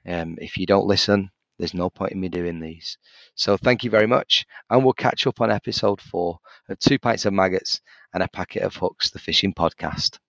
Um, 0.05 0.37
if 0.41 0.57
you 0.57 0.65
don't 0.65 0.85
listen, 0.85 1.31
there's 1.57 1.73
no 1.73 1.89
point 1.89 2.11
in 2.11 2.19
me 2.19 2.27
doing 2.27 2.59
these. 2.59 2.97
So 3.35 3.55
thank 3.55 3.85
you 3.85 3.89
very 3.89 4.07
much, 4.07 4.45
and 4.69 4.83
we'll 4.83 4.93
catch 4.93 5.25
up 5.25 5.39
on 5.39 5.49
episode 5.49 6.01
four 6.01 6.39
of 6.67 6.77
Two 6.79 6.99
Pints 6.99 7.25
of 7.25 7.31
Maggots 7.31 7.79
and 8.13 8.21
a 8.21 8.27
Packet 8.27 8.63
of 8.63 8.75
Hooks, 8.75 9.11
the 9.11 9.19
fishing 9.19 9.53
podcast. 9.53 10.19